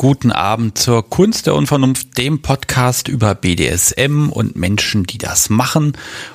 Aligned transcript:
Guten 0.00 0.32
Abend 0.32 0.78
zur 0.78 1.10
Kunst 1.10 1.46
der 1.46 1.54
Unvernunft, 1.54 2.16
dem 2.16 2.40
Podcast 2.40 3.06
über 3.06 3.34
BDSM 3.34 4.30
und 4.30 4.56
Menschen, 4.56 5.04
die 5.04 5.18
das 5.18 5.50
machen. 5.50 5.92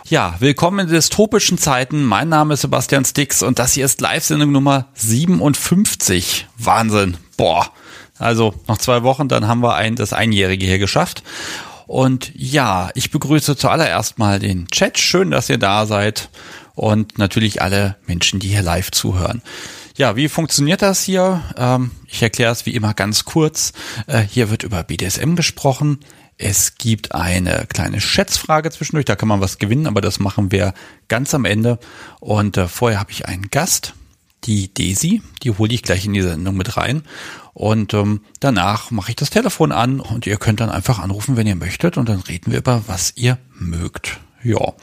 Ja, 0.07 0.35
willkommen 0.37 0.81
in 0.81 0.87
dystopischen 0.87 1.57
Zeiten. 1.57 2.03
Mein 2.03 2.29
Name 2.29 2.53
ist 2.53 2.61
Sebastian 2.61 3.05
Stix 3.05 3.41
und 3.41 3.57
das 3.57 3.73
hier 3.73 3.85
ist 3.85 4.01
Live-Sendung 4.01 4.51
Nummer 4.51 4.89
57. 4.93 6.45
Wahnsinn. 6.59 7.17
Boah. 7.37 7.71
Also 8.19 8.53
noch 8.67 8.77
zwei 8.77 9.01
Wochen, 9.01 9.29
dann 9.29 9.47
haben 9.47 9.63
wir 9.63 9.73
ein, 9.73 9.95
das 9.95 10.13
Einjährige 10.13 10.67
hier 10.67 10.77
geschafft. 10.77 11.23
Und 11.87 12.31
ja, 12.35 12.91
ich 12.93 13.09
begrüße 13.09 13.57
zuallererst 13.57 14.19
mal 14.19 14.37
den 14.37 14.67
Chat. 14.67 14.99
Schön, 14.99 15.31
dass 15.31 15.49
ihr 15.49 15.57
da 15.57 15.87
seid. 15.87 16.29
Und 16.75 17.17
natürlich 17.17 17.63
alle 17.63 17.95
Menschen, 18.05 18.39
die 18.39 18.49
hier 18.49 18.61
live 18.61 18.91
zuhören. 18.91 19.41
Ja, 19.97 20.17
wie 20.17 20.27
funktioniert 20.27 20.81
das 20.81 21.03
hier? 21.03 21.41
Ähm, 21.55 21.91
ich 22.05 22.21
erkläre 22.21 22.51
es 22.51 22.65
wie 22.65 22.75
immer 22.75 22.93
ganz 22.93 23.23
kurz. 23.23 23.71
Äh, 24.07 24.19
hier 24.23 24.49
wird 24.49 24.63
über 24.63 24.83
BDSM 24.83 25.35
gesprochen. 25.35 25.99
Es 26.37 26.75
gibt 26.75 27.15
eine 27.15 27.65
kleine 27.69 28.01
Schätzfrage 28.01 28.69
zwischendurch, 28.71 29.05
da 29.05 29.15
kann 29.15 29.29
man 29.29 29.39
was 29.39 29.57
gewinnen, 29.57 29.87
aber 29.87 30.01
das 30.01 30.19
machen 30.19 30.51
wir 30.51 30.73
ganz 31.07 31.33
am 31.33 31.45
Ende. 31.45 31.79
Und 32.19 32.57
äh, 32.57 32.67
vorher 32.67 32.99
habe 32.99 33.11
ich 33.11 33.25
einen 33.25 33.49
Gast, 33.49 33.93
die 34.43 34.73
Daisy, 34.73 35.21
die 35.43 35.51
hole 35.51 35.73
ich 35.73 35.81
gleich 35.81 36.05
in 36.05 36.11
die 36.11 36.21
Sendung 36.21 36.57
mit 36.57 36.75
rein. 36.75 37.03
Und 37.53 37.93
ähm, 37.93 38.19
danach 38.41 38.91
mache 38.91 39.11
ich 39.11 39.15
das 39.15 39.29
Telefon 39.29 39.71
an 39.71 40.01
und 40.01 40.27
ihr 40.27 40.35
könnt 40.35 40.59
dann 40.59 40.69
einfach 40.69 40.99
anrufen, 40.99 41.37
wenn 41.37 41.47
ihr 41.47 41.55
möchtet, 41.55 41.95
und 41.95 42.09
dann 42.09 42.19
reden 42.19 42.51
wir 42.51 42.59
über 42.59 42.83
was 42.87 43.13
ihr 43.15 43.37
mögt. 43.53 44.19
Ja. 44.43 44.73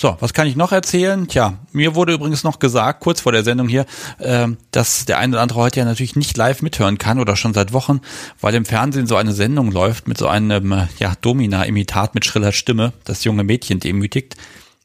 So, 0.00 0.16
was 0.20 0.32
kann 0.32 0.46
ich 0.46 0.54
noch 0.54 0.70
erzählen? 0.70 1.26
Tja, 1.26 1.58
mir 1.72 1.96
wurde 1.96 2.12
übrigens 2.12 2.44
noch 2.44 2.60
gesagt, 2.60 3.00
kurz 3.00 3.20
vor 3.20 3.32
der 3.32 3.42
Sendung 3.42 3.66
hier, 3.66 3.84
äh, 4.18 4.46
dass 4.70 5.06
der 5.06 5.18
eine 5.18 5.32
oder 5.32 5.42
andere 5.42 5.58
heute 5.58 5.80
ja 5.80 5.84
natürlich 5.84 6.14
nicht 6.14 6.36
live 6.36 6.62
mithören 6.62 6.98
kann 6.98 7.18
oder 7.18 7.34
schon 7.34 7.52
seit 7.52 7.72
Wochen, 7.72 8.00
weil 8.40 8.54
im 8.54 8.64
Fernsehen 8.64 9.08
so 9.08 9.16
eine 9.16 9.32
Sendung 9.32 9.72
läuft 9.72 10.06
mit 10.06 10.16
so 10.16 10.28
einem 10.28 10.70
äh, 10.70 10.86
ja, 11.00 11.14
Domina-Imitat 11.20 12.14
mit 12.14 12.24
schriller 12.24 12.52
Stimme, 12.52 12.92
das 13.02 13.24
junge 13.24 13.42
Mädchen 13.42 13.80
demütigt. 13.80 14.36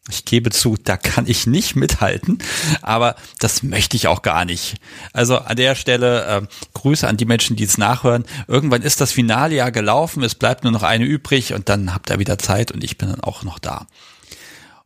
Ich 0.09 0.25
gebe 0.25 0.49
zu, 0.49 0.77
da 0.83 0.97
kann 0.97 1.27
ich 1.27 1.45
nicht 1.45 1.75
mithalten, 1.75 2.39
aber 2.81 3.15
das 3.37 3.61
möchte 3.61 3.95
ich 3.95 4.07
auch 4.07 4.23
gar 4.23 4.45
nicht. 4.45 4.77
Also 5.13 5.37
an 5.37 5.57
der 5.57 5.75
Stelle 5.75 6.25
äh, 6.25 6.41
Grüße 6.73 7.07
an 7.07 7.17
die 7.17 7.25
Menschen, 7.25 7.55
die 7.55 7.65
es 7.65 7.77
nachhören. 7.77 8.25
Irgendwann 8.47 8.81
ist 8.81 8.99
das 8.99 9.11
Finale 9.11 9.53
ja 9.53 9.69
gelaufen, 9.69 10.23
es 10.23 10.33
bleibt 10.33 10.63
nur 10.63 10.73
noch 10.73 10.81
eine 10.81 11.05
übrig 11.05 11.53
und 11.53 11.69
dann 11.69 11.93
habt 11.93 12.09
ihr 12.09 12.17
wieder 12.17 12.39
Zeit 12.39 12.71
und 12.71 12.83
ich 12.83 12.97
bin 12.97 13.09
dann 13.09 13.21
auch 13.21 13.43
noch 13.43 13.59
da. 13.59 13.85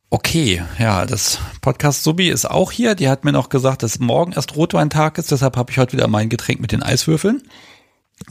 Okay, 0.09 0.63
ja, 0.79 1.05
das 1.05 1.39
Podcast 1.59 2.03
Subi 2.03 2.29
ist 2.29 2.49
auch 2.49 2.71
hier. 2.71 2.95
Die 2.95 3.09
hat 3.09 3.25
mir 3.25 3.33
noch 3.33 3.49
gesagt, 3.49 3.83
dass 3.83 3.99
morgen 3.99 4.31
erst 4.31 4.55
Rotweintag 4.55 5.17
ist, 5.17 5.31
deshalb 5.31 5.57
habe 5.57 5.69
ich 5.71 5.77
heute 5.77 5.93
wieder 5.93 6.07
mein 6.07 6.29
Getränk 6.29 6.61
mit 6.61 6.71
den 6.71 6.81
Eiswürfeln. 6.81 7.43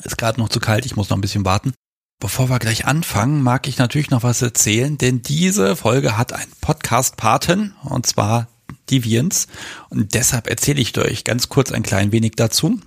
Ist 0.02 0.16
gerade 0.16 0.40
noch 0.40 0.48
zu 0.48 0.58
kalt, 0.58 0.86
ich 0.86 0.96
muss 0.96 1.10
noch 1.10 1.18
ein 1.18 1.20
bisschen 1.20 1.44
warten. 1.44 1.74
Bevor 2.18 2.48
wir 2.48 2.58
gleich 2.58 2.86
anfangen, 2.86 3.42
mag 3.42 3.68
ich 3.68 3.76
natürlich 3.76 4.08
noch 4.08 4.22
was 4.22 4.40
erzählen, 4.40 4.96
denn 4.96 5.20
diese 5.20 5.76
Folge 5.76 6.16
hat 6.16 6.32
einen 6.32 6.50
Podcast-Paten, 6.62 7.74
und 7.84 8.06
zwar 8.06 8.48
Deviants. 8.90 9.46
Und 9.90 10.14
deshalb 10.14 10.48
erzähle 10.48 10.80
ich 10.80 10.96
euch 10.96 11.24
ganz 11.24 11.50
kurz 11.50 11.72
ein 11.72 11.82
klein 11.82 12.10
wenig 12.10 12.32
dazu. 12.36 12.80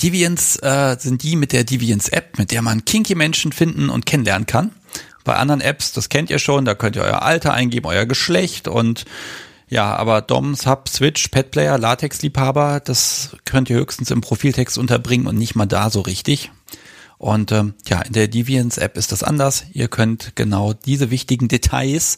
Deviants 0.00 0.62
äh, 0.62 0.96
sind 1.00 1.24
die 1.24 1.34
mit 1.34 1.52
der 1.52 1.64
Deviants-App, 1.64 2.38
mit 2.38 2.52
der 2.52 2.62
man 2.62 2.84
kinky 2.84 3.16
Menschen 3.16 3.50
finden 3.50 3.90
und 3.90 4.06
kennenlernen 4.06 4.46
kann. 4.46 4.70
Bei 5.28 5.36
anderen 5.36 5.60
Apps, 5.60 5.92
das 5.92 6.08
kennt 6.08 6.30
ihr 6.30 6.38
schon, 6.38 6.64
da 6.64 6.74
könnt 6.74 6.96
ihr 6.96 7.02
euer 7.02 7.20
Alter 7.20 7.52
eingeben, 7.52 7.84
euer 7.84 8.06
Geschlecht 8.06 8.66
und 8.66 9.04
ja, 9.68 9.94
aber 9.94 10.22
Dom, 10.22 10.54
Sub, 10.54 10.88
Switch, 10.88 11.28
Petplayer, 11.28 11.76
Latex-Liebhaber, 11.76 12.80
das 12.82 13.36
könnt 13.44 13.68
ihr 13.68 13.76
höchstens 13.76 14.10
im 14.10 14.22
Profiltext 14.22 14.78
unterbringen 14.78 15.26
und 15.26 15.36
nicht 15.36 15.54
mal 15.54 15.66
da 15.66 15.90
so 15.90 16.00
richtig. 16.00 16.50
Und 17.18 17.52
ähm, 17.52 17.74
ja, 17.86 18.00
in 18.00 18.14
der 18.14 18.28
Deviants-App 18.28 18.96
ist 18.96 19.12
das 19.12 19.22
anders. 19.22 19.64
Ihr 19.74 19.88
könnt 19.88 20.32
genau 20.34 20.72
diese 20.72 21.10
wichtigen 21.10 21.48
Details 21.48 22.16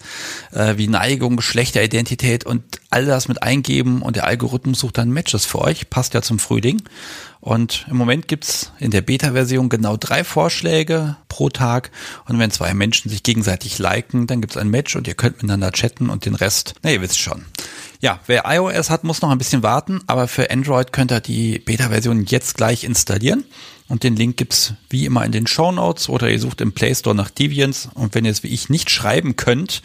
äh, 0.53 0.77
wie 0.77 0.87
Neigung, 0.87 1.35
Geschlechteridentität 1.35 2.47
und 2.47 2.63
all 2.91 3.07
das 3.07 3.27
mit 3.27 3.43
eingeben 3.43 4.03
und 4.03 4.15
der 4.15 4.27
Algorithmus 4.27 4.79
sucht 4.79 4.99
dann 4.99 5.11
Matches 5.11 5.47
für 5.47 5.63
euch. 5.63 5.91
Passt 5.91 6.15
ja 6.15 6.23
zum 6.23 6.39
Frühling. 6.39 6.83
Und 7.41 7.87
im 7.91 7.97
Moment 7.97 8.29
gibt's 8.29 8.71
in 8.79 8.91
der 8.91 9.01
Beta-Version 9.01 9.71
genau 9.71 9.97
drei 9.97 10.25
Vorschläge 10.25 11.17
pro 11.29 11.49
Tag. 11.49 11.91
Und 12.27 12.39
wenn 12.39 12.51
zwei 12.51 12.75
Menschen 12.75 13.11
sich 13.11 13.23
gegenseitig 13.23 13.79
liken, 13.79 14.27
dann 14.27 14.43
gibt's 14.43 14.59
ein 14.59 14.69
Match 14.69 14.95
und 14.95 15.09
ihr 15.09 15.15
könnt 15.15 15.37
miteinander 15.37 15.73
chatten 15.73 16.11
und 16.11 16.27
den 16.27 16.35
Rest, 16.35 16.75
na 16.83 16.91
ihr 16.91 17.01
wisst 17.01 17.19
schon. 17.19 17.47
Ja, 18.01 18.21
wer 18.27 18.45
iOS 18.47 18.91
hat, 18.91 19.05
muss 19.05 19.23
noch 19.23 19.31
ein 19.31 19.39
bisschen 19.39 19.63
warten, 19.63 20.01
aber 20.07 20.29
für 20.29 20.51
Android 20.51 20.93
könnt 20.93 21.13
ihr 21.13 21.21
die 21.21 21.59
Beta-Version 21.59 22.25
jetzt 22.25 22.57
gleich 22.57 22.85
installieren. 22.85 23.45
Und 23.91 24.05
den 24.05 24.15
Link 24.15 24.37
gibt's 24.37 24.75
wie 24.89 25.05
immer 25.05 25.25
in 25.25 25.33
den 25.33 25.49
Show 25.49 25.73
Notes 25.73 26.09
oder 26.09 26.31
ihr 26.31 26.39
sucht 26.39 26.61
im 26.61 26.71
Play 26.71 26.95
Store 26.95 27.17
nach 27.17 27.29
Deviants. 27.29 27.89
Und 27.93 28.15
wenn 28.15 28.25
ihr 28.25 28.31
es 28.31 28.45
wie 28.45 28.49
ich 28.49 28.69
nicht 28.69 28.89
schreiben 28.89 29.35
könnt, 29.35 29.83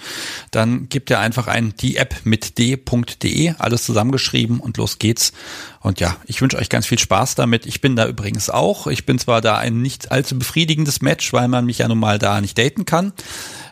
dann 0.52 0.90
gebt 0.90 1.10
ihr 1.10 1.18
einfach 1.18 1.48
ein 1.48 1.74
die 1.82 1.98
App 1.98 2.18
mit 2.24 2.60
d.de, 2.60 3.56
alles 3.58 3.84
zusammengeschrieben 3.84 4.60
und 4.60 4.78
los 4.78 5.00
geht's. 5.00 5.34
Und 5.80 6.02
ja, 6.02 6.18
ich 6.28 6.40
wünsche 6.40 6.58
euch 6.58 6.70
ganz 6.70 6.86
viel 6.86 7.00
Spaß 7.00 7.34
damit. 7.34 7.66
Ich 7.66 7.82
bin 7.82 7.96
da 7.96 8.08
übrigens 8.08 8.52
auch. 8.52 8.86
Ich 8.86 9.08
bin 9.08 9.18
zwar 9.18 9.42
da 9.42 9.58
ein 9.58 9.82
nicht 9.82 10.12
allzu 10.12 10.38
befriedigendes 10.38 11.02
Match, 11.02 11.34
weil 11.34 11.48
man 11.48 11.66
mich 11.66 11.80
ja 11.80 11.88
nun 11.88 11.98
mal 11.98 12.20
da 12.20 12.40
nicht 12.42 12.60
daten 12.60 12.86
kann. 12.86 13.12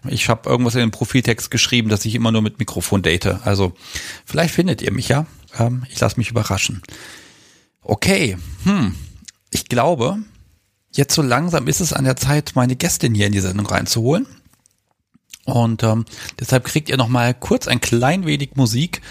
Ich 0.08 0.30
habe 0.30 0.50
irgendwas 0.50 0.74
in 0.74 0.82
den 0.82 0.90
Profiltext 0.90 1.52
geschrieben, 1.52 1.90
dass 1.90 2.06
ich 2.06 2.16
immer 2.16 2.32
nur 2.32 2.42
mit 2.42 2.58
Mikrofon 2.58 3.04
date. 3.04 3.38
Also 3.46 3.74
vielleicht 4.26 4.56
findet 4.56 4.82
ihr 4.82 4.92
mich 4.92 5.10
ja. 5.10 5.28
Ähm, 5.60 5.86
ich 5.92 6.00
lasse 6.00 6.18
mich 6.18 6.32
überraschen. 6.32 6.82
Okay, 7.84 8.36
hm 8.64 8.96
ich 9.54 9.70
glaube, 9.70 10.18
jetzt 10.92 11.14
so 11.14 11.22
langsam 11.22 11.68
ist 11.68 11.80
es 11.80 11.94
an 11.94 12.06
der 12.06 12.16
Zeit, 12.16 12.54
meine 12.56 12.76
Gästin 12.76 13.14
hier 13.14 13.28
in 13.28 13.34
die 13.34 13.40
Sendung 13.40 13.66
reinzuholen. 13.66 14.26
Und 15.46 15.84
ähm, 15.84 16.06
deshalb 16.40 16.66
kriegt 16.66 16.90
ihr 16.90 16.98
noch 16.98 17.10
mal 17.10 17.34
kurz 17.34 17.68
ein 17.68 17.82
klein 17.82 18.26
wenig 18.26 18.56
Musik. 18.56 19.02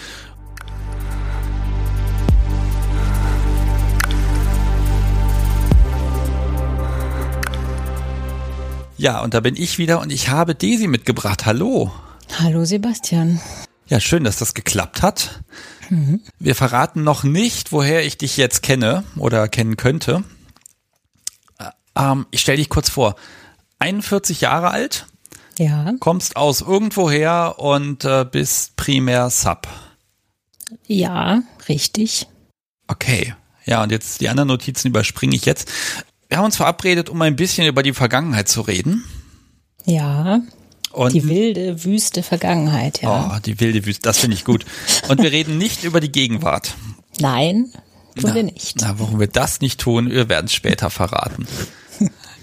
Ja, 8.97 9.21
und 9.21 9.33
da 9.33 9.41
bin 9.41 9.55
ich 9.55 9.77
wieder 9.77 9.99
und 9.99 10.11
ich 10.11 10.29
habe 10.29 10.55
Desi 10.55 10.87
mitgebracht. 10.87 11.45
Hallo. 11.45 11.91
Hallo 12.39 12.65
Sebastian. 12.65 13.41
Ja, 13.87 13.99
schön, 13.99 14.23
dass 14.23 14.37
das 14.37 14.53
geklappt 14.53 15.01
hat. 15.01 15.41
Mhm. 15.89 16.21
Wir 16.39 16.55
verraten 16.55 17.03
noch 17.03 17.23
nicht, 17.23 17.71
woher 17.71 18.05
ich 18.05 18.17
dich 18.17 18.37
jetzt 18.37 18.63
kenne 18.63 19.03
oder 19.17 19.47
kennen 19.47 19.77
könnte. 19.77 20.23
Ähm, 21.95 22.25
ich 22.31 22.41
stelle 22.41 22.57
dich 22.57 22.69
kurz 22.69 22.89
vor. 22.89 23.15
41 23.79 24.41
Jahre 24.41 24.71
alt. 24.71 25.07
Ja. 25.57 25.93
Kommst 25.99 26.35
aus 26.35 26.61
irgendwoher 26.61 27.55
und 27.57 28.05
äh, 28.05 28.25
bist 28.29 28.75
primär 28.75 29.29
Sub. 29.29 29.67
Ja, 30.87 31.43
richtig. 31.69 32.27
Okay. 32.87 33.35
Ja, 33.65 33.83
und 33.83 33.91
jetzt 33.91 34.21
die 34.21 34.29
anderen 34.29 34.47
Notizen 34.47 34.89
überspringe 34.89 35.35
ich 35.35 35.45
jetzt. 35.45 35.69
Wir 36.27 36.37
haben 36.37 36.45
uns 36.45 36.57
verabredet, 36.57 37.09
um 37.09 37.21
ein 37.21 37.35
bisschen 37.35 37.67
über 37.67 37.83
die 37.83 37.93
Vergangenheit 37.93 38.49
zu 38.49 38.61
reden. 38.61 39.03
Ja. 39.85 40.41
Und 40.91 41.13
die 41.13 41.27
wilde, 41.27 41.83
wüste 41.83 42.23
Vergangenheit, 42.23 43.01
ja. 43.01 43.35
Oh, 43.35 43.39
die 43.39 43.59
wilde 43.59 43.85
Wüste, 43.85 44.01
das 44.03 44.19
finde 44.19 44.35
ich 44.35 44.45
gut. 44.45 44.65
Und 45.09 45.21
wir 45.21 45.31
reden 45.31 45.57
nicht 45.57 45.83
über 45.83 45.99
die 45.99 46.11
Gegenwart. 46.11 46.75
Nein, 47.19 47.71
tun 48.15 48.29
na, 48.29 48.35
wir 48.35 48.43
nicht. 48.43 48.77
Na, 48.81 48.99
warum 48.99 49.19
wir 49.19 49.27
das 49.27 49.61
nicht 49.61 49.79
tun, 49.79 50.11
wir 50.11 50.29
werden 50.29 50.45
es 50.45 50.53
später 50.53 50.91
verraten. 50.91 51.47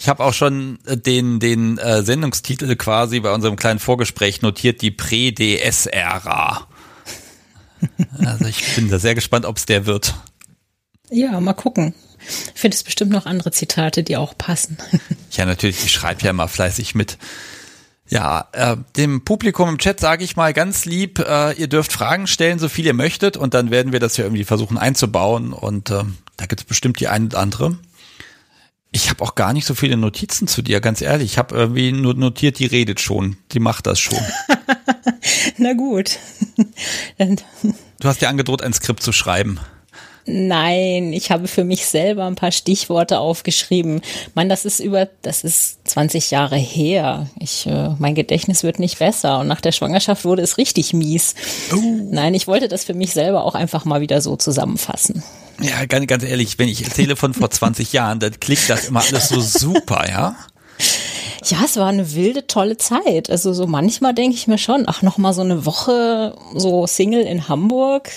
Ich 0.00 0.08
habe 0.08 0.24
auch 0.24 0.32
schon 0.32 0.78
äh, 0.86 0.96
den, 0.96 1.40
den 1.40 1.76
äh, 1.76 2.02
Sendungstitel 2.02 2.74
quasi 2.76 3.20
bei 3.20 3.32
unserem 3.32 3.56
kleinen 3.56 3.78
Vorgespräch 3.78 4.40
notiert, 4.40 4.80
die 4.82 4.90
Prä-DS-Ära. 4.90 6.66
Also 8.22 8.44
ich 8.44 8.74
bin 8.76 8.90
da 8.90 8.98
sehr 8.98 9.14
gespannt, 9.14 9.46
ob 9.46 9.56
es 9.56 9.64
der 9.64 9.86
wird. 9.86 10.14
Ja, 11.10 11.40
mal 11.40 11.54
gucken. 11.54 11.94
Ich 12.54 12.60
finde 12.60 12.74
es 12.74 12.82
bestimmt 12.82 13.10
noch 13.10 13.24
andere 13.24 13.52
Zitate, 13.52 14.02
die 14.02 14.18
auch 14.18 14.36
passen. 14.36 14.76
Ja, 15.32 15.46
natürlich, 15.46 15.82
ich 15.82 15.92
schreibe 15.92 16.22
ja 16.22 16.30
immer 16.30 16.46
fleißig 16.46 16.94
mit. 16.94 17.16
Ja, 18.06 18.48
äh, 18.52 18.76
dem 18.96 19.24
Publikum 19.24 19.70
im 19.70 19.78
Chat 19.78 19.98
sage 19.98 20.24
ich 20.24 20.36
mal 20.36 20.52
ganz 20.52 20.84
lieb, 20.84 21.20
äh, 21.20 21.52
ihr 21.52 21.68
dürft 21.68 21.92
Fragen 21.92 22.26
stellen, 22.26 22.58
so 22.58 22.68
viel 22.68 22.84
ihr 22.84 22.92
möchtet, 22.92 23.38
und 23.38 23.54
dann 23.54 23.70
werden 23.70 23.92
wir 23.92 24.00
das 24.00 24.18
ja 24.18 24.24
irgendwie 24.24 24.44
versuchen 24.44 24.76
einzubauen. 24.76 25.54
Und 25.54 25.88
äh, 25.88 26.02
da 26.36 26.44
gibt 26.46 26.60
es 26.60 26.66
bestimmt 26.66 27.00
die 27.00 27.08
eine 27.08 27.26
oder 27.26 27.38
andere. 27.38 27.78
Ich 28.92 29.08
habe 29.08 29.22
auch 29.22 29.36
gar 29.36 29.52
nicht 29.52 29.66
so 29.66 29.74
viele 29.74 29.96
Notizen 29.96 30.48
zu 30.48 30.62
dir, 30.62 30.80
ganz 30.80 31.00
ehrlich. 31.00 31.32
Ich 31.32 31.38
habe 31.38 31.54
irgendwie 31.54 31.92
nur 31.92 32.14
notiert, 32.14 32.58
die 32.58 32.66
redet 32.66 33.00
schon, 33.00 33.36
die 33.52 33.60
macht 33.60 33.86
das 33.86 34.00
schon. 34.00 34.18
Na 35.58 35.74
gut. 35.74 36.18
du 37.18 38.08
hast 38.08 38.20
dir 38.20 38.28
angedroht, 38.28 38.62
ein 38.62 38.72
Skript 38.72 39.02
zu 39.02 39.12
schreiben. 39.12 39.60
Nein, 40.32 41.12
ich 41.12 41.32
habe 41.32 41.48
für 41.48 41.64
mich 41.64 41.86
selber 41.86 42.24
ein 42.26 42.36
paar 42.36 42.52
Stichworte 42.52 43.18
aufgeschrieben. 43.18 44.00
Mann, 44.34 44.48
das 44.48 44.64
ist 44.64 44.78
über, 44.78 45.08
das 45.22 45.42
ist 45.42 45.78
20 45.88 46.30
Jahre 46.30 46.56
her. 46.56 47.26
Ich, 47.40 47.66
äh, 47.66 47.90
mein 47.98 48.14
Gedächtnis 48.14 48.62
wird 48.62 48.78
nicht 48.78 49.00
besser 49.00 49.40
und 49.40 49.48
nach 49.48 49.60
der 49.60 49.72
Schwangerschaft 49.72 50.24
wurde 50.24 50.42
es 50.42 50.56
richtig 50.56 50.92
mies. 50.92 51.34
Uh. 51.72 52.08
Nein, 52.12 52.34
ich 52.34 52.46
wollte 52.46 52.68
das 52.68 52.84
für 52.84 52.94
mich 52.94 53.12
selber 53.12 53.44
auch 53.44 53.56
einfach 53.56 53.84
mal 53.84 54.00
wieder 54.00 54.20
so 54.20 54.36
zusammenfassen. 54.36 55.24
Ja, 55.60 55.84
ganz, 55.86 56.06
ganz 56.06 56.22
ehrlich, 56.22 56.58
wenn 56.58 56.68
ich 56.68 56.84
erzähle 56.84 57.16
von 57.16 57.34
vor 57.34 57.50
20 57.50 57.92
Jahren, 57.92 58.20
dann 58.20 58.38
klingt 58.38 58.70
das 58.70 58.88
immer 58.88 59.02
alles 59.02 59.28
so 59.28 59.40
super, 59.40 60.08
ja? 60.08 60.36
Ja, 61.44 61.62
es 61.64 61.76
war 61.76 61.88
eine 61.88 62.14
wilde, 62.14 62.46
tolle 62.46 62.76
Zeit. 62.76 63.30
Also 63.30 63.52
so 63.52 63.66
manchmal 63.66 64.14
denke 64.14 64.36
ich 64.36 64.46
mir 64.46 64.58
schon, 64.58 64.84
ach, 64.86 65.02
noch 65.02 65.18
mal 65.18 65.32
so 65.32 65.40
eine 65.40 65.64
Woche 65.64 66.36
so 66.54 66.86
Single 66.86 67.22
in 67.22 67.48
Hamburg, 67.48 68.10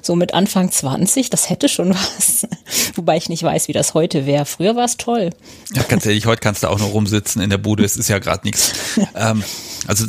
so 0.00 0.14
mit 0.14 0.32
Anfang 0.32 0.70
20, 0.70 1.28
das 1.30 1.50
hätte 1.50 1.68
schon 1.68 1.90
was. 1.94 2.46
Wobei 2.94 3.16
ich 3.16 3.28
nicht 3.28 3.42
weiß, 3.42 3.68
wie 3.68 3.72
das 3.72 3.94
heute 3.94 4.26
wäre. 4.26 4.46
Früher 4.46 4.76
war 4.76 4.84
es 4.84 4.96
toll. 4.96 5.30
Ja, 5.74 5.82
ganz 5.82 6.06
ehrlich, 6.06 6.26
heute 6.26 6.40
kannst 6.40 6.62
du 6.62 6.68
auch 6.68 6.78
nur 6.78 6.88
rumsitzen 6.88 7.42
in 7.42 7.50
der 7.50 7.58
Bude, 7.58 7.84
es 7.84 7.96
ist 7.96 8.08
ja 8.08 8.18
gerade 8.18 8.46
nichts. 8.46 8.72
Ähm, 9.14 9.42
also, 9.86 10.06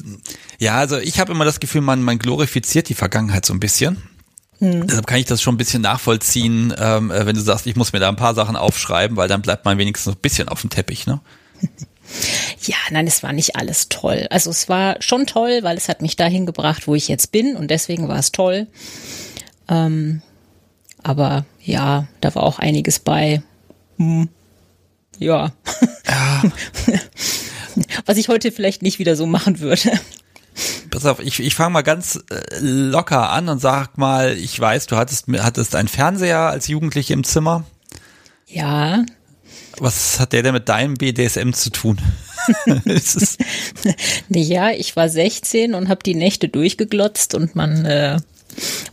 ja, 0.59 0.75
also 0.77 0.97
ich 0.97 1.19
habe 1.19 1.31
immer 1.31 1.45
das 1.45 1.59
Gefühl, 1.59 1.81
man, 1.81 2.03
man 2.03 2.19
glorifiziert 2.19 2.89
die 2.89 2.95
Vergangenheit 2.95 3.45
so 3.45 3.53
ein 3.53 3.59
bisschen. 3.59 4.01
Hm. 4.59 4.88
Deshalb 4.88 5.07
kann 5.07 5.19
ich 5.19 5.25
das 5.25 5.41
schon 5.41 5.55
ein 5.55 5.57
bisschen 5.57 5.81
nachvollziehen, 5.81 6.73
ähm, 6.77 7.09
wenn 7.09 7.35
du 7.35 7.41
sagst, 7.41 7.65
ich 7.65 7.75
muss 7.75 7.94
mir 7.94 8.00
da 8.00 8.09
ein 8.09 8.15
paar 8.15 8.35
Sachen 8.35 8.55
aufschreiben, 8.55 9.15
weil 9.15 9.27
dann 9.27 9.41
bleibt 9.41 9.65
man 9.65 9.77
wenigstens 9.77 10.07
noch 10.07 10.15
ein 10.15 10.21
bisschen 10.21 10.50
auf 10.50 10.62
dem 10.62 10.69
Teppich, 10.69 11.07
ne? 11.07 11.21
Ja, 12.61 12.75
nein, 12.91 13.07
es 13.07 13.23
war 13.23 13.33
nicht 13.33 13.56
alles 13.56 13.89
toll. 13.89 14.27
Also 14.29 14.50
es 14.50 14.69
war 14.69 15.01
schon 15.01 15.25
toll, 15.25 15.59
weil 15.63 15.77
es 15.77 15.89
hat 15.89 16.01
mich 16.01 16.15
dahin 16.15 16.45
gebracht, 16.45 16.88
wo 16.88 16.95
ich 16.95 17.07
jetzt 17.07 17.31
bin 17.31 17.56
und 17.56 17.69
deswegen 17.69 18.07
war 18.07 18.19
es 18.19 18.31
toll. 18.31 18.67
Ähm, 19.67 20.21
aber 21.03 21.45
ja, 21.61 22.07
da 22.21 22.33
war 22.35 22.44
auch 22.44 22.59
einiges 22.59 23.00
bei. 23.00 23.41
Hm, 23.97 24.29
ja. 25.17 25.51
ja. 26.07 26.44
Was 28.06 28.17
ich 28.17 28.29
heute 28.29 28.51
vielleicht 28.51 28.81
nicht 28.81 29.00
wieder 29.00 29.15
so 29.15 29.25
machen 29.25 29.59
würde. 29.59 29.91
Pass 30.89 31.05
auf, 31.05 31.19
ich, 31.19 31.39
ich 31.39 31.55
fange 31.55 31.71
mal 31.71 31.81
ganz 31.83 32.19
äh, 32.29 32.59
locker 32.59 33.29
an 33.29 33.47
und 33.47 33.59
sag 33.59 33.97
mal, 33.97 34.35
ich 34.35 34.59
weiß, 34.59 34.88
du 34.88 34.97
hattest, 34.97 35.25
hattest 35.39 35.75
einen 35.75 35.88
Fernseher 35.88 36.39
als 36.39 36.67
Jugendliche 36.67 37.13
im 37.13 37.23
Zimmer. 37.23 37.63
Ja. 38.47 39.03
Was 39.79 40.19
hat 40.19 40.33
der 40.33 40.43
denn 40.43 40.53
mit 40.53 40.69
deinem 40.69 40.95
BDSM 40.95 41.51
zu 41.51 41.69
tun? 41.69 41.97
ja, 44.29 44.71
ich 44.71 44.95
war 44.95 45.09
16 45.09 45.73
und 45.73 45.89
habe 45.89 46.03
die 46.03 46.15
Nächte 46.15 46.49
durchgeglotzt 46.49 47.35
und 47.35 47.55
man, 47.55 47.85
äh, 47.85 48.17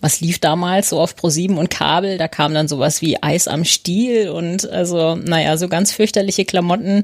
was 0.00 0.20
lief 0.20 0.38
damals 0.38 0.90
so 0.90 1.00
auf 1.00 1.14
Pro7 1.14 1.56
und 1.56 1.70
Kabel, 1.70 2.18
da 2.18 2.28
kam 2.28 2.54
dann 2.54 2.68
sowas 2.68 3.02
wie 3.02 3.22
Eis 3.22 3.48
am 3.48 3.64
Stiel 3.64 4.28
und 4.28 4.68
also, 4.68 5.16
naja, 5.16 5.56
so 5.56 5.68
ganz 5.68 5.92
fürchterliche 5.92 6.44
Klamotten, 6.44 7.02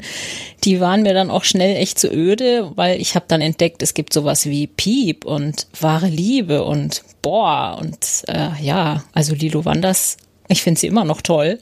die 0.64 0.80
waren 0.80 1.02
mir 1.02 1.14
dann 1.14 1.30
auch 1.30 1.44
schnell 1.44 1.76
echt 1.76 1.98
zu 1.98 2.12
öde, 2.12 2.70
weil 2.74 3.00
ich 3.00 3.14
habe 3.14 3.24
dann 3.28 3.40
entdeckt, 3.40 3.82
es 3.82 3.94
gibt 3.94 4.12
sowas 4.12 4.46
wie 4.46 4.66
Piep 4.66 5.24
und 5.24 5.66
wahre 5.80 6.08
Liebe 6.08 6.64
und 6.64 7.02
boah 7.22 7.78
und 7.80 7.98
äh, 8.28 8.50
ja, 8.60 9.04
also 9.12 9.34
Lilo 9.34 9.64
Wanders, 9.64 10.16
ich 10.48 10.62
finde 10.62 10.80
sie 10.80 10.86
immer 10.86 11.04
noch 11.04 11.22
toll. 11.22 11.58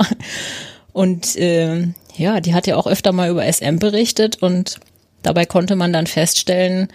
Und 0.93 1.37
äh, 1.37 1.89
ja, 2.17 2.41
die 2.41 2.55
hat 2.55 2.67
ja 2.67 2.77
auch 2.77 2.87
öfter 2.87 3.13
mal 3.13 3.31
über 3.31 3.51
SM 3.51 3.77
berichtet 3.77 4.43
und 4.43 4.81
dabei 5.23 5.47
konnte 5.47 5.77
man 5.77 5.93
dann 5.93 6.07
feststellen, 6.07 6.89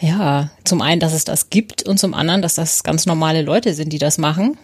ja, 0.00 0.50
zum 0.64 0.80
einen, 0.80 1.00
dass 1.00 1.12
es 1.12 1.24
das 1.24 1.50
gibt 1.50 1.82
und 1.82 1.98
zum 1.98 2.14
anderen, 2.14 2.42
dass 2.42 2.54
das 2.54 2.84
ganz 2.84 3.06
normale 3.06 3.42
Leute 3.42 3.74
sind, 3.74 3.92
die 3.92 3.98
das 3.98 4.18
machen. 4.18 4.56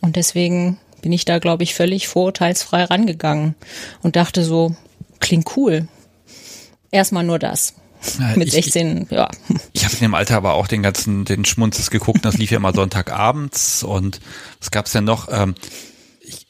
Und 0.00 0.16
deswegen 0.16 0.78
bin 1.02 1.12
ich 1.12 1.24
da, 1.24 1.38
glaube 1.38 1.62
ich, 1.62 1.74
völlig 1.74 2.08
vorurteilsfrei 2.08 2.84
rangegangen 2.84 3.54
und 4.02 4.16
dachte 4.16 4.42
so, 4.44 4.74
klingt 5.20 5.56
cool. 5.56 5.88
Erstmal 6.90 7.24
nur 7.24 7.38
das. 7.38 7.74
Ja, 8.18 8.34
Mit 8.36 8.50
16, 8.50 9.02
ich, 9.02 9.10
ja. 9.10 9.28
Ich 9.72 9.84
habe 9.84 9.94
in 9.94 10.00
dem 10.00 10.14
Alter 10.14 10.36
aber 10.36 10.54
auch 10.54 10.66
den 10.66 10.82
ganzen, 10.82 11.24
den 11.24 11.44
Schmunzes 11.44 11.90
geguckt, 11.90 12.24
das 12.24 12.38
lief 12.38 12.50
ja 12.50 12.56
immer 12.56 12.72
Sonntagabends 12.74 13.82
und 13.82 14.20
was 14.58 14.70
gab's 14.70 14.92
denn 14.92 15.04
noch? 15.04 15.28
Ähm, 15.30 15.54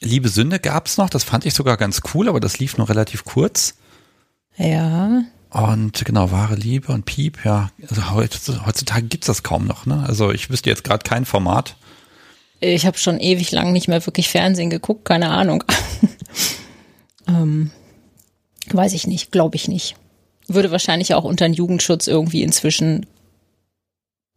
Liebe 0.00 0.28
Sünde 0.28 0.58
gab's 0.58 0.96
noch, 0.96 1.10
das 1.10 1.24
fand 1.24 1.46
ich 1.46 1.54
sogar 1.54 1.76
ganz 1.76 2.02
cool, 2.14 2.28
aber 2.28 2.40
das 2.40 2.58
lief 2.58 2.76
nur 2.76 2.88
relativ 2.88 3.24
kurz. 3.24 3.76
Ja. 4.56 5.22
Und 5.50 6.04
genau, 6.04 6.30
wahre 6.30 6.54
Liebe 6.54 6.92
und 6.92 7.06
Piep, 7.06 7.44
ja. 7.44 7.70
Also 7.88 8.10
heutzutage 8.10 9.06
gibt's 9.06 9.26
das 9.26 9.42
kaum 9.42 9.66
noch, 9.66 9.86
ne? 9.86 10.04
Also 10.06 10.30
ich 10.30 10.50
wüsste 10.50 10.70
jetzt 10.70 10.84
gerade 10.84 11.02
kein 11.02 11.24
Format. 11.24 11.76
Ich 12.60 12.86
habe 12.86 12.98
schon 12.98 13.18
ewig 13.18 13.50
lang 13.52 13.72
nicht 13.72 13.88
mehr 13.88 14.04
wirklich 14.06 14.28
Fernsehen 14.28 14.70
geguckt, 14.70 15.04
keine 15.06 15.30
Ahnung. 15.30 15.64
ähm, 17.26 17.70
weiß 18.70 18.92
ich 18.92 19.06
nicht, 19.06 19.32
glaube 19.32 19.56
ich 19.56 19.66
nicht. 19.66 19.96
Würde 20.46 20.70
wahrscheinlich 20.70 21.14
auch 21.14 21.24
unter 21.24 21.46
den 21.46 21.54
Jugendschutz 21.54 22.06
irgendwie 22.06 22.42
inzwischen 22.42 23.06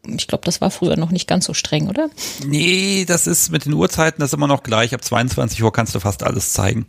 ich 0.05 0.27
glaube, 0.27 0.43
das 0.45 0.61
war 0.61 0.69
früher 0.69 0.97
noch 0.97 1.11
nicht 1.11 1.27
ganz 1.27 1.45
so 1.45 1.53
streng, 1.53 1.87
oder? 1.87 2.09
Nee, 2.45 3.05
das 3.07 3.27
ist 3.27 3.51
mit 3.51 3.65
den 3.65 3.73
Uhrzeiten, 3.73 4.19
das 4.19 4.29
ist 4.29 4.33
immer 4.33 4.47
noch 4.47 4.63
gleich. 4.63 4.93
Ab 4.93 5.03
22 5.03 5.63
Uhr 5.63 5.71
kannst 5.71 5.95
du 5.95 5.99
fast 5.99 6.23
alles 6.23 6.53
zeigen. 6.53 6.85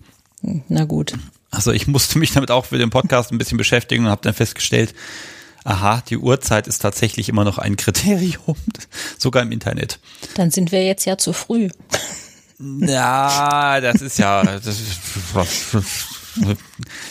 Na 0.68 0.84
gut. 0.84 1.14
Also 1.50 1.72
ich 1.72 1.86
musste 1.86 2.18
mich 2.18 2.32
damit 2.32 2.50
auch 2.50 2.66
für 2.66 2.78
den 2.78 2.90
Podcast 2.90 3.30
ein 3.30 3.38
bisschen 3.38 3.58
beschäftigen 3.58 4.04
und 4.04 4.10
habe 4.10 4.22
dann 4.22 4.34
festgestellt, 4.34 4.94
aha, 5.64 6.02
die 6.08 6.18
Uhrzeit 6.18 6.66
ist 6.66 6.80
tatsächlich 6.80 7.28
immer 7.28 7.44
noch 7.44 7.58
ein 7.58 7.76
Kriterium, 7.76 8.56
sogar 9.18 9.42
im 9.42 9.52
Internet. 9.52 10.00
Dann 10.34 10.50
sind 10.50 10.72
wir 10.72 10.84
jetzt 10.84 11.04
ja 11.04 11.16
zu 11.16 11.32
früh. 11.32 11.68
Ja, 12.58 13.80
das 13.80 14.02
ist 14.02 14.18
ja, 14.18 14.42
das, 14.42 14.80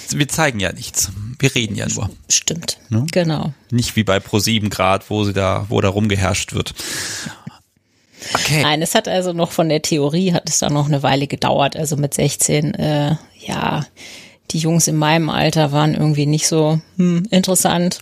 wir 0.10 0.28
zeigen 0.28 0.60
ja 0.60 0.72
nichts. 0.72 1.12
Wir 1.40 1.54
reden 1.54 1.76
ja 1.76 1.88
nur. 1.88 2.10
Stimmt. 2.30 2.80
Ne? 2.90 3.06
Genau. 3.12 3.54
Nicht 3.72 3.96
wie 3.96 4.04
bei 4.04 4.18
Pro7 4.18 4.70
Grad, 4.70 5.10
wo 5.10 5.24
sie 5.24 5.34
da, 5.34 5.66
wo 5.70 5.82
da 5.82 5.90
rumgeherrscht 5.90 6.54
wird. 6.54 6.74
Okay. 8.34 8.62
Nein, 8.64 8.82
es 8.82 8.96
hat 8.96 9.08
also 9.08 9.34
noch 9.34 9.52
von 9.52 9.70
der 9.70 9.82
Theorie 9.82 10.34
hat 10.34 10.50
es 10.50 10.60
da 10.60 10.70
noch 10.70 10.88
eine 10.88 11.04
Weile 11.04 11.28
gedauert. 11.28 11.76
Also 11.76 11.98
mit 11.98 12.14
16, 12.14 12.74
äh, 12.74 13.16
ja, 13.40 13.86
die 14.52 14.60
Jungs 14.60 14.88
in 14.88 14.96
meinem 14.96 15.30
Alter 15.30 15.72
waren 15.72 15.94
irgendwie 15.94 16.26
nicht 16.26 16.48
so 16.48 16.80
hm, 16.98 17.28
interessant. 17.32 18.00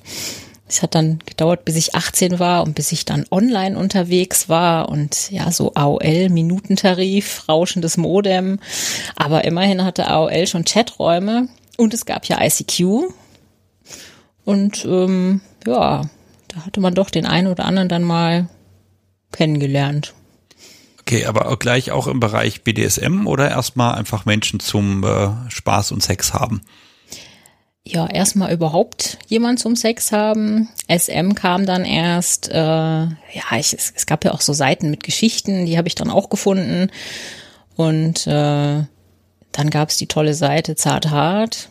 Es 0.72 0.82
hat 0.82 0.96
dann 0.96 1.20
gedauert, 1.26 1.66
bis 1.66 1.76
ich 1.76 1.96
18 1.96 2.40
war 2.40 2.64
und 2.64 2.76
bis 2.76 2.94
ich 2.94 3.04
dann 3.04 3.26
online 3.30 3.78
unterwegs 3.78 4.48
war 4.48 4.88
und 4.88 5.30
ja, 5.30 5.52
so 5.52 5.74
AOL-Minutentarif, 5.74 7.50
rauschendes 7.50 7.98
Modem. 7.98 8.58
Aber 9.18 9.44
immerhin 9.44 9.84
hatte 9.84 10.08
AOL 10.08 10.48
schon 10.48 10.64
Chaträume 10.64 11.50
und 11.76 11.94
es 11.94 12.06
gab 12.06 12.24
ja 12.26 12.42
ICQ. 12.42 13.12
Und 14.46 14.86
ähm, 14.86 15.42
ja, 15.68 16.04
da 16.48 16.66
hatte 16.66 16.80
man 16.80 16.96
doch 16.96 17.10
den 17.10 17.26
einen 17.26 17.48
oder 17.48 17.66
anderen 17.66 17.90
dann 17.90 18.04
mal 18.04 18.48
kennengelernt. 19.34 20.14
Okay, 21.02 21.26
aber 21.26 21.54
gleich 21.58 21.92
auch 21.92 22.08
im 22.08 22.22
Bereich 22.22 22.64
BDSM 22.64 23.28
oder 23.28 23.50
erstmal 23.50 23.96
einfach 23.96 24.24
Menschen 24.24 24.62
zum 24.62 25.04
äh, 25.04 25.32
Spaß 25.50 25.92
und 25.92 26.02
Sex 26.02 26.34
haben? 26.34 26.62
Ja, 27.84 28.08
erstmal 28.08 28.54
überhaupt 28.54 29.18
jemand 29.28 29.60
zum 29.60 29.76
Sex 29.76 30.12
haben. 30.12 30.70
SM 30.88 31.34
kam 31.34 31.66
dann 31.66 31.84
erst, 31.84 32.50
äh, 32.50 32.56
ja, 32.56 33.58
ich, 33.58 33.74
es, 33.74 33.92
es 33.96 34.06
gab 34.06 34.24
ja 34.24 34.34
auch 34.34 34.42
so 34.42 34.54
Seiten 34.54 34.92
mit 34.92 35.04
Geschichten, 35.04 35.66
die 35.66 35.78
habe 35.78 35.88
ich 35.88 35.96
dann 35.96 36.12
auch 36.12 36.30
gefunden. 36.30 36.92
Und 37.76 38.28
äh, 38.28 38.84
dann 39.52 39.70
gab 39.72 39.90
es 39.90 39.98
die 39.98 40.08
tolle 40.08 40.36
Seite 40.36 40.76
Zart 40.76 41.10
Hart, 41.10 41.70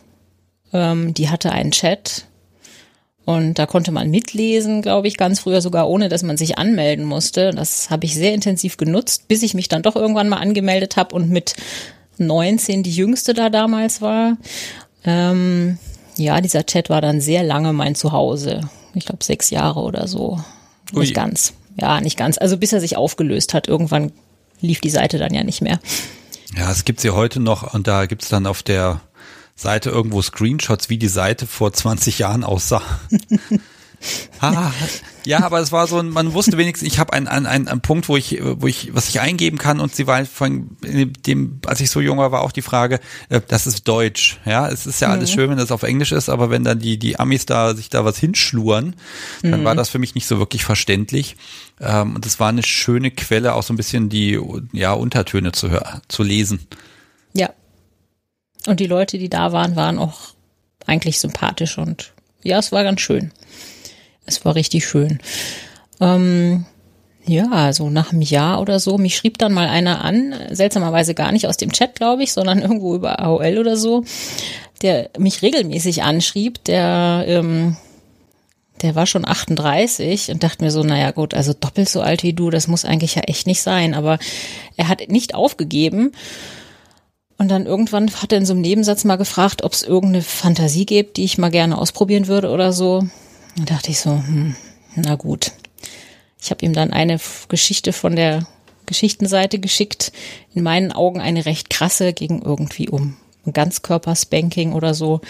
ähm, 0.73 1.13
die 1.13 1.29
hatte 1.29 1.51
einen 1.51 1.71
Chat. 1.71 2.25
Und 3.23 3.59
da 3.59 3.65
konnte 3.65 3.91
man 3.91 4.09
mitlesen, 4.09 4.81
glaube 4.81 5.07
ich, 5.07 5.15
ganz 5.15 5.39
früher 5.39 5.61
sogar, 5.61 5.87
ohne 5.87 6.09
dass 6.09 6.23
man 6.23 6.37
sich 6.37 6.57
anmelden 6.57 7.05
musste. 7.05 7.51
Das 7.51 7.89
habe 7.89 8.05
ich 8.05 8.15
sehr 8.15 8.33
intensiv 8.33 8.77
genutzt, 8.77 9.27
bis 9.27 9.43
ich 9.43 9.53
mich 9.53 9.69
dann 9.69 9.83
doch 9.83 9.95
irgendwann 9.95 10.27
mal 10.27 10.37
angemeldet 10.37 10.97
habe 10.97 11.15
und 11.15 11.29
mit 11.29 11.55
19 12.17 12.83
die 12.83 12.93
jüngste 12.93 13.33
da 13.33 13.49
damals 13.49 14.01
war. 14.01 14.37
Ähm, 15.05 15.77
ja, 16.21 16.41
dieser 16.41 16.65
Chat 16.65 16.89
war 16.89 17.01
dann 17.01 17.21
sehr 17.21 17.43
lange 17.43 17.73
mein 17.73 17.95
Zuhause. 17.95 18.61
Ich 18.93 19.05
glaube 19.05 19.23
sechs 19.23 19.49
Jahre 19.49 19.81
oder 19.81 20.07
so. 20.07 20.39
Ui. 20.93 20.99
Nicht 20.99 21.13
ganz. 21.13 21.53
Ja, 21.77 22.01
nicht 22.01 22.17
ganz. 22.17 22.37
Also 22.37 22.57
bis 22.57 22.73
er 22.73 22.79
sich 22.79 22.97
aufgelöst 22.97 23.53
hat. 23.53 23.67
Irgendwann 23.67 24.11
lief 24.59 24.81
die 24.81 24.89
Seite 24.89 25.17
dann 25.17 25.33
ja 25.33 25.43
nicht 25.43 25.61
mehr. 25.61 25.79
Ja, 26.55 26.69
es 26.71 26.85
gibt 26.85 26.99
sie 26.99 27.11
heute 27.11 27.39
noch 27.39 27.73
und 27.73 27.87
da 27.87 28.05
gibt's 28.05 28.29
dann 28.29 28.45
auf 28.45 28.61
der 28.63 29.01
Seite 29.55 29.89
irgendwo 29.89 30.21
Screenshots, 30.21 30.89
wie 30.89 30.97
die 30.97 31.07
Seite 31.07 31.47
vor 31.47 31.71
20 31.71 32.19
Jahren 32.19 32.43
aussah. 32.43 32.81
Ah, 34.39 34.71
ja, 35.25 35.43
aber 35.43 35.59
es 35.59 35.71
war 35.71 35.87
so, 35.87 36.01
man 36.01 36.33
wusste 36.33 36.57
wenigstens, 36.57 36.87
ich 36.87 36.99
habe 36.99 37.13
einen, 37.13 37.27
einen, 37.27 37.67
einen 37.67 37.81
Punkt, 37.81 38.09
wo 38.09 38.17
ich, 38.17 38.39
wo 38.41 38.67
ich, 38.67 38.93
was 38.93 39.09
ich 39.09 39.19
eingeben 39.19 39.57
kann 39.57 39.79
und 39.79 39.93
sie 39.95 40.07
war 40.07 40.25
von 40.25 40.77
dem, 40.81 41.59
als 41.65 41.81
ich 41.81 41.89
so 41.89 42.01
jung 42.01 42.17
war, 42.17 42.31
war 42.31 42.41
auch 42.41 42.51
die 42.51 42.61
Frage, 42.61 42.99
äh, 43.29 43.41
das 43.47 43.67
ist 43.67 43.87
Deutsch. 43.87 44.39
Ja, 44.45 44.67
es 44.69 44.85
ist 44.85 45.01
ja 45.01 45.09
alles 45.09 45.31
mhm. 45.31 45.35
schön, 45.35 45.49
wenn 45.51 45.57
das 45.57 45.71
auf 45.71 45.83
Englisch 45.83 46.11
ist, 46.11 46.29
aber 46.29 46.49
wenn 46.49 46.63
dann 46.63 46.79
die, 46.79 46.97
die 46.97 47.19
Amis 47.19 47.45
da 47.45 47.75
sich 47.75 47.89
da 47.89 48.05
was 48.05 48.17
hinschluren, 48.17 48.95
dann 49.43 49.61
mhm. 49.61 49.65
war 49.65 49.75
das 49.75 49.89
für 49.89 49.99
mich 49.99 50.15
nicht 50.15 50.27
so 50.27 50.39
wirklich 50.39 50.63
verständlich. 50.63 51.35
Ähm, 51.79 52.15
und 52.15 52.25
es 52.25 52.39
war 52.39 52.49
eine 52.49 52.63
schöne 52.63 53.11
Quelle, 53.11 53.53
auch 53.53 53.63
so 53.63 53.73
ein 53.73 53.77
bisschen 53.77 54.09
die, 54.09 54.39
ja, 54.73 54.93
Untertöne 54.93 55.51
zu 55.51 55.69
hören, 55.69 56.01
zu 56.07 56.23
lesen. 56.23 56.67
Ja. 57.33 57.49
Und 58.67 58.79
die 58.79 58.87
Leute, 58.87 59.17
die 59.17 59.29
da 59.29 59.51
waren, 59.51 59.75
waren 59.75 59.97
auch 59.97 60.33
eigentlich 60.85 61.19
sympathisch 61.19 61.77
und 61.77 62.13
ja, 62.43 62.57
es 62.59 62.71
war 62.71 62.83
ganz 62.83 63.01
schön. 63.01 63.31
Es 64.31 64.45
war 64.45 64.55
richtig 64.55 64.85
schön. 64.85 65.19
Ähm, 65.99 66.65
ja, 67.25 67.71
so 67.73 67.89
nach 67.89 68.11
einem 68.11 68.21
Jahr 68.21 68.61
oder 68.61 68.79
so. 68.79 68.97
Mich 68.97 69.15
schrieb 69.15 69.37
dann 69.37 69.53
mal 69.53 69.67
einer 69.67 70.03
an, 70.03 70.33
seltsamerweise 70.49 71.13
gar 71.13 71.31
nicht 71.31 71.47
aus 71.47 71.57
dem 71.57 71.71
Chat, 71.71 71.95
glaube 71.95 72.23
ich, 72.23 72.33
sondern 72.33 72.59
irgendwo 72.61 72.95
über 72.95 73.19
AOL 73.19 73.57
oder 73.59 73.75
so, 73.77 74.03
der 74.81 75.09
mich 75.17 75.41
regelmäßig 75.41 76.03
anschrieb, 76.03 76.63
der, 76.63 77.25
ähm, 77.27 77.75
der 78.81 78.95
war 78.95 79.05
schon 79.05 79.27
38 79.27 80.31
und 80.31 80.43
dachte 80.43 80.63
mir 80.63 80.71
so, 80.71 80.81
naja 80.81 81.11
gut, 81.11 81.33
also 81.33 81.53
doppelt 81.53 81.89
so 81.89 82.01
alt 82.01 82.23
wie 82.23 82.33
du, 82.33 82.49
das 82.49 82.67
muss 82.67 82.85
eigentlich 82.85 83.15
ja 83.15 83.23
echt 83.23 83.45
nicht 83.45 83.61
sein. 83.61 83.93
Aber 83.93 84.17
er 84.77 84.87
hat 84.87 85.09
nicht 85.09 85.35
aufgegeben. 85.35 86.13
Und 87.37 87.49
dann 87.49 87.65
irgendwann 87.65 88.09
hat 88.21 88.31
er 88.31 88.37
in 88.37 88.45
so 88.45 88.53
einem 88.53 88.61
Nebensatz 88.61 89.03
mal 89.03 89.15
gefragt, 89.15 89.63
ob 89.63 89.73
es 89.73 89.83
irgendeine 89.83 90.23
Fantasie 90.23 90.85
gibt, 90.85 91.17
die 91.17 91.23
ich 91.23 91.37
mal 91.37 91.49
gerne 91.49 91.77
ausprobieren 91.77 92.27
würde 92.27 92.49
oder 92.49 92.71
so. 92.71 93.03
Da 93.57 93.63
dachte 93.65 93.91
ich 93.91 93.99
so, 93.99 94.11
hm, 94.11 94.55
na 94.95 95.15
gut. 95.15 95.51
Ich 96.41 96.49
habe 96.49 96.65
ihm 96.65 96.73
dann 96.73 96.91
eine 96.91 97.19
Geschichte 97.49 97.93
von 97.93 98.15
der 98.15 98.47
Geschichtenseite 98.85 99.59
geschickt. 99.59 100.11
In 100.53 100.63
meinen 100.63 100.91
Augen 100.91 101.21
eine 101.21 101.45
recht 101.45 101.69
krasse, 101.69 102.13
ging 102.13 102.41
irgendwie 102.41 102.89
um 102.89 103.17
Ganzkörperspanking 103.51 104.73
oder 104.73 104.93
so. 104.93 105.21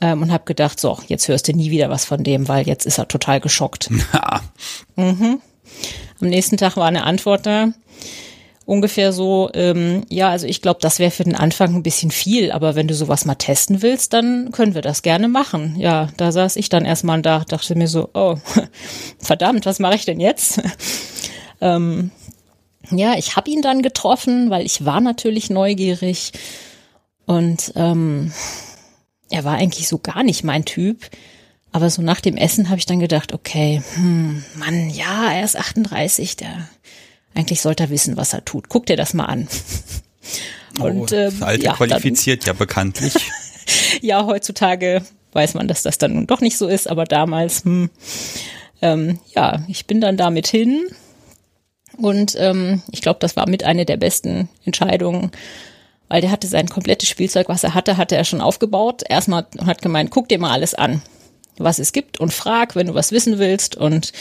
Ähm, 0.00 0.22
und 0.22 0.32
habe 0.32 0.44
gedacht, 0.44 0.80
so, 0.80 0.98
jetzt 1.06 1.28
hörst 1.28 1.48
du 1.48 1.52
nie 1.52 1.70
wieder 1.70 1.88
was 1.88 2.04
von 2.04 2.24
dem, 2.24 2.48
weil 2.48 2.66
jetzt 2.66 2.84
ist 2.84 2.98
er 2.98 3.08
total 3.08 3.40
geschockt. 3.40 3.90
mhm. 4.96 5.40
Am 6.20 6.28
nächsten 6.28 6.56
Tag 6.56 6.76
war 6.76 6.86
eine 6.86 7.04
Antwort 7.04 7.46
da 7.46 7.68
ungefähr 8.66 9.12
so, 9.12 9.50
ähm, 9.54 10.04
ja, 10.08 10.30
also 10.30 10.46
ich 10.46 10.62
glaube, 10.62 10.80
das 10.80 10.98
wäre 10.98 11.10
für 11.10 11.24
den 11.24 11.34
Anfang 11.34 11.74
ein 11.74 11.82
bisschen 11.82 12.10
viel, 12.10 12.50
aber 12.50 12.74
wenn 12.74 12.88
du 12.88 12.94
sowas 12.94 13.24
mal 13.24 13.34
testen 13.34 13.82
willst, 13.82 14.12
dann 14.12 14.52
können 14.52 14.74
wir 14.74 14.82
das 14.82 15.02
gerne 15.02 15.28
machen. 15.28 15.76
Ja, 15.78 16.08
da 16.16 16.32
saß 16.32 16.56
ich 16.56 16.68
dann 16.68 16.84
erstmal 16.84 17.20
da, 17.22 17.40
dachte 17.40 17.74
mir 17.74 17.88
so, 17.88 18.08
oh, 18.14 18.36
verdammt, 19.18 19.66
was 19.66 19.78
mache 19.78 19.96
ich 19.96 20.04
denn 20.04 20.20
jetzt? 20.20 20.62
ähm, 21.60 22.10
ja, 22.90 23.14
ich 23.16 23.36
habe 23.36 23.50
ihn 23.50 23.62
dann 23.62 23.82
getroffen, 23.82 24.50
weil 24.50 24.64
ich 24.64 24.84
war 24.84 25.00
natürlich 25.00 25.50
neugierig 25.50 26.32
und 27.26 27.72
ähm, 27.76 28.32
er 29.30 29.44
war 29.44 29.54
eigentlich 29.54 29.88
so 29.88 29.98
gar 29.98 30.22
nicht 30.22 30.44
mein 30.44 30.64
Typ. 30.64 31.10
Aber 31.72 31.90
so 31.90 32.02
nach 32.02 32.20
dem 32.20 32.36
Essen 32.36 32.68
habe 32.68 32.78
ich 32.78 32.86
dann 32.86 33.00
gedacht, 33.00 33.32
okay, 33.32 33.82
hm, 33.94 34.44
Mann, 34.54 34.90
ja, 34.90 35.32
er 35.32 35.44
ist 35.44 35.56
38, 35.56 36.36
der 36.36 36.68
eigentlich 37.34 37.60
sollte 37.60 37.84
er 37.84 37.90
wissen, 37.90 38.16
was 38.16 38.32
er 38.32 38.44
tut. 38.44 38.68
Guck 38.68 38.86
dir 38.86 38.96
das 38.96 39.14
mal 39.14 39.26
an. 39.26 39.48
Oh, 40.80 40.86
Und, 40.86 41.02
oh, 41.02 41.06
das 41.06 41.40
Alte 41.40 41.66
ja, 41.66 41.74
qualifiziert 41.74 42.42
dann, 42.42 42.46
ja 42.48 42.58
bekanntlich. 42.58 43.14
ja, 44.00 44.26
heutzutage 44.26 45.02
weiß 45.32 45.54
man, 45.54 45.68
dass 45.68 45.82
das 45.82 45.98
dann 45.98 46.14
nun 46.14 46.26
doch 46.26 46.40
nicht 46.40 46.56
so 46.56 46.66
ist, 46.66 46.88
aber 46.88 47.04
damals, 47.04 47.64
hm, 47.64 47.90
ähm, 48.82 49.20
ja, 49.34 49.64
ich 49.68 49.86
bin 49.86 50.00
dann 50.00 50.16
damit 50.16 50.46
hin. 50.46 50.86
Und 51.96 52.34
ähm, 52.38 52.82
ich 52.90 53.02
glaube, 53.02 53.20
das 53.20 53.36
war 53.36 53.48
mit 53.48 53.62
einer 53.62 53.84
der 53.84 53.98
besten 53.98 54.48
Entscheidungen, 54.64 55.30
weil 56.08 56.20
der 56.20 56.30
hatte 56.30 56.48
sein 56.48 56.68
komplettes 56.68 57.08
Spielzeug, 57.08 57.48
was 57.48 57.62
er 57.62 57.74
hatte, 57.74 57.96
hatte 57.96 58.16
er 58.16 58.24
schon 58.24 58.40
aufgebaut. 58.40 59.02
Erstmal 59.08 59.46
hat 59.64 59.80
gemeint, 59.80 60.10
guck 60.10 60.28
dir 60.28 60.38
mal 60.38 60.50
alles 60.50 60.74
an, 60.74 61.02
was 61.56 61.78
es 61.78 61.92
gibt 61.92 62.18
und 62.18 62.32
frag, 62.32 62.74
wenn 62.74 62.88
du 62.88 62.94
was 62.94 63.12
wissen 63.12 63.38
willst. 63.38 63.76
Und 63.76 64.12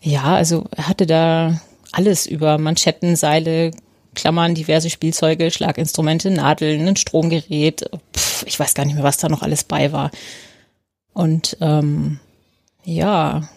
ja, 0.00 0.34
also 0.34 0.64
er 0.76 0.88
hatte 0.88 1.06
da 1.06 1.60
alles 1.92 2.26
über 2.26 2.58
Manschetten, 2.58 3.16
Seile, 3.16 3.70
Klammern, 4.14 4.54
diverse 4.54 4.90
Spielzeuge, 4.90 5.50
Schlaginstrumente, 5.50 6.30
Nadeln, 6.30 6.86
ein 6.88 6.96
Stromgerät. 6.96 7.88
Pff, 8.14 8.44
ich 8.46 8.58
weiß 8.58 8.74
gar 8.74 8.84
nicht 8.84 8.94
mehr, 8.94 9.04
was 9.04 9.18
da 9.18 9.28
noch 9.28 9.42
alles 9.42 9.64
bei 9.64 9.92
war. 9.92 10.10
Und 11.14 11.56
ähm, 11.60 12.18
ja, 12.84 13.48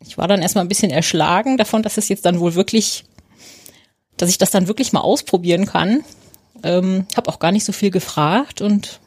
ich 0.00 0.18
war 0.18 0.28
dann 0.28 0.42
erstmal 0.42 0.64
ein 0.64 0.68
bisschen 0.68 0.90
erschlagen 0.90 1.56
davon, 1.56 1.82
dass 1.82 1.98
es 1.98 2.08
jetzt 2.08 2.24
dann 2.26 2.40
wohl 2.40 2.54
wirklich, 2.54 3.04
dass 4.16 4.30
ich 4.30 4.38
das 4.38 4.50
dann 4.50 4.68
wirklich 4.68 4.92
mal 4.92 5.00
ausprobieren 5.00 5.66
kann. 5.66 6.04
Ähm, 6.62 7.06
habe 7.16 7.30
auch 7.30 7.38
gar 7.38 7.52
nicht 7.52 7.64
so 7.64 7.72
viel 7.72 7.90
gefragt 7.90 8.60
und 8.60 9.00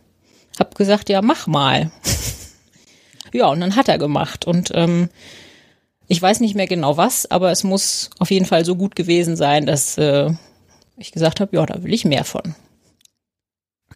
habe 0.60 0.76
gesagt, 0.76 1.10
ja, 1.10 1.22
mach 1.22 1.48
mal. 1.48 1.92
ja, 3.34 3.48
und 3.48 3.60
dann 3.60 3.76
hat 3.76 3.88
er 3.88 3.98
gemacht 3.98 4.46
und 4.46 4.72
ähm, 4.74 5.10
ich 6.08 6.22
weiß 6.22 6.40
nicht 6.40 6.56
mehr 6.56 6.68
genau 6.68 6.98
was, 6.98 7.30
aber 7.30 7.52
es 7.52 7.64
muss 7.64 8.10
auf 8.20 8.32
jeden 8.32 8.46
Fall 8.46 8.66
so 8.66 8.76
gut 8.76 8.96
gewesen 8.96 9.36
sein, 9.36 9.66
dass 9.66 9.98
äh, 9.98 10.32
ich 10.98 11.12
gesagt 11.12 11.40
habe, 11.40 11.56
ja, 11.56 11.66
da 11.66 11.84
will 11.84 11.94
ich 11.94 12.06
mehr 12.06 12.24
von. 12.24 12.56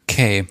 Okay. 0.04 0.48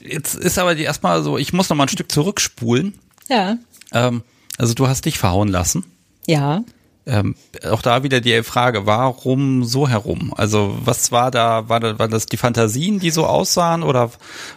Jetzt 0.00 0.34
ist 0.34 0.58
aber 0.58 0.74
die 0.74 0.84
erstmal 0.84 1.22
so, 1.22 1.38
ich 1.38 1.52
muss 1.52 1.68
noch 1.68 1.76
mal 1.76 1.84
ein 1.84 1.88
Stück 1.88 2.10
zurückspulen. 2.10 2.98
Ja. 3.28 3.58
Ähm, 3.92 4.22
also 4.56 4.74
du 4.74 4.88
hast 4.88 5.04
dich 5.04 5.18
verhauen 5.18 5.48
lassen. 5.48 5.84
Ja. 6.26 6.64
Ähm, 7.06 7.36
auch 7.64 7.80
da 7.80 8.02
wieder 8.02 8.20
die 8.20 8.42
Frage, 8.42 8.86
warum 8.86 9.64
so 9.64 9.88
herum? 9.88 10.34
Also 10.36 10.76
was 10.84 11.10
war 11.10 11.30
da, 11.30 11.68
war, 11.68 11.80
da, 11.80 11.98
war 11.98 12.08
das 12.08 12.26
die 12.26 12.36
Fantasien, 12.36 12.98
die 12.98 13.10
so 13.10 13.26
aussahen 13.26 13.82
oder 13.82 14.10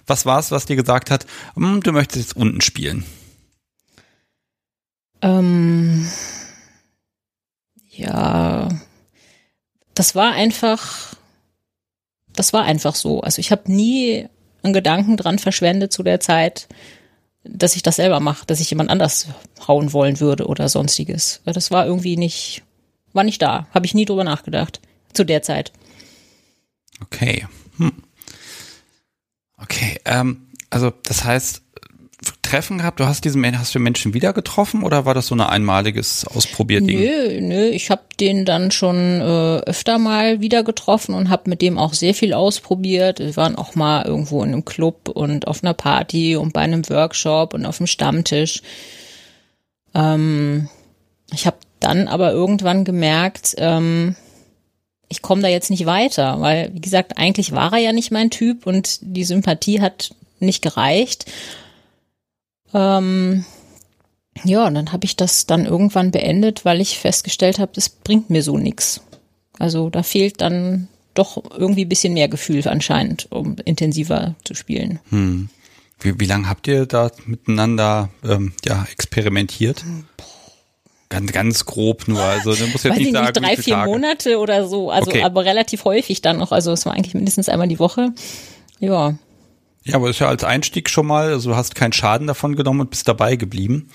was 0.05 0.25
war 0.25 0.39
es, 0.39 0.51
was 0.51 0.65
dir 0.65 0.75
gesagt 0.75 1.11
hat, 1.11 1.25
hm, 1.55 1.81
du 1.81 1.91
möchtest 1.93 2.29
jetzt 2.29 2.35
unten 2.35 2.61
spielen? 2.61 3.05
Ähm, 5.21 6.07
ja, 7.89 8.69
das 9.93 10.15
war 10.15 10.31
einfach, 10.33 11.15
das 12.33 12.53
war 12.53 12.63
einfach 12.63 12.95
so. 12.95 13.21
Also 13.21 13.39
ich 13.39 13.51
habe 13.51 13.71
nie 13.71 14.27
einen 14.63 14.73
Gedanken 14.73 15.17
dran 15.17 15.39
verschwendet 15.39 15.91
zu 15.91 16.03
der 16.03 16.19
Zeit, 16.19 16.67
dass 17.43 17.75
ich 17.75 17.83
das 17.83 17.95
selber 17.95 18.19
mache, 18.19 18.45
dass 18.45 18.59
ich 18.59 18.69
jemand 18.69 18.89
anders 18.89 19.27
hauen 19.67 19.93
wollen 19.93 20.19
würde 20.19 20.47
oder 20.47 20.69
sonstiges. 20.69 21.41
Das 21.45 21.71
war 21.71 21.85
irgendwie 21.85 22.17
nicht, 22.17 22.63
war 23.13 23.23
nicht 23.23 23.41
da. 23.41 23.67
Habe 23.73 23.85
ich 23.85 23.93
nie 23.93 24.05
drüber 24.05 24.23
nachgedacht. 24.23 24.79
Zu 25.13 25.25
der 25.25 25.41
Zeit. 25.41 25.71
Okay. 27.01 27.47
Hm. 27.77 27.91
Okay. 29.57 29.99
Ähm, 30.05 30.47
also 30.69 30.91
das 31.03 31.23
heißt, 31.23 31.60
Treffen 32.41 32.79
gehabt? 32.79 32.99
Du 32.99 33.05
hast 33.05 33.23
diesen 33.23 33.57
hast 33.57 33.73
du 33.73 33.79
Menschen 33.79 34.13
wieder 34.13 34.33
getroffen 34.33 34.83
oder 34.83 35.05
war 35.05 35.13
das 35.13 35.27
so 35.27 35.35
ein 35.35 35.41
einmaliges 35.41 36.25
Ausprobierding? 36.27 36.99
Nö, 36.99 37.41
nö, 37.41 37.69
ich 37.69 37.89
habe 37.89 38.01
den 38.19 38.45
dann 38.45 38.71
schon 38.71 39.21
äh, 39.21 39.59
öfter 39.61 39.97
mal 39.97 40.41
wieder 40.41 40.63
getroffen 40.63 41.15
und 41.15 41.29
habe 41.29 41.49
mit 41.49 41.61
dem 41.61 41.77
auch 41.77 41.93
sehr 41.93 42.13
viel 42.13 42.33
ausprobiert. 42.33 43.19
Wir 43.19 43.35
waren 43.37 43.55
auch 43.55 43.75
mal 43.75 44.05
irgendwo 44.05 44.43
in 44.43 44.51
einem 44.51 44.65
Club 44.65 45.09
und 45.09 45.47
auf 45.47 45.63
einer 45.63 45.73
Party 45.73 46.35
und 46.35 46.53
bei 46.53 46.61
einem 46.61 46.87
Workshop 46.89 47.53
und 47.53 47.65
auf 47.65 47.77
dem 47.77 47.87
Stammtisch. 47.87 48.61
Ähm, 49.95 50.69
ich 51.33 51.47
habe 51.47 51.57
dann 51.79 52.07
aber 52.07 52.31
irgendwann 52.31 52.83
gemerkt, 52.83 53.55
ähm, 53.57 54.15
ich 55.07 55.21
komme 55.21 55.41
da 55.41 55.47
jetzt 55.47 55.69
nicht 55.69 55.85
weiter, 55.85 56.39
weil, 56.39 56.71
wie 56.73 56.81
gesagt, 56.81 57.17
eigentlich 57.17 57.51
war 57.51 57.73
er 57.73 57.79
ja 57.79 57.93
nicht 57.93 58.11
mein 58.11 58.29
Typ 58.29 58.65
und 58.65 58.99
die 59.01 59.25
Sympathie 59.25 59.81
hat 59.81 60.13
nicht 60.39 60.61
gereicht. 60.61 61.25
Ähm, 62.73 63.45
ja, 64.43 64.67
und 64.67 64.75
dann 64.75 64.91
habe 64.91 65.05
ich 65.05 65.15
das 65.15 65.45
dann 65.45 65.65
irgendwann 65.65 66.11
beendet, 66.11 66.65
weil 66.65 66.81
ich 66.81 66.97
festgestellt 66.97 67.59
habe, 67.59 67.71
das 67.75 67.89
bringt 67.89 68.29
mir 68.29 68.43
so 68.43 68.57
nichts. 68.57 69.01
Also 69.59 69.89
da 69.89 70.03
fehlt 70.03 70.41
dann 70.41 70.87
doch 71.13 71.43
irgendwie 71.57 71.85
ein 71.85 71.89
bisschen 71.89 72.13
mehr 72.13 72.29
Gefühl 72.29 72.67
anscheinend, 72.67 73.27
um 73.31 73.57
intensiver 73.65 74.35
zu 74.43 74.53
spielen. 74.53 74.99
Hm. 75.09 75.49
Wie, 75.99 76.19
wie 76.19 76.25
lange 76.25 76.49
habt 76.49 76.67
ihr 76.67 76.85
da 76.85 77.11
miteinander 77.25 78.09
ähm, 78.23 78.53
ja, 78.65 78.87
experimentiert? 78.91 79.83
Ganz, 81.09 81.31
ganz 81.33 81.65
grob 81.65 82.07
nur. 82.07 82.21
Also 82.21 82.55
du 82.55 82.65
musst 82.67 82.85
jetzt 82.85 82.93
Weiß 82.93 82.97
nicht 82.97 83.11
sagen, 83.11 83.33
drei, 83.33 83.57
vier 83.57 83.75
Tage. 83.75 83.91
Monate 83.91 84.39
oder 84.39 84.67
so. 84.67 84.89
Also 84.89 85.11
okay. 85.11 85.23
aber 85.23 85.45
relativ 85.45 85.83
häufig 85.83 86.21
dann 86.21 86.37
noch. 86.37 86.51
Also 86.51 86.71
es 86.71 86.85
war 86.85 86.93
eigentlich 86.93 87.13
mindestens 87.13 87.49
einmal 87.49 87.67
die 87.67 87.79
Woche. 87.79 88.13
Ja. 88.79 89.15
Ja, 89.83 89.95
aber 89.95 90.09
ist 90.09 90.19
ja 90.19 90.27
als 90.27 90.43
Einstieg 90.43 90.89
schon 90.89 91.07
mal, 91.07 91.29
also 91.29 91.51
du 91.51 91.55
hast 91.55 91.75
keinen 91.75 91.93
Schaden 91.93 92.27
davon 92.27 92.55
genommen 92.55 92.81
und 92.81 92.89
bist 92.91 93.07
dabei 93.07 93.35
geblieben. 93.35 93.89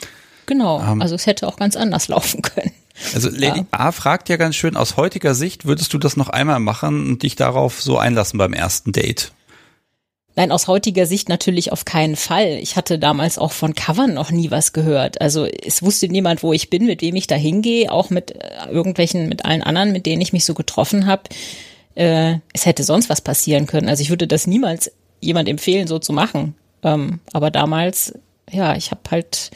Genau, 0.46 0.80
ähm, 0.80 1.00
also 1.00 1.14
es 1.14 1.26
hätte 1.26 1.46
auch 1.46 1.56
ganz 1.56 1.76
anders 1.76 2.08
laufen 2.08 2.42
können. 2.42 2.72
Also 3.14 3.28
Lady 3.28 3.60
ja. 3.60 3.66
A 3.72 3.92
fragt 3.92 4.28
ja 4.28 4.36
ganz 4.36 4.56
schön, 4.56 4.76
aus 4.76 4.96
heutiger 4.96 5.34
Sicht 5.34 5.66
würdest 5.66 5.92
du 5.92 5.98
das 5.98 6.16
noch 6.16 6.28
einmal 6.28 6.60
machen 6.60 7.06
und 7.06 7.22
dich 7.22 7.36
darauf 7.36 7.82
so 7.82 7.98
einlassen 7.98 8.38
beim 8.38 8.54
ersten 8.54 8.92
Date? 8.92 9.32
Nein, 10.34 10.52
aus 10.52 10.66
heutiger 10.66 11.06
Sicht 11.06 11.30
natürlich 11.30 11.72
auf 11.72 11.86
keinen 11.86 12.14
Fall. 12.14 12.58
Ich 12.60 12.76
hatte 12.76 12.98
damals 12.98 13.38
auch 13.38 13.52
von 13.52 13.74
Covern 13.74 14.12
noch 14.12 14.30
nie 14.30 14.50
was 14.50 14.74
gehört. 14.74 15.20
Also 15.22 15.46
es 15.46 15.82
wusste 15.82 16.08
niemand, 16.08 16.42
wo 16.42 16.52
ich 16.52 16.68
bin, 16.68 16.84
mit 16.84 17.00
wem 17.00 17.16
ich 17.16 17.26
da 17.26 17.36
hingehe, 17.36 17.90
auch 17.90 18.10
mit 18.10 18.32
äh, 18.32 18.68
irgendwelchen, 18.70 19.30
mit 19.30 19.46
allen 19.46 19.62
anderen, 19.62 19.92
mit 19.92 20.04
denen 20.04 20.20
ich 20.20 20.34
mich 20.34 20.44
so 20.44 20.52
getroffen 20.52 21.06
habe. 21.06 21.22
Äh, 21.94 22.38
es 22.52 22.66
hätte 22.66 22.84
sonst 22.84 23.08
was 23.08 23.22
passieren 23.22 23.66
können. 23.66 23.88
Also 23.88 24.02
ich 24.02 24.10
würde 24.10 24.26
das 24.26 24.46
niemals 24.46 24.90
jemand 25.20 25.48
empfehlen, 25.48 25.86
so 25.86 25.98
zu 25.98 26.12
machen. 26.12 26.54
Ähm, 26.82 27.20
aber 27.32 27.50
damals, 27.50 28.14
ja, 28.50 28.76
ich 28.76 28.90
habe 28.90 29.02
halt 29.10 29.50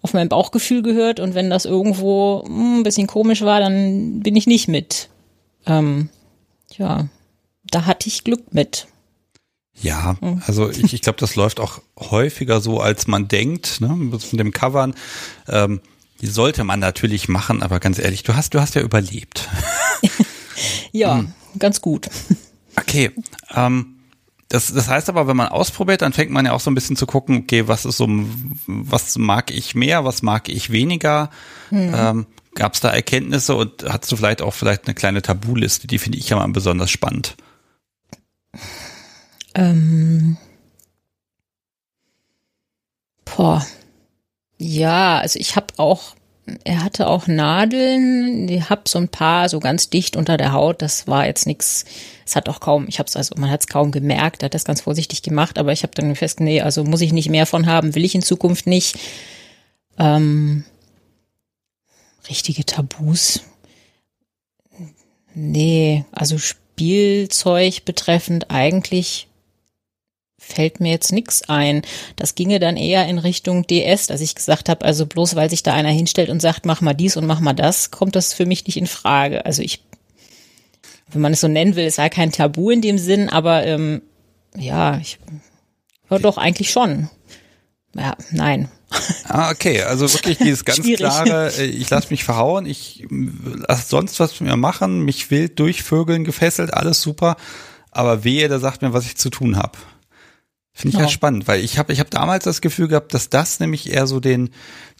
auf 0.00 0.14
mein 0.14 0.28
Bauchgefühl 0.28 0.82
gehört 0.82 1.20
und 1.20 1.34
wenn 1.34 1.50
das 1.50 1.64
irgendwo 1.64 2.44
mh, 2.46 2.48
hm, 2.48 2.76
ein 2.78 2.82
bisschen 2.82 3.06
komisch 3.06 3.42
war, 3.42 3.60
dann 3.60 4.20
bin 4.20 4.36
ich 4.36 4.46
nicht 4.46 4.68
mit. 4.68 5.08
Ähm, 5.66 6.08
ja, 6.76 7.08
da 7.64 7.86
hatte 7.86 8.08
ich 8.08 8.24
Glück 8.24 8.54
mit. 8.54 8.86
Ja, 9.80 10.16
hm. 10.20 10.42
also 10.46 10.70
ich, 10.70 10.92
ich 10.92 11.02
glaube, 11.02 11.18
das 11.18 11.36
läuft 11.36 11.60
auch 11.60 11.80
häufiger 11.98 12.60
so, 12.60 12.80
als 12.80 13.06
man 13.06 13.28
denkt, 13.28 13.80
ne, 13.80 13.88
mit 13.88 14.32
dem 14.32 14.52
Covern. 14.52 14.94
Ähm, 15.48 15.80
die 16.20 16.26
sollte 16.26 16.64
man 16.64 16.80
natürlich 16.80 17.28
machen, 17.28 17.62
aber 17.62 17.78
ganz 17.78 17.98
ehrlich, 17.98 18.24
du 18.24 18.34
hast, 18.34 18.54
du 18.54 18.60
hast 18.60 18.74
ja 18.74 18.82
überlebt. 18.82 19.48
ja, 20.92 21.18
hm. 21.18 21.32
ganz 21.58 21.80
gut. 21.80 22.08
Okay. 22.76 23.12
Ähm, 23.54 23.97
das, 24.48 24.72
das 24.72 24.88
heißt 24.88 25.08
aber, 25.08 25.26
wenn 25.26 25.36
man 25.36 25.48
ausprobiert, 25.48 26.02
dann 26.02 26.12
fängt 26.12 26.30
man 26.30 26.46
ja 26.46 26.52
auch 26.52 26.60
so 26.60 26.70
ein 26.70 26.74
bisschen 26.74 26.96
zu 26.96 27.06
gucken, 27.06 27.38
okay, 27.38 27.68
was 27.68 27.84
ist 27.84 27.98
so, 27.98 28.08
was 28.66 29.18
mag 29.18 29.50
ich 29.50 29.74
mehr, 29.74 30.04
was 30.04 30.22
mag 30.22 30.48
ich 30.48 30.70
weniger? 30.70 31.30
Hm. 31.70 31.92
Ähm, 31.94 32.26
Gab 32.54 32.74
es 32.74 32.80
da 32.80 32.90
Erkenntnisse 32.90 33.54
und 33.54 33.84
hast 33.84 34.10
du 34.10 34.16
vielleicht 34.16 34.42
auch 34.42 34.52
vielleicht 34.52 34.86
eine 34.86 34.94
kleine 34.94 35.22
Tabuliste, 35.22 35.86
die 35.86 35.98
finde 35.98 36.18
ich 36.18 36.30
ja 36.30 36.36
mal 36.36 36.48
besonders 36.48 36.90
spannend. 36.90 37.36
Ähm, 39.54 40.36
boah. 43.24 43.64
Ja, 44.56 45.18
also 45.18 45.38
ich 45.38 45.54
habe 45.54 45.66
auch, 45.76 46.16
er 46.64 46.82
hatte 46.82 47.06
auch 47.06 47.26
Nadeln, 47.26 48.48
ich 48.48 48.70
habe 48.70 48.82
so 48.86 48.98
ein 48.98 49.08
paar 49.08 49.48
so 49.48 49.60
ganz 49.60 49.90
dicht 49.90 50.16
unter 50.16 50.36
der 50.36 50.52
Haut, 50.52 50.82
das 50.82 51.06
war 51.06 51.26
jetzt 51.26 51.46
nichts, 51.46 51.84
es 52.26 52.36
hat 52.36 52.48
auch 52.48 52.60
kaum, 52.60 52.86
ich 52.88 52.98
habe 52.98 53.06
es 53.06 53.16
also, 53.16 53.34
man 53.38 53.50
hat 53.50 53.60
es 53.60 53.66
kaum 53.66 53.90
gemerkt, 53.90 54.42
hat 54.42 54.54
das 54.54 54.64
ganz 54.64 54.80
vorsichtig 54.80 55.22
gemacht, 55.22 55.58
aber 55.58 55.72
ich 55.72 55.82
habe 55.82 55.94
dann 55.94 56.14
fest, 56.16 56.40
nee, 56.40 56.60
also 56.60 56.84
muss 56.84 57.00
ich 57.00 57.12
nicht 57.12 57.28
mehr 57.28 57.46
von 57.46 57.66
haben, 57.66 57.94
will 57.94 58.04
ich 58.04 58.14
in 58.14 58.22
Zukunft 58.22 58.66
nicht. 58.66 58.98
Ähm, 59.98 60.64
richtige 62.28 62.64
Tabus. 62.64 63.42
Nee, 65.34 66.04
also 66.12 66.38
Spielzeug 66.38 67.84
betreffend 67.84 68.50
eigentlich 68.50 69.27
fällt 70.48 70.80
mir 70.80 70.90
jetzt 70.90 71.12
nichts 71.12 71.48
ein. 71.48 71.82
Das 72.16 72.34
ginge 72.34 72.58
dann 72.58 72.76
eher 72.76 73.06
in 73.06 73.18
Richtung 73.18 73.66
DS, 73.66 74.06
dass 74.06 74.20
ich 74.20 74.34
gesagt 74.34 74.68
habe, 74.68 74.84
also 74.84 75.06
bloß 75.06 75.36
weil 75.36 75.50
sich 75.50 75.62
da 75.62 75.74
einer 75.74 75.90
hinstellt 75.90 76.30
und 76.30 76.40
sagt, 76.40 76.66
mach 76.66 76.80
mal 76.80 76.94
dies 76.94 77.16
und 77.16 77.26
mach 77.26 77.40
mal 77.40 77.52
das, 77.52 77.90
kommt 77.90 78.16
das 78.16 78.34
für 78.34 78.46
mich 78.46 78.66
nicht 78.66 78.76
in 78.76 78.86
Frage. 78.86 79.44
Also 79.46 79.62
ich, 79.62 79.82
wenn 81.10 81.20
man 81.20 81.32
es 81.32 81.40
so 81.40 81.48
nennen 81.48 81.76
will, 81.76 81.86
es 81.86 81.96
sei 81.96 82.08
kein 82.08 82.32
Tabu 82.32 82.70
in 82.70 82.82
dem 82.82 82.98
Sinn, 82.98 83.28
aber 83.28 83.64
ähm, 83.64 84.02
ja, 84.56 84.98
ich 84.98 85.18
ja, 86.10 86.18
doch 86.18 86.38
eigentlich 86.38 86.70
schon. 86.70 87.10
Ja, 87.94 88.16
nein. 88.30 88.68
Ah, 89.24 89.50
okay, 89.50 89.82
also 89.82 90.10
wirklich 90.12 90.38
dieses 90.38 90.64
ganz 90.64 90.78
Schwierig. 90.78 90.98
klare, 90.98 91.52
äh, 91.58 91.66
ich 91.66 91.90
lasse 91.90 92.08
mich 92.10 92.24
verhauen, 92.24 92.64
ich 92.64 93.06
lasse 93.10 93.88
sonst 93.88 94.18
was 94.18 94.40
mit 94.40 94.48
mir 94.48 94.56
machen, 94.56 95.02
mich 95.02 95.30
wild 95.30 95.58
durchvögeln, 95.58 96.24
gefesselt, 96.24 96.72
alles 96.72 97.02
super, 97.02 97.36
aber 97.90 98.24
wehe, 98.24 98.48
der 98.48 98.60
sagt 98.60 98.82
mir, 98.82 98.92
was 98.92 99.04
ich 99.04 99.16
zu 99.16 99.28
tun 99.28 99.56
habe. 99.56 99.78
Finde 100.78 100.96
ich 100.96 101.02
ja. 101.02 101.08
spannend, 101.08 101.48
weil 101.48 101.64
ich 101.64 101.76
habe 101.76 101.92
ich 101.92 101.98
hab 101.98 102.08
damals 102.08 102.44
das 102.44 102.60
Gefühl 102.60 102.86
gehabt, 102.86 103.12
dass 103.12 103.28
das 103.28 103.58
nämlich 103.58 103.90
eher 103.90 104.06
so 104.06 104.20
den, 104.20 104.50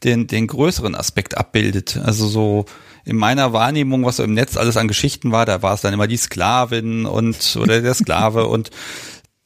den, 0.02 0.26
den 0.26 0.48
größeren 0.48 0.96
Aspekt 0.96 1.38
abbildet. 1.38 1.96
Also 1.98 2.26
so 2.26 2.64
in 3.04 3.14
meiner 3.14 3.52
Wahrnehmung, 3.52 4.04
was 4.04 4.16
so 4.16 4.24
im 4.24 4.34
Netz 4.34 4.56
alles 4.56 4.76
an 4.76 4.88
Geschichten 4.88 5.30
war, 5.30 5.46
da 5.46 5.62
war 5.62 5.74
es 5.74 5.80
dann 5.80 5.94
immer 5.94 6.08
die 6.08 6.16
Sklavin 6.16 7.06
und 7.06 7.56
oder 7.62 7.80
der 7.80 7.94
Sklave 7.94 8.46
und 8.48 8.70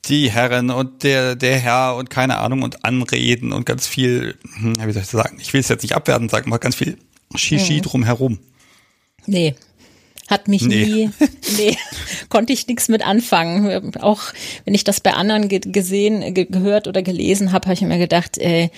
die 0.07 0.31
Herren 0.31 0.71
und 0.71 1.03
der, 1.03 1.37
der 1.37 1.59
Herr 1.59 1.97
und 1.97 2.09
keine 2.09 2.39
Ahnung 2.39 2.63
und 2.63 2.83
Anreden 2.83 3.53
und 3.53 3.67
ganz 3.67 3.87
viel, 3.87 4.39
hm, 4.55 4.77
wie 4.77 4.93
soll 4.93 5.03
ich 5.03 5.11
das 5.11 5.11
sagen? 5.11 5.37
Ich 5.39 5.53
will 5.53 5.61
es 5.61 5.69
jetzt 5.69 5.83
nicht 5.83 5.95
abwerten, 5.95 6.31
sagen 6.31 6.49
mal 6.49 6.57
ganz 6.57 6.77
viel 6.77 6.97
Shishi 7.35 7.75
mhm. 7.75 7.83
drumherum. 7.83 8.39
Nee, 9.27 9.55
hat 10.33 10.49
mich 10.49 10.63
nee. 10.63 10.85
nie, 10.85 11.11
nee, 11.59 11.77
konnte 12.29 12.53
ich 12.53 12.67
nichts 12.67 12.89
mit 12.89 13.07
anfangen. 13.07 13.95
Auch 14.01 14.21
wenn 14.65 14.75
ich 14.75 14.83
das 14.83 15.01
bei 15.01 15.13
anderen 15.13 15.49
ge 15.49 15.61
gesehen, 15.61 16.35
ge 16.35 16.47
gehört 16.47 16.89
oder 16.89 17.03
gelesen 17.03 17.53
habe, 17.53 17.67
habe 17.67 17.75
ich 17.75 17.83
mir 17.83 17.99
gedacht, 17.99 18.39
äh, 18.39 18.71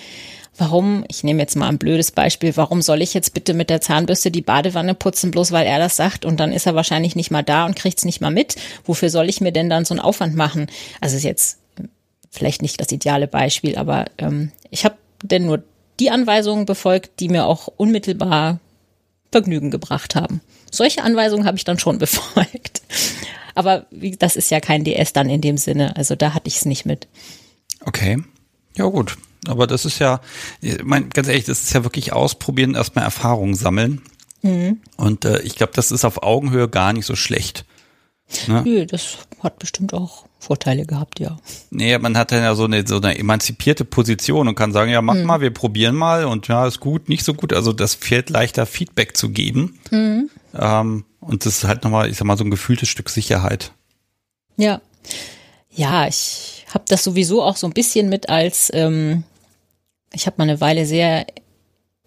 warum, 0.57 1.05
ich 1.07 1.23
nehme 1.23 1.41
jetzt 1.41 1.55
mal 1.55 1.69
ein 1.69 1.77
blödes 1.77 2.11
Beispiel, 2.11 2.55
warum 2.57 2.81
soll 2.81 3.01
ich 3.01 3.13
jetzt 3.13 3.33
bitte 3.33 3.53
mit 3.53 3.69
der 3.69 3.81
Zahnbürste 3.81 4.31
die 4.31 4.41
Badewanne 4.41 4.95
putzen, 4.95 5.31
bloß 5.31 5.51
weil 5.51 5.65
er 5.65 5.79
das 5.79 5.95
sagt 5.95 6.25
und 6.25 6.39
dann 6.39 6.51
ist 6.51 6.65
er 6.65 6.75
wahrscheinlich 6.75 7.15
nicht 7.15 7.31
mal 7.31 7.43
da 7.43 7.65
und 7.65 7.75
kriegt 7.75 7.97
es 7.99 8.05
nicht 8.05 8.21
mal 8.21 8.31
mit. 8.31 8.55
Wofür 8.83 9.09
soll 9.09 9.29
ich 9.29 9.41
mir 9.41 9.51
denn 9.51 9.69
dann 9.69 9.85
so 9.85 9.93
einen 9.93 10.01
Aufwand 10.01 10.35
machen? 10.35 10.67
Also 10.99 11.15
ist 11.15 11.23
jetzt 11.23 11.59
vielleicht 12.31 12.61
nicht 12.61 12.79
das 12.81 12.91
ideale 12.91 13.27
Beispiel, 13.27 13.77
aber 13.77 14.05
ähm, 14.17 14.51
ich 14.69 14.83
habe 14.83 14.95
denn 15.23 15.45
nur 15.45 15.63
die 16.01 16.11
Anweisungen 16.11 16.65
befolgt, 16.65 17.21
die 17.21 17.29
mir 17.29 17.45
auch 17.45 17.67
unmittelbar 17.77 18.59
Vergnügen 19.31 19.71
gebracht 19.71 20.15
haben. 20.15 20.41
Solche 20.75 21.03
Anweisungen 21.03 21.45
habe 21.45 21.57
ich 21.57 21.63
dann 21.63 21.79
schon 21.79 21.97
befolgt. 21.99 22.81
Aber 23.55 23.85
wie, 23.89 24.11
das 24.11 24.35
ist 24.35 24.51
ja 24.51 24.59
kein 24.59 24.83
DS 24.83 25.13
dann 25.13 25.29
in 25.29 25.41
dem 25.41 25.57
Sinne. 25.57 25.95
Also 25.95 26.15
da 26.15 26.33
hatte 26.33 26.47
ich 26.47 26.57
es 26.57 26.65
nicht 26.65 26.85
mit. 26.85 27.07
Okay. 27.81 28.21
Ja, 28.77 28.85
gut. 28.85 29.17
Aber 29.47 29.67
das 29.67 29.85
ist 29.85 29.99
ja, 29.99 30.21
ich 30.61 30.83
mein, 30.83 31.09
ganz 31.09 31.27
ehrlich, 31.27 31.45
das 31.45 31.63
ist 31.63 31.73
ja 31.73 31.83
wirklich 31.83 32.13
ausprobieren, 32.13 32.75
erstmal 32.75 33.05
Erfahrungen 33.05 33.55
sammeln. 33.55 34.01
Mhm. 34.41 34.81
Und 34.97 35.25
äh, 35.25 35.41
ich 35.41 35.55
glaube, 35.55 35.73
das 35.75 35.91
ist 35.91 36.03
auf 36.03 36.23
Augenhöhe 36.23 36.67
gar 36.67 36.93
nicht 36.93 37.05
so 37.05 37.15
schlecht. 37.15 37.65
Ne? 38.47 38.63
Nö, 38.65 38.85
das 38.85 39.17
hat 39.41 39.59
bestimmt 39.59 39.93
auch 39.93 40.25
Vorteile 40.39 40.85
gehabt, 40.85 41.19
ja. 41.19 41.37
Nee, 41.69 41.97
man 41.97 42.17
hat 42.17 42.31
dann 42.31 42.43
ja 42.43 42.55
so 42.55 42.65
eine, 42.65 42.85
so 42.85 42.97
eine 42.97 43.17
emanzipierte 43.17 43.85
Position 43.85 44.47
und 44.47 44.55
kann 44.55 44.71
sagen, 44.71 44.91
ja, 44.91 45.01
mach 45.01 45.15
mhm. 45.15 45.23
mal, 45.23 45.41
wir 45.41 45.51
probieren 45.51 45.95
mal 45.95 46.25
und 46.25 46.47
ja, 46.47 46.67
ist 46.67 46.79
gut, 46.79 47.09
nicht 47.09 47.23
so 47.23 47.33
gut. 47.33 47.53
Also 47.53 47.73
das 47.73 47.95
fällt 47.95 48.29
leichter, 48.29 48.65
Feedback 48.65 49.15
zu 49.15 49.29
geben. 49.29 49.79
Mhm. 49.91 50.29
Ähm, 50.53 51.05
und 51.19 51.45
das 51.45 51.57
ist 51.57 51.63
halt 51.63 51.83
nochmal, 51.83 52.09
ich 52.09 52.17
sag 52.17 52.25
mal, 52.25 52.37
so 52.37 52.43
ein 52.43 52.51
gefühltes 52.51 52.89
Stück 52.89 53.09
Sicherheit. 53.09 53.71
Ja. 54.57 54.81
Ja, 55.71 56.07
ich 56.07 56.65
habe 56.73 56.85
das 56.87 57.03
sowieso 57.03 57.43
auch 57.43 57.57
so 57.57 57.67
ein 57.67 57.73
bisschen 57.73 58.09
mit 58.09 58.29
als, 58.29 58.69
ähm, 58.73 59.23
ich 60.13 60.25
habe 60.25 60.35
mal 60.37 60.43
eine 60.43 60.61
Weile 60.61 60.85
sehr 60.85 61.25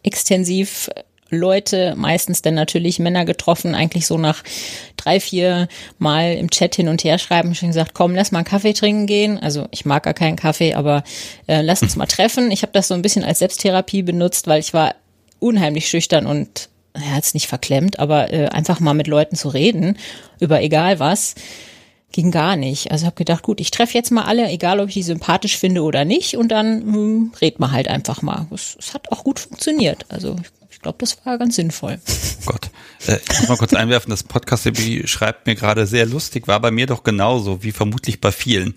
extensiv 0.02 0.88
Leute, 1.30 1.94
meistens 1.96 2.42
dann 2.42 2.54
natürlich 2.54 2.98
Männer 2.98 3.24
getroffen, 3.24 3.74
eigentlich 3.74 4.06
so 4.06 4.18
nach 4.18 4.42
drei, 4.96 5.20
vier 5.20 5.68
Mal 5.98 6.34
im 6.34 6.50
Chat 6.50 6.74
hin 6.74 6.88
und 6.88 7.04
her 7.04 7.18
schreiben, 7.18 7.54
schon 7.54 7.68
gesagt, 7.68 7.92
komm, 7.94 8.14
lass 8.14 8.32
mal 8.32 8.40
einen 8.40 8.46
Kaffee 8.46 8.72
trinken 8.72 9.06
gehen. 9.06 9.38
Also 9.38 9.66
ich 9.70 9.84
mag 9.84 10.04
gar 10.04 10.14
keinen 10.14 10.36
Kaffee, 10.36 10.74
aber 10.74 11.04
äh, 11.46 11.60
lass 11.62 11.82
uns 11.82 11.96
mal 11.96 12.06
treffen. 12.06 12.50
Ich 12.50 12.62
habe 12.62 12.72
das 12.72 12.88
so 12.88 12.94
ein 12.94 13.02
bisschen 13.02 13.24
als 13.24 13.40
Selbsttherapie 13.40 14.02
benutzt, 14.02 14.46
weil 14.46 14.60
ich 14.60 14.72
war 14.72 14.94
unheimlich 15.38 15.88
schüchtern 15.88 16.26
und 16.26 16.68
er 16.94 17.14
hat 17.14 17.24
es 17.24 17.34
nicht 17.34 17.46
verklemmt, 17.46 17.98
aber 17.98 18.32
äh, 18.32 18.46
einfach 18.46 18.80
mal 18.80 18.94
mit 18.94 19.06
Leuten 19.06 19.36
zu 19.36 19.48
reden 19.48 19.98
über 20.40 20.62
egal 20.62 20.98
was 20.98 21.34
ging 22.12 22.30
gar 22.30 22.56
nicht. 22.56 22.90
Also 22.90 23.06
habe 23.06 23.16
gedacht, 23.16 23.42
gut, 23.42 23.60
ich 23.60 23.70
treffe 23.70 23.94
jetzt 23.94 24.10
mal 24.10 24.24
alle, 24.24 24.48
egal 24.48 24.80
ob 24.80 24.88
ich 24.88 24.94
die 24.94 25.02
sympathisch 25.02 25.58
finde 25.58 25.82
oder 25.82 26.04
nicht, 26.04 26.36
und 26.36 26.48
dann 26.48 26.80
hm, 26.82 27.32
red 27.40 27.60
mal 27.60 27.70
halt 27.70 27.88
einfach 27.88 28.22
mal. 28.22 28.46
Es, 28.52 28.94
hat 28.94 29.12
auch 29.12 29.24
gut 29.24 29.40
funktioniert. 29.40 30.06
Also 30.08 30.36
ich 30.42 30.57
glaube, 30.80 30.98
das 31.00 31.24
war 31.24 31.38
ganz 31.38 31.56
sinnvoll. 31.56 31.98
Oh 32.06 32.46
Gott. 32.46 32.70
Äh, 33.06 33.18
ich 33.30 33.40
muss 33.40 33.48
mal 33.48 33.56
kurz 33.56 33.74
einwerfen, 33.74 34.10
das 34.10 34.22
podcast 34.22 34.68
schreibt 35.04 35.46
mir 35.46 35.54
gerade 35.54 35.86
sehr 35.86 36.06
lustig, 36.06 36.48
war 36.48 36.60
bei 36.60 36.70
mir 36.70 36.86
doch 36.86 37.04
genauso, 37.04 37.62
wie 37.62 37.72
vermutlich 37.72 38.20
bei 38.20 38.32
vielen. 38.32 38.74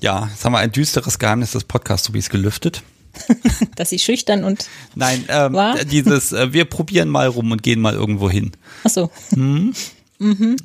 Ja, 0.00 0.28
jetzt 0.30 0.44
haben 0.44 0.52
wir 0.52 0.58
ein 0.58 0.72
düsteres 0.72 1.18
Geheimnis 1.18 1.52
des 1.52 1.64
Podcast-Subis 1.64 2.30
gelüftet. 2.30 2.82
Dass 3.74 3.90
sie 3.90 3.98
schüchtern 3.98 4.42
und 4.44 4.68
Nein, 4.94 5.24
ähm, 5.28 5.52
war? 5.52 5.84
dieses, 5.84 6.32
äh, 6.32 6.52
wir 6.52 6.64
probieren 6.64 7.08
mal 7.08 7.26
rum 7.26 7.50
und 7.50 7.62
gehen 7.62 7.80
mal 7.80 7.94
irgendwo 7.94 8.30
hin. 8.30 8.52
Ach 8.84 8.90
so. 8.90 9.10
Hm? 9.34 9.74
Mhm. 10.18 10.56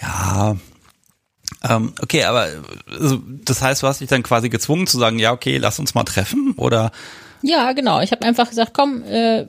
Ja, 0.00 0.56
ähm, 1.68 1.92
okay, 2.00 2.24
aber 2.24 2.48
also, 2.90 3.22
das 3.44 3.62
heißt, 3.62 3.82
du 3.82 3.86
hast 3.86 4.00
dich 4.00 4.08
dann 4.08 4.22
quasi 4.22 4.48
gezwungen 4.48 4.86
zu 4.86 4.98
sagen, 4.98 5.18
ja, 5.18 5.32
okay, 5.32 5.58
lass 5.58 5.78
uns 5.78 5.94
mal 5.94 6.04
treffen, 6.04 6.54
oder? 6.56 6.90
Ja, 7.42 7.72
genau. 7.72 8.00
Ich 8.00 8.12
habe 8.12 8.24
einfach 8.24 8.48
gesagt, 8.48 8.72
komm, 8.74 9.02
äh, 9.04 9.46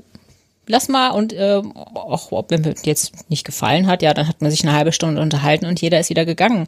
lass 0.68 0.88
mal 0.88 1.10
und 1.10 1.34
äh, 1.34 1.62
auch 1.94 2.32
ob 2.32 2.52
mir 2.52 2.74
jetzt 2.84 3.30
nicht 3.30 3.46
gefallen 3.46 3.88
hat, 3.88 4.02
ja, 4.02 4.14
dann 4.14 4.28
hat 4.28 4.42
man 4.42 4.52
sich 4.52 4.64
eine 4.64 4.74
halbe 4.74 4.92
Stunde 4.92 5.22
unterhalten 5.22 5.66
und 5.66 5.82
jeder 5.82 6.00
ist 6.00 6.10
wieder 6.10 6.26
gegangen. 6.26 6.68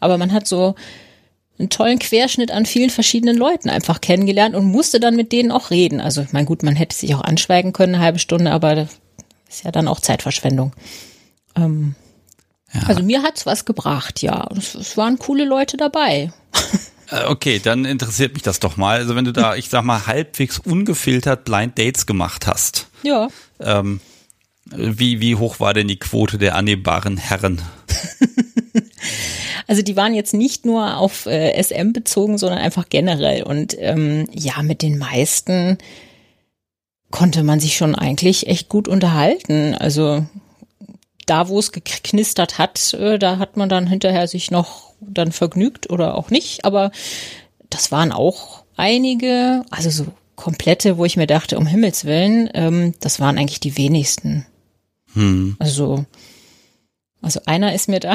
Aber 0.00 0.18
man 0.18 0.32
hat 0.32 0.46
so 0.46 0.74
einen 1.58 1.70
tollen 1.70 1.98
Querschnitt 1.98 2.50
an 2.50 2.66
vielen 2.66 2.90
verschiedenen 2.90 3.36
Leuten 3.36 3.68
einfach 3.68 4.00
kennengelernt 4.00 4.54
und 4.54 4.64
musste 4.64 5.00
dann 5.00 5.16
mit 5.16 5.32
denen 5.32 5.50
auch 5.50 5.70
reden. 5.70 6.00
Also 6.00 6.22
ich 6.22 6.32
meine, 6.32 6.46
gut, 6.46 6.62
man 6.62 6.76
hätte 6.76 6.96
sich 6.96 7.14
auch 7.14 7.20
anschweigen 7.20 7.72
können, 7.72 7.96
eine 7.96 8.04
halbe 8.04 8.18
Stunde, 8.18 8.52
aber 8.52 8.74
das 8.74 8.96
ist 9.48 9.64
ja 9.64 9.72
dann 9.72 9.88
auch 9.88 10.00
Zeitverschwendung. 10.00 10.72
Ähm, 11.56 11.94
ja. 12.72 12.82
Also 12.86 13.02
mir 13.02 13.22
hat's 13.22 13.46
was 13.46 13.64
gebracht, 13.64 14.22
ja. 14.22 14.48
Es, 14.56 14.74
es 14.74 14.96
waren 14.96 15.18
coole 15.18 15.44
Leute 15.44 15.76
dabei. 15.76 16.32
Äh, 17.10 17.24
okay, 17.26 17.60
dann 17.62 17.84
interessiert 17.84 18.34
mich 18.34 18.42
das 18.42 18.60
doch 18.60 18.76
mal. 18.76 18.98
Also 18.98 19.16
wenn 19.16 19.24
du 19.24 19.32
da, 19.32 19.56
ich 19.56 19.68
sag 19.68 19.84
mal, 19.84 20.06
halbwegs 20.06 20.58
ungefiltert 20.58 21.44
Blind 21.44 21.78
Dates 21.78 22.06
gemacht 22.06 22.46
hast. 22.46 22.88
Ja. 23.02 23.28
Ähm, 23.60 24.00
wie, 24.70 25.20
wie 25.20 25.36
hoch 25.36 25.60
war 25.60 25.72
denn 25.72 25.88
die 25.88 25.98
Quote 25.98 26.38
der 26.38 26.54
annehmbaren 26.54 27.16
Herren? 27.16 27.62
Also 29.68 29.82
die 29.82 29.96
waren 29.96 30.14
jetzt 30.14 30.32
nicht 30.32 30.64
nur 30.64 30.96
auf 30.96 31.26
äh, 31.26 31.62
SM 31.62 31.92
bezogen, 31.92 32.38
sondern 32.38 32.58
einfach 32.58 32.88
generell. 32.88 33.42
Und 33.42 33.76
ähm, 33.78 34.26
ja, 34.32 34.62
mit 34.62 34.80
den 34.80 34.96
meisten 34.96 35.76
konnte 37.10 37.42
man 37.42 37.60
sich 37.60 37.76
schon 37.76 37.94
eigentlich 37.94 38.46
echt 38.46 38.70
gut 38.70 38.88
unterhalten. 38.88 39.74
Also 39.74 40.26
da, 41.30 41.48
wo 41.48 41.58
es 41.58 41.72
geknistert 41.72 42.58
hat, 42.58 42.94
äh, 42.94 43.18
da 43.18 43.38
hat 43.38 43.56
man 43.56 43.68
dann 43.68 43.86
hinterher 43.86 44.28
sich 44.28 44.50
noch 44.50 44.92
dann 45.00 45.32
vergnügt 45.32 45.90
oder 45.90 46.14
auch 46.16 46.30
nicht. 46.30 46.64
Aber 46.64 46.90
das 47.70 47.92
waren 47.92 48.12
auch 48.12 48.64
einige, 48.76 49.64
also 49.70 49.90
so 49.90 50.06
komplette, 50.36 50.98
wo 50.98 51.04
ich 51.04 51.16
mir 51.16 51.26
dachte, 51.26 51.58
um 51.58 51.66
Himmels 51.66 52.04
Willen, 52.04 52.48
ähm, 52.54 52.94
das 53.00 53.20
waren 53.20 53.38
eigentlich 53.38 53.60
die 53.60 53.76
wenigsten. 53.76 54.46
Hm. 55.14 55.56
Also, 55.58 56.04
also 57.20 57.40
einer 57.46 57.74
ist 57.74 57.88
mir 57.88 58.00
da 58.00 58.14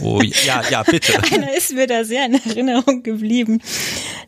Oh, 0.00 0.20
ja, 0.22 0.62
ja, 0.70 0.82
bitte. 0.82 1.12
Einer 1.32 1.56
ist 1.56 1.72
mir 1.72 1.86
da 1.86 2.04
sehr 2.04 2.26
in 2.26 2.34
Erinnerung 2.34 3.02
geblieben. 3.02 3.60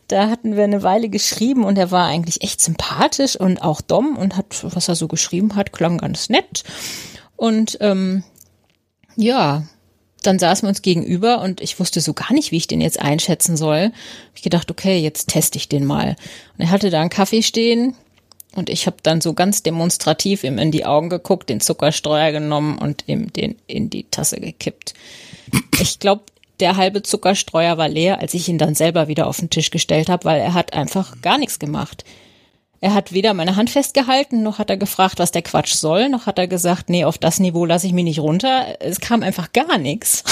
Da 0.07 0.29
hatten 0.29 0.55
wir 0.55 0.63
eine 0.63 0.83
Weile 0.83 1.09
geschrieben 1.09 1.65
und 1.65 1.77
er 1.77 1.91
war 1.91 2.07
eigentlich 2.07 2.41
echt 2.41 2.61
sympathisch 2.61 3.35
und 3.35 3.61
auch 3.61 3.81
dumm 3.81 4.17
und 4.17 4.37
hat, 4.37 4.63
was 4.63 4.87
er 4.87 4.95
so 4.95 5.07
geschrieben 5.07 5.55
hat, 5.55 5.73
klang 5.73 5.97
ganz 5.97 6.29
nett. 6.29 6.63
Und 7.37 7.77
ähm, 7.79 8.23
ja, 9.15 9.63
dann 10.23 10.39
saßen 10.39 10.65
wir 10.65 10.69
uns 10.69 10.81
gegenüber 10.81 11.41
und 11.41 11.61
ich 11.61 11.79
wusste 11.79 12.01
so 12.01 12.13
gar 12.13 12.33
nicht, 12.33 12.51
wie 12.51 12.57
ich 12.57 12.67
den 12.67 12.81
jetzt 12.81 12.99
einschätzen 12.99 13.55
soll. 13.55 13.91
Ich 14.35 14.41
gedacht, 14.41 14.69
okay, 14.69 14.99
jetzt 14.99 15.29
teste 15.29 15.57
ich 15.57 15.69
den 15.69 15.85
mal. 15.85 16.15
Und 16.57 16.65
er 16.65 16.71
hatte 16.71 16.89
da 16.89 16.99
einen 16.99 17.09
Kaffee 17.09 17.43
stehen 17.43 17.95
und 18.55 18.69
ich 18.69 18.87
habe 18.87 18.97
dann 19.03 19.21
so 19.21 19.33
ganz 19.33 19.63
demonstrativ 19.63 20.43
ihm 20.43 20.57
in 20.57 20.71
die 20.71 20.85
Augen 20.85 21.09
geguckt, 21.09 21.49
den 21.49 21.61
Zuckerstreuer 21.61 22.31
genommen 22.31 22.77
und 22.77 23.03
ihm 23.07 23.31
den 23.31 23.55
in 23.67 23.89
die 23.89 24.05
Tasse 24.09 24.39
gekippt. 24.39 24.95
Ich 25.79 25.99
glaube, 25.99 26.23
der 26.59 26.75
halbe 26.75 27.03
Zuckerstreuer 27.03 27.77
war 27.77 27.87
leer, 27.87 28.19
als 28.19 28.33
ich 28.33 28.49
ihn 28.49 28.57
dann 28.57 28.73
selber 28.73 29.07
wieder 29.07 29.27
auf 29.27 29.37
den 29.37 29.51
Tisch 29.51 29.69
gestellt 29.69 30.09
habe, 30.09 30.25
weil 30.25 30.41
er 30.41 30.55
hat 30.55 30.73
einfach 30.73 31.21
gar 31.21 31.37
nichts 31.37 31.59
gemacht. 31.59 32.03
Er 32.79 32.93
hat 32.93 33.11
weder 33.11 33.33
meine 33.33 33.55
Hand 33.55 33.69
festgehalten, 33.69 34.43
noch 34.43 34.59
hat 34.59 34.69
er 34.69 34.77
gefragt, 34.77 35.17
was 35.17 35.31
der 35.31 35.41
Quatsch 35.41 35.73
soll, 35.73 36.09
noch 36.09 36.27
hat 36.27 36.37
er 36.37 36.47
gesagt, 36.47 36.89
nee, 36.89 37.05
auf 37.05 37.17
das 37.17 37.39
Niveau 37.39 37.65
lasse 37.65 37.87
ich 37.87 37.93
mich 37.93 38.03
nicht 38.03 38.19
runter. 38.19 38.77
Es 38.79 38.99
kam 38.99 39.23
einfach 39.23 39.51
gar 39.51 39.77
nichts. 39.77 40.23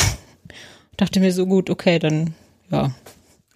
Ich 0.91 0.97
dachte 0.97 1.19
mir 1.19 1.33
so 1.33 1.47
gut, 1.47 1.69
okay, 1.69 1.97
dann 1.97 2.35
ja. 2.69 2.91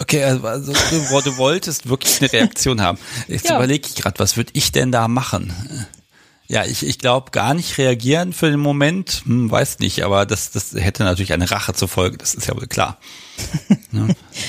Okay, 0.02 0.24
also, 0.24 0.48
also 0.48 0.72
du, 0.72 1.22
du, 1.22 1.38
wolltest 1.38 1.90
wirklich 1.90 2.22
eine 2.22 2.32
Reaktion 2.32 2.82
haben. 2.82 2.98
Jetzt 3.28 3.50
ja. 3.50 3.58
überlege 3.58 3.88
ich 3.88 3.96
gerade, 3.96 4.18
was 4.18 4.38
würde 4.38 4.52
ich 4.54 4.72
denn 4.72 4.94
da 4.94 5.10
machen? 5.10 5.54
Ja, 6.48 6.66
ich, 6.66 6.84
ich 6.88 7.00
glaube 7.00 7.32
gar 7.32 7.54
nicht 7.54 7.78
reagieren 7.78 8.32
für 8.32 8.50
den 8.50 8.62
Moment, 8.62 9.24
hm, 9.26 9.52
weiß 9.52 9.80
nicht, 9.80 10.04
aber 10.04 10.26
das, 10.26 10.52
das 10.52 10.74
hätte 10.74 11.04
natürlich 11.04 11.34
eine 11.34 11.52
Rache 11.52 11.74
zur 11.74 11.90
Folge, 11.90 12.18
das 12.18 12.34
ist 12.34 12.48
ja 12.48 12.56
wohl 12.56 12.68
klar. 12.68 12.98
ja. 13.92 14.08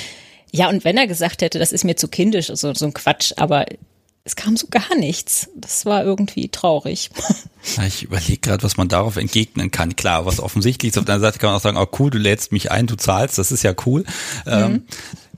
ja, 0.52 0.68
und 0.68 0.84
wenn 0.84 0.96
er 0.96 1.08
gesagt 1.08 1.42
hätte, 1.42 1.58
das 1.58 1.72
ist 1.72 1.84
mir 1.84 1.96
zu 1.96 2.08
kindisch, 2.08 2.48
also 2.48 2.72
so 2.72 2.86
ein 2.86 2.94
Quatsch, 2.94 3.32
aber 3.36 3.66
es 4.24 4.36
kam 4.36 4.56
so 4.56 4.66
gar 4.68 4.94
nichts. 4.96 5.48
Das 5.56 5.86
war 5.86 6.04
irgendwie 6.04 6.48
traurig. 6.48 7.10
Ja, 7.76 7.84
ich 7.84 8.02
überlege 8.04 8.38
gerade, 8.38 8.62
was 8.62 8.76
man 8.76 8.88
darauf 8.88 9.16
entgegnen 9.16 9.70
kann. 9.70 9.94
Klar, 9.94 10.24
was 10.24 10.40
offensichtlich 10.40 10.92
ist. 10.92 10.98
Auf 10.98 11.04
deiner 11.04 11.20
Seite 11.20 11.38
kann 11.38 11.50
man 11.50 11.56
auch 11.56 11.62
sagen, 11.62 11.76
oh 11.76 11.86
cool, 11.98 12.10
du 12.10 12.16
lädst 12.16 12.52
mich 12.52 12.70
ein, 12.70 12.86
du 12.86 12.96
zahlst, 12.96 13.36
das 13.36 13.52
ist 13.52 13.62
ja 13.62 13.74
cool. 13.84 14.04
Ähm, 14.46 14.58
mhm. 14.58 14.74
Ähm, 14.74 14.84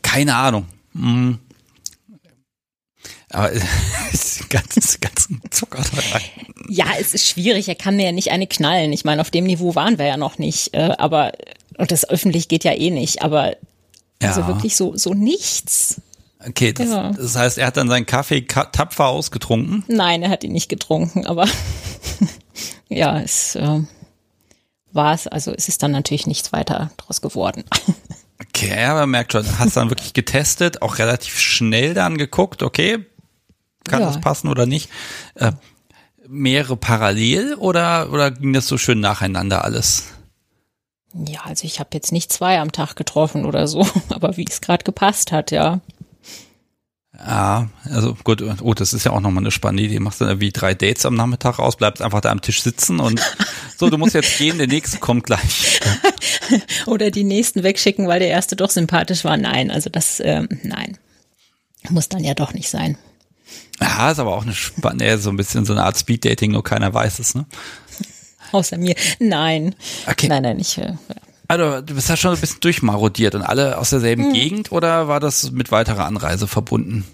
keine 0.03 0.37
Ahnung. 0.37 0.67
Hm, 0.95 1.39
aber 3.33 3.51
ganz, 4.51 5.01
ganz 5.01 5.29
Zucker 5.51 5.83
Ja, 6.69 6.87
es 7.01 7.15
ist 7.15 7.27
schwierig. 7.27 7.69
Er 7.69 7.75
kann 7.75 7.97
mir 7.97 8.07
ja 8.07 8.13
nicht 8.13 8.31
eine 8.31 8.47
knallen. 8.47 8.93
Ich 8.93 9.05
meine, 9.05 9.23
auf 9.23 9.31
dem 9.31 9.45
Niveau 9.45 9.75
waren 9.75 9.99
wir 9.99 10.07
ja 10.07 10.17
noch 10.17 10.39
nicht. 10.39 10.75
Äh, 10.75 10.95
aber, 10.99 11.33
und 11.79 11.91
das 11.91 12.09
öffentlich 12.09 12.49
geht 12.49 12.65
ja 12.65 12.73
eh 12.73 12.91
nicht. 12.91 13.23
Aber, 13.23 13.57
also 14.23 14.43
ja. 14.43 14.49
wirklich 14.49 14.77
so, 14.77 14.97
so 14.97 15.15
nichts. 15.15 16.01
Okay, 16.47 16.73
das, 16.73 16.89
ja. 16.89 17.11
das 17.11 17.37
heißt, 17.37 17.59
er 17.59 17.69
hat 17.69 17.77
dann 17.77 17.89
seinen 17.89 18.07
Kaffee 18.07 18.43
tapfer 18.43 19.07
ausgetrunken? 19.07 19.85
Nein, 19.89 20.23
er 20.23 20.31
hat 20.31 20.45
ihn 20.45 20.53
nicht 20.53 20.69
getrunken, 20.69 21.27
aber 21.27 21.47
ja, 22.89 23.21
es 23.21 23.55
äh, 23.55 23.81
war 24.93 25.15
es, 25.15 25.27
also 25.27 25.53
es 25.53 25.69
ist 25.69 25.83
dann 25.83 25.93
natürlich 25.93 26.27
nichts 26.27 26.53
weiter 26.53 26.91
draus 26.97 27.21
geworden. 27.21 27.65
Okay, 28.55 28.87
man 28.89 29.09
merkt 29.09 29.33
schon, 29.33 29.47
hast 29.59 29.77
dann 29.77 29.89
wirklich 29.89 30.15
getestet, 30.15 30.83
auch 30.83 30.99
relativ 30.99 31.39
schnell 31.39 31.95
dann 31.95 32.19
geguckt, 32.19 32.63
okay, 32.63 33.07
kann 33.85 34.01
ja. 34.01 34.07
das 34.07 34.21
passen 34.21 34.49
oder 34.49 34.67
nicht? 34.67 34.91
Äh, 35.37 35.53
mehrere 36.29 36.77
parallel 36.77 37.55
oder, 37.55 38.13
oder 38.13 38.31
ging 38.31 38.53
das 38.53 38.67
so 38.67 38.79
schön 38.79 39.01
nacheinander 39.01 39.65
alles? 39.65 40.09
Ja, 41.15 41.43
also 41.45 41.65
ich 41.67 41.79
habe 41.79 41.91
jetzt 41.93 42.13
nicht 42.13 42.33
zwei 42.33 42.59
am 42.59 42.73
Tag 42.73 42.97
getroffen 42.97 43.45
oder 43.45 43.69
so, 43.69 43.87
aber 44.09 44.37
wie 44.37 44.47
es 44.49 44.61
gerade 44.61 44.85
gepasst 44.85 45.33
hat, 45.33 45.51
ja. 45.51 45.81
Ja, 47.19 47.69
also 47.85 48.17
gut, 48.25 48.43
oh, 48.63 48.73
das 48.73 48.95
ist 48.95 49.05
ja 49.05 49.13
auch 49.13 49.21
nochmal 49.21 49.43
eine 49.43 49.51
spannende 49.51 49.83
Idee. 49.83 50.01
Machst 50.01 50.21
du 50.21 50.25
dann 50.25 50.41
wie 50.41 50.51
drei 50.51 50.75
Dates 50.75 51.05
am 51.05 51.15
Nachmittag 51.15 51.59
aus, 51.59 51.77
bleibst 51.77 52.03
einfach 52.03 52.23
da 52.23 52.31
am 52.31 52.41
Tisch 52.41 52.63
sitzen 52.63 53.01
und 53.01 53.21
so, 53.77 53.91
du 53.91 53.99
musst 53.99 54.15
jetzt 54.15 54.39
gehen, 54.39 54.57
der 54.57 54.67
nächste 54.67 54.99
kommt 54.99 55.25
gleich. 55.25 55.81
Oder 56.87 57.11
die 57.11 57.25
nächsten 57.25 57.63
wegschicken, 57.63 58.09
weil 58.09 58.21
der 58.21 58.29
erste 58.29 58.57
doch 58.57 58.71
sympathisch 58.71 59.25
war. 59.25 59.37
Nein, 59.37 59.71
also 59.71 59.91
das, 59.91 60.21
ähm, 60.25 60.49
nein. 60.63 60.97
Muss 61.91 62.09
dann 62.09 62.25
ja 62.25 62.33
doch 62.35 62.55
nicht 62.55 62.71
sein. 62.71 62.97
Ja, 63.81 64.11
ist 64.11 64.19
aber 64.19 64.35
auch 64.35 64.45
eine 64.45 64.55
spannende, 64.55 65.19
so 65.19 65.31
ein 65.31 65.37
bisschen 65.37 65.65
so 65.65 65.73
eine 65.75 65.83
Art 65.83 65.99
Speed-Dating, 65.99 66.53
nur 66.53 66.65
keiner 66.65 66.95
weiß 66.95 67.19
es, 67.19 67.35
ne? 67.35 67.45
Außer 68.53 68.79
mir. 68.79 68.95
Nein. 69.19 69.75
Okay. 70.07 70.29
Nein, 70.29 70.43
nein, 70.43 70.61
ich. 70.61 70.79
Äh, 70.79 70.93
ja. 70.93 70.97
Also, 71.53 71.83
du 71.83 71.95
bist 71.95 72.09
ja 72.09 72.17
schon 72.17 72.33
ein 72.33 72.41
bisschen 72.41 72.61
durchmarodiert 72.61 73.35
und 73.35 73.43
alle 73.43 73.77
aus 73.77 73.91
derselben 73.91 74.25
hm. 74.25 74.33
Gegend 74.33 74.73
oder 74.73 75.07
war 75.07 75.21
das 75.21 75.51
mit 75.51 75.71
weiterer 75.71 76.07
Anreise 76.07 76.49
verbunden? 76.49 77.05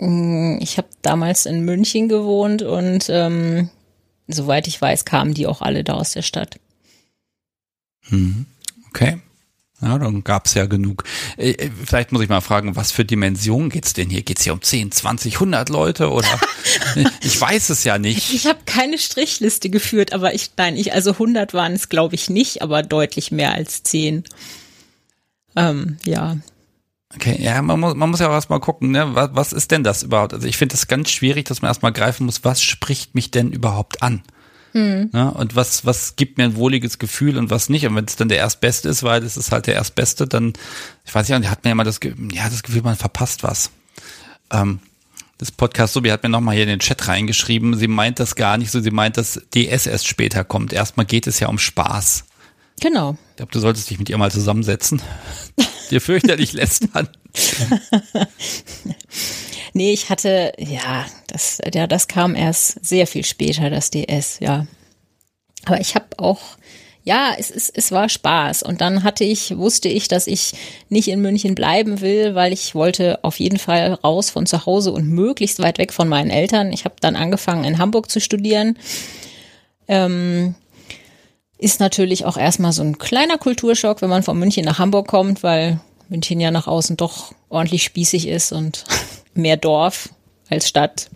Hm, 0.00 0.58
ich 0.60 0.76
habe 0.76 0.88
damals 1.02 1.46
in 1.46 1.64
München 1.64 2.08
gewohnt 2.08 2.62
und 2.62 3.08
ähm, 3.08 3.70
soweit 4.26 4.66
ich 4.66 4.80
weiß, 4.80 5.04
kamen 5.04 5.34
die 5.34 5.46
auch 5.46 5.62
alle 5.62 5.84
da 5.84 5.94
aus 5.94 6.14
der 6.14 6.22
Stadt. 6.22 6.58
Mhm. 8.08 8.46
Okay. 8.88 9.20
Ja, 9.80 9.96
dann 9.96 10.24
gab's 10.24 10.54
ja 10.54 10.66
genug. 10.66 11.04
Äh, 11.36 11.50
äh, 11.52 11.70
vielleicht 11.84 12.10
muss 12.10 12.22
ich 12.22 12.28
mal 12.28 12.40
fragen, 12.40 12.74
was 12.74 12.90
für 12.90 13.04
Dimensionen 13.04 13.70
geht's 13.70 13.92
denn 13.92 14.10
hier? 14.10 14.22
Geht's 14.22 14.42
hier 14.42 14.52
um 14.52 14.60
10, 14.60 14.90
20, 14.90 15.34
100 15.34 15.68
Leute 15.68 16.10
oder? 16.10 16.40
ich 17.22 17.40
weiß 17.40 17.70
es 17.70 17.84
ja 17.84 17.96
nicht. 17.96 18.34
Ich 18.34 18.46
habe 18.48 18.58
keine 18.66 18.98
Strichliste 18.98 19.70
geführt, 19.70 20.12
aber 20.12 20.34
ich, 20.34 20.50
nein, 20.56 20.76
ich, 20.76 20.92
also 20.94 21.12
100 21.12 21.54
waren 21.54 21.74
es 21.74 21.88
glaube 21.88 22.16
ich 22.16 22.28
nicht, 22.28 22.60
aber 22.62 22.82
deutlich 22.82 23.30
mehr 23.30 23.54
als 23.54 23.84
10. 23.84 24.24
Ähm, 25.54 25.98
ja. 26.04 26.36
Okay, 27.14 27.36
ja, 27.40 27.62
man 27.62 27.78
muss, 27.78 27.94
man 27.94 28.10
muss 28.10 28.20
ja 28.20 28.28
auch 28.28 28.34
erstmal 28.34 28.60
gucken, 28.60 28.90
ne? 28.90 29.14
was, 29.14 29.30
was 29.32 29.52
ist 29.52 29.70
denn 29.70 29.84
das 29.84 30.02
überhaupt? 30.02 30.34
Also 30.34 30.46
ich 30.48 30.56
finde 30.56 30.74
das 30.74 30.88
ganz 30.88 31.10
schwierig, 31.10 31.46
dass 31.46 31.62
man 31.62 31.70
erstmal 31.70 31.92
greifen 31.92 32.26
muss, 32.26 32.44
was 32.44 32.60
spricht 32.60 33.14
mich 33.14 33.30
denn 33.30 33.52
überhaupt 33.52 34.02
an? 34.02 34.22
Hm. 34.72 35.10
Ja, 35.12 35.28
und 35.28 35.56
was, 35.56 35.84
was 35.84 36.16
gibt 36.16 36.38
mir 36.38 36.44
ein 36.44 36.56
wohliges 36.56 36.98
Gefühl 36.98 37.38
und 37.38 37.50
was 37.50 37.68
nicht. 37.68 37.86
Und 37.86 37.96
wenn 37.96 38.04
es 38.04 38.16
dann 38.16 38.28
der 38.28 38.38
Erstbeste 38.38 38.88
ist, 38.88 39.02
weil 39.02 39.22
es 39.22 39.36
ist 39.36 39.52
halt 39.52 39.66
der 39.66 39.74
Erstbeste, 39.74 40.26
dann, 40.26 40.52
ich 41.04 41.14
weiß 41.14 41.28
nicht, 41.28 41.50
hat 41.50 41.64
mir 41.64 41.70
immer 41.70 41.84
das, 41.84 42.00
ja, 42.32 42.48
das 42.48 42.62
Gefühl, 42.62 42.82
man 42.82 42.96
verpasst 42.96 43.42
was. 43.42 43.70
Ähm, 44.50 44.80
das 45.38 45.52
Podcast 45.52 45.94
Subi 45.94 46.10
hat 46.10 46.24
mir 46.24 46.28
nochmal 46.28 46.54
hier 46.54 46.64
in 46.64 46.68
den 46.68 46.80
Chat 46.80 47.06
reingeschrieben, 47.06 47.76
sie 47.76 47.86
meint 47.86 48.18
das 48.18 48.34
gar 48.34 48.58
nicht 48.58 48.72
so, 48.72 48.80
sie 48.80 48.90
meint, 48.90 49.16
dass 49.16 49.40
DS 49.54 49.86
erst 49.86 50.08
später 50.08 50.42
kommt. 50.44 50.72
Erstmal 50.72 51.06
geht 51.06 51.28
es 51.28 51.38
ja 51.38 51.46
um 51.48 51.58
Spaß. 51.58 52.24
Genau. 52.80 53.16
Ich 53.30 53.36
glaube, 53.36 53.52
du 53.52 53.60
solltest 53.60 53.88
dich 53.88 53.98
mit 53.98 54.08
ihr 54.10 54.18
mal 54.18 54.30
zusammensetzen. 54.30 55.00
Dir 55.90 56.00
fürchterlich 56.00 56.52
lästern. 56.52 57.08
Nee, 59.72 59.92
ich 59.92 60.10
hatte, 60.10 60.52
ja, 60.58 61.06
das, 61.26 61.58
ja, 61.72 61.86
das 61.86 62.08
kam 62.08 62.34
erst 62.34 62.84
sehr 62.84 63.06
viel 63.06 63.24
später, 63.24 63.70
das 63.70 63.90
DS, 63.90 64.40
ja. 64.40 64.66
Aber 65.64 65.80
ich 65.80 65.94
habe 65.94 66.06
auch, 66.16 66.40
ja, 67.04 67.32
es, 67.38 67.50
es, 67.50 67.70
es 67.70 67.90
war 67.92 68.08
Spaß. 68.08 68.62
Und 68.62 68.80
dann 68.80 69.02
hatte 69.02 69.24
ich, 69.24 69.56
wusste 69.56 69.88
ich, 69.88 70.08
dass 70.08 70.26
ich 70.26 70.52
nicht 70.88 71.08
in 71.08 71.20
München 71.20 71.54
bleiben 71.54 72.00
will, 72.00 72.34
weil 72.34 72.52
ich 72.52 72.74
wollte 72.74 73.22
auf 73.22 73.38
jeden 73.40 73.58
Fall 73.58 73.94
raus 73.94 74.30
von 74.30 74.46
zu 74.46 74.66
Hause 74.66 74.92
und 74.92 75.08
möglichst 75.08 75.60
weit 75.60 75.78
weg 75.78 75.92
von 75.92 76.08
meinen 76.08 76.30
Eltern. 76.30 76.72
Ich 76.72 76.84
habe 76.84 76.96
dann 77.00 77.16
angefangen, 77.16 77.64
in 77.64 77.78
Hamburg 77.78 78.10
zu 78.10 78.20
studieren. 78.20 78.78
Ähm, 79.88 80.54
ist 81.58 81.80
natürlich 81.80 82.24
auch 82.24 82.36
erstmal 82.36 82.72
so 82.72 82.82
ein 82.82 82.98
kleiner 82.98 83.38
Kulturschock, 83.38 84.00
wenn 84.00 84.10
man 84.10 84.22
von 84.22 84.38
München 84.38 84.64
nach 84.64 84.78
Hamburg 84.78 85.08
kommt, 85.08 85.42
weil 85.42 85.80
München 86.08 86.40
ja 86.40 86.50
nach 86.50 86.66
außen 86.66 86.96
doch 86.96 87.32
ordentlich 87.48 87.82
spießig 87.82 88.28
ist 88.28 88.52
und 88.52 88.84
mehr 89.38 89.56
Dorf 89.56 90.10
als 90.50 90.68
Stadt. 90.68 91.08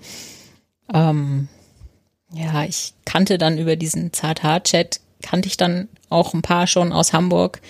Ähm, 0.93 1.49
ja, 2.33 2.65
ich 2.65 2.95
kannte 3.05 3.39
dann 3.39 3.59
über 3.59 3.77
diesen 3.77 4.13
Zart-Hart-Chat, 4.13 5.01
kannte 5.23 5.49
ich 5.49 5.57
dann 5.57 5.89
auch 6.09 6.35
ein 6.35 6.43
paar 6.43 6.67
schon 6.67 6.93
aus 6.93 7.13
Hamburg. 7.13 7.61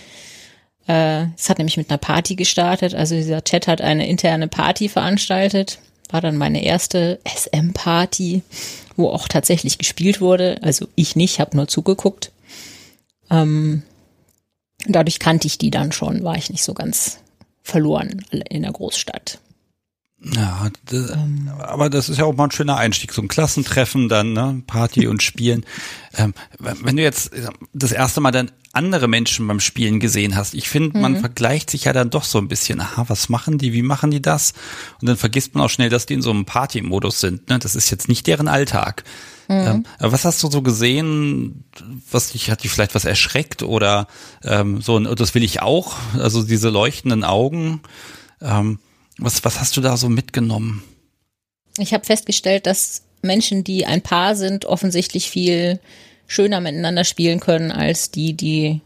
Äh, 0.87 1.27
es 1.37 1.49
hat 1.49 1.59
nämlich 1.59 1.77
mit 1.77 1.91
einer 1.91 1.99
Party 1.99 2.35
gestartet. 2.37 2.95
Also 2.95 3.15
dieser 3.15 3.45
Chat 3.45 3.67
hat 3.67 3.81
eine 3.81 4.09
interne 4.09 4.49
Party 4.49 4.89
veranstaltet. 4.89 5.79
War 6.11 6.21
dann 6.21 6.37
meine 6.37 6.63
erste 6.63 7.21
SM-Party, 7.25 8.43
wo 8.97 9.09
auch 9.09 9.29
tatsächlich 9.29 9.79
gespielt 9.79 10.21
wurde. 10.21 10.59
Also 10.63 10.89
ich 10.95 11.17
nicht, 11.17 11.41
habe 11.41 11.57
nur 11.57 11.69
zugeguckt. 11.69 12.33
Ähm, 13.31 13.83
dadurch 14.87 15.19
kannte 15.19 15.47
ich 15.47 15.59
die 15.59 15.71
dann 15.71 15.93
schon, 15.93 16.25
war 16.25 16.37
ich 16.37 16.51
nicht 16.51 16.65
so 16.65 16.75
ganz 16.75 17.19
verloren 17.63 18.25
in 18.51 18.63
der 18.63 18.73
Großstadt. 18.73 19.39
Ja, 20.25 20.69
das, 20.87 21.11
ähm. 21.11 21.51
aber 21.59 21.91
das 21.91 22.09
ist 22.09 22.19
ja 22.19 22.25
auch 22.25 22.35
mal 22.35 22.45
ein 22.45 22.51
schöner 22.53 22.77
Einstieg, 22.77 23.13
so 23.13 23.23
ein 23.23 23.29
Klassentreffen 23.29 24.09
dann, 24.09 24.33
ne, 24.33 24.63
Party 24.67 25.07
und 25.07 25.23
Spielen. 25.23 25.65
Ähm, 26.15 26.35
wenn 26.59 26.99
du 26.99 27.03
jetzt 27.03 27.31
das 27.73 27.91
erste 27.91 28.21
Mal 28.21 28.33
dann 28.33 28.51
andere 28.75 29.09
Menschen 29.09 29.49
beim 29.49 29.61
Spielen 29.61 29.99
gesehen 29.99 30.37
hast, 30.37 30.53
ich 30.53 30.69
finde, 30.69 30.99
man 30.99 31.13
mhm. 31.13 31.21
vergleicht 31.21 31.71
sich 31.71 31.85
ja 31.85 31.95
dann 31.95 32.11
doch 32.11 32.25
so 32.25 32.37
ein 32.37 32.49
bisschen, 32.49 32.83
aha, 32.83 33.07
was 33.09 33.31
machen 33.31 33.57
die, 33.57 33.73
wie 33.73 33.81
machen 33.81 34.11
die 34.11 34.21
das? 34.21 34.53
Und 35.01 35.09
dann 35.09 35.17
vergisst 35.17 35.55
man 35.55 35.65
auch 35.65 35.71
schnell, 35.71 35.89
dass 35.89 36.05
die 36.05 36.13
in 36.13 36.21
so 36.21 36.29
einem 36.29 36.45
Party-Modus 36.45 37.19
sind, 37.19 37.49
ne, 37.49 37.59
das 37.59 37.77
ist 37.77 37.89
jetzt 37.89 38.11
nicht 38.11 38.27
deren 38.27 38.47
Alltag. 38.47 39.05
Mhm. 39.49 39.55
Ähm, 39.55 39.87
was 40.01 40.27
hast 40.27 40.43
du 40.43 40.51
so 40.51 40.61
gesehen, 40.61 41.65
was 42.11 42.33
dich, 42.33 42.51
hat 42.51 42.63
dich 42.63 42.71
vielleicht 42.71 42.95
was 42.95 43.07
erschreckt 43.07 43.63
oder 43.63 44.07
ähm, 44.45 44.83
so, 44.83 44.99
das 44.99 45.35
will 45.35 45.45
ich 45.45 45.63
auch, 45.63 45.97
also 46.19 46.43
diese 46.43 46.69
leuchtenden 46.69 47.25
Augen, 47.25 47.81
ähm, 48.43 48.81
was, 49.25 49.45
was 49.45 49.61
hast 49.61 49.77
du 49.77 49.81
da 49.81 49.97
so 49.97 50.09
mitgenommen? 50.09 50.83
Ich 51.79 51.95
habe 51.95 52.05
festgestellt, 52.05 52.67
dass 52.67 53.03
Menschen, 53.23 53.65
die 53.65 53.87
ein 53.87 54.03
Paar 54.03 54.37
sind, 54.37 54.65
offensichtlich 54.65 55.31
viel 55.31 55.81
schöner 56.27 56.61
miteinander 56.61 57.05
spielen 57.05 57.41
können 57.41 57.71
als 57.71 58.11
die, 58.11 58.35
die 58.35 58.81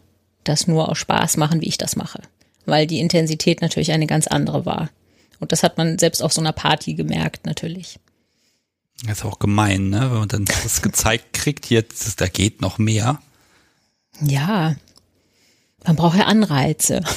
das 0.45 0.67
nur 0.67 0.89
aus 0.89 0.99
Spaß 0.99 1.37
machen, 1.37 1.61
wie 1.61 1.69
ich 1.69 1.79
das 1.79 1.97
mache. 1.97 2.21
Weil 2.65 2.87
die 2.87 3.01
Intensität 3.01 3.63
natürlich 3.63 3.93
eine 3.93 4.07
ganz 4.07 4.27
andere 4.27 4.67
war. 4.67 4.91
Und 5.41 5.53
das 5.53 5.63
hat 5.63 5.79
man 5.79 5.99
selbst 5.99 6.23
auf 6.23 6.33
so 6.33 6.41
einer 6.41 6.53
Party 6.53 6.95
gemerkt, 6.95 7.47
natürlich. 7.47 7.99
Das 9.05 9.19
ist 9.19 9.25
auch 9.25 9.39
gemein, 9.39 9.91
ne? 9.91 10.01
Wenn 10.11 10.19
man 10.19 10.29
dann 10.29 10.45
das 10.63 10.83
gezeigt 10.83 11.33
kriegt, 11.33 11.71
jetzt, 11.71 12.21
da 12.21 12.29
geht 12.29 12.61
noch 12.61 12.79
mehr. 12.79 13.21
Ja. 14.21 14.77
Man 15.85 15.97
braucht 15.97 16.19
ja 16.19 16.27
Anreize. 16.27 17.01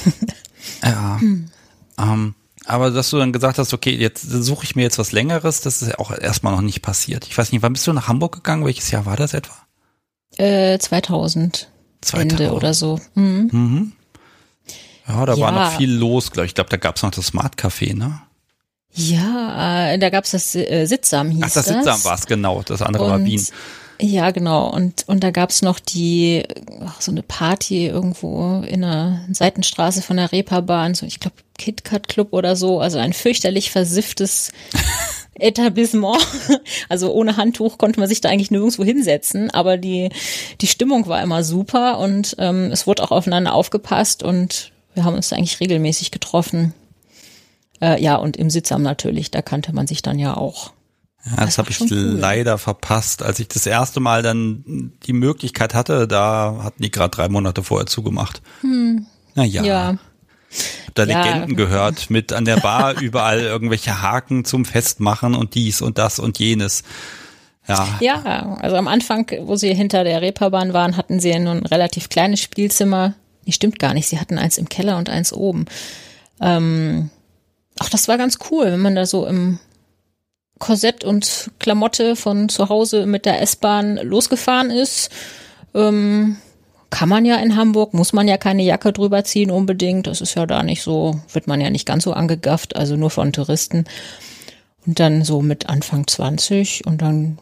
Ja. 0.82 1.18
Hm. 1.18 1.50
Ähm, 1.98 2.34
aber 2.70 2.92
dass 2.92 3.10
du 3.10 3.18
dann 3.18 3.32
gesagt 3.32 3.58
hast, 3.58 3.74
okay, 3.74 3.90
jetzt 3.90 4.22
suche 4.22 4.64
ich 4.64 4.76
mir 4.76 4.82
jetzt 4.82 4.98
was 4.98 5.10
Längeres, 5.10 5.60
das 5.60 5.82
ist 5.82 5.88
ja 5.88 5.98
auch 5.98 6.12
erstmal 6.12 6.54
noch 6.54 6.62
nicht 6.62 6.82
passiert. 6.82 7.26
Ich 7.26 7.36
weiß 7.36 7.50
nicht, 7.50 7.62
wann 7.62 7.72
bist 7.72 7.84
du 7.86 7.92
nach 7.92 8.06
Hamburg 8.06 8.36
gegangen? 8.36 8.64
Welches 8.64 8.92
Jahr 8.92 9.06
war 9.06 9.16
das 9.16 9.34
etwa? 9.34 9.54
Äh, 10.36 10.78
2000. 10.78 11.68
2000. 12.00 12.40
Ende 12.40 12.54
oder 12.54 12.72
so. 12.72 13.00
Mhm. 13.14 13.48
Mhm. 13.52 13.92
Ja, 15.08 15.26
da 15.26 15.34
ja. 15.34 15.40
war 15.40 15.52
noch 15.52 15.76
viel 15.76 15.92
los, 15.92 16.30
glaube 16.30 16.46
ich. 16.46 16.50
Ich 16.50 16.54
glaube, 16.54 16.70
da 16.70 16.76
gab 16.76 16.94
es 16.94 17.02
noch 17.02 17.10
das 17.10 17.26
Smart 17.26 17.56
Café, 17.56 17.96
ne? 17.96 18.22
Ja, 18.92 19.90
äh, 19.92 19.98
da 19.98 20.10
gab 20.10 20.24
es 20.24 20.30
das 20.30 20.54
äh, 20.54 20.86
Sitzam 20.86 21.30
hieß 21.30 21.42
Ach, 21.42 21.52
das, 21.52 21.66
das. 21.66 21.74
Sitzam 21.74 22.04
war 22.04 22.14
es, 22.14 22.26
genau. 22.26 22.62
Das 22.62 22.82
andere 22.82 23.04
Und, 23.04 23.10
war 23.10 23.24
Wien. 23.24 23.44
Ja, 24.02 24.30
genau. 24.30 24.70
Und, 24.70 25.04
und 25.08 25.22
da 25.22 25.30
gab 25.30 25.50
es 25.50 25.60
noch 25.60 25.78
die, 25.78 26.44
ach, 26.84 27.00
so 27.00 27.10
eine 27.10 27.22
Party 27.22 27.86
irgendwo 27.86 28.62
in 28.66 28.82
einer 28.82 29.26
Seitenstraße 29.30 30.00
von 30.00 30.16
der 30.16 30.32
Reeperbahn, 30.32 30.94
so 30.94 31.04
ich 31.04 31.20
glaube 31.20 31.36
KitKat 31.58 32.08
Club 32.08 32.32
oder 32.32 32.56
so, 32.56 32.80
also 32.80 32.98
ein 32.98 33.12
fürchterlich 33.12 33.70
versifftes 33.70 34.52
Etablissement. 35.34 36.18
Also 36.88 37.12
ohne 37.12 37.36
Handtuch 37.36 37.76
konnte 37.76 38.00
man 38.00 38.08
sich 38.08 38.22
da 38.22 38.30
eigentlich 38.30 38.50
nirgendwo 38.50 38.84
hinsetzen, 38.84 39.50
aber 39.50 39.76
die, 39.76 40.08
die 40.60 40.66
Stimmung 40.66 41.06
war 41.06 41.22
immer 41.22 41.44
super 41.44 41.98
und 41.98 42.36
ähm, 42.38 42.70
es 42.72 42.86
wurde 42.86 43.02
auch 43.02 43.10
aufeinander 43.10 43.54
aufgepasst 43.54 44.22
und 44.22 44.72
wir 44.94 45.04
haben 45.04 45.16
uns 45.16 45.32
eigentlich 45.32 45.60
regelmäßig 45.60 46.10
getroffen. 46.10 46.72
Äh, 47.82 48.02
ja, 48.02 48.16
und 48.16 48.36
im 48.38 48.48
Sitzamt 48.48 48.84
natürlich, 48.84 49.30
da 49.30 49.42
kannte 49.42 49.74
man 49.74 49.86
sich 49.86 50.00
dann 50.00 50.18
ja 50.18 50.36
auch. 50.36 50.72
Ja, 51.24 51.36
das, 51.36 51.46
das 51.46 51.58
habe 51.58 51.70
ich 51.70 51.80
cool. 51.80 52.16
leider 52.18 52.56
verpasst. 52.58 53.22
Als 53.22 53.38
ich 53.40 53.48
das 53.48 53.66
erste 53.66 54.00
Mal 54.00 54.22
dann 54.22 54.92
die 55.04 55.12
Möglichkeit 55.12 55.74
hatte, 55.74 56.08
da 56.08 56.60
hatten 56.62 56.82
die 56.82 56.90
gerade 56.90 57.10
drei 57.10 57.28
Monate 57.28 57.62
vorher 57.62 57.86
zugemacht. 57.86 58.40
Hm. 58.62 59.06
Naja. 59.34 59.62
Ja. 59.62 59.98
Da 60.94 61.04
ja. 61.04 61.22
Legenden 61.22 61.56
gehört, 61.56 62.10
mit 62.10 62.32
an 62.32 62.44
der 62.44 62.56
Bar 62.56 63.00
überall 63.00 63.40
irgendwelche 63.40 64.02
Haken 64.02 64.44
zum 64.44 64.64
Festmachen 64.64 65.34
und 65.34 65.54
dies 65.54 65.82
und 65.82 65.98
das 65.98 66.18
und 66.18 66.38
jenes. 66.38 66.82
Ja. 67.68 67.86
ja, 68.00 68.56
also 68.60 68.76
am 68.76 68.88
Anfang, 68.88 69.30
wo 69.42 69.54
sie 69.54 69.72
hinter 69.74 70.02
der 70.02 70.22
Reeperbahn 70.22 70.72
waren, 70.72 70.96
hatten 70.96 71.20
sie 71.20 71.38
nur 71.38 71.52
ein 71.52 71.66
relativ 71.66 72.08
kleines 72.08 72.40
Spielzimmer. 72.40 73.14
Nee, 73.44 73.52
stimmt 73.52 73.78
gar 73.78 73.94
nicht. 73.94 74.08
Sie 74.08 74.18
hatten 74.18 74.38
eins 74.38 74.58
im 74.58 74.68
Keller 74.68 74.96
und 74.96 75.08
eins 75.08 75.32
oben. 75.32 75.66
Ähm, 76.40 77.10
ach, 77.78 77.88
das 77.90 78.08
war 78.08 78.18
ganz 78.18 78.38
cool, 78.50 78.66
wenn 78.66 78.80
man 78.80 78.96
da 78.96 79.06
so 79.06 79.24
im 79.26 79.60
Korsett 80.60 81.02
und 81.02 81.50
Klamotte 81.58 82.14
von 82.14 82.48
zu 82.48 82.68
Hause 82.68 83.06
mit 83.06 83.26
der 83.26 83.42
S-Bahn 83.42 83.96
losgefahren 83.96 84.70
ist. 84.70 85.10
Ähm, 85.74 86.36
kann 86.90 87.08
man 87.08 87.24
ja 87.24 87.36
in 87.36 87.56
Hamburg, 87.56 87.94
muss 87.94 88.12
man 88.12 88.28
ja 88.28 88.36
keine 88.36 88.62
Jacke 88.62 88.92
drüber 88.92 89.24
ziehen 89.24 89.50
unbedingt. 89.50 90.06
Das 90.06 90.20
ist 90.20 90.34
ja 90.34 90.46
da 90.46 90.62
nicht 90.62 90.82
so, 90.82 91.20
wird 91.32 91.46
man 91.46 91.60
ja 91.60 91.70
nicht 91.70 91.86
ganz 91.86 92.04
so 92.04 92.12
angegafft, 92.12 92.76
also 92.76 92.96
nur 92.96 93.10
von 93.10 93.32
Touristen. 93.32 93.84
Und 94.86 95.00
dann 95.00 95.24
so 95.24 95.40
mit 95.40 95.68
Anfang 95.68 96.06
20 96.06 96.86
und 96.86 97.02
dann 97.02 97.38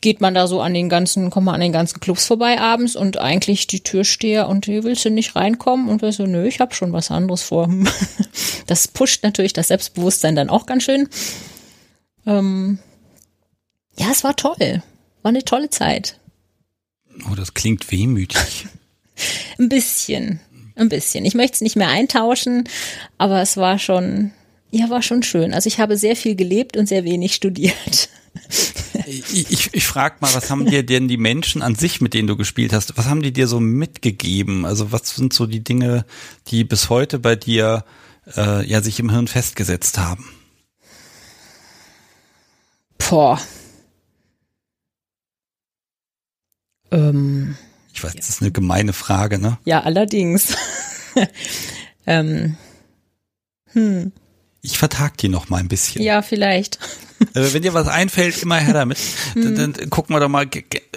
geht 0.00 0.20
man 0.20 0.34
da 0.34 0.46
so 0.46 0.60
an 0.60 0.74
den 0.74 0.88
ganzen, 0.88 1.30
kommt 1.30 1.46
man 1.46 1.54
an 1.54 1.60
den 1.62 1.72
ganzen 1.72 1.98
Clubs 1.98 2.26
vorbei 2.26 2.60
abends 2.60 2.94
und 2.94 3.18
eigentlich 3.18 3.66
die 3.66 3.80
Türsteher 3.80 4.48
und 4.48 4.66
hier 4.66 4.84
willst 4.84 5.04
du 5.04 5.10
nicht 5.10 5.34
reinkommen 5.34 5.88
und 5.88 6.02
wir 6.02 6.12
so, 6.12 6.26
nö, 6.26 6.46
ich 6.46 6.60
habe 6.60 6.74
schon 6.74 6.92
was 6.92 7.10
anderes 7.10 7.42
vor. 7.42 7.68
Das 8.66 8.88
pusht 8.88 9.22
natürlich 9.22 9.52
das 9.52 9.68
Selbstbewusstsein 9.68 10.36
dann 10.36 10.48
auch 10.48 10.64
ganz 10.64 10.84
schön. 10.84 11.10
Ähm, 12.26 12.78
ja, 13.96 14.08
es 14.10 14.24
war 14.24 14.36
toll. 14.36 14.82
War 15.22 15.28
eine 15.30 15.44
tolle 15.44 15.70
Zeit. 15.70 16.18
Oh, 17.30 17.34
das 17.34 17.54
klingt 17.54 17.90
wehmütig. 17.90 18.66
ein 19.58 19.68
bisschen. 19.68 20.40
Ein 20.76 20.88
bisschen. 20.88 21.24
Ich 21.24 21.34
möchte 21.34 21.54
es 21.54 21.60
nicht 21.60 21.76
mehr 21.76 21.88
eintauschen, 21.88 22.68
aber 23.16 23.40
es 23.40 23.56
war 23.56 23.78
schon, 23.78 24.32
ja, 24.70 24.90
war 24.90 25.02
schon 25.02 25.22
schön. 25.22 25.54
Also 25.54 25.68
ich 25.68 25.78
habe 25.78 25.96
sehr 25.96 26.16
viel 26.16 26.34
gelebt 26.34 26.76
und 26.76 26.88
sehr 26.88 27.04
wenig 27.04 27.34
studiert. 27.34 28.08
ich 29.06 29.50
ich, 29.50 29.72
ich 29.72 29.84
frage 29.84 30.16
mal, 30.20 30.34
was 30.34 30.50
haben 30.50 30.66
dir 30.66 30.84
denn 30.84 31.06
die 31.06 31.16
Menschen 31.16 31.62
an 31.62 31.76
sich, 31.76 32.00
mit 32.00 32.12
denen 32.12 32.26
du 32.26 32.36
gespielt 32.36 32.72
hast, 32.72 32.96
was 32.96 33.06
haben 33.06 33.22
die 33.22 33.32
dir 33.32 33.46
so 33.46 33.60
mitgegeben? 33.60 34.64
Also 34.64 34.90
was 34.90 35.14
sind 35.14 35.32
so 35.32 35.46
die 35.46 35.62
Dinge, 35.62 36.04
die 36.48 36.64
bis 36.64 36.90
heute 36.90 37.20
bei 37.20 37.36
dir 37.36 37.84
äh, 38.36 38.66
ja 38.66 38.82
sich 38.82 38.98
im 38.98 39.10
Hirn 39.10 39.28
festgesetzt 39.28 39.98
haben? 39.98 40.28
Boah. 43.08 43.40
Ähm, 46.90 47.56
ich 47.92 48.02
weiß, 48.02 48.14
das 48.14 48.28
ist 48.28 48.42
eine 48.42 48.52
gemeine 48.52 48.92
Frage, 48.92 49.38
ne? 49.38 49.58
Ja, 49.64 49.82
allerdings. 49.82 50.56
ähm, 52.06 52.56
hm. 53.72 54.12
Ich 54.62 54.78
vertag 54.78 55.18
die 55.18 55.28
noch 55.28 55.48
mal 55.48 55.58
ein 55.58 55.68
bisschen. 55.68 56.02
Ja, 56.02 56.22
vielleicht. 56.22 56.78
Äh, 57.34 57.52
wenn 57.52 57.62
dir 57.62 57.74
was 57.74 57.88
einfällt, 57.88 58.42
immer 58.42 58.56
her 58.56 58.72
damit. 58.72 58.98
Dann, 59.34 59.54
dann 59.54 59.90
gucken 59.90 60.14
wir 60.14 60.20
doch 60.20 60.28
mal. 60.28 60.46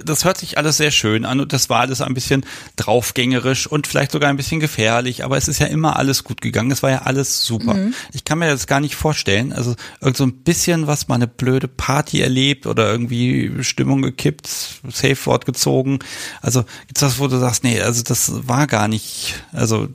Das 0.03 0.25
hört 0.25 0.37
sich 0.37 0.57
alles 0.57 0.77
sehr 0.77 0.91
schön 0.91 1.25
an 1.25 1.39
und 1.39 1.53
das 1.53 1.69
war 1.69 1.81
alles 1.81 2.01
ein 2.01 2.13
bisschen 2.13 2.45
draufgängerisch 2.75 3.67
und 3.67 3.87
vielleicht 3.87 4.11
sogar 4.11 4.29
ein 4.29 4.37
bisschen 4.37 4.59
gefährlich, 4.59 5.23
aber 5.23 5.37
es 5.37 5.47
ist 5.47 5.59
ja 5.59 5.67
immer 5.67 5.95
alles 5.95 6.23
gut 6.23 6.41
gegangen. 6.41 6.69
Es 6.71 6.83
war 6.83 6.91
ja 6.91 7.01
alles 7.03 7.43
super. 7.43 7.73
Mhm. 7.73 7.93
Ich 8.13 8.23
kann 8.23 8.39
mir 8.39 8.47
das 8.47 8.67
gar 8.67 8.79
nicht 8.79 8.95
vorstellen. 8.95 9.53
Also 9.53 9.75
irgend 10.01 10.17
so 10.17 10.25
ein 10.25 10.33
bisschen 10.33 10.87
was, 10.87 11.07
mal 11.07 11.15
eine 11.15 11.27
blöde 11.27 11.67
Party 11.67 12.21
erlebt 12.21 12.67
oder 12.67 12.89
irgendwie 12.91 13.63
Stimmung 13.63 14.01
gekippt, 14.01 14.47
Safe 14.47 15.25
Wort 15.25 15.45
gezogen. 15.45 15.99
Also 16.41 16.63
gibt's 16.87 17.01
das, 17.01 17.19
wo 17.19 17.27
du 17.27 17.39
sagst, 17.39 17.63
nee, 17.63 17.81
also 17.81 18.03
das 18.03 18.47
war 18.47 18.67
gar 18.67 18.87
nicht, 18.87 19.43
also 19.51 19.87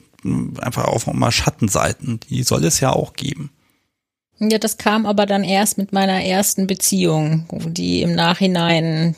einfach 0.58 0.84
auch 0.84 1.06
mal 1.12 1.32
Schattenseiten. 1.32 2.20
Die 2.28 2.42
soll 2.42 2.64
es 2.64 2.80
ja 2.80 2.90
auch 2.90 3.12
geben. 3.14 3.50
Ja, 4.50 4.58
das 4.58 4.76
kam 4.76 5.06
aber 5.06 5.24
dann 5.24 5.44
erst 5.44 5.78
mit 5.78 5.92
meiner 5.92 6.24
ersten 6.24 6.66
Beziehung, 6.66 7.46
die 7.52 8.02
im 8.02 8.14
Nachhinein 8.16 9.14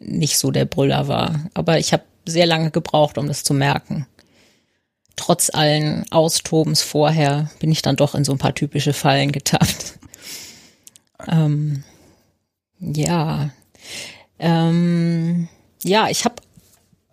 nicht 0.00 0.38
so 0.38 0.50
der 0.50 0.64
Brüller 0.64 1.06
war. 1.06 1.46
Aber 1.54 1.78
ich 1.78 1.92
habe 1.92 2.02
sehr 2.26 2.46
lange 2.46 2.72
gebraucht, 2.72 3.16
um 3.16 3.28
das 3.28 3.44
zu 3.44 3.54
merken. 3.54 4.06
Trotz 5.14 5.50
allen 5.50 6.04
Austobens 6.10 6.82
vorher 6.82 7.48
bin 7.60 7.70
ich 7.70 7.80
dann 7.80 7.94
doch 7.94 8.16
in 8.16 8.24
so 8.24 8.32
ein 8.32 8.38
paar 8.38 8.54
typische 8.56 8.92
Fallen 8.92 9.30
getappt. 9.30 10.00
ähm, 11.28 11.84
ja. 12.80 13.50
Ähm, 14.40 15.48
ja, 15.84 16.08
ich 16.08 16.24
habe 16.24 16.42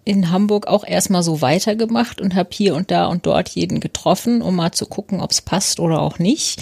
in 0.06 0.32
Hamburg 0.32 0.66
auch 0.66 0.84
erstmal 0.84 1.22
so 1.22 1.42
weitergemacht 1.42 2.20
und 2.20 2.34
habe 2.34 2.50
hier 2.52 2.74
und 2.74 2.89
da 2.89 3.06
und 3.06 3.28
dort 3.28 3.50
jeden 3.50 3.80
getroffen, 3.80 4.42
um 4.42 4.56
mal 4.56 4.72
zu 4.72 4.88
gucken, 4.88 5.22
ob 5.22 5.30
es 5.30 5.42
passt 5.42 5.80
oder 5.80 6.02
auch 6.02 6.18
nicht. 6.18 6.62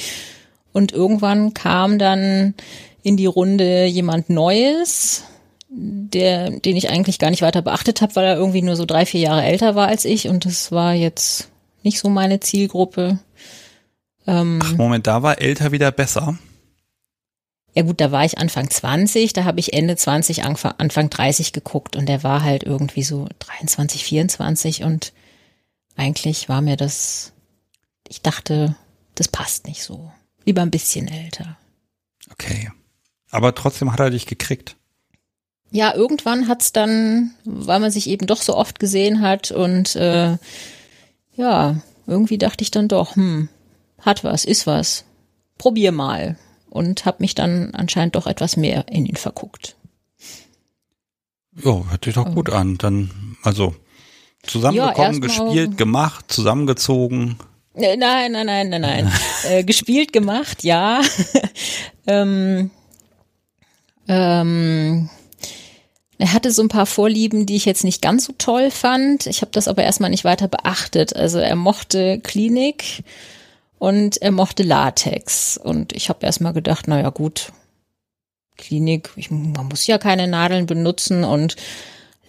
Und 0.73 0.91
irgendwann 0.91 1.53
kam 1.53 1.99
dann 1.99 2.53
in 3.03 3.17
die 3.17 3.25
Runde 3.25 3.86
jemand 3.86 4.29
Neues, 4.29 5.23
der, 5.69 6.49
den 6.49 6.75
ich 6.75 6.89
eigentlich 6.89 7.19
gar 7.19 7.29
nicht 7.29 7.41
weiter 7.41 7.62
beachtet 7.62 8.01
habe, 8.01 8.15
weil 8.15 8.25
er 8.25 8.36
irgendwie 8.36 8.62
nur 8.62 8.75
so 8.75 8.86
drei, 8.86 9.05
vier 9.05 9.21
Jahre 9.21 9.43
älter 9.43 9.75
war 9.75 9.88
als 9.88 10.05
ich. 10.05 10.27
Und 10.27 10.45
das 10.45 10.71
war 10.71 10.93
jetzt 10.93 11.49
nicht 11.84 11.99
so 11.99 12.10
meine 12.10 12.39
Zielgruppe. 12.39 13.19
Ähm, 14.27 14.60
Ach, 14.63 14.75
Moment, 14.75 15.07
da 15.07 15.23
war 15.23 15.41
älter 15.41 15.71
wieder 15.71 15.91
besser. 15.91 16.38
Ja 17.73 17.84
gut, 17.84 18.01
da 18.01 18.12
war 18.12 18.25
ich 18.25 18.38
Anfang 18.38 18.69
20, 18.69 19.31
da 19.31 19.45
habe 19.45 19.62
ich 19.62 19.71
Ende 19.71 19.95
20, 19.95 20.43
Anfang 20.43 21.10
30 21.10 21.53
geguckt 21.53 21.95
und 21.95 22.07
der 22.07 22.21
war 22.21 22.43
halt 22.43 22.63
irgendwie 22.63 23.03
so 23.03 23.29
23, 23.39 24.03
24 24.03 24.84
und 24.84 25.13
eigentlich 25.95 26.49
war 26.49 26.62
mir 26.62 26.75
das, 26.75 27.31
ich 28.10 28.21
dachte, 28.21 28.75
das 29.15 29.29
passt 29.29 29.67
nicht 29.67 29.84
so. 29.84 30.12
Lieber 30.45 30.62
ein 30.62 30.71
bisschen 30.71 31.08
älter. 31.08 31.58
Okay. 32.32 32.71
Aber 33.30 33.56
trotzdem 33.56 33.91
hat 33.91 33.99
er 33.99 34.10
dich 34.10 34.25
gekriegt. 34.25 34.75
Ja, 35.71 35.95
irgendwann 35.95 36.47
hat's 36.47 36.73
dann, 36.73 37.32
weil 37.45 37.80
man 37.80 37.91
sich 37.91 38.08
eben 38.08 38.27
doch 38.27 38.41
so 38.41 38.56
oft 38.56 38.80
gesehen 38.80 39.21
hat 39.21 39.51
und 39.51 39.95
äh, 39.95 40.38
ja, 41.36 41.82
irgendwie 42.08 42.38
dachte 42.38 42.63
ich 42.63 42.71
dann 42.71 42.89
doch, 42.89 43.15
hm, 43.15 43.47
hat 43.99 44.23
was, 44.23 44.43
ist 44.43 44.67
was. 44.67 45.06
Probier 45.58 45.91
mal. 45.91 46.38
Und 46.69 47.06
habe 47.06 47.17
mich 47.19 47.36
dann 47.36 47.73
anscheinend 47.73 48.15
doch 48.15 48.27
etwas 48.27 48.56
mehr 48.56 48.86
in 48.88 49.06
ihn 49.06 49.17
verguckt. 49.17 49.75
Ja, 51.56 51.84
hört 51.89 52.06
sich 52.06 52.15
doch 52.15 52.34
gut 52.34 52.49
an. 52.49 52.77
Dann, 52.77 53.38
also 53.43 53.75
zusammengekommen, 54.43 55.15
ja, 55.15 55.19
gespielt, 55.19 55.77
gemacht, 55.77 56.25
zusammengezogen. 56.32 57.38
Nein, 57.73 57.99
nein, 57.99 58.31
nein, 58.31 58.69
nein, 58.69 58.81
nein. 58.81 59.12
äh, 59.45 59.63
gespielt, 59.63 60.12
gemacht, 60.12 60.63
ja. 60.63 61.01
ähm, 62.07 62.71
ähm, 64.07 65.10
er 66.17 66.34
hatte 66.34 66.51
so 66.51 66.62
ein 66.62 66.67
paar 66.67 66.86
Vorlieben, 66.86 67.45
die 67.45 67.55
ich 67.55 67.65
jetzt 67.65 67.84
nicht 67.84 68.01
ganz 68.01 68.25
so 68.25 68.34
toll 68.38 68.71
fand. 68.71 69.25
Ich 69.25 69.41
habe 69.41 69.51
das 69.51 69.67
aber 69.67 69.84
erstmal 69.84 70.10
nicht 70.10 70.23
weiter 70.23 70.47
beachtet. 70.47 71.15
Also 71.15 71.39
er 71.39 71.55
mochte 71.55 72.19
Klinik 72.19 73.03
und 73.79 74.21
er 74.21 74.31
mochte 74.31 74.63
Latex. 74.63 75.57
Und 75.57 75.93
ich 75.93 76.10
habe 76.10 76.25
erstmal 76.25 76.53
gedacht, 76.53 76.88
naja 76.88 77.10
gut, 77.10 77.51
Klinik, 78.57 79.10
ich, 79.15 79.31
man 79.31 79.67
muss 79.69 79.88
ja 79.88 79.97
keine 79.97 80.27
Nadeln 80.27 80.67
benutzen 80.67 81.23
und 81.23 81.55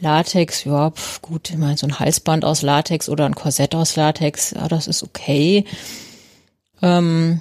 Latex, 0.03 0.65
ja, 0.65 0.91
pf, 0.91 1.23
gut, 1.23 1.51
ich 1.51 1.57
meine, 1.57 1.77
so 1.77 1.87
ein 1.87 1.99
Halsband 1.99 2.45
aus 2.45 2.63
Latex 2.63 3.09
oder 3.09 3.25
ein 3.25 3.35
Korsett 3.35 3.75
aus 3.75 3.97
Latex, 3.97 4.51
ja, 4.51 4.69
das 4.69 4.89
ist 4.89 5.03
okay. 5.03 5.65
Ähm, 6.83 7.41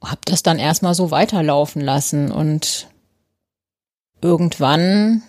hab 0.00 0.24
das 0.26 0.42
dann 0.42 0.58
erstmal 0.58 0.94
so 0.94 1.12
weiterlaufen 1.12 1.80
lassen 1.80 2.32
und 2.32 2.88
irgendwann 4.20 5.22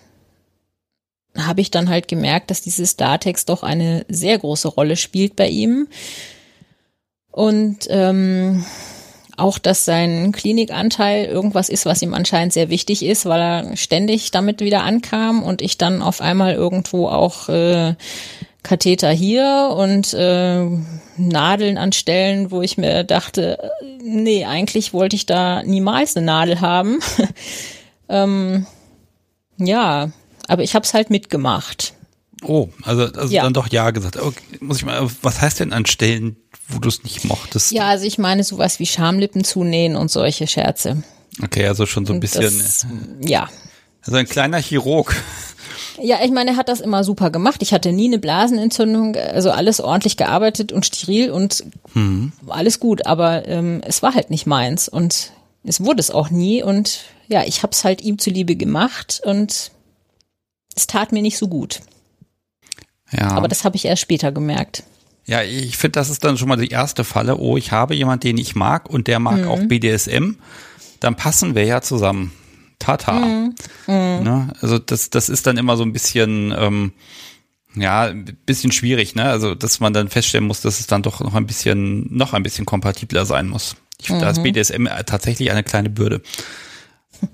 habe 1.36 1.60
ich 1.60 1.70
dann 1.70 1.88
halt 1.88 2.08
gemerkt, 2.08 2.50
dass 2.50 2.60
dieses 2.60 2.96
Latex 2.98 3.44
doch 3.44 3.62
eine 3.62 4.04
sehr 4.08 4.38
große 4.38 4.68
Rolle 4.68 4.96
spielt 4.96 5.36
bei 5.36 5.48
ihm. 5.48 5.88
Und 7.30 7.86
ähm, 7.90 8.64
auch, 9.36 9.58
dass 9.58 9.84
sein 9.84 10.32
Klinikanteil 10.32 11.26
irgendwas 11.26 11.68
ist, 11.68 11.86
was 11.86 12.02
ihm 12.02 12.14
anscheinend 12.14 12.52
sehr 12.52 12.70
wichtig 12.70 13.04
ist, 13.04 13.26
weil 13.26 13.40
er 13.40 13.76
ständig 13.76 14.30
damit 14.30 14.60
wieder 14.60 14.82
ankam 14.82 15.42
und 15.42 15.62
ich 15.62 15.78
dann 15.78 16.02
auf 16.02 16.20
einmal 16.20 16.54
irgendwo 16.54 17.08
auch 17.08 17.48
äh, 17.48 17.94
Katheter 18.62 19.10
hier 19.10 19.74
und 19.76 20.14
äh, 20.14 20.66
Nadeln 21.16 21.78
an 21.78 21.92
Stellen, 21.92 22.50
wo 22.50 22.62
ich 22.62 22.78
mir 22.78 23.04
dachte, 23.04 23.70
nee, 24.02 24.44
eigentlich 24.44 24.92
wollte 24.92 25.16
ich 25.16 25.26
da 25.26 25.62
niemals 25.62 26.16
eine 26.16 26.26
Nadel 26.26 26.60
haben. 26.60 27.00
ähm, 28.08 28.66
ja, 29.58 30.10
aber 30.48 30.62
ich 30.62 30.74
habe 30.74 30.84
es 30.84 30.94
halt 30.94 31.10
mitgemacht. 31.10 31.94
Oh, 32.42 32.68
also, 32.82 33.04
also 33.04 33.32
ja. 33.32 33.42
dann 33.42 33.52
doch 33.52 33.68
ja 33.68 33.90
gesagt. 33.90 34.18
Okay, 34.18 34.42
muss 34.60 34.78
ich 34.78 34.84
mal, 34.84 35.08
was 35.22 35.40
heißt 35.40 35.60
denn 35.60 35.72
an 35.72 35.86
Stellen, 35.86 36.36
wo 36.68 36.78
du 36.78 36.88
es 36.88 37.02
nicht 37.02 37.24
mochtest? 37.24 37.72
Ja, 37.72 37.88
also 37.88 38.04
ich 38.04 38.18
meine 38.18 38.44
sowas 38.44 38.78
wie 38.78 38.86
Schamlippen 38.86 39.44
zunähen 39.44 39.96
und 39.96 40.10
solche 40.10 40.46
Scherze. 40.46 41.02
Okay, 41.42 41.66
also 41.66 41.86
schon 41.86 42.06
so 42.06 42.12
ein 42.12 42.20
bisschen. 42.20 42.42
Das, 42.42 42.86
ja. 43.20 43.48
Also 44.02 44.16
ein 44.16 44.26
kleiner 44.26 44.58
Chirurg. 44.58 45.14
Ja, 46.02 46.18
ich 46.24 46.32
meine, 46.32 46.52
er 46.52 46.56
hat 46.56 46.68
das 46.68 46.80
immer 46.80 47.04
super 47.04 47.30
gemacht. 47.30 47.62
Ich 47.62 47.72
hatte 47.72 47.92
nie 47.92 48.06
eine 48.06 48.18
Blasenentzündung, 48.18 49.16
also 49.16 49.50
alles 49.50 49.80
ordentlich 49.80 50.16
gearbeitet 50.16 50.72
und 50.72 50.84
steril 50.84 51.30
und 51.30 51.64
hm. 51.92 52.32
alles 52.48 52.80
gut, 52.80 53.06
aber 53.06 53.46
ähm, 53.46 53.80
es 53.86 54.02
war 54.02 54.14
halt 54.14 54.30
nicht 54.30 54.46
meins 54.46 54.88
und 54.88 55.30
es 55.62 55.80
wurde 55.80 56.00
es 56.00 56.10
auch 56.10 56.30
nie 56.30 56.62
und 56.62 57.04
ja, 57.28 57.44
ich 57.44 57.62
habe 57.62 57.72
es 57.72 57.84
halt 57.84 58.02
ihm 58.02 58.18
zuliebe 58.18 58.56
gemacht 58.56 59.22
und 59.24 59.70
es 60.74 60.86
tat 60.86 61.12
mir 61.12 61.22
nicht 61.22 61.38
so 61.38 61.48
gut. 61.48 61.80
Ja. 63.12 63.30
Aber 63.30 63.48
das 63.48 63.64
habe 63.64 63.76
ich 63.76 63.84
erst 63.84 64.02
später 64.02 64.32
gemerkt. 64.32 64.82
Ja, 65.26 65.42
ich 65.42 65.76
finde, 65.76 65.92
das 65.92 66.10
ist 66.10 66.24
dann 66.24 66.36
schon 66.36 66.48
mal 66.48 66.56
die 66.56 66.68
erste 66.68 67.04
Falle. 67.04 67.38
Oh, 67.38 67.56
ich 67.56 67.72
habe 67.72 67.94
jemanden, 67.94 68.20
den 68.20 68.38
ich 68.38 68.54
mag 68.54 68.90
und 68.90 69.06
der 69.06 69.18
mag 69.20 69.38
mhm. 69.38 69.48
auch 69.48 69.62
BDSM. 69.64 70.36
Dann 71.00 71.16
passen 71.16 71.54
wir 71.54 71.64
ja 71.64 71.80
zusammen. 71.80 72.32
Tata. 72.78 73.12
Mhm. 73.12 73.54
Mhm. 73.86 74.22
Ne? 74.22 74.52
Also 74.60 74.78
das, 74.78 75.10
das 75.10 75.28
ist 75.28 75.46
dann 75.46 75.56
immer 75.56 75.76
so 75.76 75.82
ein 75.82 75.92
bisschen, 75.92 76.54
ähm, 76.56 76.92
ja, 77.74 78.04
ein 78.04 78.24
bisschen 78.46 78.72
schwierig, 78.72 79.14
ne? 79.14 79.24
Also, 79.24 79.54
dass 79.54 79.80
man 79.80 79.92
dann 79.92 80.08
feststellen 80.08 80.46
muss, 80.46 80.60
dass 80.60 80.78
es 80.78 80.86
dann 80.86 81.02
doch 81.02 81.20
noch 81.20 81.34
ein 81.34 81.46
bisschen, 81.46 82.06
noch 82.14 82.32
ein 82.32 82.42
bisschen 82.42 82.66
kompatibler 82.66 83.26
sein 83.26 83.48
muss. 83.48 83.76
Ich 84.00 84.06
finde, 84.08 84.22
da 84.22 84.30
ist 84.30 84.38
mhm. 84.38 84.44
BDSM 84.44 84.86
tatsächlich 85.06 85.50
eine 85.50 85.62
kleine 85.62 85.90
Bürde. 85.90 86.22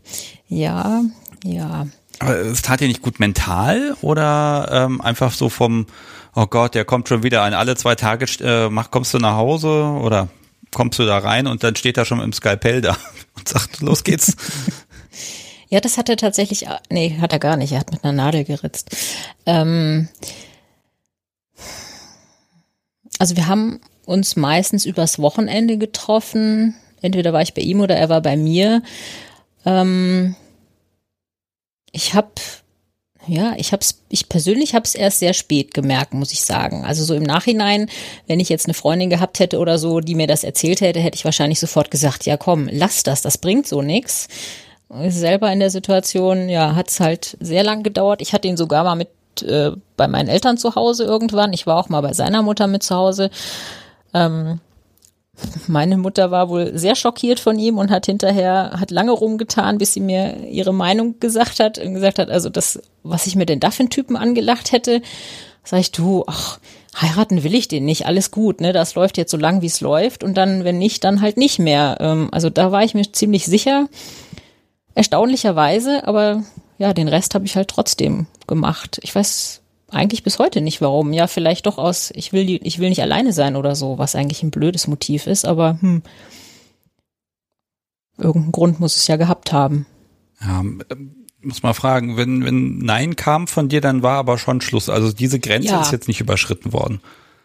Ja, 0.52 1.02
ja. 1.44 1.86
Aber 2.18 2.36
es 2.36 2.60
tat 2.62 2.80
dir 2.80 2.88
nicht 2.88 3.02
gut 3.02 3.20
mental 3.20 3.96
oder 4.00 4.68
ähm, 4.72 5.00
einfach 5.00 5.32
so 5.32 5.48
vom, 5.48 5.86
oh 6.34 6.46
Gott, 6.46 6.74
der 6.74 6.84
kommt 6.84 7.08
schon 7.08 7.22
wieder 7.22 7.42
ein, 7.42 7.54
alle 7.54 7.76
zwei 7.76 7.94
Tage 7.94 8.26
äh, 8.42 8.68
mach, 8.68 8.90
kommst 8.90 9.14
du 9.14 9.18
nach 9.18 9.36
Hause 9.36 9.68
oder 9.68 10.28
kommst 10.72 10.98
du 10.98 11.06
da 11.06 11.18
rein 11.18 11.46
und 11.46 11.64
dann 11.64 11.76
steht 11.76 11.98
er 11.98 12.04
schon 12.04 12.20
im 12.20 12.32
Skalpell 12.32 12.80
da 12.80 12.96
und 13.36 13.48
sagt, 13.48 13.80
los 13.80 14.04
geht's. 14.04 14.36
ja, 15.68 15.80
das 15.80 15.98
hat 15.98 16.08
er 16.08 16.16
tatsächlich, 16.16 16.66
nee, 16.90 17.18
hat 17.20 17.32
er 17.32 17.38
gar 17.38 17.56
nicht, 17.56 17.72
er 17.72 17.80
hat 17.80 17.92
mit 17.92 18.04
einer 18.04 18.12
Nadel 18.12 18.44
geritzt. 18.44 18.96
Ähm, 19.46 20.08
also 23.18 23.36
wir 23.36 23.48
haben 23.48 23.80
uns 24.06 24.36
meistens 24.36 24.86
übers 24.86 25.18
Wochenende 25.18 25.78
getroffen. 25.78 26.74
Entweder 27.02 27.32
war 27.32 27.42
ich 27.42 27.54
bei 27.54 27.62
ihm 27.62 27.80
oder 27.80 27.96
er 27.96 28.08
war 28.08 28.20
bei 28.20 28.36
mir. 28.36 28.82
Ähm, 29.64 30.34
ich 31.92 32.14
habe 32.14 32.30
ja, 33.26 33.54
ich 33.56 33.72
hab's, 33.72 34.00
ich 34.08 34.28
persönlich 34.28 34.74
habe 34.74 34.84
es 34.84 34.94
erst 34.94 35.18
sehr 35.18 35.34
spät 35.34 35.74
gemerkt, 35.74 36.14
muss 36.14 36.32
ich 36.32 36.42
sagen. 36.42 36.84
Also 36.84 37.04
so 37.04 37.14
im 37.14 37.22
Nachhinein, 37.22 37.88
wenn 38.26 38.40
ich 38.40 38.48
jetzt 38.48 38.66
eine 38.66 38.74
Freundin 38.74 39.10
gehabt 39.10 39.40
hätte 39.40 39.58
oder 39.58 39.78
so, 39.78 40.00
die 40.00 40.14
mir 40.14 40.26
das 40.26 40.42
erzählt 40.42 40.80
hätte, 40.80 41.00
hätte 41.00 41.16
ich 41.16 41.24
wahrscheinlich 41.24 41.60
sofort 41.60 41.90
gesagt, 41.90 42.26
ja 42.26 42.36
komm, 42.36 42.68
lass 42.72 43.02
das, 43.02 43.22
das 43.22 43.38
bringt 43.38 43.66
so 43.66 43.82
nix. 43.82 44.28
Selber 45.08 45.52
in 45.52 45.60
der 45.60 45.70
Situation, 45.70 46.48
ja, 46.48 46.74
hat's 46.74 46.98
halt 46.98 47.36
sehr 47.40 47.62
lang 47.62 47.82
gedauert. 47.82 48.22
Ich 48.22 48.32
hatte 48.32 48.48
ihn 48.48 48.56
sogar 48.56 48.84
mal 48.84 48.96
mit 48.96 49.08
äh, 49.42 49.72
bei 49.96 50.08
meinen 50.08 50.28
Eltern 50.28 50.58
zu 50.58 50.74
Hause 50.74 51.04
irgendwann. 51.04 51.52
Ich 51.52 51.66
war 51.66 51.76
auch 51.76 51.88
mal 51.88 52.00
bei 52.00 52.12
seiner 52.12 52.42
Mutter 52.42 52.66
mit 52.66 52.82
zu 52.82 52.96
Hause. 52.96 53.30
Ähm, 54.12 54.60
meine 55.66 55.96
Mutter 55.96 56.30
war 56.30 56.48
wohl 56.48 56.76
sehr 56.78 56.94
schockiert 56.94 57.40
von 57.40 57.58
ihm 57.58 57.78
und 57.78 57.90
hat 57.90 58.06
hinterher, 58.06 58.72
hat 58.78 58.90
lange 58.90 59.12
rumgetan, 59.12 59.78
bis 59.78 59.94
sie 59.94 60.00
mir 60.00 60.46
ihre 60.48 60.74
Meinung 60.74 61.20
gesagt 61.20 61.60
hat 61.60 61.78
und 61.78 61.94
gesagt 61.94 62.18
hat, 62.18 62.30
also 62.30 62.48
das, 62.48 62.82
was 63.02 63.26
ich 63.26 63.36
mir 63.36 63.46
denn 63.46 63.60
da 63.60 63.70
für 63.70 63.80
einen 63.80 63.90
Typen 63.90 64.16
angelacht 64.16 64.72
hätte, 64.72 65.02
sag 65.64 65.80
ich, 65.80 65.92
du, 65.92 66.24
ach, 66.26 66.58
heiraten 67.00 67.44
will 67.44 67.54
ich 67.54 67.68
den 67.68 67.84
nicht, 67.84 68.06
alles 68.06 68.30
gut, 68.30 68.60
ne, 68.60 68.72
das 68.72 68.94
läuft 68.94 69.16
jetzt 69.16 69.30
so 69.30 69.36
lang, 69.36 69.62
wie 69.62 69.66
es 69.66 69.80
läuft 69.80 70.24
und 70.24 70.36
dann, 70.36 70.64
wenn 70.64 70.78
nicht, 70.78 71.04
dann 71.04 71.20
halt 71.20 71.36
nicht 71.36 71.58
mehr. 71.58 71.98
Ähm, 72.00 72.28
also 72.32 72.50
da 72.50 72.72
war 72.72 72.82
ich 72.82 72.94
mir 72.94 73.10
ziemlich 73.12 73.46
sicher, 73.46 73.88
erstaunlicherweise, 74.94 76.06
aber 76.06 76.42
ja, 76.78 76.92
den 76.92 77.08
Rest 77.08 77.34
habe 77.34 77.44
ich 77.44 77.56
halt 77.56 77.68
trotzdem 77.68 78.26
gemacht. 78.46 78.98
Ich 79.02 79.14
weiß 79.14 79.59
eigentlich 79.90 80.22
bis 80.22 80.38
heute 80.38 80.60
nicht 80.60 80.80
warum. 80.80 81.12
Ja, 81.12 81.26
vielleicht 81.26 81.66
doch 81.66 81.78
aus, 81.78 82.12
ich 82.14 82.32
will, 82.32 82.46
die, 82.46 82.58
ich 82.58 82.78
will 82.78 82.88
nicht 82.88 83.02
alleine 83.02 83.32
sein 83.32 83.56
oder 83.56 83.74
so, 83.74 83.98
was 83.98 84.14
eigentlich 84.14 84.42
ein 84.42 84.50
blödes 84.50 84.86
Motiv 84.86 85.26
ist, 85.26 85.44
aber 85.44 85.78
hm, 85.80 86.02
irgendeinen 88.18 88.52
Grund 88.52 88.80
muss 88.80 88.96
es 88.96 89.06
ja 89.06 89.16
gehabt 89.16 89.52
haben. 89.52 89.86
Ja, 90.40 90.62
muss 91.42 91.62
mal 91.62 91.74
fragen, 91.74 92.16
wenn, 92.16 92.44
wenn 92.44 92.78
Nein 92.78 93.16
kam 93.16 93.46
von 93.46 93.68
dir, 93.68 93.80
dann 93.80 94.02
war 94.02 94.18
aber 94.18 94.38
schon 94.38 94.60
Schluss. 94.60 94.88
Also 94.88 95.12
diese 95.12 95.40
Grenze 95.40 95.68
ja. 95.68 95.80
ist 95.80 95.92
jetzt 95.92 96.08
nicht 96.08 96.20
überschritten 96.20 96.72
worden. 96.72 97.00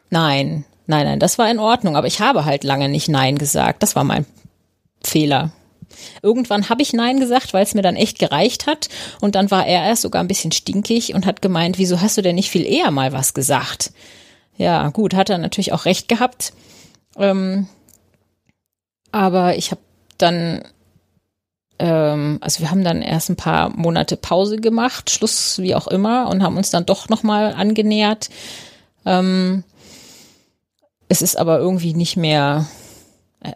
Nein, 0.10 0.66
nein, 0.88 1.06
nein, 1.06 1.20
das 1.20 1.38
war 1.38 1.50
in 1.50 1.60
Ordnung, 1.60 1.96
aber 1.96 2.08
ich 2.08 2.20
habe 2.20 2.46
halt 2.46 2.64
lange 2.64 2.90
nicht 2.90 3.08
Nein 3.08 3.38
gesagt. 3.38 3.84
Das 3.84 3.96
war 3.96 4.04
mein 4.04 4.26
Fehler. 5.04 5.52
Irgendwann 6.22 6.70
habe 6.70 6.82
ich 6.82 6.94
Nein 6.94 7.20
gesagt, 7.20 7.54
weil 7.54 7.64
es 7.64 7.74
mir 7.74 7.82
dann 7.82 7.96
echt 7.96 8.20
gereicht 8.20 8.68
hat. 8.68 8.90
Und 9.22 9.36
dann 9.36 9.52
war 9.52 9.66
er 9.66 9.84
erst 9.84 10.02
sogar 10.04 10.24
ein 10.24 10.28
bisschen 10.28 10.52
stinkig 10.52 11.14
und 11.14 11.26
hat 11.26 11.42
gemeint, 11.42 11.78
wieso 11.78 12.02
hast 12.02 12.18
du 12.18 12.22
denn 12.22 12.36
nicht 12.36 12.50
viel 12.50 12.66
eher 12.66 12.92
mal 12.92 13.14
was 13.14 13.34
gesagt? 13.34 13.92
Ja, 14.58 14.90
gut, 14.90 15.14
hat 15.14 15.30
er 15.30 15.38
natürlich 15.38 15.74
auch 15.74 15.86
recht 15.86 16.08
gehabt. 16.08 16.54
Ähm, 17.18 17.68
aber 19.12 19.58
ich 19.58 19.72
habe 19.72 19.82
dann, 20.18 20.64
ähm, 21.80 22.38
also 22.42 22.62
wir 22.62 22.72
haben 22.72 22.84
dann 22.84 23.02
erst 23.02 23.30
ein 23.30 23.36
paar 23.36 23.70
Monate 23.70 24.18
Pause 24.18 24.58
gemacht, 24.58 25.10
Schluss 25.10 25.60
wie 25.60 25.76
auch 25.76 25.88
immer, 25.88 26.30
und 26.30 26.44
haben 26.44 26.58
uns 26.58 26.70
dann 26.70 26.86
doch 26.86 27.10
nochmal 27.10 27.54
angenähert. 27.54 28.30
Ähm, 29.06 29.64
es 31.08 31.22
ist 31.22 31.38
aber 31.38 31.60
irgendwie 31.60 31.94
nicht 31.94 32.18
mehr, 32.18 32.66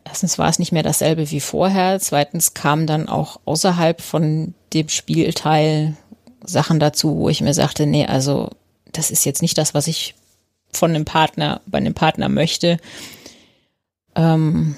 erstens 0.03 0.37
war 0.37 0.49
es 0.49 0.59
nicht 0.59 0.71
mehr 0.71 0.83
dasselbe 0.83 1.31
wie 1.31 1.39
vorher, 1.39 1.99
zweitens 1.99 2.53
kam 2.53 2.87
dann 2.87 3.09
auch 3.09 3.39
außerhalb 3.45 4.01
von 4.01 4.53
dem 4.73 4.89
Spielteil 4.89 5.95
Sachen 6.43 6.79
dazu, 6.79 7.17
wo 7.17 7.29
ich 7.29 7.41
mir 7.41 7.53
sagte, 7.53 7.85
nee, 7.85 8.05
also 8.05 8.49
das 8.91 9.11
ist 9.11 9.25
jetzt 9.25 9.41
nicht 9.41 9.57
das, 9.57 9.73
was 9.73 9.87
ich 9.87 10.15
von 10.71 10.91
einem 10.91 11.05
Partner, 11.05 11.61
bei 11.65 11.77
einem 11.77 11.93
Partner 11.93 12.29
möchte. 12.29 12.77
Ähm, 14.15 14.75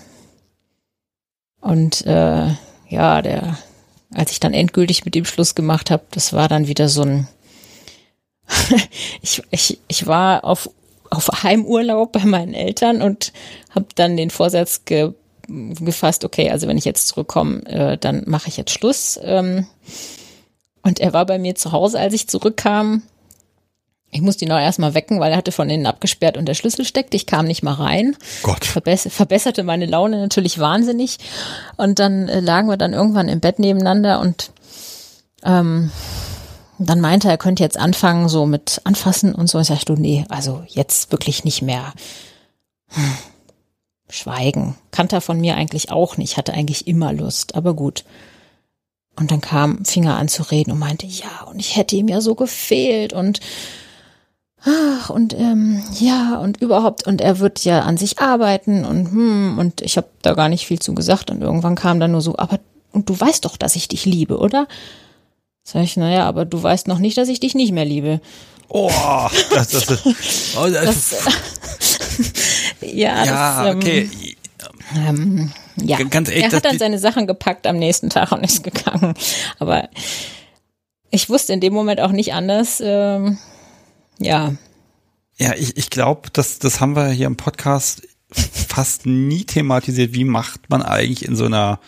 und 1.60 2.06
äh, 2.06 2.48
ja, 2.90 3.22
der, 3.22 3.58
als 4.14 4.32
ich 4.32 4.40
dann 4.40 4.54
endgültig 4.54 5.06
mit 5.06 5.16
dem 5.16 5.26
Schluss 5.26 5.56
gemacht 5.56 5.92
habe, 5.92 6.04
das 6.12 6.34
war 6.34 6.48
dann 6.48 6.68
wieder 6.68 6.90
so 6.90 7.04
ein 7.04 7.28
ich, 9.22 9.42
ich, 9.52 9.80
ich 9.88 10.08
war 10.08 10.44
auf, 10.44 10.70
auf 11.12 11.44
Heimurlaub 11.44 12.12
bei 12.14 12.26
meinen 12.26 12.56
Eltern 12.56 13.02
und 13.02 13.32
habe 13.70 13.86
dann 13.96 14.18
den 14.18 14.32
Vorsatz 14.32 14.86
ge, 14.86 15.14
gefasst, 15.48 16.26
okay, 16.26 16.50
also 16.50 16.68
wenn 16.68 16.78
ich 16.78 16.86
jetzt 16.86 17.08
zurückkomme, 17.08 17.66
äh, 17.66 17.98
dann 17.98 18.24
mache 18.26 18.48
ich 18.48 18.58
jetzt 18.58 18.72
Schluss. 18.72 19.20
Ähm, 19.22 19.68
und 20.82 21.00
er 21.00 21.14
war 21.14 21.26
bei 21.26 21.38
mir 21.38 21.54
zu 21.56 21.72
Hause, 21.72 22.00
als 22.00 22.14
ich 22.14 22.28
zurückkam. 22.28 23.04
Ich 24.14 24.22
musste 24.22 24.46
ihn 24.46 24.52
auch 24.52 24.60
erstmal 24.60 24.94
wecken, 24.94 25.20
weil 25.20 25.32
er 25.32 25.38
hatte 25.38 25.52
von 25.52 25.70
innen 25.70 25.86
abgesperrt 25.86 26.38
und 26.38 26.46
der 26.46 26.54
Schlüssel 26.54 26.86
steckte. 26.86 27.16
Ich 27.16 27.26
kam 27.26 27.46
nicht 27.46 27.64
mal 27.64 27.74
rein. 27.74 28.18
Gott. 28.44 28.66
Verbess 28.66 29.08
verbesserte 29.10 29.64
meine 29.64 29.86
Laune 29.86 30.18
natürlich 30.18 30.60
wahnsinnig. 30.60 31.18
Und 31.78 32.00
dann 32.00 32.28
äh, 32.28 32.40
lagen 32.40 32.68
wir 32.68 32.78
dann 32.78 32.94
irgendwann 32.94 33.30
im 33.30 33.40
Bett 33.40 33.60
nebeneinander 33.60 34.20
und 34.20 34.52
ähm, 35.44 35.92
dann 36.86 37.02
meinte 37.02 37.28
er, 37.28 37.34
er 37.34 37.38
könnte 37.38 37.64
jetzt 37.64 37.78
anfangen, 37.78 38.30
so 38.30 38.46
mit 38.46 38.82
anfassen 38.84 39.36
und 39.36 39.50
so. 39.50 39.60
Ich 39.60 39.68
sagte, 39.68 39.94
nee, 39.94 40.26
also 40.30 40.64
jetzt 40.68 41.12
wirklich 41.12 41.44
nicht 41.44 41.62
mehr. 41.62 41.94
Hm. 42.90 43.14
Schweigen. 44.10 44.76
Kannte 44.92 45.16
er 45.18 45.22
von 45.22 45.40
mir 45.40 45.56
eigentlich 45.56 45.92
auch 45.92 46.18
nicht, 46.18 46.38
hatte 46.38 46.54
eigentlich 46.54 46.88
immer 46.88 47.14
Lust, 47.14 47.56
aber 47.56 47.74
gut. 47.74 48.04
Und 49.18 49.32
dann 49.32 49.42
kam, 49.42 49.84
fing 49.86 50.06
er 50.06 50.18
an 50.18 50.28
zu 50.28 50.44
reden 50.44 50.72
und 50.72 50.80
meinte, 50.80 51.06
ja, 51.06 51.46
und 51.50 51.60
ich 51.60 51.76
hätte 51.78 51.96
ihm 51.96 52.08
ja 52.08 52.22
so 52.22 52.36
gefehlt 52.36 53.14
und 53.14 53.40
ach, 54.64 55.10
und 55.10 55.34
ähm, 55.34 55.84
ja, 56.00 56.38
und 56.40 56.62
überhaupt, 56.62 57.08
und 57.08 57.22
er 57.22 57.40
wird 57.40 57.64
ja 57.64 57.82
an 57.82 57.98
sich 57.98 58.20
arbeiten 58.20 58.86
und 58.86 59.12
hm, 59.12 59.60
und 59.60 59.82
ich 59.82 59.98
habe 59.98 60.08
da 60.22 60.34
gar 60.34 60.50
nicht 60.50 60.66
viel 60.66 60.80
zu 60.80 60.94
gesagt 60.94 61.30
und 61.30 61.42
irgendwann 61.42 61.76
kam 61.76 62.00
dann 62.00 62.12
nur 62.12 62.22
so, 62.22 62.38
aber 62.38 62.60
und 62.94 63.10
du 63.10 63.20
weißt 63.20 63.46
doch, 63.46 63.58
dass 63.58 63.76
ich 63.76 63.88
dich 63.88 64.06
liebe, 64.06 64.38
oder? 64.38 64.68
Sag 65.64 65.84
ich, 65.84 65.98
naja, 65.98 66.26
aber 66.26 66.46
du 66.46 66.62
weißt 66.62 66.88
noch 66.88 67.00
nicht, 67.00 67.18
dass 67.18 67.30
ich 67.30 67.40
dich 67.40 67.56
nicht 67.56 67.72
mehr 67.72 67.86
liebe. 67.86 68.20
Oh, 68.68 68.90
das, 69.54 69.70
das, 69.70 69.86
das, 69.86 70.56
oh, 70.58 70.70
das, 70.70 71.12
ja, 72.82 72.88
ja, 73.26 73.26
das, 73.26 73.68
ähm, 73.68 73.78
okay. 73.78 74.10
Ähm, 74.96 75.52
ja, 75.78 76.02
ganz 76.04 76.30
ehrlich, 76.30 76.46
er 76.46 76.52
hat 76.52 76.66
dann 76.66 76.80
seine 76.80 77.00
Sachen 77.00 77.28
gepackt 77.28 77.68
am 77.68 77.78
nächsten 77.78 78.10
Tag 78.10 78.32
und 78.32 78.44
ist 78.44 78.64
gegangen. 78.64 79.14
Aber 79.60 79.90
ich 81.10 81.30
wusste 81.30 81.54
in 81.54 81.60
dem 81.60 81.74
Moment 81.74 82.00
auch 82.00 82.12
nicht 82.12 82.34
anders. 82.34 82.82
Ähm, 82.84 83.38
ja, 84.20 84.54
Ja, 85.38 85.54
ich, 85.56 85.78
ich 85.78 85.90
glaube, 85.90 86.30
das, 86.32 86.60
das 86.60 86.80
haben 86.80 86.96
wir 86.96 87.10
hier 87.10 87.28
im 87.28 87.38
Podcast 87.38 88.08
fast 88.32 89.06
nie 89.06 89.44
thematisiert. 89.44 90.14
Wie 90.14 90.24
macht 90.24 90.70
man 90.70 90.82
eigentlich 90.82 91.26
in 91.28 91.36
so 91.36 91.46
einer, 91.46 91.80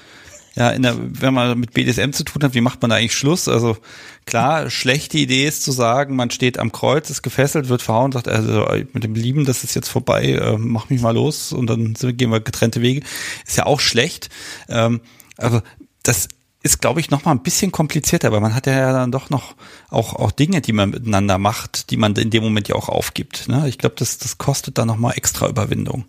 ja, 0.56 0.70
in 0.70 0.84
der, 0.84 0.96
wenn 1.00 1.34
man 1.34 1.60
mit 1.60 1.74
BDSM 1.74 2.12
zu 2.12 2.24
tun 2.24 2.44
hat, 2.44 2.54
wie 2.54 2.62
macht 2.62 2.82
man 2.82 2.90
da 2.90 2.98
eigentlich 2.98 3.16
Schluss? 3.16 3.48
Also 3.48 3.78
klar, 4.26 4.70
schlechte 4.70 5.18
Idee 5.18 5.48
ist 5.48 5.64
zu 5.64 5.72
sagen, 5.72 6.16
man 6.16 6.30
steht 6.30 6.60
am 6.60 6.72
Kreuz, 6.72 7.10
ist 7.10 7.24
gefesselt, 7.24 7.70
wird 7.70 7.82
verhauen, 7.82 8.12
sagt, 8.12 8.28
also 8.28 8.68
mit 8.94 9.04
dem 9.04 9.16
Lieben, 9.16 9.46
das 9.46 9.64
ist 9.64 9.74
jetzt 9.74 9.90
vorbei, 9.90 10.34
äh, 10.34 10.58
mach 10.58 10.90
mich 10.90 11.02
mal 11.02 11.16
los 11.16 11.54
und 11.54 11.68
dann 11.68 11.94
gehen 11.94 12.30
wir 12.30 12.40
getrennte 12.40 12.82
Wege. 12.82 13.02
Ist 13.48 13.58
ja 13.58 13.66
auch 13.66 13.80
schlecht. 13.80 14.30
Ähm, 14.70 15.02
aber 15.38 15.64
das 16.04 16.28
ist, 16.62 16.82
glaube 16.82 17.00
ich, 17.00 17.10
noch 17.10 17.26
mal 17.26 17.32
ein 17.32 17.44
bisschen 17.44 17.72
komplizierter, 17.72 18.32
weil 18.32 18.40
man 18.40 18.56
hat 18.56 18.68
ja 18.68 18.94
dann 18.94 19.12
doch 19.12 19.30
noch 19.30 19.56
auch, 19.90 20.14
auch 20.14 20.32
Dinge, 20.32 20.62
die 20.62 20.72
man 20.72 20.92
miteinander 20.92 21.38
macht, 21.38 21.90
die 21.90 21.98
man 21.98 22.16
in 22.16 22.30
dem 22.30 22.44
Moment 22.44 22.70
ja 22.70 22.76
auch 22.76 22.90
aufgibt. 22.90 23.48
Ne? 23.50 23.68
Ich 23.68 23.78
glaube, 23.78 23.96
das, 23.98 24.18
das 24.20 24.38
kostet 24.38 24.78
dann 24.78 24.88
noch 24.88 24.98
mal 24.98 25.12
extra 25.12 25.50
Überwindung. 25.50 26.06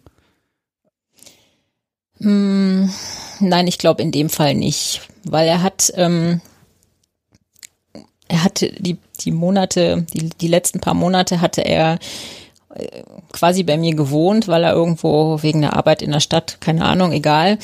Hm, 2.19 2.91
nein, 3.41 3.67
ich 3.67 3.79
glaube 3.79 4.03
in 4.03 4.13
dem 4.13 4.31
Fall 4.31 4.55
nicht, 4.55 5.03
weil 5.25 5.49
er 5.49 5.63
hat, 5.63 5.93
ähm, 5.97 6.41
er 8.29 8.45
hatte 8.45 8.73
die 8.79 8.99
die 9.21 9.31
Monate, 9.31 10.07
die 10.13 10.31
die 10.31 10.49
letzten 10.49 10.81
paar 10.81 10.95
Monate 10.95 11.41
hatte 11.41 11.63
er 11.63 11.99
äh, 12.75 13.03
quasi 13.33 13.63
bei 13.63 13.77
mir 13.77 13.95
gewohnt, 13.95 14.49
weil 14.49 14.65
er 14.65 14.73
irgendwo 14.73 15.43
wegen 15.43 15.61
der 15.61 15.75
Arbeit 15.77 16.03
in 16.03 16.13
der 16.13 16.21
Stadt, 16.21 16.59
keine 16.61 16.85
Ahnung, 16.85 17.13
egal. 17.13 17.59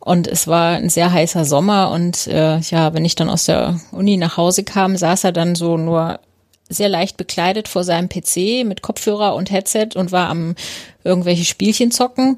Und 0.00 0.26
es 0.26 0.46
war 0.46 0.76
ein 0.76 0.90
sehr 0.90 1.12
heißer 1.12 1.44
Sommer 1.44 1.90
und 1.90 2.26
äh, 2.26 2.58
ja, 2.58 2.92
wenn 2.92 3.04
ich 3.04 3.14
dann 3.14 3.30
aus 3.30 3.46
der 3.46 3.80
Uni 3.90 4.16
nach 4.18 4.36
Hause 4.36 4.62
kam, 4.62 4.96
saß 4.96 5.24
er 5.24 5.32
dann 5.32 5.54
so 5.54 5.78
nur 5.78 6.20
sehr 6.68 6.88
leicht 6.88 7.16
bekleidet 7.16 7.68
vor 7.68 7.84
seinem 7.84 8.08
PC 8.08 8.66
mit 8.66 8.82
Kopfhörer 8.82 9.34
und 9.34 9.50
Headset 9.50 9.90
und 9.94 10.12
war 10.12 10.28
am 10.28 10.56
irgendwelche 11.04 11.44
Spielchen 11.44 11.90
zocken 11.90 12.36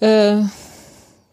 äh, 0.00 0.42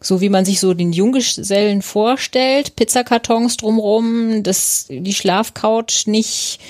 so 0.00 0.20
wie 0.20 0.28
man 0.28 0.44
sich 0.44 0.60
so 0.60 0.74
den 0.74 0.92
Junggesellen 0.92 1.82
vorstellt, 1.82 2.76
Pizzakartons 2.76 3.56
drumrum, 3.56 4.42
das, 4.42 4.86
die 4.88 5.14
Schlafcouch 5.14 6.06
nicht 6.06 6.60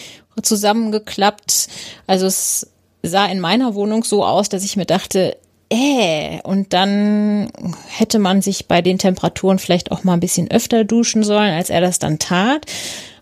zusammengeklappt. 0.41 1.69
Also 2.07 2.27
es 2.27 2.69
sah 3.03 3.27
in 3.27 3.41
meiner 3.41 3.75
Wohnung 3.75 4.05
so 4.05 4.25
aus, 4.25 4.49
dass 4.49 4.65
ich 4.65 4.77
mir 4.77 4.87
dachte, 4.87 5.37
äh, 5.71 6.41
und 6.43 6.73
dann 6.73 7.51
hätte 7.89 8.19
man 8.19 8.43
sich 8.43 8.67
bei 8.67 8.83
den 8.83 8.99
Temperaturen 8.99 9.59
vielleicht 9.59 9.91
auch 9.91 10.05
mal 10.05 10.13
ein 10.13 10.21
bisschen 10.21 10.51
öfter 10.51 10.85
duschen 10.85 11.25
sollen, 11.25 11.53
als 11.53 11.71
er 11.71 11.81
das 11.81 11.99
dann 11.99 12.19
tat. 12.19 12.67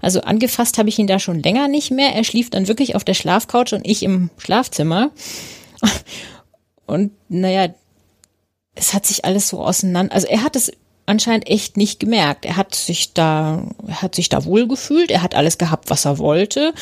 Also 0.01 0.21
angefasst 0.23 0.77
habe 0.79 0.89
ich 0.89 0.99
ihn 0.99 1.07
da 1.07 1.19
schon 1.19 1.43
länger 1.43 1.69
nicht 1.69 1.91
mehr. 1.91 2.15
Er 2.15 2.25
schlief 2.25 2.51
dann 2.51 2.69
wirklich 2.69 2.97
auf 2.97 3.05
der 3.05 3.15
Schlafcouch 3.15 3.73
und 3.73 3.87
ich 3.87 4.03
im 4.03 4.31
Schlafzimmer. 4.37 5.11
Und 6.85 7.13
naja, 7.29 7.69
es 8.75 8.95
hat 8.95 9.07
sich 9.07 9.25
alles 9.25 9.49
so 9.49 9.65
auseinander, 9.65 10.15
also 10.15 10.27
er 10.27 10.43
hat 10.43 10.57
es 10.57 10.73
anscheinend 11.07 11.49
echt 11.49 11.77
nicht 11.77 12.01
gemerkt. 12.01 12.45
Er 12.45 12.57
hat 12.57 12.75
sich 12.75 13.13
da, 13.13 13.63
er 13.87 14.03
hat 14.03 14.15
sich 14.15 14.29
da 14.29 14.45
wohl 14.45 14.69
gefühlt, 14.69 15.11
er 15.11 15.23
hat 15.23 15.35
alles 15.35 15.59
gehabt, 15.59 15.91
was 15.91 16.05
er 16.05 16.19
wollte. 16.19 16.73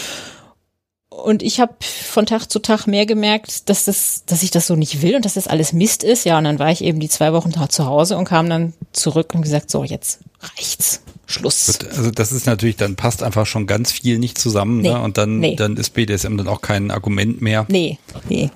Und 1.09 1.43
ich 1.43 1.59
habe 1.59 1.74
von 1.80 2.24
Tag 2.24 2.47
zu 2.47 2.61
Tag 2.61 2.86
mehr 2.86 3.05
gemerkt, 3.05 3.68
dass 3.68 3.84
das, 3.84 4.24
dass 4.26 4.43
ich 4.43 4.51
das 4.53 4.68
so 4.68 4.76
nicht 4.76 5.03
will 5.03 5.16
und 5.16 5.24
dass 5.24 5.34
das 5.34 5.49
alles 5.49 5.72
Mist 5.72 6.05
ist. 6.05 6.24
Ja, 6.24 6.38
und 6.38 6.45
dann 6.45 6.59
war 6.59 6.70
ich 6.70 6.82
eben 6.84 7.01
die 7.01 7.09
zwei 7.09 7.32
Wochen 7.32 7.51
da 7.51 7.68
zu 7.68 7.84
Hause 7.84 8.16
und 8.16 8.26
kam 8.26 8.49
dann 8.49 8.72
zurück 8.93 9.34
und 9.34 9.43
gesagt, 9.43 9.70
so 9.70 9.82
jetzt 9.82 10.20
reicht's, 10.41 11.03
Schluss. 11.26 11.78
Also 11.91 12.11
das 12.11 12.32
ist 12.32 12.47
natürlich, 12.47 12.76
dann 12.76 12.97
passt 12.97 13.22
einfach 13.22 13.47
schon 13.47 13.66
ganz 13.66 13.93
viel 13.93 14.18
nicht 14.18 14.38
zusammen, 14.38 14.80
Nee, 14.80 14.91
ne? 14.91 15.01
Und 15.01 15.18
dann, 15.18 15.38
nee. 15.38 15.57
dann 15.57 15.76
ist 15.76 15.91
BDSM 15.91 16.36
dann 16.36 16.49
auch 16.49 16.61
kein 16.61 16.91
Argument 16.91 17.41
mehr. 17.41 17.66
Nee, 17.68 17.99
nee. 18.28 18.51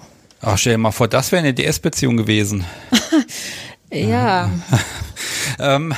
Ach, 0.45 0.59
stell 0.59 0.74
dir 0.74 0.78
mal 0.78 0.90
vor, 0.90 1.09
das 1.09 1.32
wäre 1.32 1.40
eine 1.40 1.55
DS-Beziehung 1.55 2.16
gewesen. 2.16 2.64
Ja, 3.92 4.51
Ähm, 5.59 5.95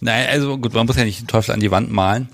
nein, 0.00 0.26
also 0.28 0.58
gut, 0.58 0.72
man 0.74 0.86
muss 0.86 0.96
ja 0.96 1.04
nicht 1.04 1.20
den 1.20 1.26
Teufel 1.26 1.52
an 1.52 1.60
die 1.60 1.70
Wand 1.70 1.90
malen. 1.90 2.28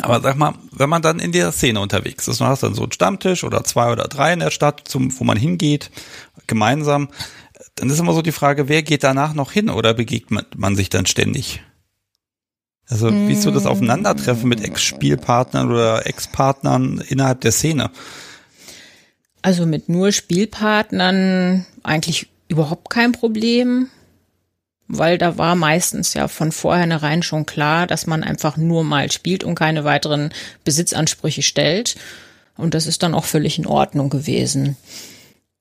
Aber 0.00 0.20
sag 0.20 0.36
mal, 0.36 0.54
wenn 0.72 0.90
man 0.90 1.02
dann 1.02 1.20
in 1.20 1.30
der 1.30 1.52
Szene 1.52 1.80
unterwegs 1.80 2.26
ist, 2.26 2.40
du 2.40 2.44
hast 2.44 2.64
dann 2.64 2.74
so 2.74 2.82
einen 2.82 2.92
Stammtisch 2.92 3.44
oder 3.44 3.62
zwei 3.62 3.92
oder 3.92 4.08
drei 4.08 4.32
in 4.32 4.40
der 4.40 4.50
Stadt, 4.50 4.82
zum, 4.86 5.16
wo 5.18 5.24
man 5.24 5.36
hingeht, 5.36 5.90
gemeinsam, 6.46 7.08
dann 7.76 7.88
ist 7.88 8.00
immer 8.00 8.14
so 8.14 8.22
die 8.22 8.32
Frage, 8.32 8.68
wer 8.68 8.82
geht 8.82 9.04
danach 9.04 9.34
noch 9.34 9.52
hin 9.52 9.70
oder 9.70 9.94
begegnet 9.94 10.30
man, 10.30 10.44
man 10.56 10.76
sich 10.76 10.88
dann 10.88 11.06
ständig? 11.06 11.62
Also 12.88 13.10
wie 13.10 13.32
ist 13.32 13.42
so 13.42 13.50
das 13.50 13.66
Aufeinandertreffen 13.66 14.48
mit 14.48 14.62
Ex-Spielpartnern 14.62 15.70
oder 15.70 16.06
Ex-Partnern 16.06 17.02
innerhalb 17.08 17.40
der 17.40 17.52
Szene? 17.52 17.90
Also 19.44 19.66
mit 19.66 19.90
nur 19.90 20.10
Spielpartnern 20.10 21.66
eigentlich 21.82 22.28
überhaupt 22.48 22.88
kein 22.88 23.12
Problem, 23.12 23.90
weil 24.88 25.18
da 25.18 25.36
war 25.36 25.54
meistens 25.54 26.14
ja 26.14 26.28
von 26.28 26.50
vornherein 26.50 27.22
schon 27.22 27.44
klar, 27.44 27.86
dass 27.86 28.06
man 28.06 28.24
einfach 28.24 28.56
nur 28.56 28.84
mal 28.84 29.12
spielt 29.12 29.44
und 29.44 29.54
keine 29.54 29.84
weiteren 29.84 30.32
Besitzansprüche 30.64 31.42
stellt. 31.42 31.96
Und 32.56 32.72
das 32.72 32.86
ist 32.86 33.02
dann 33.02 33.12
auch 33.12 33.26
völlig 33.26 33.58
in 33.58 33.66
Ordnung 33.66 34.08
gewesen. 34.08 34.78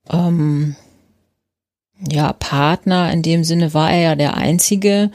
Ähm, 0.09 0.77
ja, 2.09 2.31
Partner 2.31 3.11
in 3.11 3.21
dem 3.21 3.43
Sinne 3.43 3.73
war 3.73 3.91
er 3.91 3.99
ja 3.99 4.15
der 4.15 4.38
Einzige. 4.38 5.11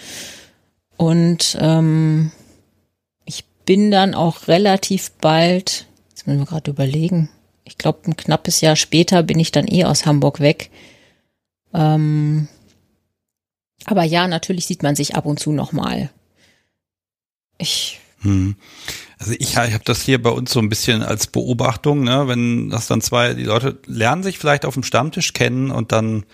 Und 0.98 1.56
ähm, 1.58 2.32
ich 3.24 3.46
bin 3.64 3.90
dann 3.90 4.14
auch 4.14 4.46
relativ 4.46 5.10
bald, 5.12 5.86
jetzt 6.10 6.26
müssen 6.26 6.40
wir 6.40 6.46
gerade 6.46 6.70
überlegen, 6.70 7.30
ich 7.68 7.78
glaube, 7.78 8.00
ein 8.06 8.16
knappes 8.16 8.60
Jahr 8.60 8.76
später 8.76 9.22
bin 9.22 9.38
ich 9.38 9.52
dann 9.52 9.68
eh 9.68 9.84
aus 9.84 10.06
Hamburg 10.06 10.40
weg. 10.40 10.70
Ähm, 11.72 12.48
aber 13.84 14.02
ja, 14.02 14.26
natürlich 14.26 14.66
sieht 14.66 14.82
man 14.82 14.96
sich 14.96 15.14
ab 15.14 15.26
und 15.26 15.38
zu 15.38 15.52
noch 15.52 15.72
mal. 15.72 16.10
Ich, 17.58 18.00
Hm. 18.22 18.56
Also 19.18 19.32
ich, 19.32 19.52
ich 19.52 19.56
habe 19.56 19.84
das 19.84 20.02
hier 20.02 20.20
bei 20.20 20.30
uns 20.30 20.52
so 20.52 20.60
ein 20.60 20.68
bisschen 20.68 21.02
als 21.02 21.26
Beobachtung, 21.26 22.02
ne, 22.02 22.26
wenn 22.26 22.70
das 22.70 22.86
dann 22.86 23.00
zwei, 23.00 23.34
die 23.34 23.44
Leute 23.44 23.78
lernen 23.86 24.22
sich 24.22 24.38
vielleicht 24.38 24.64
auf 24.64 24.74
dem 24.74 24.82
Stammtisch 24.82 25.32
kennen 25.32 25.70
und 25.70 25.92
dann 25.92 26.24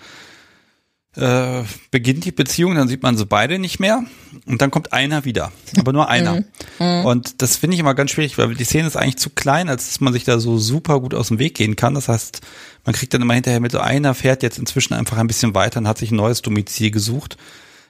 äh, 1.15 1.63
beginnt 1.91 2.25
die 2.25 2.31
Beziehung, 2.31 2.75
dann 2.75 2.87
sieht 2.87 3.03
man 3.03 3.17
sie 3.17 3.25
beide 3.25 3.57
nicht 3.59 3.79
mehr 3.79 4.03
und 4.45 4.61
dann 4.61 4.71
kommt 4.71 4.93
einer 4.93 5.25
wieder, 5.25 5.51
aber 5.77 5.93
nur 5.93 6.09
einer. 6.09 6.43
Mhm. 6.79 7.05
Und 7.05 7.41
das 7.41 7.55
finde 7.57 7.75
ich 7.75 7.79
immer 7.79 7.95
ganz 7.95 8.11
schwierig, 8.11 8.37
weil 8.37 8.53
die 8.55 8.63
Szene 8.63 8.87
ist 8.87 8.97
eigentlich 8.97 9.17
zu 9.17 9.29
klein, 9.29 9.69
als 9.69 9.87
dass 9.87 10.01
man 10.01 10.13
sich 10.13 10.25
da 10.25 10.39
so 10.39 10.57
super 10.57 10.99
gut 10.99 11.13
aus 11.13 11.29
dem 11.29 11.39
Weg 11.39 11.55
gehen 11.55 11.75
kann. 11.75 11.93
Das 11.93 12.09
heißt, 12.09 12.41
man 12.83 12.93
kriegt 12.93 13.13
dann 13.13 13.21
immer 13.21 13.33
hinterher 13.33 13.59
mit 13.59 13.71
so 13.71 13.79
einer 13.79 14.13
fährt 14.13 14.43
jetzt 14.43 14.59
inzwischen 14.59 14.93
einfach 14.93 15.17
ein 15.17 15.27
bisschen 15.27 15.55
weiter 15.55 15.79
und 15.79 15.87
hat 15.87 15.97
sich 15.97 16.11
ein 16.11 16.17
neues 16.17 16.41
Domizil 16.41 16.91
gesucht. 16.91 17.37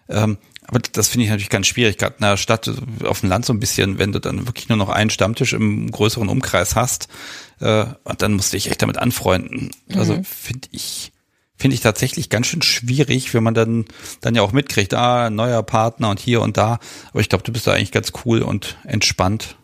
Ähm, 0.07 0.37
aber 0.67 0.79
das 0.79 1.09
finde 1.09 1.25
ich 1.25 1.29
natürlich 1.29 1.49
ganz 1.49 1.67
schwierig, 1.67 1.97
gerade 1.97 2.15
in 2.17 2.25
der 2.25 2.37
Stadt, 2.37 2.71
auf 3.03 3.19
dem 3.19 3.29
Land 3.29 3.45
so 3.45 3.53
ein 3.53 3.59
bisschen, 3.59 3.99
wenn 3.99 4.11
du 4.11 4.19
dann 4.19 4.47
wirklich 4.47 4.67
nur 4.67 4.77
noch 4.77 4.89
einen 4.89 5.11
Stammtisch 5.11 5.53
im 5.53 5.91
größeren 5.91 6.27
Umkreis 6.27 6.75
hast, 6.75 7.07
äh, 7.59 7.85
und 8.03 8.21
dann 8.21 8.33
musst 8.33 8.51
du 8.51 8.57
dich 8.57 8.69
echt 8.69 8.81
damit 8.81 8.97
anfreunden. 8.97 9.71
Also 9.93 10.17
mhm. 10.17 10.23
finde 10.23 10.67
ich 10.71 11.11
finde 11.57 11.75
ich 11.75 11.81
tatsächlich 11.81 12.29
ganz 12.29 12.47
schön 12.47 12.61
schwierig, 12.61 13.33
wenn 13.33 13.43
man 13.43 13.53
dann, 13.53 13.85
dann 14.21 14.35
ja 14.35 14.41
auch 14.41 14.51
mitkriegt, 14.51 14.93
ah, 14.93 15.29
neuer 15.29 15.63
Partner 15.63 16.09
und 16.09 16.19
hier 16.19 16.41
und 16.41 16.57
da. 16.57 16.79
Aber 17.11 17.21
ich 17.21 17.29
glaube, 17.29 17.43
du 17.43 17.53
bist 17.53 17.67
da 17.67 17.73
eigentlich 17.73 17.91
ganz 17.91 18.11
cool 18.25 18.41
und 18.41 18.77
entspannt. 18.83 19.55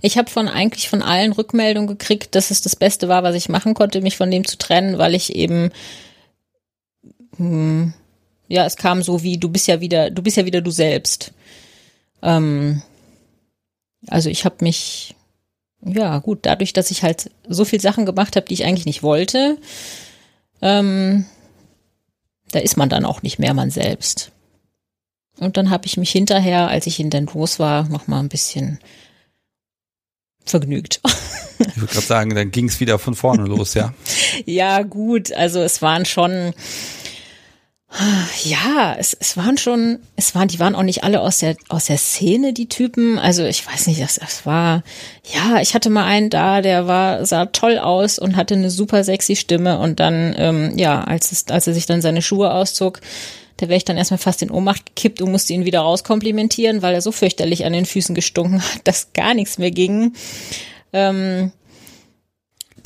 Ich 0.00 0.16
habe 0.16 0.30
von 0.30 0.48
eigentlich 0.48 0.88
von 0.88 1.02
allen 1.02 1.32
Rückmeldungen 1.32 1.88
gekriegt, 1.88 2.34
dass 2.34 2.50
es 2.50 2.62
das 2.62 2.74
Beste 2.74 3.08
war, 3.08 3.22
was 3.22 3.34
ich 3.34 3.48
machen 3.48 3.74
konnte, 3.74 4.00
mich 4.00 4.16
von 4.16 4.30
dem 4.30 4.46
zu 4.46 4.56
trennen, 4.56 4.98
weil 4.98 5.14
ich 5.14 5.34
eben 5.34 5.70
hm, 7.36 7.92
ja, 8.48 8.64
es 8.64 8.76
kam 8.76 9.02
so 9.02 9.22
wie 9.22 9.38
du 9.38 9.48
bist 9.48 9.68
ja 9.68 9.80
wieder, 9.80 10.10
du 10.10 10.22
bist 10.22 10.36
ja 10.36 10.46
wieder 10.46 10.60
du 10.60 10.70
selbst. 10.70 11.32
Ähm, 12.22 12.82
also 14.06 14.30
ich 14.30 14.44
habe 14.44 14.56
mich 14.60 15.14
ja 15.82 16.18
gut, 16.18 16.40
dadurch, 16.42 16.72
dass 16.72 16.90
ich 16.90 17.02
halt 17.02 17.30
so 17.46 17.64
viel 17.64 17.80
Sachen 17.80 18.04
gemacht 18.04 18.34
habe, 18.34 18.46
die 18.46 18.54
ich 18.54 18.64
eigentlich 18.64 18.86
nicht 18.86 19.02
wollte, 19.02 19.58
ähm, 20.62 21.26
da 22.50 22.58
ist 22.58 22.76
man 22.76 22.88
dann 22.88 23.04
auch 23.04 23.22
nicht 23.22 23.38
mehr 23.38 23.54
man 23.54 23.70
selbst. 23.70 24.32
Und 25.38 25.56
dann 25.56 25.70
habe 25.70 25.86
ich 25.86 25.96
mich 25.96 26.10
hinterher, 26.10 26.68
als 26.68 26.86
ich 26.86 26.98
in 26.98 27.10
den 27.10 27.26
los 27.26 27.58
war, 27.58 27.88
noch 27.88 28.08
mal 28.08 28.20
ein 28.20 28.28
bisschen 28.28 28.78
vergnügt. 30.44 31.00
Ich 31.58 31.76
würde 31.76 31.92
gerade 31.92 32.06
sagen, 32.06 32.34
dann 32.34 32.50
ging 32.50 32.68
es 32.68 32.80
wieder 32.80 32.98
von 32.98 33.14
vorne 33.14 33.44
los, 33.44 33.74
ja. 33.74 33.92
ja, 34.46 34.82
gut, 34.82 35.32
also 35.32 35.60
es 35.60 35.82
waren 35.82 36.04
schon 36.04 36.54
ja, 38.44 38.96
es, 38.98 39.16
es 39.18 39.36
waren 39.38 39.56
schon, 39.56 39.98
es 40.14 40.34
waren, 40.34 40.48
die 40.48 40.60
waren 40.60 40.74
auch 40.74 40.82
nicht 40.82 41.04
alle 41.04 41.22
aus 41.22 41.38
der, 41.38 41.56
aus 41.68 41.86
der 41.86 41.96
Szene, 41.96 42.52
die 42.52 42.68
Typen. 42.68 43.18
Also 43.18 43.44
ich 43.44 43.66
weiß 43.66 43.86
nicht, 43.86 44.02
das, 44.02 44.16
das 44.16 44.44
war, 44.44 44.82
ja, 45.32 45.60
ich 45.60 45.74
hatte 45.74 45.88
mal 45.88 46.04
einen 46.04 46.28
da, 46.28 46.60
der 46.60 46.86
war, 46.86 47.24
sah 47.24 47.46
toll 47.46 47.78
aus 47.78 48.18
und 48.18 48.36
hatte 48.36 48.54
eine 48.54 48.70
super 48.70 49.04
sexy 49.04 49.36
Stimme 49.36 49.78
und 49.78 50.00
dann, 50.00 50.34
ähm, 50.36 50.76
ja, 50.76 51.02
als 51.02 51.32
es, 51.32 51.46
als 51.48 51.66
er 51.66 51.72
sich 51.72 51.86
dann 51.86 52.02
seine 52.02 52.20
Schuhe 52.20 52.52
auszog, 52.52 53.00
da 53.56 53.68
wäre 53.68 53.78
ich 53.78 53.84
dann 53.84 53.96
erstmal 53.96 54.18
fast 54.18 54.42
in 54.42 54.50
Ohnmacht 54.50 54.84
gekippt 54.86 55.22
und 55.22 55.32
musste 55.32 55.54
ihn 55.54 55.64
wieder 55.64 55.80
rauskomplimentieren, 55.80 56.82
weil 56.82 56.94
er 56.94 57.00
so 57.00 57.10
fürchterlich 57.10 57.64
an 57.64 57.72
den 57.72 57.86
Füßen 57.86 58.14
gestunken 58.14 58.62
hat, 58.62 58.80
dass 58.84 59.14
gar 59.14 59.32
nichts 59.32 59.56
mehr 59.56 59.70
ging. 59.70 60.12
Ähm, 60.92 61.52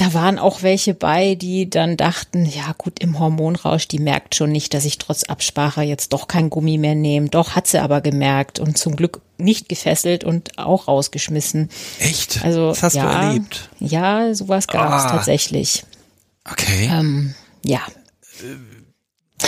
da 0.03 0.15
waren 0.15 0.41
auch 0.41 0.63
welche 0.63 0.95
bei, 0.95 1.37
die 1.37 1.71
dann 1.71 1.97
dachten, 1.97 2.45
ja 2.45 2.75
gut, 2.77 2.99
im 2.99 3.21
Hormonrausch, 3.21 3.87
die 3.87 4.01
merkt 4.01 4.35
schon 4.35 4.51
nicht, 4.51 4.75
dass 4.75 4.85
ich 4.85 4.99
trotz 4.99 5.23
Absprache 5.23 5.83
jetzt 5.83 6.13
doch 6.13 6.27
kein 6.27 6.51
Gummi 6.51 6.77
mehr 6.77 6.97
nehme. 6.97 7.29
Doch, 7.29 7.55
hat 7.55 7.69
sie 7.69 7.81
aber 7.81 8.01
gemerkt 8.01 8.59
und 8.59 8.77
zum 8.77 8.97
Glück 8.97 9.21
nicht 9.39 9.69
gefesselt 9.69 10.25
und 10.25 10.59
auch 10.59 10.89
rausgeschmissen. 10.89 11.71
Echt? 12.01 12.45
Also, 12.45 12.71
das 12.71 12.83
hast 12.83 12.97
ja, 12.97 13.05
du 13.05 13.27
erlebt? 13.27 13.71
Ja, 13.79 14.35
sowas 14.35 14.67
gab 14.67 14.93
es 14.93 15.05
ah. 15.05 15.11
tatsächlich. 15.11 15.85
Okay. 16.51 16.91
Ähm, 16.91 17.35
ja. 17.65 17.81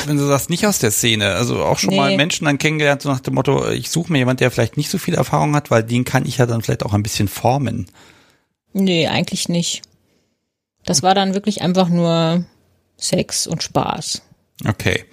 Wenn 0.07 0.17
du 0.17 0.25
sagst, 0.25 0.51
nicht 0.51 0.69
aus 0.69 0.79
der 0.79 0.93
Szene, 0.93 1.33
also 1.35 1.65
auch 1.65 1.79
schon 1.79 1.91
nee. 1.91 1.97
mal 1.97 2.17
Menschen 2.17 2.45
dann 2.45 2.59
kennengelernt, 2.59 3.03
so 3.03 3.09
nach 3.09 3.21
dem 3.21 3.35
Motto, 3.35 3.69
ich 3.71 3.91
suche 3.91 4.13
mir 4.13 4.19
jemand, 4.19 4.39
der 4.39 4.53
vielleicht 4.53 4.77
nicht 4.77 4.91
so 4.91 4.99
viel 4.99 5.15
Erfahrung 5.15 5.57
hat, 5.57 5.73
weil 5.73 5.83
den 5.83 6.05
kann 6.05 6.27
ich 6.27 6.37
ja 6.39 6.47
dann 6.47 6.63
vielleicht 6.63 6.85
auch 6.85 6.93
ein 6.93 7.03
bisschen 7.03 7.27
formen. 7.27 7.87
Nee, 8.73 9.09
eigentlich 9.09 9.49
nicht. 9.49 9.83
Das 10.85 11.03
war 11.03 11.15
dann 11.15 11.35
wirklich 11.35 11.63
einfach 11.63 11.89
nur 11.89 12.45
Sex 12.97 13.47
und 13.47 13.63
Spaß. 13.63 14.23
Okay. 14.67 15.05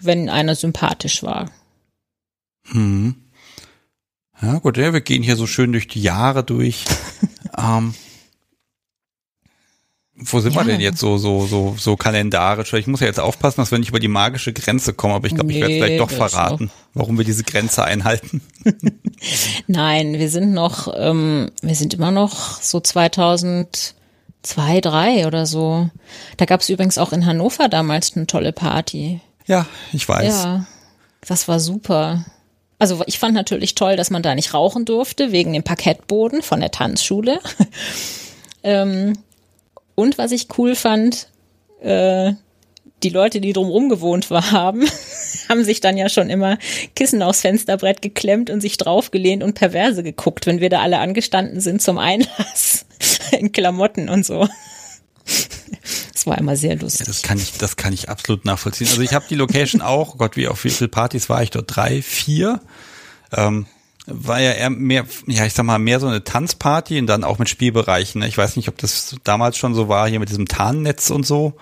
Wenn 0.00 0.28
einer 0.28 0.54
sympathisch 0.54 1.22
war. 1.22 1.50
Hm. 2.66 3.16
Ja, 4.42 4.58
gut, 4.58 4.76
ja, 4.76 4.92
wir 4.92 5.00
gehen 5.00 5.22
hier 5.22 5.36
so 5.36 5.46
schön 5.46 5.72
durch 5.72 5.86
die 5.86 6.02
Jahre 6.02 6.42
durch. 6.42 6.84
ähm, 7.58 7.94
wo 10.22 10.40
sind 10.40 10.54
ja. 10.54 10.60
wir 10.60 10.72
denn 10.72 10.80
jetzt 10.80 10.98
so, 10.98 11.16
so, 11.16 11.46
so, 11.46 11.76
so 11.78 11.96
kalendarisch? 11.96 12.72
Ich 12.74 12.86
muss 12.86 13.00
ja 13.00 13.06
jetzt 13.06 13.20
aufpassen, 13.20 13.60
dass 13.60 13.70
wir 13.70 13.78
nicht 13.78 13.88
über 13.88 14.00
die 14.00 14.08
magische 14.08 14.52
Grenze 14.52 14.92
kommen, 14.92 15.14
aber 15.14 15.26
ich 15.26 15.34
glaube, 15.34 15.48
nee, 15.48 15.54
ich 15.54 15.60
werde 15.60 15.74
vielleicht 15.74 16.00
doch 16.00 16.10
verraten, 16.10 16.70
warum 16.92 17.16
wir 17.16 17.24
diese 17.24 17.42
Grenze 17.42 17.84
einhalten. 17.84 18.42
Nein, 19.66 20.14
wir 20.14 20.28
sind 20.28 20.52
noch, 20.52 20.92
ähm, 20.94 21.50
wir 21.62 21.74
sind 21.74 21.94
immer 21.94 22.10
noch 22.10 22.60
so 22.60 22.80
2000, 22.80 23.94
zwei, 24.42 24.80
drei 24.80 25.26
oder 25.26 25.46
so. 25.46 25.88
Da 26.36 26.44
gab 26.44 26.60
es 26.60 26.68
übrigens 26.68 26.98
auch 26.98 27.12
in 27.12 27.26
Hannover 27.26 27.68
damals 27.68 28.16
eine 28.16 28.26
tolle 28.26 28.52
Party. 28.52 29.20
Ja, 29.46 29.66
ich 29.92 30.08
weiß. 30.08 30.44
Ja, 30.44 30.66
das 31.26 31.48
war 31.48 31.60
super. 31.60 32.24
Also 32.78 33.02
ich 33.06 33.18
fand 33.18 33.34
natürlich 33.34 33.74
toll, 33.74 33.96
dass 33.96 34.10
man 34.10 34.22
da 34.22 34.34
nicht 34.34 34.54
rauchen 34.54 34.84
durfte, 34.84 35.32
wegen 35.32 35.52
dem 35.52 35.62
Parkettboden 35.62 36.42
von 36.42 36.60
der 36.60 36.70
Tanzschule. 36.70 37.40
ähm, 38.62 39.18
und 39.94 40.16
was 40.16 40.32
ich 40.32 40.48
cool 40.56 40.74
fand, 40.74 41.28
äh, 41.82 42.32
die 43.02 43.08
Leute, 43.08 43.40
die 43.40 43.52
drumherum 43.52 43.88
gewohnt 43.88 44.30
haben, 44.30 44.86
haben 45.48 45.64
sich 45.64 45.80
dann 45.80 45.96
ja 45.96 46.08
schon 46.08 46.30
immer 46.30 46.58
Kissen 46.94 47.22
aufs 47.22 47.40
Fensterbrett 47.40 48.02
geklemmt 48.02 48.50
und 48.50 48.60
sich 48.60 48.76
draufgelehnt 48.76 49.42
und 49.42 49.54
perverse 49.54 50.02
geguckt, 50.02 50.46
wenn 50.46 50.60
wir 50.60 50.70
da 50.70 50.80
alle 50.80 50.98
angestanden 50.98 51.60
sind 51.60 51.82
zum 51.82 51.98
Einlass 51.98 52.86
in 53.32 53.52
Klamotten 53.52 54.08
und 54.08 54.24
so. 54.24 54.48
Das 56.12 56.26
war 56.26 56.38
immer 56.38 56.56
sehr 56.56 56.76
lustig. 56.76 57.06
Ja, 57.06 57.12
das 57.12 57.22
kann 57.22 57.38
ich, 57.38 57.52
das 57.52 57.76
kann 57.76 57.92
ich 57.92 58.08
absolut 58.08 58.44
nachvollziehen. 58.44 58.88
Also 58.88 59.00
ich 59.00 59.14
habe 59.14 59.24
die 59.30 59.36
Location 59.36 59.80
auch, 59.80 60.18
Gott, 60.18 60.36
wie 60.36 60.48
auf 60.48 60.64
wie 60.64 60.70
viele 60.70 60.88
Partys 60.88 61.28
war 61.28 61.42
ich 61.42 61.50
dort? 61.50 61.74
Drei, 61.74 62.02
vier. 62.02 62.60
Ähm, 63.32 63.66
war 64.06 64.40
ja 64.40 64.52
eher 64.52 64.70
mehr, 64.70 65.06
ja, 65.26 65.46
ich 65.46 65.54
sag 65.54 65.64
mal, 65.64 65.78
mehr 65.78 66.00
so 66.00 66.08
eine 66.08 66.24
Tanzparty 66.24 66.98
und 66.98 67.06
dann 67.06 67.24
auch 67.24 67.38
mit 67.38 67.48
Spielbereichen. 67.48 68.22
Ich 68.22 68.36
weiß 68.36 68.56
nicht, 68.56 68.68
ob 68.68 68.76
das 68.78 69.16
damals 69.24 69.56
schon 69.56 69.74
so 69.74 69.88
war, 69.88 70.08
hier 70.08 70.20
mit 70.20 70.28
diesem 70.28 70.48
Tarnnetz 70.48 71.10
und 71.10 71.26
so. 71.26 71.54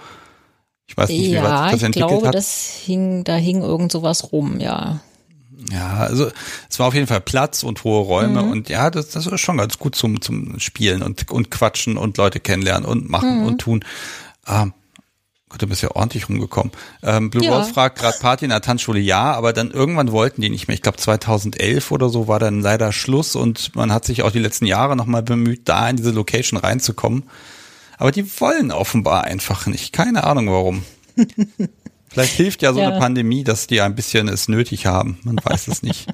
Ich 0.88 0.96
weiß 0.96 1.08
nicht, 1.10 1.28
ja, 1.28 1.42
wie 1.42 1.44
weit 1.44 1.72
das 1.74 1.82
entwickelt 1.82 2.08
glaube, 2.08 2.26
hat. 2.28 2.34
Das 2.34 2.64
hing, 2.84 3.22
da 3.22 3.36
hing 3.36 3.62
irgend 3.62 3.92
sowas 3.92 4.32
rum, 4.32 4.58
ja. 4.58 5.00
Ja, 5.70 5.98
also 5.98 6.30
es 6.70 6.78
war 6.78 6.86
auf 6.86 6.94
jeden 6.94 7.06
Fall 7.06 7.20
Platz 7.20 7.62
und 7.62 7.84
hohe 7.84 8.00
Räume 8.00 8.42
mhm. 8.42 8.50
und 8.50 8.68
ja, 8.68 8.90
das, 8.90 9.10
das 9.10 9.26
ist 9.26 9.40
schon 9.40 9.58
ganz 9.58 9.78
gut 9.78 9.94
zum, 9.94 10.20
zum 10.20 10.58
Spielen 10.60 11.02
und, 11.02 11.30
und 11.30 11.50
quatschen 11.50 11.96
und 11.96 12.16
Leute 12.16 12.40
kennenlernen 12.40 12.88
und 12.88 13.10
machen 13.10 13.40
mhm. 13.40 13.46
und 13.46 13.58
tun. 13.58 13.84
Ähm, 14.46 14.72
Gott, 15.48 15.62
du 15.62 15.66
bist 15.66 15.82
ja 15.82 15.90
ordentlich 15.94 16.28
rumgekommen. 16.28 16.72
Ähm, 17.02 17.30
Blue 17.30 17.44
ja. 17.44 17.56
Rose 17.56 17.72
fragt 17.72 17.98
gerade 17.98 18.18
Party 18.18 18.44
in 18.44 18.50
der 18.50 18.60
Tanzschule, 18.60 19.00
ja, 19.00 19.32
aber 19.32 19.52
dann 19.52 19.70
irgendwann 19.70 20.12
wollten 20.12 20.42
die 20.42 20.50
nicht 20.50 20.68
mehr. 20.68 20.74
Ich 20.74 20.82
glaube 20.82 20.98
2011 20.98 21.90
oder 21.90 22.08
so 22.08 22.28
war 22.28 22.38
dann 22.38 22.60
leider 22.60 22.92
Schluss 22.92 23.34
und 23.34 23.74
man 23.74 23.92
hat 23.92 24.04
sich 24.04 24.22
auch 24.22 24.30
die 24.30 24.40
letzten 24.40 24.66
Jahre 24.66 24.94
nochmal 24.94 25.22
bemüht, 25.22 25.62
da 25.64 25.88
in 25.88 25.96
diese 25.96 26.10
Location 26.10 26.58
reinzukommen. 26.58 27.24
Aber 27.98 28.12
die 28.12 28.40
wollen 28.40 28.70
offenbar 28.70 29.24
einfach 29.24 29.66
nicht. 29.66 29.92
Keine 29.92 30.24
Ahnung 30.24 30.48
warum. 30.48 30.84
Vielleicht 32.08 32.34
hilft 32.34 32.62
ja 32.62 32.72
so 32.72 32.80
ja. 32.80 32.88
eine 32.88 32.98
Pandemie, 32.98 33.44
dass 33.44 33.66
die 33.66 33.80
ein 33.80 33.94
bisschen 33.94 34.28
es 34.28 34.48
nötig 34.48 34.86
haben. 34.86 35.18
Man 35.24 35.36
weiß 35.42 35.68
es 35.68 35.82
nicht. 35.82 36.06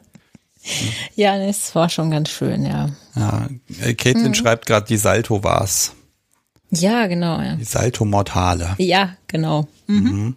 ja, 1.14 1.36
es 1.36 1.74
war 1.74 1.88
schon 1.88 2.10
ganz 2.10 2.30
schön, 2.30 2.64
ja. 2.64 2.90
Ja, 3.14 3.48
äh, 3.80 3.94
Caitlin 3.94 4.28
mhm. 4.28 4.34
schreibt 4.34 4.66
gerade, 4.66 4.86
die 4.86 4.96
Salto 4.96 5.44
war's. 5.44 5.92
Ja, 6.70 7.06
genau, 7.06 7.40
ja. 7.40 7.54
Die 7.54 7.64
Salto 7.64 8.04
Mortale. 8.04 8.74
Ja, 8.78 9.16
genau. 9.28 9.68
Mhm. 9.86 9.96
Mhm. 9.96 10.36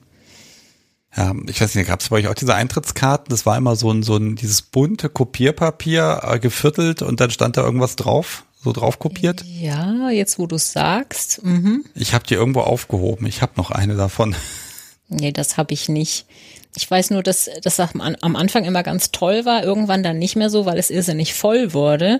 Ja, 1.15 1.33
ich 1.47 1.59
weiß 1.59 1.73
nicht, 1.73 1.87
gab 1.87 2.01
es 2.01 2.09
bei 2.09 2.17
euch 2.17 2.27
auch 2.27 2.35
diese 2.35 2.53
Eintrittskarten? 2.53 3.29
Das 3.29 3.45
war 3.47 3.57
immer 3.57 3.75
so 3.75 3.89
ein, 3.89 4.03
so 4.03 4.17
ein, 4.17 4.35
dieses 4.35 4.61
bunte 4.61 5.09
Kopierpapier 5.09 6.21
äh, 6.23 6.39
geviertelt 6.39 7.01
und 7.01 7.19
dann 7.19 7.31
stand 7.31 7.57
da 7.57 7.63
irgendwas 7.63 7.95
drauf? 7.95 8.45
So 8.63 8.71
drauf 8.71 8.99
kopiert? 8.99 9.43
Ja, 9.45 10.09
jetzt 10.09 10.39
wo 10.39 10.47
du 10.47 10.55
es 10.55 10.71
sagst. 10.71 11.43
Mhm. 11.43 11.85
Ich 11.95 12.13
habe 12.13 12.25
die 12.27 12.33
irgendwo 12.33 12.61
aufgehoben. 12.61 13.27
Ich 13.27 13.41
habe 13.41 13.53
noch 13.55 13.71
eine 13.71 13.95
davon. 13.95 14.35
Nee, 15.09 15.31
das 15.31 15.55
habe 15.55 15.73
ich 15.73 15.87
nicht. 15.87 16.25
Ich 16.75 16.91
weiß 16.91 17.11
nur, 17.11 17.23
dass 17.23 17.49
das 17.63 17.79
am 17.79 18.35
Anfang 18.35 18.65
immer 18.65 18.83
ganz 18.83 19.11
toll 19.11 19.45
war, 19.45 19.63
irgendwann 19.63 20.03
dann 20.03 20.19
nicht 20.19 20.35
mehr 20.35 20.49
so, 20.49 20.65
weil 20.65 20.77
es 20.77 20.89
irrsinnig 20.89 21.33
voll 21.33 21.73
wurde. 21.73 22.19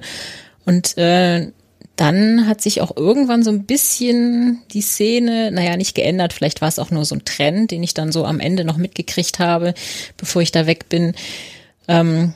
Und 0.64 0.98
äh, 0.98 1.52
dann 1.98 2.48
hat 2.48 2.62
sich 2.62 2.80
auch 2.82 2.96
irgendwann 2.96 3.44
so 3.44 3.50
ein 3.50 3.66
bisschen 3.66 4.62
die 4.72 4.82
Szene, 4.82 5.52
naja, 5.52 5.76
nicht 5.78 5.96
geändert, 5.96 6.32
vielleicht 6.32 6.62
war 6.62 6.68
es 6.70 6.80
auch 6.80 6.92
nur 6.92 7.06
so 7.06 7.16
ein 7.16 7.26
Trend, 7.26 7.72
den 7.72 7.84
ich 7.84 7.94
dann 7.94 8.12
so 8.12 8.24
am 8.24 8.40
Ende 8.40 8.64
noch 8.64 8.78
mitgekriegt 8.78 9.40
habe, 9.40 9.74
bevor 10.16 10.42
ich 10.42 10.52
da 10.52 10.68
weg 10.68 10.90
bin. 10.90 11.14
Ähm, 11.88 12.34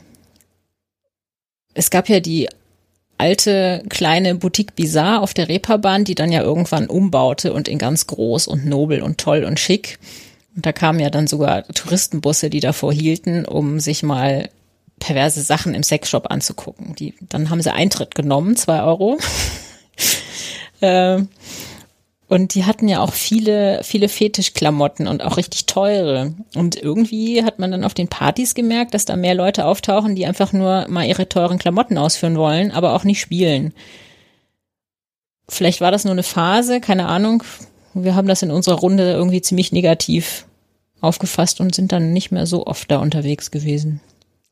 es 1.73 1.91
gab 1.91 2.09
ja 2.09 2.19
die 2.19 2.49
alte 3.22 3.84
kleine 3.88 4.34
Boutique 4.34 4.76
Bizarre 4.76 5.22
auf 5.22 5.36
der 5.36 5.47
Reeperbahn, 5.47 6.05
die 6.05 6.15
dann 6.15 6.32
ja 6.32 6.41
irgendwann 6.41 6.88
umbaute 6.88 7.53
und 7.53 7.67
in 7.67 7.78
ganz 7.78 8.07
groß 8.07 8.47
und 8.47 8.65
nobel 8.65 9.03
und 9.03 9.19
toll 9.19 9.43
und 9.43 9.59
schick. 9.59 9.99
Und 10.55 10.65
da 10.65 10.72
kamen 10.72 10.99
ja 10.99 11.11
dann 11.11 11.28
sogar 11.28 11.67
Touristenbusse, 11.67 12.49
die 12.49 12.59
davor 12.59 12.91
hielten, 12.91 13.45
um 13.45 13.80
sich 13.80 14.01
mal 14.01 14.49
perverse 14.99 15.41
Sachen 15.41 15.76
im 15.76 15.84
Sexshop 15.84 16.32
anzugucken. 16.32 16.95
Die, 16.95 17.13
dann 17.30 17.51
haben 17.51 17.61
sie 17.61 17.72
Eintritt 17.72 18.15
genommen, 18.15 18.55
zwei 18.55 18.82
Euro. 18.82 19.19
äh, 20.82 21.22
und 22.32 22.55
die 22.55 22.63
hatten 22.63 22.88
ja 22.88 23.01
auch 23.01 23.11
viele, 23.11 23.84
viele 23.84 24.07
Fetischklamotten 24.07 25.05
und 25.05 25.21
auch 25.21 25.36
richtig 25.36 25.65
teure. 25.65 26.34
Und 26.55 26.77
irgendwie 26.77 27.43
hat 27.43 27.59
man 27.59 27.71
dann 27.71 27.84
auf 27.84 27.93
den 27.93 28.07
Partys 28.07 28.55
gemerkt, 28.55 28.93
dass 28.93 29.03
da 29.03 29.17
mehr 29.17 29.36
Leute 29.36 29.65
auftauchen, 29.65 30.15
die 30.15 30.25
einfach 30.25 30.53
nur 30.53 30.88
mal 30.88 31.05
ihre 31.05 31.27
teuren 31.27 31.57
Klamotten 31.57 31.97
ausführen 31.97 32.38
wollen, 32.38 32.71
aber 32.71 32.93
auch 32.95 33.03
nicht 33.03 33.19
spielen. 33.19 33.73
Vielleicht 35.49 35.82
war 35.82 35.91
das 35.91 36.05
nur 36.05 36.13
eine 36.13 36.23
Phase, 36.23 36.79
keine 36.79 37.07
Ahnung. 37.07 37.43
Wir 37.93 38.15
haben 38.15 38.29
das 38.29 38.43
in 38.43 38.51
unserer 38.51 38.79
Runde 38.79 39.11
irgendwie 39.11 39.41
ziemlich 39.41 39.73
negativ 39.73 40.45
aufgefasst 41.01 41.59
und 41.59 41.75
sind 41.75 41.91
dann 41.91 42.13
nicht 42.13 42.32
mehr 42.32 42.45
so 42.45 42.65
oft 42.65 42.89
da 42.89 42.99
unterwegs 42.99 43.51
gewesen. 43.51 43.99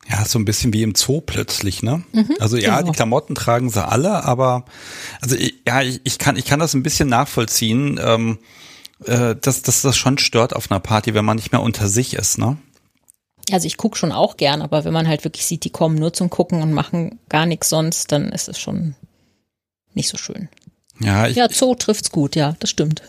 Ja, 0.08 0.24
so 0.24 0.38
ein 0.38 0.44
bisschen 0.44 0.72
wie 0.72 0.82
im 0.82 0.94
Zoo 0.94 1.20
plötzlich, 1.20 1.82
ne? 1.82 2.02
Mhm, 2.12 2.36
also 2.40 2.56
ja, 2.56 2.78
genau. 2.78 2.90
die 2.90 2.96
Klamotten 2.96 3.34
tragen 3.34 3.70
sie 3.70 3.86
alle, 3.86 4.24
aber 4.24 4.64
also 5.20 5.36
ja, 5.66 5.82
ich, 5.82 6.00
ich 6.04 6.18
kann 6.18 6.36
ich 6.36 6.46
kann 6.46 6.58
das 6.58 6.74
ein 6.74 6.82
bisschen 6.82 7.08
nachvollziehen, 7.08 8.00
ähm, 8.02 8.38
äh, 9.04 9.36
dass, 9.36 9.62
dass 9.62 9.82
das 9.82 9.96
schon 9.96 10.18
stört 10.18 10.54
auf 10.56 10.70
einer 10.70 10.80
Party, 10.80 11.14
wenn 11.14 11.24
man 11.24 11.36
nicht 11.36 11.52
mehr 11.52 11.62
unter 11.62 11.88
sich 11.88 12.14
ist, 12.14 12.38
ne? 12.38 12.56
Also 13.52 13.66
ich 13.66 13.76
gucke 13.76 13.98
schon 13.98 14.12
auch 14.12 14.36
gern, 14.36 14.62
aber 14.62 14.84
wenn 14.84 14.92
man 14.92 15.08
halt 15.08 15.24
wirklich 15.24 15.44
sieht, 15.44 15.64
die 15.64 15.70
kommen 15.70 15.96
nur 15.96 16.12
zum 16.12 16.30
Gucken 16.30 16.62
und 16.62 16.72
machen 16.72 17.18
gar 17.28 17.46
nichts 17.46 17.68
sonst, 17.68 18.12
dann 18.12 18.30
ist 18.30 18.48
es 18.48 18.58
schon 18.58 18.94
nicht 19.94 20.08
so 20.08 20.16
schön. 20.16 20.48
Ja, 21.02 21.26
ich, 21.26 21.36
ja, 21.36 21.48
Zoo 21.50 21.74
trifft's 21.74 22.10
gut, 22.10 22.36
ja, 22.36 22.54
das 22.60 22.68
stimmt. 22.68 23.02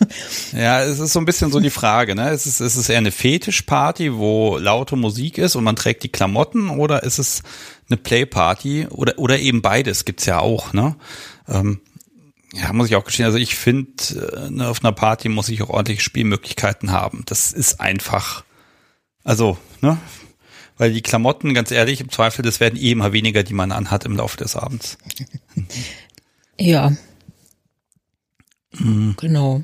Ja, 0.53 0.81
es 0.81 0.99
ist 0.99 1.11
so 1.11 1.19
ein 1.19 1.25
bisschen 1.25 1.51
so 1.51 1.59
die 1.59 1.69
Frage, 1.69 2.15
ne? 2.15 2.31
Ist 2.31 2.45
es, 2.45 2.61
ist 2.61 2.77
es 2.77 2.87
eher 2.87 2.97
eine 2.97 3.11
Fetischparty, 3.11 4.13
wo 4.15 4.57
laute 4.57 4.95
Musik 4.95 5.37
ist 5.37 5.55
und 5.55 5.63
man 5.65 5.75
trägt 5.75 6.03
die 6.03 6.09
Klamotten 6.09 6.69
oder 6.69 7.03
ist 7.03 7.19
es 7.19 7.43
eine 7.89 7.97
Playparty 7.97 8.87
oder, 8.87 9.19
oder 9.19 9.39
eben 9.39 9.61
beides 9.61 10.05
gibt's 10.05 10.25
ja 10.25 10.39
auch, 10.39 10.71
ne? 10.71 10.95
Ähm, 11.49 11.81
ja, 12.53 12.71
muss 12.73 12.87
ich 12.87 12.95
auch 12.95 13.03
gestehen, 13.03 13.25
also 13.25 13.37
ich 13.37 13.55
finde, 13.55 13.91
äh, 14.35 14.49
ne, 14.49 14.67
auf 14.69 14.83
einer 14.83 14.93
Party 14.93 15.29
muss 15.29 15.49
ich 15.49 15.61
auch 15.61 15.69
ordentliche 15.69 16.01
Spielmöglichkeiten 16.01 16.91
haben. 16.91 17.23
Das 17.25 17.51
ist 17.51 17.79
einfach, 17.79 18.43
also, 19.23 19.57
ne? 19.81 19.97
Weil 20.77 20.93
die 20.93 21.01
Klamotten, 21.01 21.53
ganz 21.53 21.71
ehrlich, 21.71 22.01
im 22.01 22.09
Zweifel, 22.09 22.41
das 22.41 22.59
werden 22.59 22.79
eh 22.79 22.91
immer 22.91 23.13
weniger, 23.13 23.43
die 23.43 23.53
man 23.53 23.71
anhat 23.71 24.05
im 24.05 24.15
Laufe 24.15 24.37
des 24.37 24.55
Abends. 24.55 24.97
Ja, 26.57 26.93
Mhm. 28.73 29.15
Genau. 29.19 29.61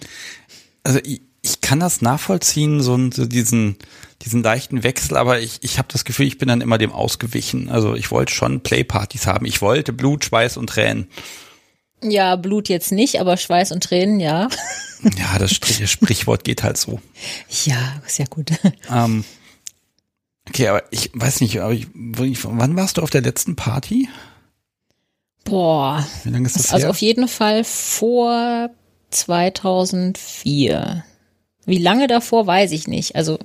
Also 0.83 0.99
ich, 1.03 1.21
ich 1.41 1.61
kann 1.61 1.79
das 1.79 2.01
nachvollziehen, 2.01 2.81
so, 2.81 2.97
so 3.11 3.25
diesen, 3.25 3.77
diesen 4.23 4.43
leichten 4.43 4.83
Wechsel, 4.83 5.17
aber 5.17 5.39
ich, 5.39 5.59
ich 5.61 5.77
habe 5.77 5.87
das 5.91 6.05
Gefühl, 6.05 6.27
ich 6.27 6.37
bin 6.37 6.47
dann 6.47 6.61
immer 6.61 6.77
dem 6.77 6.91
ausgewichen. 6.91 7.69
Also 7.69 7.95
ich 7.95 8.11
wollte 8.11 8.33
schon 8.33 8.61
Playpartys 8.61 9.27
haben. 9.27 9.45
Ich 9.45 9.61
wollte 9.61 9.93
Blut, 9.93 10.25
Schweiß 10.25 10.57
und 10.57 10.67
Tränen. 10.67 11.07
Ja, 12.03 12.35
Blut 12.35 12.69
jetzt 12.69 12.91
nicht, 12.91 13.19
aber 13.19 13.37
Schweiß 13.37 13.71
und 13.71 13.83
Tränen, 13.83 14.19
ja. 14.19 14.49
Ja, 15.15 15.37
das 15.37 15.51
Sprichwort 15.53 16.43
geht 16.43 16.63
halt 16.63 16.77
so. 16.77 16.99
Ja, 17.65 18.01
ist 18.07 18.17
ja 18.17 18.25
gut. 18.25 18.49
Ähm, 18.91 19.23
okay, 20.49 20.69
aber 20.69 20.83
ich 20.89 21.11
weiß 21.13 21.41
nicht, 21.41 21.59
aber 21.61 21.71
ich, 21.71 21.87
wann 21.93 22.75
warst 22.75 22.97
du 22.97 23.03
auf 23.03 23.11
der 23.11 23.21
letzten 23.21 23.55
Party? 23.55 24.09
Boah. 25.43 26.05
Wie 26.23 26.29
lange 26.31 26.47
ist 26.47 26.55
das 26.55 26.73
Also 26.73 26.85
her? 26.85 26.89
auf 26.89 26.97
jeden 26.97 27.27
Fall 27.27 27.63
vor 27.63 28.71
2004. 29.09 31.03
Wie 31.65 31.77
lange 31.77 32.07
davor, 32.07 32.47
weiß 32.47 32.71
ich 32.71 32.87
nicht. 32.87 33.15
Also, 33.15 33.37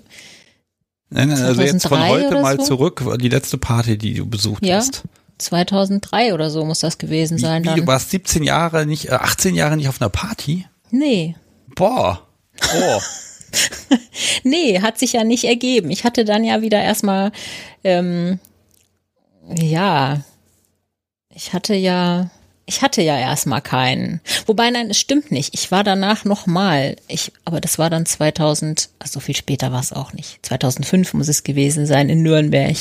nein, 1.11 1.29
nein, 1.29 1.43
also 1.43 1.63
jetzt 1.63 1.87
von 1.87 2.09
heute 2.09 2.41
mal 2.41 2.57
so? 2.59 2.65
zurück, 2.65 3.03
die 3.21 3.29
letzte 3.29 3.59
Party, 3.59 3.99
die 3.99 4.15
du 4.15 4.27
besucht 4.27 4.65
ja, 4.65 4.77
hast. 4.77 5.03
2003 5.39 6.35
oder 6.35 6.51
so 6.51 6.65
muss 6.65 6.81
das 6.81 6.99
gewesen 6.99 7.39
sein. 7.39 7.65
Wie, 7.65 7.71
wie, 7.71 7.81
du 7.81 7.87
warst 7.87 8.11
17 8.11 8.45
Jahre 8.45 8.87
nicht, 8.87 9.09
äh, 9.09 9.13
18 9.15 9.55
Jahre 9.55 9.77
nicht 9.77 9.89
auf 9.89 10.01
einer 10.01 10.11
Party? 10.11 10.67
Nee. 10.91 11.35
Boah. 11.75 12.27
Oh. 12.77 13.01
nee, 14.45 14.81
hat 14.81 14.99
sich 14.99 15.15
ja 15.15 15.25
nicht 15.25 15.45
ergeben. 15.45 15.91
Ich 15.91 16.05
hatte 16.05 16.25
dann 16.25 16.45
ja 16.45 16.63
wieder 16.63 16.81
erstmal, 16.81 17.33
ähm, 17.83 18.39
ja, 19.49 20.21
ich 21.29 21.53
hatte 21.53 21.75
ja, 21.75 22.31
ich 22.67 22.83
hatte 22.83 23.03
ja 23.03 23.19
erstmal 23.19 23.61
keinen. 23.61 24.21
Wobei, 24.47 24.71
nein, 24.71 24.91
es 24.91 24.99
stimmt 24.99 25.31
nicht. 25.31 25.55
Ich 25.55 25.71
war 25.71 25.85
danach 25.85 26.25
nochmal. 26.25 26.97
Ich, 27.09 27.33
aber 27.45 27.61
das 27.61 27.79
war 27.79 27.91
dann 27.91 28.07
2000, 28.07 28.91
also 28.99 29.21
viel 29.21 29.37
später 29.37 29.73
war 29.73 29.81
es 29.81 29.93
auch 29.93 30.13
nicht. 30.13 30.39
2005 30.47 31.15
muss 31.15 31.29
es 31.29 31.43
gewesen 31.43 31.87
sein 31.87 32.09
in 32.09 32.23
Nürnberg. 32.23 32.77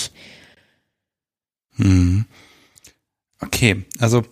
Hm. 1.78 2.26
Okay, 3.40 3.84
also 4.00 4.24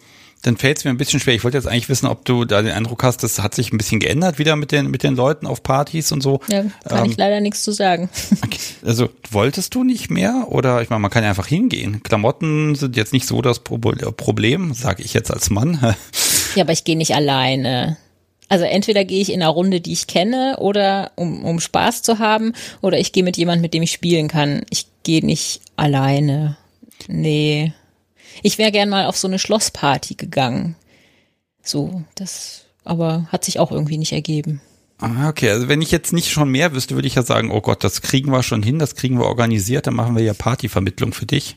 dann 0.42 0.56
fällt 0.56 0.78
es 0.78 0.86
mir 0.86 0.92
ein 0.92 0.98
bisschen 0.98 1.20
schwer. 1.20 1.36
Ich 1.36 1.44
wollte 1.44 1.58
jetzt 1.58 1.68
eigentlich 1.68 1.90
wissen, 1.90 2.08
ob 2.08 2.24
du 2.24 2.46
da 2.46 2.62
den 2.62 2.72
Eindruck 2.72 3.04
hast, 3.04 3.24
das 3.24 3.40
hat 3.40 3.54
sich 3.54 3.74
ein 3.74 3.78
bisschen 3.78 4.00
geändert 4.00 4.40
wieder 4.40 4.56
mit 4.56 4.72
den, 4.72 4.90
mit 4.90 5.04
den 5.04 5.16
Leuten 5.16 5.46
auf 5.46 5.64
Partys 5.64 6.12
und 6.12 6.22
so. 6.22 6.40
Ja, 6.48 6.64
kann 6.88 7.06
ähm, 7.06 7.12
ich 7.12 7.18
leider 7.18 7.42
nichts 7.42 7.64
zu 7.64 7.72
sagen. 7.72 8.10
Okay. 8.42 8.60
Also 8.86 9.10
wolltest 9.30 9.76
du 9.76 9.84
nicht 9.84 10.10
mehr? 10.10 10.46
Oder 10.48 10.82
ich 10.82 10.90
meine, 10.90 11.02
man 11.02 11.12
kann 11.12 11.24
ja 11.24 11.30
einfach 11.30 11.48
hingehen. 11.48 12.02
Klamotten 12.04 12.76
sind 12.76 12.96
jetzt 12.96 13.12
nicht 13.12 13.28
so 13.28 13.42
das 13.42 13.60
Problem, 13.60 14.74
sage 14.74 15.04
ich 15.04 15.14
jetzt 15.14 15.30
als 15.30 15.50
Mann. 15.50 15.78
ja, 16.56 16.64
aber 16.64 16.72
ich 16.72 16.84
gehe 16.84 16.98
nicht 16.98 17.14
alleine. 17.14 17.98
Also 18.48 18.66
entweder 18.66 19.06
gehe 19.06 19.22
ich 19.22 19.32
in 19.32 19.42
einer 19.42 19.52
Runde, 19.52 19.82
die 19.82 19.92
ich 19.92 20.08
kenne, 20.08 20.58
oder 20.60 21.12
um, 21.16 21.44
um 21.44 21.60
Spaß 21.60 22.02
zu 22.02 22.18
haben, 22.20 22.54
oder 22.82 22.98
ich 22.98 23.12
gehe 23.12 23.24
mit 23.24 23.38
jemandem, 23.38 23.62
mit 23.62 23.74
dem 23.74 23.84
ich 23.84 23.92
spielen 23.92 24.28
kann. 24.28 24.64
Ich 24.70 24.88
gehe 25.04 25.24
nicht 25.24 25.62
alleine. 25.76 26.58
Nee. 27.08 27.74
Ich 28.44 28.58
wäre 28.58 28.72
gern 28.72 28.90
mal 28.90 29.06
auf 29.06 29.18
so 29.18 29.28
eine 29.28 29.40
Schlossparty 29.40 30.16
gegangen. 30.16 30.76
So, 31.64 32.04
das, 32.16 32.66
aber 32.84 33.28
hat 33.32 33.46
sich 33.46 33.60
auch 33.60 33.72
irgendwie 33.72 33.98
nicht 33.98 34.14
ergeben. 34.14 34.62
Ah, 35.00 35.30
okay, 35.30 35.50
also 35.50 35.70
wenn 35.70 35.82
ich 35.82 35.92
jetzt 35.92 36.12
nicht 36.12 36.30
schon 36.30 36.50
mehr 36.50 36.74
wüsste, 36.74 36.96
würde 36.96 37.08
ich 37.08 37.16
ja 37.16 37.24
sagen, 37.24 37.52
oh 37.52 37.62
Gott, 37.62 37.84
das 37.84 38.02
kriegen 38.02 38.32
wir 38.32 38.44
schon 38.44 38.62
hin, 38.62 38.80
das 38.80 38.96
kriegen 38.96 39.18
wir 39.18 39.28
organisiert, 39.28 39.88
dann 39.88 39.94
machen 39.94 40.16
wir 40.16 40.24
ja 40.24 40.34
Partyvermittlung 40.34 41.14
für 41.14 41.26
dich. 41.26 41.56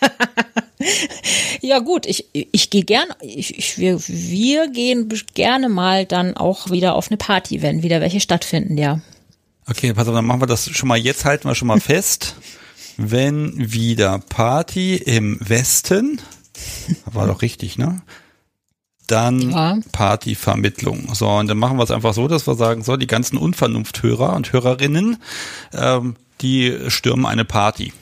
ja 1.60 1.80
gut, 1.80 2.06
ich, 2.06 2.26
ich 2.32 2.70
gehe 2.70 2.84
gern, 2.84 3.08
ich, 3.20 3.58
ich, 3.58 3.78
wir, 3.78 3.98
wir 4.06 4.68
gehen 4.68 5.12
gerne 5.34 5.68
mal 5.68 6.06
dann 6.06 6.36
auch 6.36 6.70
wieder 6.70 6.94
auf 6.94 7.08
eine 7.08 7.16
Party, 7.16 7.60
wenn 7.60 7.82
wieder 7.82 8.00
welche 8.00 8.20
stattfinden, 8.20 8.78
ja. 8.78 9.00
Okay, 9.68 9.92
pass 9.92 10.06
auf, 10.06 10.14
dann 10.14 10.24
machen 10.24 10.42
wir 10.42 10.46
das 10.46 10.70
schon 10.70 10.88
mal, 10.88 10.98
jetzt 10.98 11.24
halten 11.24 11.48
wir 11.48 11.56
schon 11.56 11.68
mal 11.68 11.80
fest 11.80 12.36
wenn 12.96 13.52
wieder 13.56 14.18
Party 14.18 14.96
im 14.96 15.38
Westen, 15.40 16.20
war 17.04 17.26
doch 17.26 17.42
richtig, 17.42 17.78
ne? 17.78 18.02
Dann 19.06 19.50
ja. 19.50 19.78
Partyvermittlung. 19.92 21.14
So, 21.14 21.28
und 21.28 21.46
dann 21.46 21.58
machen 21.58 21.76
wir 21.76 21.84
es 21.84 21.92
einfach 21.92 22.14
so, 22.14 22.26
dass 22.26 22.46
wir 22.46 22.54
sagen, 22.56 22.82
so, 22.82 22.96
die 22.96 23.06
ganzen 23.06 23.36
Unvernunfthörer 23.36 24.34
und 24.34 24.52
Hörerinnen, 24.52 25.18
ähm, 25.72 26.16
die 26.40 26.76
stürmen 26.88 27.26
eine 27.26 27.44
Party. 27.44 27.92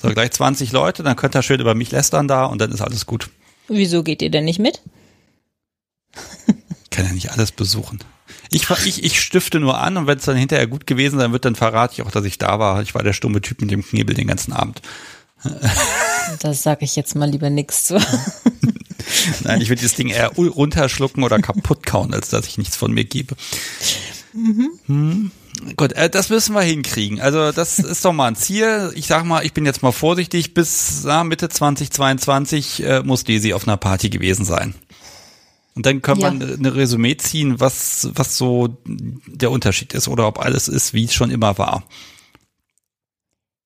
So, 0.00 0.10
gleich 0.10 0.30
20 0.30 0.70
Leute, 0.70 1.02
dann 1.02 1.16
könnt 1.16 1.34
ihr 1.34 1.42
schön 1.42 1.60
über 1.60 1.74
mich 1.74 1.90
lästern 1.90 2.28
da 2.28 2.44
und 2.44 2.60
dann 2.60 2.70
ist 2.70 2.80
alles 2.80 3.06
gut. 3.06 3.30
Wieso 3.66 4.02
geht 4.04 4.22
ihr 4.22 4.30
denn 4.30 4.44
nicht 4.44 4.60
mit? 4.60 4.82
Ich 6.84 6.90
kann 6.90 7.06
ja 7.06 7.12
nicht 7.12 7.32
alles 7.32 7.50
besuchen. 7.50 7.98
Ich, 8.54 8.70
ich, 8.70 9.02
ich 9.02 9.20
stifte 9.20 9.58
nur 9.58 9.78
an 9.78 9.96
und 9.96 10.06
wenn 10.06 10.18
es 10.18 10.24
dann 10.24 10.36
hinterher 10.36 10.68
gut 10.68 10.86
gewesen 10.86 11.18
sein 11.18 11.32
wird, 11.32 11.44
dann 11.44 11.56
verrate 11.56 11.94
ich 11.94 12.02
auch, 12.02 12.10
dass 12.12 12.24
ich 12.24 12.38
da 12.38 12.60
war. 12.60 12.82
Ich 12.82 12.94
war 12.94 13.02
der 13.02 13.12
stumme 13.12 13.40
Typ 13.40 13.60
mit 13.60 13.70
dem 13.70 13.84
Knebel 13.84 14.14
den 14.14 14.28
ganzen 14.28 14.52
Abend. 14.52 14.80
Das 16.40 16.62
sage 16.62 16.84
ich 16.84 16.96
jetzt 16.96 17.14
mal 17.16 17.28
lieber 17.28 17.50
nichts 17.50 17.84
zu. 17.84 18.00
Nein, 19.44 19.60
ich 19.60 19.68
würde 19.68 19.82
das 19.82 19.94
Ding 19.94 20.08
eher 20.08 20.28
runterschlucken 20.28 21.22
oder 21.22 21.38
kaputt 21.38 21.84
kauen, 21.84 22.14
als 22.14 22.30
dass 22.30 22.46
ich 22.46 22.56
nichts 22.56 22.76
von 22.76 22.92
mir 22.92 23.04
gebe. 23.04 23.34
Mhm. 24.32 24.70
Hm. 24.86 25.30
Gut, 25.76 25.92
äh, 25.92 26.08
das 26.08 26.30
müssen 26.30 26.54
wir 26.54 26.62
hinkriegen. 26.62 27.20
Also 27.20 27.52
das 27.52 27.78
ist 27.78 28.04
doch 28.04 28.12
mal 28.12 28.28
ein 28.28 28.36
Ziel. 28.36 28.92
Ich 28.94 29.06
sag 29.06 29.24
mal, 29.24 29.44
ich 29.44 29.52
bin 29.52 29.66
jetzt 29.66 29.82
mal 29.82 29.92
vorsichtig. 29.92 30.54
Bis 30.54 31.02
na, 31.04 31.24
Mitte 31.24 31.48
2022 31.48 32.82
äh, 32.84 33.02
muss 33.02 33.24
Daisy 33.24 33.52
auf 33.52 33.66
einer 33.66 33.76
Party 33.76 34.10
gewesen 34.10 34.44
sein. 34.44 34.74
Und 35.74 35.86
dann 35.86 36.02
kann 36.02 36.18
ja. 36.18 36.30
man 36.30 36.42
eine 36.42 36.74
Resümee 36.74 37.16
ziehen, 37.16 37.58
was, 37.58 38.08
was 38.14 38.38
so 38.38 38.76
der 38.84 39.50
Unterschied 39.50 39.92
ist 39.92 40.06
oder 40.06 40.28
ob 40.28 40.38
alles 40.38 40.68
ist, 40.68 40.94
wie 40.94 41.04
es 41.04 41.14
schon 41.14 41.30
immer 41.30 41.58
war. 41.58 41.82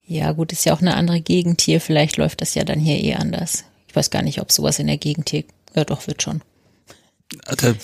Ja, 0.07 0.33
gut, 0.33 0.53
ist 0.53 0.65
ja 0.65 0.73
auch 0.73 0.81
eine 0.81 0.95
andere 0.95 1.21
Gegend 1.21 1.61
hier. 1.61 1.83
Vielleicht 1.83 2.17
läuft 2.17 2.41
das 2.41 2.55
ja 2.55 2.65
dann 2.65 2.81
hier 2.81 2.97
eh 2.97 3.15
anders. 3.15 3.65
Ich 3.89 3.95
weiß 3.95 4.09
gar 4.09 4.23
nicht, 4.23 4.41
ob 4.41 4.51
sowas 4.51 4.79
in 4.79 4.87
der 4.87 4.97
Gegend 4.97 5.29
hier, 5.29 5.45
ja 5.75 5.85
doch, 5.85 6.07
wird 6.07 6.23
schon. 6.23 6.41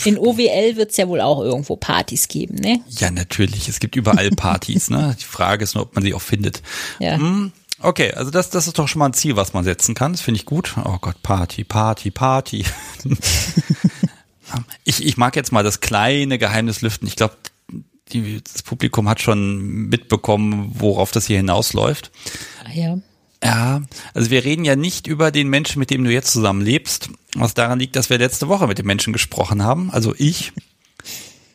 In 0.07 0.16
OWL 0.16 0.77
wird 0.77 0.93
es 0.93 0.97
ja 0.97 1.07
wohl 1.07 1.20
auch 1.20 1.43
irgendwo 1.43 1.77
Partys 1.77 2.29
geben, 2.29 2.55
ne? 2.55 2.81
Ja, 2.89 3.11
natürlich. 3.11 3.68
Es 3.68 3.79
gibt 3.79 3.95
überall 3.95 4.31
Partys, 4.37 4.89
ne? 4.89 5.14
Die 5.20 5.25
Frage 5.25 5.64
ist 5.64 5.75
nur, 5.75 5.85
ob 5.85 5.95
man 5.95 6.03
sie 6.03 6.14
auch 6.14 6.22
findet. 6.22 6.62
Ja. 6.99 7.16
Hm, 7.16 7.53
Okay, 7.81 8.12
also 8.12 8.31
das, 8.31 8.51
das 8.51 8.66
ist 8.66 8.79
doch 8.79 8.89
schon 8.89 9.01
mal 9.01 9.07
ein 9.07 9.14
Ziel, 9.14 9.37
was 9.37 9.53
man 9.53 9.64
setzen 9.64 9.95
kann. 9.95 10.12
Das 10.12 10.20
finde 10.20 10.39
ich 10.39 10.47
gut. 10.47 10.75
Oh 10.85 10.97
Gott, 11.01 11.20
Party, 11.22 11.64
Party, 11.64 12.11
Party. 12.11 12.64
ich, 14.84 15.05
ich 15.05 15.16
mag 15.16 15.36
jetzt 15.36 15.52
mal 15.52 15.64
das 15.64 15.80
kleine 15.80 16.38
Geheimnis 16.38 16.82
lüften. 16.82 17.07
Ich 17.07 17.16
glaube, 17.16 17.36
das 18.12 18.62
Publikum 18.62 19.09
hat 19.09 19.20
schon 19.20 19.88
mitbekommen, 19.88 20.72
worauf 20.74 21.11
das 21.11 21.26
hier 21.26 21.38
hinausläuft. 21.38 22.11
Ah, 22.64 22.72
ja. 22.72 22.98
Ja, 23.42 23.82
also 24.14 24.30
wir 24.30 24.44
reden 24.44 24.64
ja 24.64 24.74
nicht 24.74 25.07
über 25.07 25.30
den 25.30 25.48
Menschen, 25.48 25.78
mit 25.78 25.90
dem 25.90 26.02
du 26.02 26.11
jetzt 26.11 26.32
zusammen 26.32 26.62
lebst, 26.62 27.11
was 27.34 27.52
daran 27.52 27.78
liegt, 27.78 27.94
dass 27.94 28.09
wir 28.09 28.16
letzte 28.16 28.48
Woche 28.48 28.66
mit 28.66 28.78
dem 28.78 28.86
Menschen 28.86 29.12
gesprochen 29.12 29.62
haben, 29.62 29.90
also 29.90 30.14
ich 30.16 30.52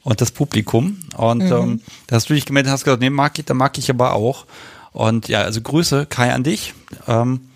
und 0.04 0.22
das 0.22 0.32
Publikum. 0.32 1.00
Und 1.18 1.46
mhm. 1.46 1.52
ähm, 1.52 1.82
da 2.08 2.16
hast 2.16 2.30
du 2.30 2.36
dich 2.36 2.46
gemeldet, 2.46 2.72
hast 2.72 2.84
gesagt, 2.84 3.02
nee, 3.02 3.10
mag 3.10 3.40
ich, 3.40 3.46
da 3.46 3.56
mag 3.56 3.78
ich 3.78 3.90
aber 3.90 4.14
auch. 4.14 4.46
Und 4.92 5.28
ja, 5.30 5.42
also 5.42 5.62
Grüße 5.62 6.06
Kai 6.06 6.34
an 6.34 6.44
dich. 6.44 6.74
Ähm, 7.08 7.50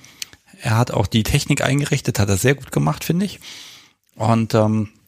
er 0.61 0.77
hat 0.77 0.91
auch 0.91 1.07
die 1.07 1.23
Technik 1.23 1.61
eingerichtet, 1.61 2.19
hat 2.19 2.29
er 2.29 2.37
sehr 2.37 2.55
gut 2.55 2.71
gemacht, 2.71 3.03
finde 3.03 3.25
ich. 3.25 3.39
Und 4.15 4.53
ähm, 4.53 4.89
äh, 4.89 5.02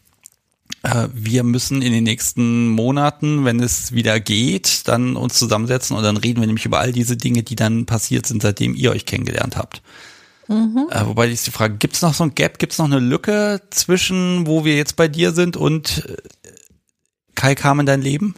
wir 1.14 1.44
müssen 1.44 1.82
in 1.82 1.92
den 1.92 2.04
nächsten 2.04 2.70
Monaten, 2.70 3.44
wenn 3.44 3.60
es 3.60 3.92
wieder 3.94 4.20
geht, 4.20 4.88
dann 4.88 5.16
uns 5.16 5.40
zusammensetzen 5.40 5.98
und 5.98 6.04
dann 6.04 6.18
reden 6.18 6.42
wir 6.42 6.48
nämlich 6.48 6.66
über 6.66 6.80
all 6.80 6.92
diese 6.92 7.18
Dinge, 7.18 7.42
die 7.42 7.56
dann 7.56 7.86
passiert 7.86 8.28
sind, 8.28 8.42
seitdem 8.42 8.76
ihr 8.76 8.92
euch 8.92 9.06
kennengelernt 9.06 9.58
habt. 9.58 9.82
Mhm. 10.48 10.88
Äh, 10.92 11.06
wobei 11.08 11.30
ist 11.30 11.48
die 11.48 11.52
Frage, 11.52 11.78
gibt 11.78 11.96
es 11.96 12.02
noch 12.02 12.14
so 12.14 12.24
ein 12.24 12.36
Gap, 12.36 12.60
gibt 12.60 12.74
es 12.74 12.78
noch 12.78 12.86
eine 12.86 13.00
Lücke 13.00 13.62
zwischen, 13.72 14.46
wo 14.46 14.64
wir 14.64 14.76
jetzt 14.76 14.96
bei 14.96 15.08
dir 15.08 15.32
sind 15.32 15.58
und 15.58 16.06
äh, 16.08 16.52
Kai 17.34 17.56
kam 17.56 17.80
in 17.80 17.86
dein 17.86 18.02
Leben? 18.02 18.36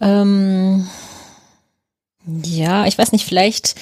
Ähm, 0.00 0.88
ja, 2.26 2.86
ich 2.86 2.98
weiß 2.98 3.12
nicht, 3.12 3.24
vielleicht 3.24 3.76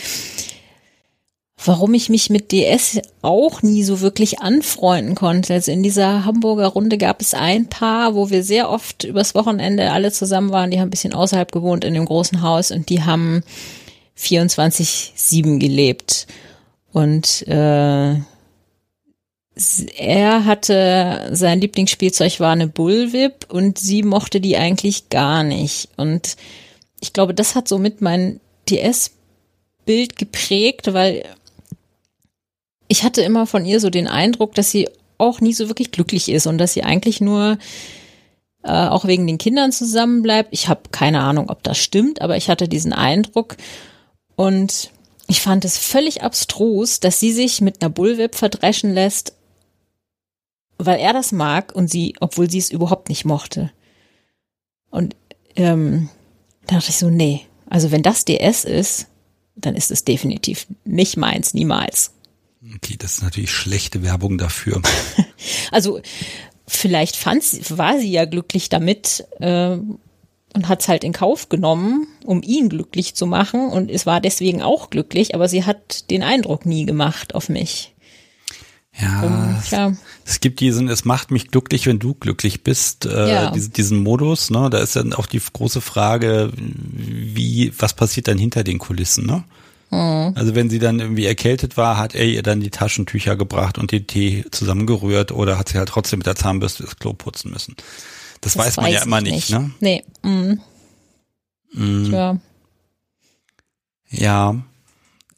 warum 1.64 1.94
ich 1.94 2.08
mich 2.08 2.30
mit 2.30 2.52
DS 2.52 3.00
auch 3.22 3.62
nie 3.62 3.82
so 3.82 4.00
wirklich 4.00 4.40
anfreunden 4.40 5.14
konnte. 5.14 5.54
Also 5.54 5.72
in 5.72 5.82
dieser 5.82 6.24
Hamburger 6.24 6.68
Runde 6.68 6.96
gab 6.96 7.20
es 7.20 7.34
ein 7.34 7.68
Paar, 7.68 8.14
wo 8.14 8.30
wir 8.30 8.42
sehr 8.42 8.70
oft 8.70 9.04
übers 9.04 9.34
Wochenende 9.34 9.92
alle 9.92 10.10
zusammen 10.10 10.50
waren. 10.52 10.70
Die 10.70 10.78
haben 10.78 10.88
ein 10.88 10.90
bisschen 10.90 11.12
außerhalb 11.14 11.52
gewohnt 11.52 11.84
in 11.84 11.94
dem 11.94 12.06
großen 12.06 12.42
Haus 12.42 12.70
und 12.70 12.88
die 12.88 13.02
haben 13.02 13.42
24-7 14.18 15.58
gelebt. 15.58 16.26
Und 16.92 17.46
äh, 17.46 18.14
er 19.98 20.44
hatte, 20.44 21.28
sein 21.32 21.60
Lieblingsspielzeug 21.60 22.40
war 22.40 22.52
eine 22.52 22.68
Bullwhip 22.68 23.46
und 23.50 23.78
sie 23.78 24.02
mochte 24.02 24.40
die 24.40 24.56
eigentlich 24.56 25.10
gar 25.10 25.42
nicht. 25.42 25.88
Und 25.96 26.36
ich 27.00 27.12
glaube, 27.12 27.34
das 27.34 27.54
hat 27.54 27.68
somit 27.68 28.00
mein 28.00 28.40
DS-Bild 28.68 30.16
geprägt, 30.16 30.92
weil 30.94 31.24
ich 32.90 33.04
hatte 33.04 33.22
immer 33.22 33.46
von 33.46 33.64
ihr 33.64 33.78
so 33.78 33.88
den 33.88 34.08
Eindruck, 34.08 34.56
dass 34.56 34.72
sie 34.72 34.88
auch 35.16 35.40
nie 35.40 35.52
so 35.52 35.68
wirklich 35.68 35.92
glücklich 35.92 36.28
ist 36.28 36.48
und 36.48 36.58
dass 36.58 36.72
sie 36.72 36.82
eigentlich 36.82 37.20
nur 37.20 37.56
äh, 38.64 38.72
auch 38.72 39.04
wegen 39.04 39.28
den 39.28 39.38
Kindern 39.38 39.70
zusammenbleibt. 39.70 40.48
Ich 40.50 40.66
habe 40.66 40.82
keine 40.90 41.20
Ahnung, 41.20 41.50
ob 41.50 41.62
das 41.62 41.78
stimmt, 41.78 42.20
aber 42.20 42.36
ich 42.36 42.50
hatte 42.50 42.66
diesen 42.66 42.92
Eindruck 42.92 43.56
und 44.34 44.90
ich 45.28 45.40
fand 45.40 45.64
es 45.64 45.78
völlig 45.78 46.24
abstrus, 46.24 46.98
dass 46.98 47.20
sie 47.20 47.30
sich 47.30 47.60
mit 47.60 47.80
einer 47.80 47.90
Bullwhip 47.90 48.34
verdreschen 48.34 48.92
lässt, 48.92 49.34
weil 50.76 50.98
er 50.98 51.12
das 51.12 51.30
mag 51.30 51.72
und 51.72 51.88
sie, 51.88 52.16
obwohl 52.18 52.50
sie 52.50 52.58
es 52.58 52.72
überhaupt 52.72 53.08
nicht 53.08 53.24
mochte. 53.24 53.70
Und 54.90 55.14
ähm, 55.54 56.08
da 56.66 56.76
dachte 56.76 56.90
ich 56.90 56.98
so, 56.98 57.08
nee, 57.08 57.42
also 57.68 57.92
wenn 57.92 58.02
das 58.02 58.24
DS 58.24 58.64
ist, 58.64 59.06
dann 59.54 59.76
ist 59.76 59.92
es 59.92 60.02
definitiv 60.02 60.66
nicht 60.84 61.16
meins, 61.16 61.54
niemals. 61.54 62.10
Das 63.00 63.14
ist 63.14 63.22
natürlich 63.22 63.50
schlechte 63.50 64.02
Werbung 64.02 64.38
dafür. 64.38 64.80
also 65.72 66.00
vielleicht 66.68 67.16
fand 67.16 67.42
sie, 67.42 67.62
war 67.70 67.98
sie 67.98 68.10
ja 68.10 68.26
glücklich 68.26 68.68
damit 68.68 69.24
äh, 69.40 69.78
und 70.52 70.68
hat 70.68 70.82
es 70.82 70.88
halt 70.88 71.02
in 71.02 71.12
Kauf 71.12 71.48
genommen, 71.48 72.06
um 72.24 72.42
ihn 72.42 72.68
glücklich 72.68 73.14
zu 73.14 73.26
machen 73.26 73.68
und 73.70 73.90
es 73.90 74.04
war 74.04 74.20
deswegen 74.20 74.62
auch 74.62 74.90
glücklich, 74.90 75.34
aber 75.34 75.48
sie 75.48 75.64
hat 75.64 76.10
den 76.10 76.22
Eindruck 76.22 76.66
nie 76.66 76.84
gemacht 76.84 77.34
auf 77.34 77.48
mich. 77.48 77.94
Ja, 79.00 79.22
um, 79.22 79.56
ja. 79.70 79.92
es 80.26 80.40
gibt 80.40 80.60
diesen, 80.60 80.88
es 80.88 81.04
macht 81.04 81.30
mich 81.30 81.50
glücklich, 81.50 81.86
wenn 81.86 82.00
du 82.00 82.12
glücklich 82.12 82.64
bist, 82.64 83.06
äh, 83.06 83.32
ja. 83.32 83.50
diesen, 83.50 83.72
diesen 83.72 84.02
Modus, 84.02 84.50
ne? 84.50 84.68
Da 84.68 84.78
ist 84.78 84.96
dann 84.96 85.14
auch 85.14 85.26
die 85.26 85.40
große 85.40 85.80
Frage, 85.80 86.52
wie, 86.56 87.72
was 87.78 87.94
passiert 87.94 88.28
dann 88.28 88.36
hinter 88.36 88.64
den 88.64 88.78
Kulissen, 88.78 89.26
ne? 89.26 89.44
Mhm. 89.90 90.32
Also 90.34 90.54
wenn 90.54 90.70
sie 90.70 90.78
dann 90.78 91.00
irgendwie 91.00 91.26
erkältet 91.26 91.76
war, 91.76 91.96
hat 91.96 92.14
er 92.14 92.24
ihr 92.24 92.42
dann 92.42 92.60
die 92.60 92.70
Taschentücher 92.70 93.36
gebracht 93.36 93.76
und 93.76 93.92
den 93.92 94.06
Tee 94.06 94.44
zusammengerührt 94.50 95.32
oder 95.32 95.58
hat 95.58 95.68
sie 95.68 95.78
halt 95.78 95.88
trotzdem 95.88 96.20
mit 96.20 96.26
der 96.26 96.36
Zahnbürste 96.36 96.84
das 96.84 96.96
Klo 96.96 97.12
putzen 97.12 97.50
müssen. 97.50 97.74
Das, 98.40 98.54
das 98.54 98.66
weiß 98.66 98.76
man 98.76 98.86
weiß 98.86 98.94
ja 98.94 99.02
immer 99.02 99.20
nicht, 99.20 99.34
nicht, 99.34 99.50
ne? 99.50 99.70
Nee. 99.80 100.04
Mhm. 100.22 100.60
Mhm. 101.72 102.12
Ja. 102.12 102.38
Ja. 104.10 104.62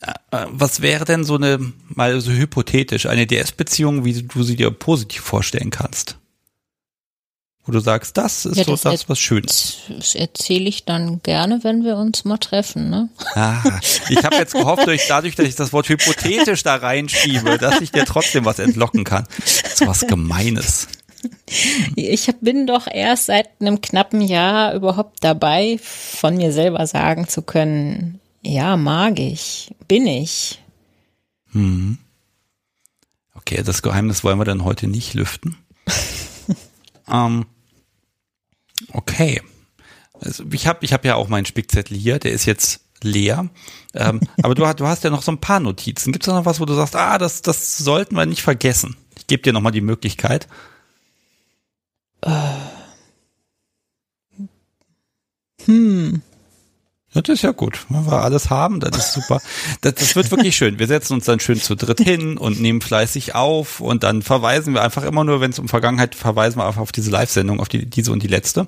Äh, 0.00 0.36
äh, 0.36 0.46
was 0.50 0.82
wäre 0.82 1.04
denn 1.04 1.24
so 1.24 1.36
eine, 1.36 1.58
mal 1.88 2.20
so 2.20 2.32
hypothetisch, 2.32 3.06
eine 3.06 3.26
DS-Beziehung, 3.26 4.04
wie 4.04 4.22
du 4.22 4.42
sie 4.42 4.56
dir 4.56 4.70
positiv 4.70 5.22
vorstellen 5.22 5.70
kannst? 5.70 6.18
Wo 7.64 7.70
du 7.70 7.78
sagst, 7.78 8.16
das 8.16 8.44
ist 8.44 8.56
ja, 8.56 8.64
so 8.64 8.76
das, 8.76 9.08
was 9.08 9.20
Schönes. 9.20 9.76
Das 9.88 10.16
erzähle 10.16 10.68
ich 10.68 10.84
dann 10.84 11.22
gerne, 11.22 11.62
wenn 11.62 11.84
wir 11.84 11.96
uns 11.96 12.24
mal 12.24 12.38
treffen. 12.38 12.90
Ne? 12.90 13.08
Ah, 13.34 13.62
ich 14.08 14.24
habe 14.24 14.34
jetzt 14.36 14.54
gehofft, 14.54 14.86
durch, 14.86 15.06
dadurch, 15.06 15.36
dass 15.36 15.46
ich 15.46 15.54
das 15.54 15.72
Wort 15.72 15.88
hypothetisch 15.88 16.64
da 16.64 16.74
reinschiebe, 16.74 17.58
dass 17.58 17.80
ich 17.80 17.92
dir 17.92 18.04
trotzdem 18.04 18.44
was 18.44 18.58
entlocken 18.58 19.04
kann. 19.04 19.28
So 19.76 19.86
was 19.86 20.00
Gemeines. 20.08 20.88
Ich 21.94 22.28
bin 22.40 22.66
doch 22.66 22.88
erst 22.90 23.26
seit 23.26 23.48
einem 23.60 23.80
knappen 23.80 24.22
Jahr 24.22 24.74
überhaupt 24.74 25.22
dabei, 25.22 25.78
von 25.80 26.36
mir 26.36 26.52
selber 26.52 26.84
sagen 26.88 27.28
zu 27.28 27.42
können, 27.42 28.20
ja, 28.42 28.76
mag 28.76 29.20
ich, 29.20 29.72
bin 29.86 30.08
ich. 30.08 30.60
Hm. 31.52 31.98
Okay, 33.34 33.62
das 33.64 33.82
Geheimnis 33.82 34.24
wollen 34.24 34.38
wir 34.38 34.44
dann 34.44 34.64
heute 34.64 34.88
nicht 34.88 35.14
lüften. 35.14 35.56
Ähm, 37.12 37.46
Okay. 38.90 39.40
Also 40.20 40.44
ich 40.52 40.66
habe 40.66 40.84
ich 40.84 40.92
hab 40.92 41.04
ja 41.04 41.16
auch 41.16 41.28
meinen 41.28 41.46
Spickzettel 41.46 41.96
hier, 41.96 42.18
der 42.18 42.32
ist 42.32 42.44
jetzt 42.44 42.84
leer. 43.02 43.48
Ähm, 43.94 44.20
aber 44.42 44.54
du, 44.54 44.62
du 44.74 44.86
hast 44.86 45.04
ja 45.04 45.10
noch 45.10 45.22
so 45.22 45.32
ein 45.32 45.40
paar 45.40 45.60
Notizen. 45.60 46.12
Gibt 46.12 46.24
es 46.26 46.32
noch 46.32 46.44
was, 46.44 46.60
wo 46.60 46.64
du 46.64 46.74
sagst, 46.74 46.96
ah, 46.96 47.18
das, 47.18 47.42
das 47.42 47.78
sollten 47.78 48.16
wir 48.16 48.26
nicht 48.26 48.42
vergessen? 48.42 48.96
Ich 49.16 49.26
gebe 49.26 49.42
dir 49.42 49.52
nochmal 49.52 49.72
die 49.72 49.80
Möglichkeit. 49.80 50.48
Hm. 55.64 56.22
Das 57.14 57.28
ist 57.28 57.42
ja 57.42 57.52
gut. 57.52 57.84
Wenn 57.90 58.06
wir 58.06 58.22
alles 58.22 58.48
haben, 58.48 58.80
das 58.80 58.96
ist 58.96 59.12
super. 59.12 59.40
Das, 59.82 59.94
das 59.94 60.16
wird 60.16 60.30
wirklich 60.30 60.56
schön. 60.56 60.78
Wir 60.78 60.86
setzen 60.86 61.12
uns 61.14 61.26
dann 61.26 61.40
schön 61.40 61.60
zu 61.60 61.74
dritt 61.74 62.00
hin 62.00 62.38
und 62.38 62.60
nehmen 62.60 62.80
fleißig 62.80 63.34
auf 63.34 63.80
und 63.80 64.02
dann 64.02 64.22
verweisen 64.22 64.72
wir 64.72 64.82
einfach 64.82 65.02
immer 65.02 65.22
nur, 65.22 65.42
wenn 65.42 65.50
es 65.50 65.58
um 65.58 65.68
Vergangenheit, 65.68 66.14
verweisen 66.14 66.58
wir 66.58 66.66
einfach 66.66 66.80
auf 66.80 66.92
diese 66.92 67.10
Live-Sendung, 67.10 67.60
auf 67.60 67.68
die, 67.68 67.84
diese 67.84 68.12
und 68.12 68.22
die 68.22 68.28
letzte. 68.28 68.66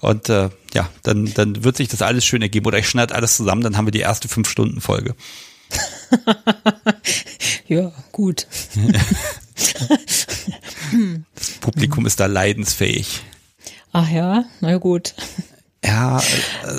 Und 0.00 0.28
äh, 0.28 0.50
ja, 0.74 0.88
dann, 1.02 1.32
dann 1.34 1.64
wird 1.64 1.76
sich 1.76 1.88
das 1.88 2.02
alles 2.02 2.24
schön 2.24 2.42
ergeben. 2.42 2.66
Oder 2.66 2.78
ich 2.78 2.88
schneide 2.88 3.14
alles 3.14 3.36
zusammen, 3.36 3.62
dann 3.62 3.76
haben 3.76 3.86
wir 3.86 3.92
die 3.92 4.00
erste 4.00 4.28
Fünf-Stunden-Folge. 4.28 5.16
ja, 7.66 7.90
gut. 8.12 8.46
das 11.34 11.50
Publikum 11.60 12.06
ist 12.06 12.20
da 12.20 12.26
leidensfähig. 12.26 13.22
Ach 13.92 14.08
ja, 14.08 14.44
na 14.60 14.76
gut. 14.76 15.14
Ja, 15.86 16.20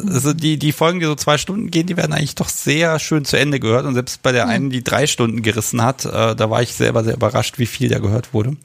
also 0.06 0.34
die, 0.34 0.60
die 0.60 0.74
Folgen, 0.74 1.00
die 1.00 1.06
so 1.06 1.16
zwei 1.16 1.38
Stunden 1.38 1.72
gehen, 1.72 1.88
die 1.88 1.96
werden 1.96 2.12
eigentlich 2.12 2.36
doch 2.36 2.50
sehr 2.50 3.00
schön 3.00 3.24
zu 3.24 3.38
Ende 3.38 3.60
gehört. 3.60 3.86
Und 3.86 3.94
selbst 3.94 4.22
bei 4.22 4.34
der 4.34 4.48
einen, 4.48 4.70
die 4.70 4.84
drei 4.84 5.08
Stunden 5.08 5.42
gerissen 5.44 5.82
hat, 5.82 6.06
äh, 6.06 6.36
da 6.36 6.50
war 6.50 6.62
ich 6.62 6.74
selber 6.74 7.04
sehr 7.04 7.14
überrascht, 7.14 7.58
wie 7.58 7.68
viel 7.68 7.88
da 7.90 8.00
gehört 8.00 8.34
wurde. 8.34 8.58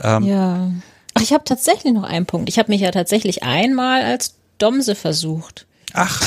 Ähm, 0.00 0.24
ja. 0.24 0.70
Ach, 1.14 1.22
ich 1.22 1.32
habe 1.32 1.44
tatsächlich 1.44 1.92
noch 1.92 2.04
einen 2.04 2.26
Punkt. 2.26 2.48
Ich 2.48 2.58
habe 2.58 2.70
mich 2.70 2.80
ja 2.80 2.92
tatsächlich 2.92 3.42
einmal 3.42 4.02
als 4.02 4.34
Domse 4.58 4.94
versucht. 4.94 5.66
Ach. 5.94 6.22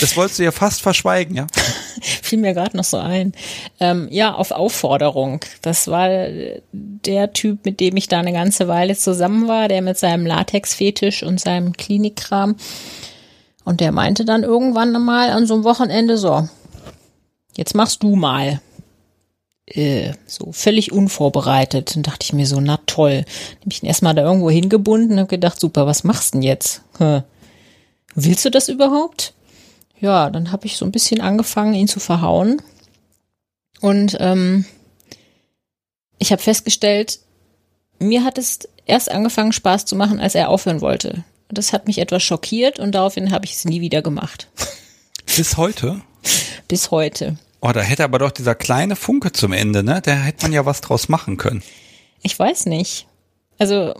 Das 0.00 0.16
wolltest 0.16 0.38
du 0.38 0.44
ja 0.44 0.52
fast 0.52 0.80
verschweigen, 0.80 1.36
ja? 1.36 1.46
Fiel 2.22 2.38
mir 2.38 2.54
gerade 2.54 2.76
noch 2.76 2.84
so 2.84 2.98
ein. 2.98 3.32
Ähm, 3.80 4.08
ja, 4.10 4.34
auf 4.34 4.50
Aufforderung. 4.50 5.40
Das 5.62 5.88
war 5.88 6.08
der 6.72 7.32
Typ, 7.32 7.64
mit 7.64 7.80
dem 7.80 7.96
ich 7.96 8.08
da 8.08 8.18
eine 8.18 8.32
ganze 8.32 8.68
Weile 8.68 8.94
zusammen 8.94 9.48
war, 9.48 9.68
der 9.68 9.82
mit 9.82 9.98
seinem 9.98 10.26
Latex-Fetisch 10.26 11.22
und 11.22 11.40
seinem 11.40 11.72
Klinikkram. 11.72 12.56
Und 13.64 13.80
der 13.80 13.92
meinte 13.92 14.24
dann 14.24 14.42
irgendwann 14.42 14.92
mal 15.02 15.30
an 15.30 15.46
so 15.46 15.54
einem 15.54 15.64
Wochenende 15.64 16.18
so, 16.18 16.48
jetzt 17.56 17.74
machst 17.74 18.02
du 18.02 18.14
mal. 18.16 18.60
Äh, 19.66 20.12
so 20.26 20.52
völlig 20.52 20.92
unvorbereitet. 20.92 21.96
Dann 21.96 22.02
dachte 22.02 22.24
ich 22.24 22.34
mir 22.34 22.46
so, 22.46 22.60
na 22.60 22.78
toll. 22.84 23.24
Hab 23.62 23.72
ich 23.72 23.82
ihn 23.82 23.86
erstmal 23.86 24.14
da 24.14 24.22
irgendwo 24.22 24.50
hingebunden 24.50 25.12
und 25.12 25.20
hab 25.20 25.28
gedacht, 25.30 25.58
super, 25.58 25.86
was 25.86 26.04
machst 26.04 26.34
du 26.34 26.38
denn 26.38 26.42
jetzt? 26.42 26.82
Hm. 26.98 27.22
Willst 28.14 28.44
du 28.44 28.50
das 28.50 28.68
überhaupt? 28.68 29.32
Ja, 30.04 30.28
dann 30.28 30.52
habe 30.52 30.66
ich 30.66 30.76
so 30.76 30.84
ein 30.84 30.92
bisschen 30.92 31.22
angefangen, 31.22 31.72
ihn 31.72 31.88
zu 31.88 31.98
verhauen. 31.98 32.60
Und 33.80 34.18
ähm, 34.20 34.66
ich 36.18 36.30
habe 36.30 36.42
festgestellt, 36.42 37.20
mir 37.98 38.22
hat 38.22 38.36
es 38.36 38.68
erst 38.84 39.10
angefangen, 39.10 39.52
Spaß 39.52 39.86
zu 39.86 39.96
machen, 39.96 40.20
als 40.20 40.34
er 40.34 40.50
aufhören 40.50 40.82
wollte. 40.82 41.24
Das 41.48 41.72
hat 41.72 41.86
mich 41.86 41.98
etwas 41.98 42.22
schockiert 42.22 42.78
und 42.78 42.92
daraufhin 42.92 43.32
habe 43.32 43.46
ich 43.46 43.54
es 43.54 43.64
nie 43.64 43.80
wieder 43.80 44.02
gemacht. 44.02 44.48
Bis 45.36 45.56
heute? 45.56 46.02
Bis 46.68 46.90
heute. 46.90 47.38
Oh, 47.62 47.72
da 47.72 47.80
hätte 47.80 48.04
aber 48.04 48.18
doch 48.18 48.30
dieser 48.30 48.54
kleine 48.54 48.96
Funke 48.96 49.32
zum 49.32 49.54
Ende, 49.54 49.82
ne? 49.82 50.02
Da 50.04 50.12
hätte 50.12 50.42
man 50.42 50.52
ja 50.52 50.66
was 50.66 50.82
draus 50.82 51.08
machen 51.08 51.38
können. 51.38 51.62
Ich 52.22 52.38
weiß 52.38 52.66
nicht. 52.66 53.06
Also 53.58 53.94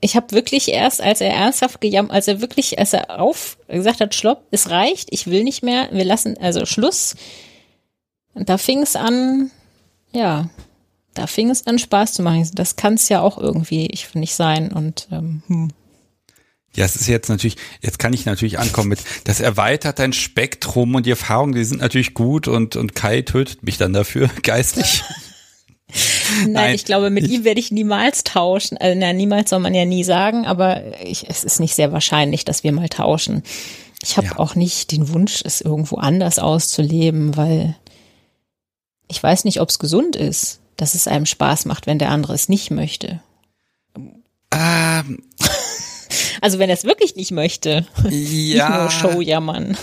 ich 0.00 0.16
habe 0.16 0.32
wirklich 0.32 0.68
erst, 0.68 1.00
als 1.00 1.20
er 1.20 1.30
ernsthaft 1.30 1.80
gejammert, 1.80 2.12
als 2.12 2.28
er 2.28 2.40
wirklich, 2.40 2.78
als 2.78 2.92
er 2.92 3.20
auf 3.20 3.58
gesagt 3.68 4.00
hat, 4.00 4.14
Schlopp, 4.14 4.46
es 4.50 4.70
reicht, 4.70 5.08
ich 5.10 5.26
will 5.26 5.44
nicht 5.44 5.62
mehr, 5.62 5.88
wir 5.92 6.04
lassen, 6.04 6.36
also 6.38 6.66
Schluss. 6.66 7.16
Und 8.34 8.48
da 8.48 8.58
fing 8.58 8.82
es 8.82 8.94
an, 8.94 9.50
ja, 10.12 10.48
da 11.14 11.26
fing 11.26 11.50
es 11.50 11.66
an 11.66 11.78
Spaß 11.78 12.12
zu 12.12 12.22
machen. 12.22 12.48
Das 12.54 12.76
kann 12.76 12.94
es 12.94 13.08
ja 13.08 13.20
auch 13.20 13.38
irgendwie, 13.38 13.86
ich 13.86 14.06
finde 14.06 14.20
nicht 14.20 14.34
sein. 14.34 14.72
Und 14.72 15.08
ähm, 15.10 15.42
hm. 15.48 15.68
Ja, 16.76 16.84
es 16.84 16.94
ist 16.94 17.08
jetzt 17.08 17.28
natürlich, 17.28 17.56
jetzt 17.80 17.98
kann 17.98 18.12
ich 18.12 18.24
natürlich 18.24 18.58
ankommen 18.60 18.90
mit, 18.90 19.00
das 19.24 19.40
erweitert 19.40 19.98
dein 19.98 20.12
Spektrum 20.12 20.94
und 20.94 21.06
die 21.06 21.10
Erfahrungen, 21.10 21.54
die 21.54 21.64
sind 21.64 21.80
natürlich 21.80 22.14
gut 22.14 22.46
und, 22.46 22.76
und 22.76 22.94
Kai 22.94 23.22
tötet 23.22 23.64
mich 23.64 23.78
dann 23.78 23.92
dafür, 23.92 24.30
geistig. 24.42 25.02
Nein, 26.40 26.52
Nein, 26.52 26.74
ich 26.74 26.84
glaube, 26.84 27.10
mit 27.10 27.24
ich, 27.24 27.32
ihm 27.32 27.44
werde 27.44 27.60
ich 27.60 27.70
niemals 27.70 28.24
tauschen. 28.24 28.78
Also, 28.78 28.98
na, 28.98 29.12
niemals 29.12 29.50
soll 29.50 29.60
man 29.60 29.74
ja 29.74 29.84
nie 29.84 30.04
sagen, 30.04 30.46
aber 30.46 30.82
ich, 31.04 31.28
es 31.28 31.44
ist 31.44 31.60
nicht 31.60 31.74
sehr 31.74 31.92
wahrscheinlich, 31.92 32.44
dass 32.44 32.64
wir 32.64 32.72
mal 32.72 32.88
tauschen. 32.88 33.42
Ich 34.02 34.16
habe 34.16 34.28
ja. 34.28 34.38
auch 34.38 34.54
nicht 34.54 34.92
den 34.92 35.08
Wunsch, 35.08 35.42
es 35.44 35.60
irgendwo 35.60 35.96
anders 35.96 36.38
auszuleben, 36.38 37.36
weil 37.36 37.76
ich 39.08 39.22
weiß 39.22 39.44
nicht, 39.44 39.60
ob 39.60 39.70
es 39.70 39.78
gesund 39.78 40.16
ist, 40.16 40.60
dass 40.76 40.94
es 40.94 41.08
einem 41.08 41.26
Spaß 41.26 41.64
macht, 41.64 41.86
wenn 41.86 41.98
der 41.98 42.10
andere 42.10 42.34
es 42.34 42.48
nicht 42.48 42.70
möchte. 42.70 43.20
Ähm. 44.52 45.22
Also 46.40 46.58
wenn 46.60 46.70
er 46.70 46.74
es 46.76 46.84
wirklich 46.84 47.16
nicht 47.16 47.32
möchte, 47.32 47.84
ja. 48.04 48.10
nicht 48.10 48.78
nur 48.80 48.90
Showjammern. 48.90 49.76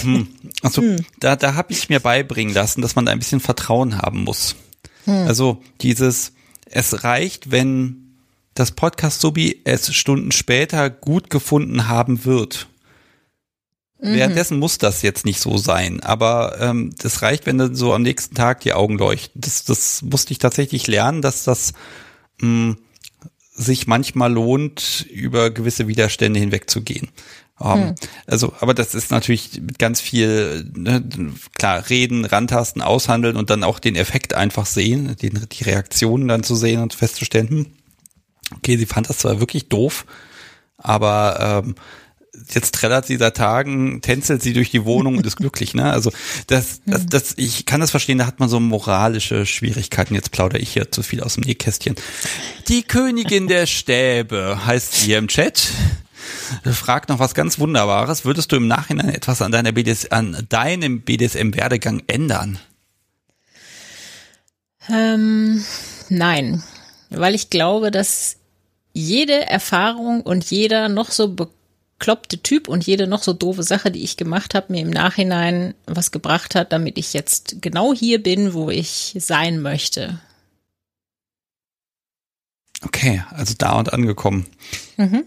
Hm. 0.00 0.28
Also 0.62 0.82
hm. 0.82 1.04
da, 1.20 1.36
da 1.36 1.54
habe 1.54 1.72
ich 1.72 1.88
mir 1.88 2.00
beibringen 2.00 2.54
lassen, 2.54 2.82
dass 2.82 2.96
man 2.96 3.06
da 3.06 3.12
ein 3.12 3.18
bisschen 3.18 3.40
Vertrauen 3.40 3.98
haben 3.98 4.24
muss. 4.24 4.56
Hm. 5.08 5.26
Also 5.26 5.62
dieses, 5.80 6.32
es 6.66 7.02
reicht, 7.02 7.50
wenn 7.50 8.14
das 8.52 8.72
Podcast 8.72 9.20
Subi 9.20 9.62
es 9.64 9.94
Stunden 9.94 10.32
später 10.32 10.90
gut 10.90 11.30
gefunden 11.30 11.88
haben 11.88 12.24
wird. 12.24 12.68
Mhm. 14.00 14.14
Währenddessen 14.14 14.58
muss 14.58 14.78
das 14.78 15.02
jetzt 15.02 15.24
nicht 15.24 15.40
so 15.40 15.56
sein, 15.56 16.00
aber 16.00 16.58
ähm, 16.60 16.94
das 16.98 17.22
reicht, 17.22 17.46
wenn 17.46 17.56
dann 17.56 17.74
so 17.74 17.94
am 17.94 18.02
nächsten 18.02 18.34
Tag 18.34 18.60
die 18.60 18.74
Augen 18.74 18.98
leuchten. 18.98 19.40
Das, 19.40 19.64
das 19.64 20.02
musste 20.02 20.32
ich 20.32 20.38
tatsächlich 20.38 20.86
lernen, 20.86 21.22
dass 21.22 21.44
das 21.44 21.72
mh, 22.40 22.76
sich 23.54 23.86
manchmal 23.86 24.32
lohnt, 24.32 25.06
über 25.10 25.50
gewisse 25.50 25.88
Widerstände 25.88 26.38
hinwegzugehen. 26.38 27.08
Um, 27.60 27.88
hm. 27.88 27.94
Also, 28.26 28.52
aber 28.60 28.72
das 28.72 28.94
ist 28.94 29.10
natürlich 29.10 29.60
mit 29.60 29.78
ganz 29.80 30.00
viel, 30.00 30.70
ne, 30.76 31.02
klar, 31.58 31.90
reden, 31.90 32.24
rantasten, 32.24 32.82
aushandeln 32.82 33.36
und 33.36 33.50
dann 33.50 33.64
auch 33.64 33.80
den 33.80 33.96
Effekt 33.96 34.32
einfach 34.34 34.64
sehen, 34.64 35.16
den, 35.20 35.46
die 35.50 35.64
Reaktionen 35.64 36.28
dann 36.28 36.44
zu 36.44 36.54
sehen 36.54 36.80
und 36.80 36.94
festzustellen, 36.94 37.48
hm, 37.48 37.66
okay, 38.56 38.76
sie 38.76 38.86
fand 38.86 39.08
das 39.08 39.18
zwar 39.18 39.40
wirklich 39.40 39.68
doof, 39.68 40.06
aber 40.76 41.64
ähm, 41.64 41.74
jetzt 42.50 42.74
trällert 42.74 43.06
sie 43.06 43.16
seit 43.16 43.36
Tagen, 43.36 44.00
tänzelt 44.02 44.42
sie 44.42 44.52
durch 44.52 44.70
die 44.70 44.84
Wohnung 44.84 45.16
und 45.16 45.26
ist 45.26 45.36
glücklich, 45.38 45.74
ne? 45.74 45.90
Also 45.90 46.12
das, 46.46 46.80
das, 46.86 47.06
das, 47.06 47.34
ich 47.36 47.66
kann 47.66 47.80
das 47.80 47.90
verstehen, 47.90 48.18
da 48.18 48.26
hat 48.26 48.38
man 48.38 48.48
so 48.48 48.60
moralische 48.60 49.46
Schwierigkeiten. 49.46 50.14
Jetzt 50.14 50.30
plaudere 50.30 50.60
ich 50.60 50.72
hier 50.72 50.90
zu 50.92 51.02
viel 51.02 51.22
aus 51.22 51.34
dem 51.34 51.42
Nähkästchen. 51.42 51.96
Die 52.68 52.82
Königin 52.82 53.48
der 53.48 53.66
Stäbe 53.66 54.60
heißt 54.64 54.94
sie 54.94 55.06
hier 55.06 55.18
im 55.18 55.28
Chat 55.28 55.68
fragt 56.64 57.08
noch 57.08 57.18
was 57.18 57.34
ganz 57.34 57.58
Wunderbares. 57.58 58.24
Würdest 58.24 58.52
du 58.52 58.56
im 58.56 58.68
Nachhinein 58.68 59.10
etwas 59.10 59.42
an 59.42 59.52
deiner 59.52 59.72
BDS, 59.72 60.06
an 60.06 60.46
deinem 60.48 61.02
BDSM-Werdegang 61.02 62.02
ändern? 62.06 62.58
Ähm, 64.90 65.64
nein, 66.08 66.62
weil 67.10 67.34
ich 67.34 67.50
glaube, 67.50 67.90
dass 67.90 68.36
jede 68.92 69.46
Erfahrung 69.46 70.22
und 70.22 70.50
jeder 70.50 70.88
noch 70.88 71.10
so 71.10 71.28
bekloppte 71.28 72.42
Typ 72.42 72.68
und 72.68 72.86
jede 72.86 73.06
noch 73.06 73.22
so 73.22 73.32
doofe 73.32 73.62
Sache, 73.62 73.90
die 73.90 74.02
ich 74.02 74.16
gemacht 74.16 74.54
habe, 74.54 74.72
mir 74.72 74.82
im 74.82 74.90
Nachhinein 74.90 75.74
was 75.86 76.10
gebracht 76.10 76.54
hat, 76.54 76.72
damit 76.72 76.98
ich 76.98 77.12
jetzt 77.12 77.60
genau 77.60 77.92
hier 77.92 78.22
bin, 78.22 78.54
wo 78.54 78.70
ich 78.70 79.14
sein 79.18 79.60
möchte. 79.60 80.18
Okay, 82.82 83.22
also 83.30 83.54
da 83.58 83.72
und 83.72 83.92
angekommen. 83.92 84.46
Mhm. 84.96 85.24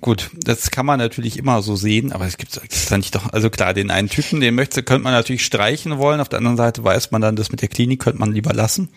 Gut, 0.00 0.30
das 0.32 0.70
kann 0.70 0.86
man 0.86 1.00
natürlich 1.00 1.38
immer 1.38 1.60
so 1.60 1.74
sehen, 1.74 2.12
aber 2.12 2.24
es 2.24 2.36
gibt 2.36 2.60
da 2.90 2.96
nicht 2.96 3.14
doch, 3.14 3.32
also 3.32 3.50
klar, 3.50 3.74
den 3.74 3.90
einen 3.90 4.08
Typen, 4.08 4.40
den 4.40 4.54
möchte, 4.54 4.84
könnte 4.84 5.02
man 5.02 5.12
natürlich 5.12 5.44
streichen 5.44 5.98
wollen. 5.98 6.20
Auf 6.20 6.28
der 6.28 6.38
anderen 6.38 6.56
Seite 6.56 6.84
weiß 6.84 7.10
man 7.10 7.20
dann, 7.20 7.34
das 7.34 7.50
mit 7.50 7.62
der 7.62 7.68
Klinik 7.68 8.00
könnte 8.00 8.20
man 8.20 8.32
lieber 8.32 8.52
lassen. 8.52 8.90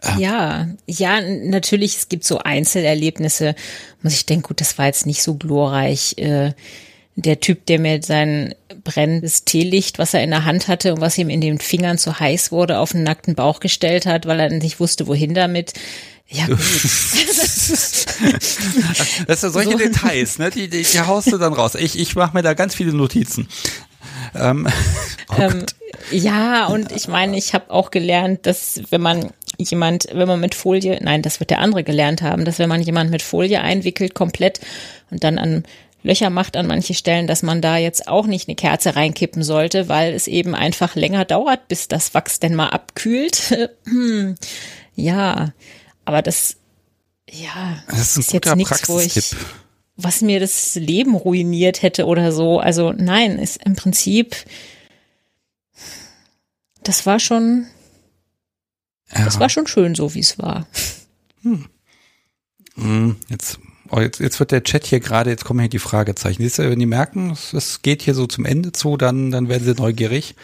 Ähm. 0.00 0.18
Ja, 0.18 0.68
ja, 0.86 1.20
natürlich, 1.20 1.96
es 1.96 2.08
gibt 2.08 2.22
so 2.22 2.38
Einzelerlebnisse, 2.38 3.56
muss 4.02 4.14
ich 4.14 4.26
denken, 4.26 4.44
gut, 4.44 4.60
das 4.60 4.78
war 4.78 4.86
jetzt 4.86 5.06
nicht 5.06 5.22
so 5.22 5.34
glorreich. 5.34 6.16
Äh, 6.18 6.52
der 7.14 7.40
Typ, 7.40 7.66
der 7.66 7.78
mir 7.78 8.02
sein 8.02 8.54
brennendes 8.84 9.44
Teelicht, 9.44 9.98
was 9.98 10.14
er 10.14 10.22
in 10.22 10.30
der 10.30 10.44
Hand 10.44 10.68
hatte 10.68 10.94
und 10.94 11.00
was 11.00 11.18
ihm 11.18 11.28
in 11.28 11.40
den 11.40 11.58
Fingern 11.58 11.98
zu 11.98 12.18
heiß 12.18 12.52
wurde, 12.52 12.78
auf 12.78 12.92
den 12.92 13.02
nackten 13.02 13.34
Bauch 13.34 13.60
gestellt 13.60 14.06
hat, 14.06 14.26
weil 14.26 14.40
er 14.40 14.48
nicht 14.48 14.80
wusste, 14.80 15.06
wohin 15.06 15.34
damit. 15.34 15.74
Ja, 16.32 16.46
gut. 16.46 16.58
das 19.26 19.40
sind 19.40 19.52
solche 19.52 19.72
so. 19.72 19.78
Details, 19.78 20.38
ne? 20.38 20.50
Die, 20.50 20.68
die, 20.68 20.82
die 20.82 21.00
haust 21.00 21.30
du 21.30 21.36
dann 21.36 21.52
raus. 21.52 21.74
Ich, 21.74 21.98
ich 21.98 22.14
mache 22.14 22.34
mir 22.34 22.42
da 22.42 22.54
ganz 22.54 22.74
viele 22.74 22.94
Notizen. 22.94 23.48
Ähm, 24.34 24.66
oh 25.28 25.34
ähm, 25.38 25.66
ja, 26.10 26.66
und 26.66 26.92
ich 26.92 27.08
meine, 27.08 27.36
ich 27.36 27.54
habe 27.54 27.70
auch 27.70 27.90
gelernt, 27.90 28.46
dass 28.46 28.80
wenn 28.90 29.02
man 29.02 29.30
jemand, 29.58 30.08
wenn 30.12 30.26
man 30.26 30.40
mit 30.40 30.54
Folie, 30.54 30.98
nein, 31.02 31.22
das 31.22 31.38
wird 31.38 31.50
der 31.50 31.60
andere 31.60 31.84
gelernt 31.84 32.22
haben, 32.22 32.44
dass 32.44 32.58
wenn 32.58 32.68
man 32.68 32.82
jemand 32.82 33.10
mit 33.10 33.22
Folie 33.22 33.60
einwickelt 33.60 34.14
komplett 34.14 34.60
und 35.10 35.24
dann 35.24 35.38
an 35.38 35.64
Löcher 36.02 36.30
macht 36.30 36.56
an 36.56 36.66
manche 36.66 36.94
Stellen, 36.94 37.26
dass 37.26 37.42
man 37.42 37.60
da 37.60 37.76
jetzt 37.76 38.08
auch 38.08 38.26
nicht 38.26 38.48
eine 38.48 38.56
Kerze 38.56 38.96
reinkippen 38.96 39.44
sollte, 39.44 39.88
weil 39.88 40.14
es 40.14 40.26
eben 40.26 40.54
einfach 40.54 40.96
länger 40.96 41.24
dauert, 41.24 41.68
bis 41.68 41.86
das 41.86 42.12
Wachs 42.14 42.40
denn 42.40 42.54
mal 42.54 42.68
abkühlt. 42.68 43.52
Hm. 43.84 44.36
ja, 44.94 45.52
aber 46.04 46.22
das, 46.22 46.56
ja, 47.28 47.82
das 47.88 48.16
ist, 48.16 48.16
ist 48.18 48.32
jetzt 48.32 48.56
nichts, 48.56 48.88
wo 48.88 48.98
ich, 48.98 49.34
was 49.96 50.20
mir 50.22 50.40
das 50.40 50.74
Leben 50.74 51.14
ruiniert 51.14 51.82
hätte 51.82 52.06
oder 52.06 52.32
so. 52.32 52.58
Also 52.58 52.92
nein, 52.92 53.38
ist 53.38 53.64
im 53.64 53.76
Prinzip, 53.76 54.36
das 56.82 57.06
war 57.06 57.20
schon, 57.20 57.66
ja. 59.12 59.24
das 59.24 59.38
war 59.38 59.48
schon 59.48 59.66
schön 59.66 59.94
so, 59.94 60.14
wie 60.14 60.20
es 60.20 60.38
war. 60.38 60.66
Hm. 61.42 61.66
hm 62.74 63.16
jetzt 63.28 63.58
Oh, 63.94 64.00
jetzt, 64.00 64.20
jetzt 64.20 64.40
wird 64.40 64.52
der 64.52 64.62
Chat 64.62 64.86
hier 64.86 65.00
gerade, 65.00 65.28
jetzt 65.28 65.44
kommen 65.44 65.60
hier 65.60 65.68
die 65.68 65.78
Fragezeichen. 65.78 66.42
Siehst 66.42 66.58
du, 66.58 66.70
wenn 66.70 66.78
die 66.78 66.86
merken, 66.86 67.36
es 67.52 67.82
geht 67.82 68.00
hier 68.00 68.14
so 68.14 68.26
zum 68.26 68.46
Ende 68.46 68.72
zu, 68.72 68.96
dann, 68.96 69.30
dann 69.30 69.50
werden 69.50 69.64
sie 69.64 69.74
neugierig. 69.74 70.34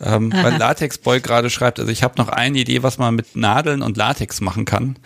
Ähm, 0.00 0.30
weil 0.34 0.58
Latexboy 0.58 1.22
gerade 1.22 1.48
schreibt, 1.48 1.80
also 1.80 1.90
ich 1.90 2.02
habe 2.02 2.18
noch 2.18 2.28
eine 2.28 2.58
Idee, 2.58 2.82
was 2.82 2.98
man 2.98 3.14
mit 3.14 3.36
Nadeln 3.36 3.80
und 3.80 3.96
Latex 3.96 4.42
machen 4.42 4.66
kann. 4.66 4.98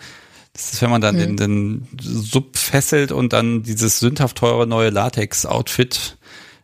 Das 0.51 0.73
ist, 0.73 0.81
wenn 0.81 0.89
man 0.89 0.99
dann 0.99 1.15
hm. 1.17 1.37
den, 1.37 1.37
den 1.37 1.87
Sub 2.01 2.57
fesselt 2.57 3.13
und 3.13 3.31
dann 3.31 3.63
dieses 3.63 3.99
sündhaft 3.99 4.39
teure 4.39 4.67
neue 4.67 4.89
Latex-Outfit 4.89 6.17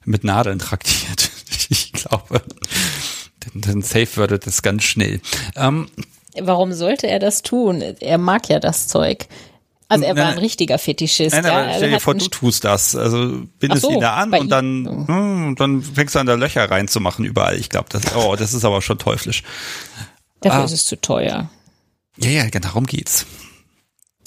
mit 0.03 0.25
Nadeln 0.25 0.59
traktiert. 0.59 1.31
ich 1.69 1.93
glaube, 1.93 2.41
dann, 3.39 3.61
dann 3.61 3.81
safe 3.81 4.17
würde 4.17 4.37
das 4.37 4.63
ganz 4.63 4.83
schnell. 4.83 5.21
Ähm, 5.55 5.87
Warum 6.39 6.73
sollte 6.73 7.07
er 7.07 7.19
das 7.19 7.41
tun? 7.41 7.81
Er 7.81 8.17
mag 8.17 8.49
ja 8.49 8.59
das 8.59 8.89
Zeug. 8.89 9.27
Also 9.91 10.05
er 10.05 10.15
war 10.15 10.27
ein 10.27 10.37
richtiger 10.37 10.79
Fetischist. 10.79 11.35
Nein, 11.35 11.45
aber 11.45 11.73
stell 11.75 11.89
dir 11.89 11.99
vor, 11.99 12.15
du 12.15 12.27
tust 12.29 12.63
das. 12.63 12.95
Also 12.95 13.43
bindest 13.59 13.81
so, 13.81 13.91
ihn 13.91 13.99
da 13.99 14.15
an 14.15 14.33
und 14.33 14.49
dann, 14.49 15.05
hm, 15.07 15.55
dann 15.57 15.81
fängst 15.81 16.15
du 16.15 16.19
an, 16.19 16.27
da 16.27 16.35
Löcher 16.35 16.71
reinzumachen 16.71 17.25
überall. 17.25 17.57
Ich 17.57 17.67
glaube, 17.67 17.89
das, 17.89 18.15
oh, 18.15 18.37
das 18.37 18.53
ist 18.53 18.63
aber 18.63 18.81
schon 18.81 18.99
teuflisch. 18.99 19.43
Dafür 20.39 20.61
ah. 20.61 20.63
ist 20.63 20.71
es 20.71 20.85
zu 20.85 20.99
teuer. 21.01 21.49
Ja, 22.17 22.29
ja, 22.29 22.49
genau, 22.49 22.67
darum 22.67 22.85
geht's. 22.85 23.25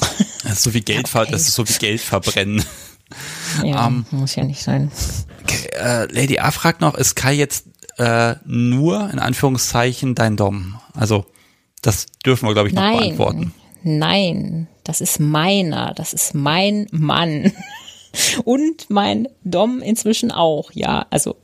Das 0.42 0.58
ist 0.58 0.62
so 0.64 0.74
wie 0.74 0.82
Geld, 0.82 1.08
ja, 1.08 1.22
okay. 1.22 1.32
das 1.32 1.48
ist 1.48 1.54
so 1.54 1.66
wie 1.66 1.72
Geld 1.72 2.02
verbrennen. 2.02 2.62
Ja, 3.64 3.86
um, 3.86 4.04
ähm, 4.10 4.18
muss 4.18 4.34
ja 4.34 4.44
nicht 4.44 4.62
sein. 4.62 4.92
Okay, 5.42 5.68
äh, 5.72 6.12
Lady 6.12 6.38
A 6.38 6.50
fragt 6.50 6.82
noch, 6.82 6.94
ist 6.94 7.16
Kai 7.16 7.32
jetzt 7.32 7.64
äh, 7.96 8.34
nur 8.44 9.08
in 9.10 9.18
Anführungszeichen 9.18 10.14
dein 10.14 10.36
Dom? 10.36 10.78
Also 10.92 11.24
das 11.80 12.06
dürfen 12.26 12.46
wir, 12.46 12.52
glaube 12.52 12.68
ich, 12.68 12.74
noch 12.74 12.82
Nein. 12.82 12.98
beantworten. 12.98 13.54
Nein, 13.82 14.68
das 14.85 15.01
ist 15.01 15.18
meiner, 15.18 15.93
das 15.95 16.12
ist 16.12 16.35
mein 16.35 16.87
Mann. 16.91 17.53
Und 18.45 18.91
mein 18.91 19.26
Dom 19.43 19.82
inzwischen 19.82 20.30
auch, 20.30 20.70
ja. 20.72 21.07
Also 21.11 21.37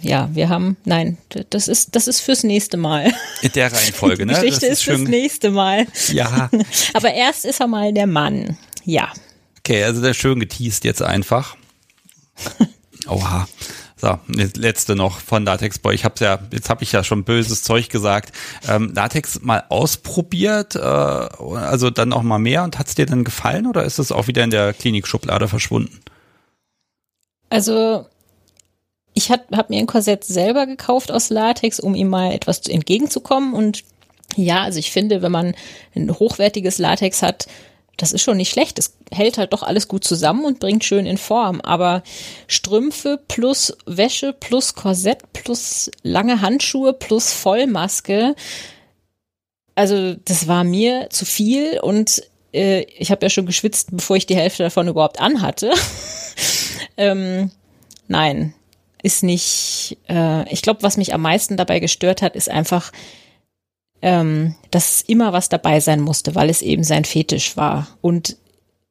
ja, 0.00 0.28
wir 0.32 0.48
haben, 0.48 0.76
nein, 0.84 1.18
das 1.50 1.66
ist, 1.66 1.96
das 1.96 2.06
ist 2.06 2.20
fürs 2.20 2.44
nächste 2.44 2.76
Mal. 2.76 3.12
In 3.42 3.52
der 3.52 3.72
Reihenfolge, 3.72 4.26
ne? 4.26 4.34
Die 4.34 4.40
Geschichte 4.40 4.66
das 4.68 4.72
ist, 4.72 4.78
ist 4.78 4.84
fürs 4.84 5.08
nächste 5.08 5.50
Mal. 5.50 5.86
Ja. 6.08 6.50
Aber 6.92 7.12
erst 7.12 7.44
ist 7.44 7.60
er 7.60 7.66
mal 7.66 7.92
der 7.92 8.06
Mann. 8.06 8.56
Ja. 8.84 9.12
Okay, 9.58 9.82
also 9.84 10.00
der 10.00 10.14
schön 10.14 10.40
geteased 10.40 10.84
jetzt 10.84 11.02
einfach. 11.02 11.56
Oha. 13.08 13.48
So, 14.02 14.18
letzte 14.26 14.96
noch 14.96 15.20
von 15.20 15.44
Latex 15.44 15.78
Boy. 15.78 15.94
Ich 15.94 16.04
hab's 16.04 16.18
ja, 16.18 16.40
jetzt 16.52 16.68
habe 16.68 16.82
ich 16.82 16.90
ja 16.90 17.04
schon 17.04 17.22
böses 17.22 17.62
Zeug 17.62 17.88
gesagt. 17.88 18.34
Ähm, 18.68 18.92
Latex 18.92 19.42
mal 19.42 19.62
ausprobiert, 19.68 20.74
äh, 20.74 20.80
also 20.80 21.88
dann 21.88 22.08
noch 22.08 22.24
mal 22.24 22.40
mehr 22.40 22.64
und 22.64 22.80
hat's 22.80 22.96
dir 22.96 23.06
dann 23.06 23.22
gefallen 23.22 23.64
oder 23.64 23.84
ist 23.84 24.00
es 24.00 24.10
auch 24.10 24.26
wieder 24.26 24.42
in 24.42 24.50
der 24.50 24.72
Klinikschublade 24.72 25.46
verschwunden? 25.46 26.00
Also 27.48 28.06
ich 29.14 29.30
habe 29.30 29.44
hab 29.56 29.70
mir 29.70 29.78
ein 29.78 29.86
Korsett 29.86 30.24
selber 30.24 30.66
gekauft 30.66 31.12
aus 31.12 31.30
Latex, 31.30 31.78
um 31.78 31.94
ihm 31.94 32.08
mal 32.08 32.32
etwas 32.32 32.66
entgegenzukommen. 32.66 33.54
Und 33.54 33.84
ja, 34.34 34.64
also 34.64 34.80
ich 34.80 34.90
finde, 34.90 35.22
wenn 35.22 35.30
man 35.30 35.54
ein 35.94 36.10
hochwertiges 36.10 36.78
Latex 36.78 37.22
hat, 37.22 37.46
das 37.96 38.12
ist 38.12 38.22
schon 38.22 38.36
nicht 38.36 38.50
schlecht. 38.50 38.78
Es 38.78 38.94
hält 39.10 39.38
halt 39.38 39.52
doch 39.52 39.62
alles 39.62 39.86
gut 39.86 40.04
zusammen 40.04 40.44
und 40.44 40.58
bringt 40.58 40.84
schön 40.84 41.06
in 41.06 41.18
Form. 41.18 41.60
Aber 41.60 42.02
Strümpfe 42.46 43.20
plus 43.28 43.76
Wäsche 43.86 44.32
plus 44.32 44.74
Korsett 44.74 45.32
plus 45.32 45.90
lange 46.02 46.40
Handschuhe 46.40 46.92
plus 46.92 47.32
Vollmaske, 47.32 48.34
also 49.74 50.14
das 50.24 50.48
war 50.48 50.64
mir 50.64 51.08
zu 51.10 51.24
viel 51.24 51.80
und 51.80 52.22
äh, 52.52 52.82
ich 52.82 53.10
habe 53.10 53.24
ja 53.24 53.30
schon 53.30 53.46
geschwitzt, 53.46 53.88
bevor 53.90 54.16
ich 54.16 54.26
die 54.26 54.36
Hälfte 54.36 54.62
davon 54.64 54.88
überhaupt 54.88 55.20
anhatte. 55.20 55.72
ähm, 56.96 57.50
nein, 58.08 58.54
ist 59.02 59.22
nicht. 59.22 59.98
Äh, 60.08 60.50
ich 60.52 60.62
glaube, 60.62 60.82
was 60.82 60.96
mich 60.96 61.14
am 61.14 61.22
meisten 61.22 61.56
dabei 61.56 61.80
gestört 61.80 62.22
hat, 62.22 62.36
ist 62.36 62.50
einfach 62.50 62.92
ähm, 64.02 64.56
dass 64.70 65.00
immer 65.00 65.32
was 65.32 65.48
dabei 65.48 65.80
sein 65.80 66.00
musste, 66.00 66.34
weil 66.34 66.50
es 66.50 66.60
eben 66.60 66.84
sein 66.84 67.04
Fetisch 67.04 67.56
war. 67.56 67.86
Und 68.00 68.36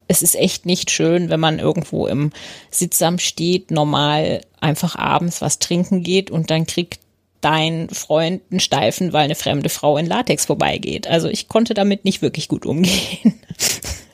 es 0.07 0.21
ist 0.21 0.35
echt 0.35 0.65
nicht 0.65 0.91
schön, 0.91 1.29
wenn 1.29 1.39
man 1.39 1.59
irgendwo 1.59 2.07
im 2.07 2.31
Sitzamt 2.69 3.21
steht, 3.21 3.71
normal 3.71 4.41
einfach 4.59 4.95
abends 4.95 5.41
was 5.41 5.59
trinken 5.59 6.03
geht 6.03 6.31
und 6.31 6.49
dann 6.49 6.65
kriegt 6.65 6.99
dein 7.41 7.89
Freund 7.89 8.41
einen 8.51 8.59
Steifen, 8.59 9.13
weil 9.13 9.25
eine 9.25 9.35
fremde 9.35 9.69
Frau 9.69 9.97
in 9.97 10.05
Latex 10.05 10.45
vorbeigeht. 10.45 11.07
Also 11.07 11.27
ich 11.27 11.47
konnte 11.47 11.73
damit 11.73 12.05
nicht 12.05 12.21
wirklich 12.21 12.47
gut 12.47 12.65
umgehen. 12.65 13.39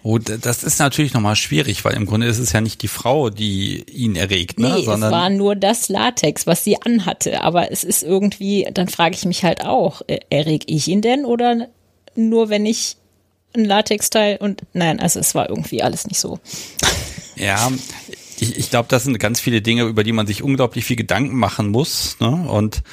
Oh, 0.04 0.20
das 0.20 0.64
ist 0.64 0.80
natürlich 0.80 1.14
nochmal 1.14 1.36
schwierig, 1.36 1.84
weil 1.84 1.94
im 1.94 2.06
Grunde 2.06 2.28
ist 2.28 2.38
es 2.38 2.54
ja 2.54 2.62
nicht 2.62 2.82
die 2.82 2.88
Frau, 2.88 3.30
die 3.30 3.84
ihn 3.92 4.16
erregt, 4.16 4.58
ne? 4.58 4.76
Nee, 4.76 4.86
Sondern 4.86 5.10
es 5.10 5.12
war 5.12 5.30
nur 5.30 5.54
das 5.58 5.90
Latex, 5.90 6.48
was 6.48 6.64
sie 6.64 6.82
anhatte. 6.82 7.42
Aber 7.42 7.74
es 7.74 7.84
ist 7.84 8.04
irgendwie, 8.04 8.66
dann 8.74 8.88
frage 8.88 9.16
ich 9.16 9.26
mich 9.26 9.44
halt 9.44 9.66
auch, 9.66 10.02
äh, 10.08 10.20
erreg 10.30 10.64
ich 10.68 10.88
ihn 10.88 11.02
denn 11.02 11.26
oder 11.26 11.68
nur 12.16 12.48
wenn 12.48 12.66
ich 12.66 12.96
ein 13.54 13.66
Latexteil 13.66 14.38
und 14.38 14.62
nein, 14.72 15.02
also 15.02 15.20
es 15.20 15.36
war 15.36 15.50
irgendwie 15.50 15.84
alles 15.84 16.08
nicht 16.08 16.22
so. 16.22 16.40
Ja, 17.36 17.70
ich, 18.40 18.58
ich 18.58 18.70
glaube, 18.70 18.88
das 18.90 19.04
sind 19.04 19.20
ganz 19.20 19.40
viele 19.40 19.62
Dinge, 19.62 19.84
über 19.84 20.04
die 20.04 20.12
man 20.12 20.28
sich 20.28 20.44
unglaublich 20.44 20.86
viel 20.86 20.96
Gedanken 20.96 21.38
machen 21.38 21.70
muss. 21.70 22.18
Ne? 22.20 22.30
Und 22.30 22.84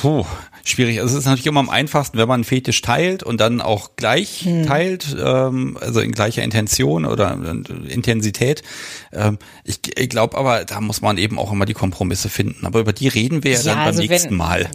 Puh, 0.00 0.24
schwierig. 0.64 1.00
Also 1.00 1.14
es 1.14 1.20
ist 1.20 1.26
natürlich 1.26 1.46
immer 1.46 1.58
am 1.60 1.70
einfachsten, 1.70 2.18
wenn 2.18 2.28
man 2.28 2.36
einen 2.36 2.44
Fetisch 2.44 2.82
teilt 2.82 3.24
und 3.24 3.40
dann 3.40 3.60
auch 3.60 3.96
gleich 3.96 4.42
hm. 4.44 4.64
teilt, 4.64 5.16
ähm, 5.20 5.76
also 5.80 6.00
in 6.00 6.12
gleicher 6.12 6.42
Intention 6.44 7.04
oder 7.04 7.36
äh, 7.42 7.92
Intensität. 7.92 8.62
Ähm, 9.12 9.38
ich 9.64 9.80
ich 9.98 10.08
glaube 10.08 10.38
aber, 10.38 10.64
da 10.64 10.80
muss 10.80 11.00
man 11.00 11.18
eben 11.18 11.36
auch 11.38 11.50
immer 11.50 11.64
die 11.64 11.74
Kompromisse 11.74 12.28
finden. 12.28 12.64
Aber 12.64 12.78
über 12.78 12.92
die 12.92 13.08
reden 13.08 13.42
wir 13.42 13.52
ja, 13.52 13.58
ja 13.58 13.64
dann 13.74 13.78
also 13.78 14.00
beim 14.00 14.08
nächsten 14.08 14.36
Mal. 14.36 14.68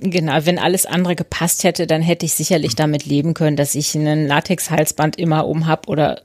Genau, 0.00 0.38
wenn 0.44 0.58
alles 0.58 0.86
andere 0.86 1.14
gepasst 1.14 1.62
hätte, 1.62 1.86
dann 1.86 2.02
hätte 2.02 2.26
ich 2.26 2.32
sicherlich 2.32 2.74
damit 2.74 3.04
leben 3.04 3.34
können, 3.34 3.56
dass 3.56 3.74
ich 3.74 3.94
einen 3.94 4.26
Latex-Halsband 4.26 5.16
immer 5.18 5.46
um 5.46 5.66
hab 5.66 5.88
oder 5.88 6.22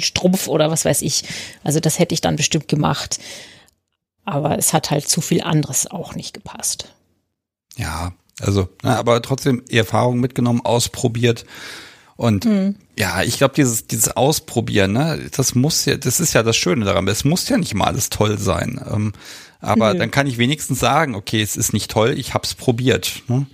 Strumpf 0.00 0.48
oder 0.48 0.70
was 0.70 0.84
weiß 0.84 1.02
ich. 1.02 1.24
Also 1.62 1.80
das 1.80 1.98
hätte 1.98 2.14
ich 2.14 2.20
dann 2.20 2.36
bestimmt 2.36 2.68
gemacht. 2.68 3.18
Aber 4.24 4.58
es 4.58 4.72
hat 4.72 4.90
halt 4.90 5.08
zu 5.08 5.20
viel 5.20 5.42
anderes 5.42 5.90
auch 5.90 6.14
nicht 6.14 6.34
gepasst. 6.34 6.94
Ja, 7.76 8.12
also, 8.40 8.68
na, 8.82 8.96
aber 8.98 9.20
trotzdem 9.22 9.62
Erfahrung 9.68 10.20
mitgenommen, 10.20 10.62
ausprobiert. 10.64 11.44
Und 12.16 12.44
mhm. 12.44 12.76
ja, 12.98 13.22
ich 13.22 13.38
glaube, 13.38 13.54
dieses, 13.54 13.86
dieses 13.86 14.16
Ausprobieren, 14.16 14.92
ne, 14.92 15.30
das 15.36 15.54
muss 15.54 15.84
ja, 15.84 15.96
das 15.96 16.20
ist 16.20 16.32
ja 16.32 16.42
das 16.42 16.56
Schöne 16.56 16.84
daran. 16.84 17.06
Es 17.08 17.24
muss 17.24 17.48
ja 17.48 17.56
nicht 17.56 17.74
mal 17.74 17.86
alles 17.86 18.10
toll 18.10 18.38
sein. 18.38 18.80
Ähm, 18.90 19.12
aber 19.60 19.94
mhm. 19.94 19.98
dann 19.98 20.10
kann 20.10 20.26
ich 20.26 20.38
wenigstens 20.38 20.80
sagen, 20.80 21.14
okay, 21.14 21.42
es 21.42 21.56
ist 21.56 21.72
nicht 21.72 21.90
toll, 21.90 22.18
ich 22.18 22.34
hab's 22.34 22.54
probiert. 22.54 23.22
Ne? 23.28 23.46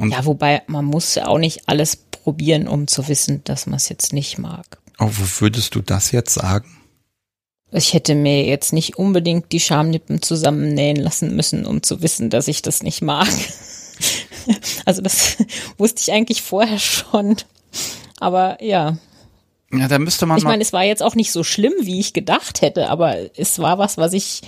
Ja, 0.00 0.24
wobei 0.24 0.62
man 0.66 0.84
muss 0.84 1.14
ja 1.14 1.26
auch 1.26 1.38
nicht 1.38 1.68
alles 1.68 1.96
probieren, 1.96 2.66
um 2.66 2.86
zu 2.88 3.06
wissen, 3.08 3.44
dass 3.44 3.66
man 3.66 3.76
es 3.76 3.88
jetzt 3.88 4.12
nicht 4.12 4.38
mag. 4.38 4.78
Oh, 4.98 5.08
wo 5.10 5.40
würdest 5.40 5.74
du 5.74 5.80
das 5.80 6.12
jetzt 6.12 6.34
sagen? 6.34 6.78
Ich 7.72 7.92
hätte 7.92 8.14
mir 8.14 8.44
jetzt 8.44 8.72
nicht 8.72 8.96
unbedingt 8.96 9.50
die 9.50 9.58
Schamlippen 9.58 10.22
zusammennähen 10.22 10.96
lassen 10.96 11.34
müssen, 11.34 11.66
um 11.66 11.82
zu 11.82 12.02
wissen, 12.02 12.30
dass 12.30 12.46
ich 12.46 12.62
das 12.62 12.84
nicht 12.84 13.02
mag. 13.02 13.26
also 14.84 15.02
das 15.02 15.38
wusste 15.78 16.00
ich 16.02 16.12
eigentlich 16.12 16.42
vorher 16.42 16.78
schon. 16.78 17.36
Aber 18.20 18.62
ja. 18.62 18.96
Ja, 19.72 19.88
da 19.88 19.98
müsste 19.98 20.26
man. 20.26 20.38
Ich 20.38 20.44
meine, 20.44 20.62
es 20.62 20.72
war 20.72 20.84
jetzt 20.84 21.02
auch 21.02 21.16
nicht 21.16 21.32
so 21.32 21.42
schlimm, 21.42 21.72
wie 21.80 21.98
ich 21.98 22.12
gedacht 22.12 22.62
hätte, 22.62 22.90
aber 22.90 23.16
es 23.36 23.58
war 23.58 23.78
was, 23.78 23.98
was 23.98 24.12
ich. 24.12 24.42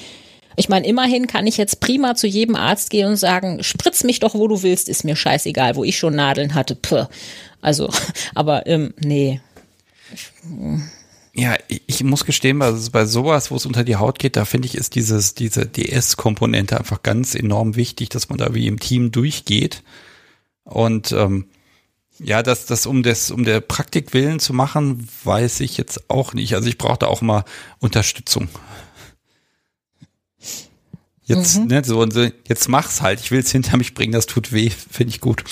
Ich 0.59 0.69
meine, 0.69 0.87
immerhin 0.87 1.27
kann 1.27 1.47
ich 1.47 1.59
jetzt 1.59 1.81
prima 1.81 2.15
zu 2.15 2.27
jedem 2.27 2.55
Arzt 2.55 2.89
gehen 2.89 3.09
und 3.09 3.17
sagen, 3.17 3.63
spritz 3.63 4.05
mich 4.05 4.21
doch, 4.21 4.35
wo 4.35 4.49
du 4.49 4.63
willst, 4.63 4.89
ist 4.89 5.05
mir 5.05 5.17
scheißegal, 5.17 5.77
wo 5.77 5.85
ich 5.85 5.99
schon 5.99 6.15
Nadeln 6.15 6.55
hatte. 6.55 6.77
Puh. 6.77 7.07
Also, 7.61 7.91
aber 8.35 8.67
ähm, 8.67 8.95
nee. 8.99 9.41
Ja, 11.35 11.57
ich 11.69 12.03
muss 12.03 12.25
gestehen, 12.25 12.59
bei, 12.59 12.73
bei 12.93 13.05
sowas, 13.05 13.51
wo 13.51 13.57
es 13.57 13.67
unter 13.67 13.85
die 13.85 13.97
Haut 13.97 14.19
geht, 14.19 14.37
da 14.37 14.47
finde 14.47 14.67
ich, 14.67 14.75
ist 14.75 14.95
dieses, 14.95 15.35
diese 15.35 15.67
DS-Komponente 15.67 16.79
einfach 16.79 17.03
ganz 17.03 17.35
enorm 17.35 17.77
wichtig, 17.77 18.09
dass 18.09 18.31
man 18.31 18.39
da 18.39 18.55
wie 18.55 18.67
im 18.67 18.81
Team 18.81 19.13
durchgeht. 19.13 19.83
Und 20.65 21.13
ähm, 21.13 21.47
ja, 22.19 22.43
das, 22.43 22.65
das 22.65 22.87
um 22.87 23.03
das, 23.03 23.31
um 23.31 23.45
der 23.45 23.61
Praktik 23.61 24.15
willen 24.15 24.41
zu 24.41 24.55
machen, 24.55 25.07
weiß 25.25 25.61
ich 25.61 25.77
jetzt 25.77 26.09
auch 26.09 26.33
nicht. 26.33 26.55
Also 26.55 26.69
ich 26.69 26.79
brauche 26.79 26.99
da 26.99 27.07
auch 27.07 27.21
mal 27.21 27.45
Unterstützung. 27.81 28.49
Jetzt, 31.25 31.59
mhm. 31.59 31.67
ne, 31.67 31.83
so, 31.85 32.03
jetzt 32.49 32.69
mach's 32.69 33.03
halt. 33.03 33.21
Ich 33.21 33.31
will 33.31 33.41
es 33.41 33.51
hinter 33.51 33.77
mich 33.77 33.95
bringen, 33.95 34.13
das 34.13 34.27
tut 34.27 34.53
weh, 34.53 34.71
finde 34.71 35.11
ich 35.11 35.21
gut. 35.21 35.45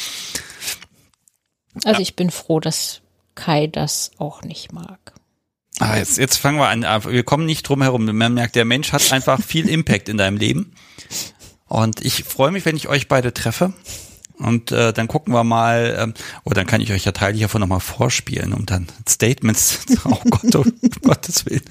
Also 1.84 2.00
ich 2.00 2.16
bin 2.16 2.30
froh, 2.30 2.60
dass 2.60 3.02
Kai 3.34 3.66
das 3.66 4.12
auch 4.18 4.42
nicht 4.42 4.72
mag. 4.72 5.12
Ah, 5.80 5.96
jetzt, 5.96 6.18
jetzt 6.18 6.36
fangen 6.36 6.58
wir 6.58 6.68
an. 6.68 6.84
Ah, 6.84 7.04
wir 7.04 7.24
kommen 7.24 7.46
nicht 7.46 7.68
drum 7.68 7.82
herum. 7.82 8.04
Man 8.04 8.34
merkt, 8.34 8.54
der 8.54 8.64
Mensch 8.64 8.92
hat 8.92 9.12
einfach 9.12 9.42
viel 9.42 9.68
Impact 9.68 10.08
in 10.08 10.16
deinem 10.16 10.36
Leben. 10.36 10.74
Und 11.66 12.04
ich 12.04 12.22
freue 12.24 12.52
mich, 12.52 12.64
wenn 12.64 12.76
ich 12.76 12.88
euch 12.88 13.08
beide 13.08 13.34
treffe. 13.34 13.72
Und 14.38 14.72
äh, 14.72 14.92
dann 14.92 15.06
gucken 15.06 15.32
wir 15.32 15.44
mal, 15.44 15.96
ähm, 15.98 16.14
oder 16.44 16.56
dann 16.56 16.66
kann 16.66 16.80
ich 16.80 16.92
euch 16.92 17.04
ja 17.04 17.12
Teile 17.12 17.36
hiervon 17.36 17.60
nochmal 17.60 17.80
vorspielen, 17.80 18.52
um 18.52 18.66
dann 18.66 18.88
Statements, 19.08 19.80
oh 20.04 20.20
Gott, 20.28 20.56
oh 20.56 20.64
Gottes 21.02 21.46
Willen. 21.46 21.62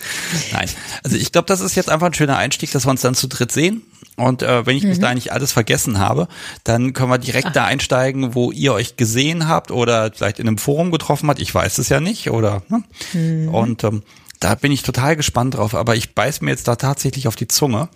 Nein, 0.54 0.70
also 1.04 1.18
ich 1.18 1.34
glaube, 1.34 1.48
das 1.48 1.60
ist 1.60 1.76
jetzt 1.76 1.90
einfach 1.90 2.08
ein 2.08 2.14
schöner 2.14 2.38
Einstieg, 2.38 2.72
dass 2.72 2.86
wir 2.86 2.92
uns 2.92 3.02
dann 3.02 3.16
zu 3.16 3.28
dritt 3.28 3.52
sehen. 3.52 3.82
Und 4.16 4.44
äh, 4.44 4.66
wenn 4.66 4.78
ich 4.78 4.84
mhm. 4.84 4.90
bis 4.90 5.00
dahin 5.00 5.16
nicht 5.16 5.32
alles 5.32 5.52
vergessen 5.52 5.98
habe, 5.98 6.28
dann 6.64 6.94
können 6.94 7.10
wir 7.10 7.18
direkt 7.18 7.48
Ach. 7.48 7.54
da 7.54 7.66
einsteigen, 7.66 8.36
wo 8.36 8.52
ihr 8.52 8.74
euch 8.74 8.96
gesehen 8.96 9.48
habt 9.48 9.72
oder 9.72 10.12
vielleicht 10.14 10.40
in 10.40 10.48
einem 10.48 10.60
Forum 10.60 10.92
getroffen 10.92 11.30
habt. 11.30 11.40
Ich 11.40 11.54
weiß 11.54 11.80
es 11.80 11.90
ja 11.90 12.00
nicht, 12.00 12.30
oder? 12.30 12.62
Ne? 12.70 12.84
Mhm. 13.14 13.50
Und 13.50 13.84
ähm, 13.84 14.04
da 14.40 14.56
bin 14.56 14.72
ich 14.72 14.84
total 14.84 15.16
gespannt 15.16 15.56
drauf, 15.56 15.74
aber 15.74 15.96
ich 15.96 16.14
beiß 16.14 16.42
mir 16.42 16.52
jetzt 16.52 16.68
da 16.68 16.76
tatsächlich 16.76 17.28
auf 17.28 17.36
die 17.36 17.48
Zunge 17.48 17.90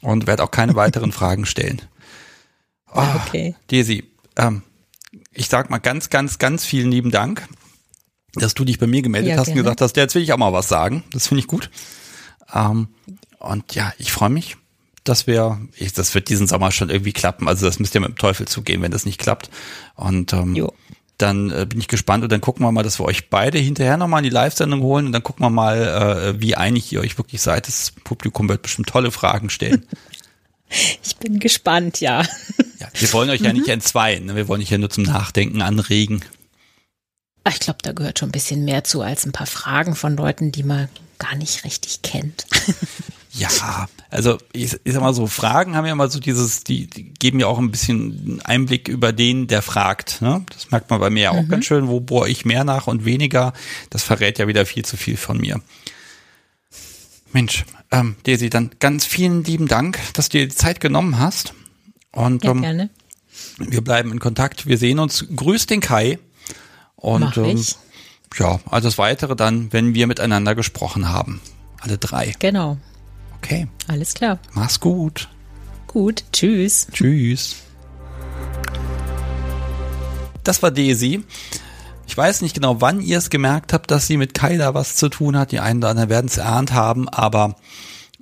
und 0.00 0.26
werde 0.26 0.44
auch 0.44 0.50
keine 0.50 0.74
weiteren 0.76 1.12
Fragen 1.12 1.44
stellen. 1.44 1.82
Oh, 2.92 3.02
okay. 3.26 3.56
Desi, 3.70 4.04
ähm, 4.36 4.62
ich 5.32 5.48
sag 5.48 5.70
mal 5.70 5.78
ganz, 5.78 6.08
ganz, 6.10 6.38
ganz 6.38 6.64
vielen 6.64 6.90
lieben 6.90 7.10
Dank, 7.10 7.48
dass 8.34 8.54
du 8.54 8.64
dich 8.64 8.78
bei 8.78 8.86
mir 8.86 9.02
gemeldet 9.02 9.30
ja, 9.30 9.36
hast 9.38 9.46
gerne. 9.46 9.60
und 9.60 9.64
gesagt 9.64 9.80
hast, 9.80 9.96
jetzt 9.96 10.14
will 10.14 10.22
ich 10.22 10.32
auch 10.32 10.38
mal 10.38 10.52
was 10.52 10.68
sagen. 10.68 11.02
Das 11.12 11.26
finde 11.26 11.40
ich 11.40 11.48
gut. 11.48 11.70
Ähm, 12.54 12.88
und 13.38 13.74
ja, 13.74 13.92
ich 13.98 14.12
freue 14.12 14.30
mich, 14.30 14.56
dass 15.08 15.26
wir, 15.26 15.60
ich, 15.76 15.92
das 15.92 16.14
wird 16.14 16.28
diesen 16.28 16.46
Sommer 16.46 16.70
schon 16.72 16.90
irgendwie 16.90 17.12
klappen. 17.12 17.48
Also 17.48 17.66
das 17.66 17.78
müsst 17.78 17.94
ihr 17.94 18.00
mit 18.00 18.10
dem 18.10 18.16
Teufel 18.16 18.46
zugehen, 18.46 18.82
wenn 18.82 18.92
das 18.92 19.04
nicht 19.04 19.18
klappt. 19.18 19.50
Und 19.94 20.32
ähm, 20.32 20.54
jo. 20.54 20.72
dann 21.16 21.50
äh, 21.50 21.66
bin 21.66 21.80
ich 21.80 21.88
gespannt 21.88 22.24
und 22.24 22.32
dann 22.32 22.40
gucken 22.40 22.64
wir 22.64 22.72
mal, 22.72 22.82
dass 22.82 23.00
wir 23.00 23.04
euch 23.04 23.30
beide 23.30 23.58
hinterher 23.58 23.96
nochmal 23.96 24.20
in 24.20 24.24
die 24.24 24.34
Live-Sendung 24.34 24.82
holen 24.82 25.06
und 25.06 25.12
dann 25.12 25.22
gucken 25.22 25.44
wir 25.44 25.50
mal, 25.50 26.34
äh, 26.36 26.40
wie 26.40 26.54
einig 26.54 26.92
ihr 26.92 27.00
euch 27.00 27.18
wirklich 27.18 27.40
seid. 27.40 27.68
Das 27.68 27.92
Publikum 28.04 28.48
wird 28.48 28.62
bestimmt 28.62 28.88
tolle 28.88 29.10
Fragen 29.10 29.50
stellen. 29.50 29.86
Ich 31.02 31.16
bin 31.16 31.38
gespannt, 31.38 31.98
ja. 32.00 32.22
ja 32.78 32.88
wir 32.92 33.12
wollen 33.14 33.30
euch 33.30 33.40
ja 33.40 33.54
nicht 33.54 33.68
mhm. 33.68 33.72
entzweien, 33.72 34.26
ne? 34.26 34.36
wir 34.36 34.48
wollen 34.48 34.60
euch 34.60 34.68
ja 34.68 34.76
nur 34.76 34.90
zum 34.90 35.04
Nachdenken 35.04 35.62
anregen. 35.62 36.22
Ich 37.48 37.60
glaube, 37.60 37.78
da 37.80 37.92
gehört 37.92 38.18
schon 38.18 38.28
ein 38.28 38.32
bisschen 38.32 38.66
mehr 38.66 38.84
zu 38.84 39.00
als 39.00 39.24
ein 39.24 39.32
paar 39.32 39.46
Fragen 39.46 39.94
von 39.94 40.14
Leuten, 40.14 40.52
die 40.52 40.62
mal 40.62 40.90
gar 41.18 41.34
nicht 41.36 41.64
richtig 41.64 42.02
kennt. 42.02 42.46
Ja, 43.32 43.86
also 44.10 44.38
ich, 44.52 44.78
ich 44.84 44.92
sag 44.92 45.02
mal 45.02 45.12
so, 45.12 45.26
Fragen 45.26 45.76
haben 45.76 45.84
ja 45.84 45.92
immer 45.92 46.08
so 46.08 46.18
dieses, 46.18 46.64
die, 46.64 46.86
die 46.86 47.12
geben 47.12 47.40
ja 47.40 47.46
auch 47.46 47.58
ein 47.58 47.70
bisschen 47.70 48.40
Einblick 48.44 48.88
über 48.88 49.12
den, 49.12 49.46
der 49.46 49.60
fragt. 49.60 50.22
Ne? 50.22 50.44
Das 50.50 50.70
merkt 50.70 50.90
man 50.90 50.98
bei 50.98 51.10
mir 51.10 51.24
ja 51.24 51.30
auch 51.32 51.42
mhm. 51.42 51.48
ganz 51.48 51.66
schön, 51.66 51.88
wo 51.88 52.00
bohre 52.00 52.28
ich 52.28 52.44
mehr 52.44 52.64
nach 52.64 52.86
und 52.86 53.04
weniger. 53.04 53.52
Das 53.90 54.02
verrät 54.02 54.38
ja 54.38 54.48
wieder 54.48 54.64
viel 54.64 54.84
zu 54.84 54.96
viel 54.96 55.16
von 55.16 55.38
mir. 55.38 55.60
Mensch, 57.32 57.66
ähm, 57.90 58.16
Daisy, 58.24 58.48
dann 58.48 58.70
ganz 58.78 59.04
vielen 59.04 59.44
lieben 59.44 59.68
Dank, 59.68 59.98
dass 60.14 60.30
du 60.30 60.38
dir 60.38 60.48
die 60.48 60.54
Zeit 60.54 60.80
genommen 60.80 61.18
hast. 61.18 61.52
Und 62.12 62.44
ja, 62.44 62.52
ähm, 62.52 62.62
gerne. 62.62 62.90
wir 63.58 63.82
bleiben 63.82 64.10
in 64.10 64.20
Kontakt. 64.20 64.66
Wir 64.66 64.78
sehen 64.78 64.98
uns. 64.98 65.26
Grüß 65.34 65.66
den 65.66 65.80
Kai. 65.80 66.18
Und 66.96 67.20
Mach 67.20 67.36
ähm, 67.36 67.62
ja, 68.36 68.60
also 68.70 68.88
das 68.88 68.98
Weitere 68.98 69.36
dann, 69.36 69.72
wenn 69.72 69.94
wir 69.94 70.06
miteinander 70.06 70.54
gesprochen 70.54 71.08
haben. 71.08 71.40
Alle 71.80 71.98
drei. 71.98 72.34
Genau. 72.38 72.78
Okay. 73.42 73.68
Alles 73.86 74.14
klar. 74.14 74.38
Mach's 74.52 74.80
gut. 74.80 75.28
Gut. 75.86 76.24
Tschüss. 76.32 76.86
Tschüss. 76.92 77.56
Das 80.44 80.62
war 80.62 80.70
Daisy. 80.70 81.24
Ich 82.06 82.16
weiß 82.16 82.42
nicht 82.42 82.54
genau, 82.54 82.80
wann 82.80 83.00
ihr 83.00 83.18
es 83.18 83.30
gemerkt 83.30 83.72
habt, 83.72 83.90
dass 83.90 84.06
sie 84.06 84.16
mit 84.16 84.34
Kyla 84.34 84.74
was 84.74 84.96
zu 84.96 85.08
tun 85.08 85.36
hat. 85.36 85.52
Die 85.52 85.60
einen 85.60 85.80
oder 85.80 85.90
anderen 85.90 86.08
werden 86.08 86.26
es 86.26 86.38
erahnt 86.38 86.72
haben, 86.72 87.08
aber 87.08 87.56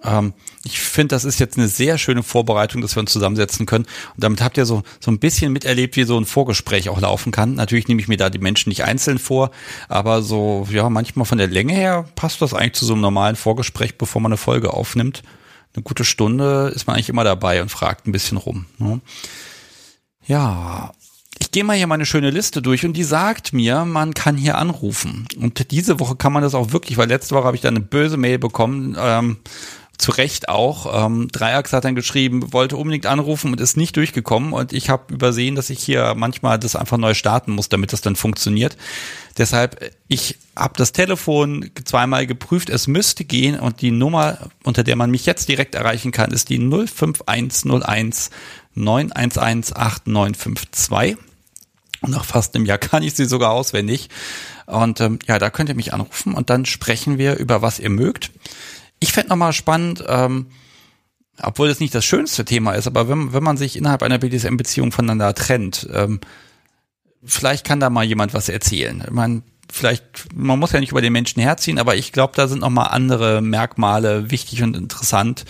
ähm, 0.02 0.34
ich 0.64 0.80
finde, 0.80 1.14
das 1.14 1.24
ist 1.24 1.38
jetzt 1.38 1.56
eine 1.56 1.68
sehr 1.68 1.98
schöne 1.98 2.22
Vorbereitung, 2.22 2.82
dass 2.82 2.96
wir 2.96 3.00
uns 3.00 3.12
zusammensetzen 3.12 3.66
können. 3.66 3.84
Und 4.14 4.24
damit 4.24 4.42
habt 4.42 4.56
ihr 4.56 4.66
so, 4.66 4.82
so 5.00 5.10
ein 5.10 5.18
bisschen 5.18 5.52
miterlebt, 5.52 5.96
wie 5.96 6.04
so 6.04 6.18
ein 6.18 6.26
Vorgespräch 6.26 6.88
auch 6.88 7.00
laufen 7.00 7.32
kann. 7.32 7.54
Natürlich 7.54 7.88
nehme 7.88 8.00
ich 8.00 8.08
mir 8.08 8.16
da 8.16 8.30
die 8.30 8.38
Menschen 8.38 8.68
nicht 8.68 8.84
einzeln 8.84 9.18
vor, 9.18 9.50
aber 9.88 10.22
so, 10.22 10.66
ja, 10.70 10.88
manchmal 10.90 11.26
von 11.26 11.38
der 11.38 11.48
Länge 11.48 11.74
her 11.74 12.04
passt 12.14 12.42
das 12.42 12.54
eigentlich 12.54 12.74
zu 12.74 12.84
so 12.84 12.92
einem 12.92 13.02
normalen 13.02 13.36
Vorgespräch, 13.36 13.98
bevor 13.98 14.20
man 14.20 14.32
eine 14.32 14.38
Folge 14.38 14.72
aufnimmt. 14.74 15.22
Eine 15.74 15.82
gute 15.82 16.04
Stunde 16.04 16.72
ist 16.74 16.86
man 16.86 16.96
eigentlich 16.96 17.10
immer 17.10 17.24
dabei 17.24 17.60
und 17.62 17.70
fragt 17.70 18.06
ein 18.06 18.12
bisschen 18.12 18.38
rum. 18.38 18.66
Ne? 18.78 19.00
Ja, 20.26 20.92
ich 21.38 21.50
gehe 21.50 21.64
mal 21.64 21.76
hier 21.76 21.86
meine 21.86 22.06
schöne 22.06 22.30
Liste 22.30 22.62
durch 22.62 22.84
und 22.84 22.94
die 22.94 23.04
sagt 23.04 23.52
mir, 23.52 23.84
man 23.84 24.14
kann 24.14 24.36
hier 24.36 24.56
anrufen. 24.56 25.28
Und 25.38 25.70
diese 25.70 26.00
Woche 26.00 26.16
kann 26.16 26.32
man 26.32 26.42
das 26.42 26.54
auch 26.54 26.72
wirklich, 26.72 26.96
weil 26.96 27.08
letzte 27.08 27.34
Woche 27.34 27.44
habe 27.44 27.56
ich 27.56 27.62
da 27.62 27.68
eine 27.68 27.80
böse 27.80 28.16
Mail 28.16 28.38
bekommen, 28.38 28.96
ähm, 28.98 29.36
zu 29.98 30.12
Recht 30.12 30.48
auch. 30.48 31.06
Ähm, 31.06 31.28
Dreiax 31.32 31.72
hat 31.72 31.84
dann 31.84 31.94
geschrieben, 31.94 32.52
wollte 32.52 32.76
unbedingt 32.76 33.06
anrufen 33.06 33.52
und 33.52 33.60
ist 33.60 33.76
nicht 33.76 33.96
durchgekommen. 33.96 34.52
Und 34.52 34.72
ich 34.72 34.90
habe 34.90 35.14
übersehen, 35.14 35.54
dass 35.54 35.70
ich 35.70 35.82
hier 35.82 36.14
manchmal 36.16 36.58
das 36.58 36.76
einfach 36.76 36.98
neu 36.98 37.14
starten 37.14 37.52
muss, 37.52 37.68
damit 37.68 37.92
das 37.92 38.00
dann 38.00 38.16
funktioniert. 38.16 38.76
Deshalb, 39.38 39.92
ich 40.08 40.38
habe 40.54 40.74
das 40.76 40.92
Telefon 40.92 41.70
zweimal 41.84 42.26
geprüft, 42.26 42.70
es 42.70 42.86
müsste 42.86 43.24
gehen 43.24 43.58
und 43.58 43.80
die 43.82 43.90
Nummer, 43.90 44.38
unter 44.64 44.82
der 44.82 44.96
man 44.96 45.10
mich 45.10 45.26
jetzt 45.26 45.48
direkt 45.48 45.74
erreichen 45.74 46.12
kann, 46.12 46.30
ist 46.30 46.48
die 46.48 46.58
05101 46.58 48.30
911 48.74 49.38
8952. 49.76 51.18
Und 52.02 52.10
nach 52.10 52.24
fast 52.24 52.54
einem 52.54 52.66
Jahr 52.66 52.78
kann 52.78 53.02
ich 53.02 53.14
sie 53.14 53.26
sogar 53.26 53.52
auswendig. 53.52 54.08
Und 54.66 55.00
ähm, 55.00 55.18
ja, 55.26 55.38
da 55.38 55.50
könnt 55.50 55.68
ihr 55.68 55.74
mich 55.74 55.94
anrufen 55.94 56.34
und 56.34 56.50
dann 56.50 56.66
sprechen 56.66 57.18
wir 57.18 57.36
über 57.36 57.62
was 57.62 57.78
ihr 57.78 57.90
mögt. 57.90 58.32
Ich 59.00 59.12
fände 59.12 59.30
nochmal 59.30 59.52
spannend, 59.52 60.04
ähm, 60.06 60.46
obwohl 61.42 61.68
das 61.68 61.80
nicht 61.80 61.94
das 61.94 62.04
schönste 62.04 62.44
Thema 62.44 62.72
ist, 62.72 62.86
aber 62.86 63.08
wenn, 63.08 63.32
wenn 63.32 63.42
man 63.42 63.56
sich 63.56 63.76
innerhalb 63.76 64.02
einer 64.02 64.18
BDSM-Beziehung 64.18 64.92
voneinander 64.92 65.34
trennt, 65.34 65.86
ähm, 65.92 66.20
vielleicht 67.22 67.66
kann 67.66 67.80
da 67.80 67.90
mal 67.90 68.04
jemand 68.04 68.32
was 68.32 68.48
erzählen. 68.48 69.02
Ich 69.04 69.10
meine, 69.10 69.42
vielleicht, 69.70 70.34
man 70.34 70.58
muss 70.58 70.72
ja 70.72 70.80
nicht 70.80 70.92
über 70.92 71.02
den 71.02 71.12
Menschen 71.12 71.42
herziehen, 71.42 71.78
aber 71.78 71.96
ich 71.96 72.12
glaube, 72.12 72.32
da 72.36 72.48
sind 72.48 72.60
nochmal 72.60 72.88
andere 72.88 73.42
Merkmale 73.42 74.30
wichtig 74.30 74.62
und 74.62 74.76
interessant, 74.76 75.44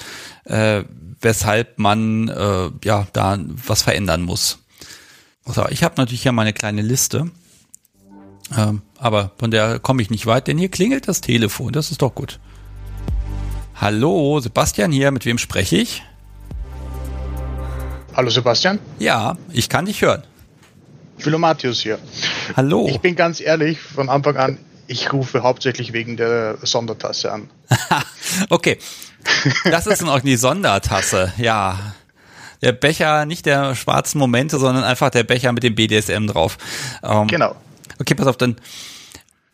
äh, 0.45 0.85
weshalb 1.21 1.79
man 1.79 2.29
äh, 2.29 2.71
ja 2.85 3.07
da 3.13 3.39
was 3.67 3.83
verändern 3.83 4.23
muss. 4.23 4.59
So, 5.45 5.67
ich 5.69 5.85
habe 5.85 5.95
natürlich 5.97 6.23
hier 6.23 6.33
meine 6.33 6.53
kleine 6.53 6.83
Liste, 6.83 7.31
ähm, 8.57 8.83
aber 8.99 9.33
von 9.39 9.51
der 9.51 9.79
komme 9.79 10.03
ich 10.03 10.11
nicht 10.11 10.27
weit, 10.27 10.49
denn 10.49 10.59
hier 10.59 10.71
klingelt 10.71 11.07
das 11.07 11.21
Telefon, 11.21 11.73
das 11.73 11.91
ist 11.91 12.03
doch 12.03 12.15
gut. 12.15 12.41
Hallo, 13.79 14.41
Sebastian 14.41 14.91
hier, 14.91 15.11
mit 15.11 15.27
wem 15.27 15.37
spreche 15.37 15.77
ich? 15.77 16.03
Hallo 18.15 18.31
Sebastian? 18.31 18.79
Ja, 18.99 19.37
ich 19.53 19.69
kann 19.69 19.85
dich 19.85 20.01
hören. 20.01 20.23
Philomatius 21.19 21.83
hier. 21.83 21.99
Hallo. 22.57 22.87
Ich 22.89 23.01
bin 23.01 23.17
ganz 23.17 23.39
ehrlich, 23.39 23.79
von 23.79 24.09
Anfang 24.09 24.37
an, 24.39 24.59
ich 24.87 25.13
rufe 25.13 25.43
hauptsächlich 25.43 25.93
wegen 25.93 26.17
der 26.17 26.57
Sondertasse 26.63 27.31
an. 27.31 27.51
okay. 28.49 28.79
Das 29.65 29.87
ist 29.87 30.03
noch 30.03 30.21
die 30.21 30.37
Sondertasse, 30.37 31.35
ja. 31.37 31.79
Der 32.63 32.73
Becher, 32.73 33.27
nicht 33.27 33.45
der 33.45 33.75
schwarzen 33.75 34.19
Momente, 34.19 34.59
sondern 34.59 34.85
einfach 34.85 35.11
der 35.11 35.25
Becher 35.25 35.53
mit 35.53 35.63
dem 35.63 35.75
BDSM 35.75 36.27
drauf. 36.29 36.57
Ähm, 37.03 37.27
genau. 37.27 37.55
Okay, 37.99 38.15
pass 38.15 38.27
auf, 38.27 38.39
dann 38.39 38.57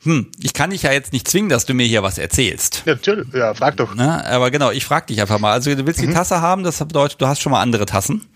hm, 0.03 0.31
ich 0.43 0.53
kann 0.53 0.71
dich 0.71 0.83
ja 0.83 0.93
jetzt 0.93 1.13
nicht 1.13 1.29
zwingen, 1.29 1.49
dass 1.49 1.65
du 1.65 1.75
mir 1.75 1.87
hier 1.87 2.03
was 2.03 2.19
erzählst. 2.19 2.83
Ja, 2.87 2.95
natürlich, 2.95 3.27
ja, 3.33 3.55
frag 3.55 3.77
doch. 3.77 3.95
Na, 3.95 4.25
aber 4.27 4.51
genau, 4.51 4.71
ich 4.71 4.85
frag 4.85 5.07
dich 5.07 5.21
einfach 5.21 5.39
mal. 5.39 5.53
Also 5.53 5.75
du 5.75 5.87
willst 5.87 6.03
mhm. 6.03 6.09
die 6.09 6.13
Tasse 6.15 6.41
haben, 6.41 6.65
das 6.65 6.79
bedeutet, 6.79 7.21
du 7.21 7.27
hast 7.27 7.41
schon 7.41 7.53
mal 7.53 7.63
andere 7.63 7.87
Tassen? 7.87 8.27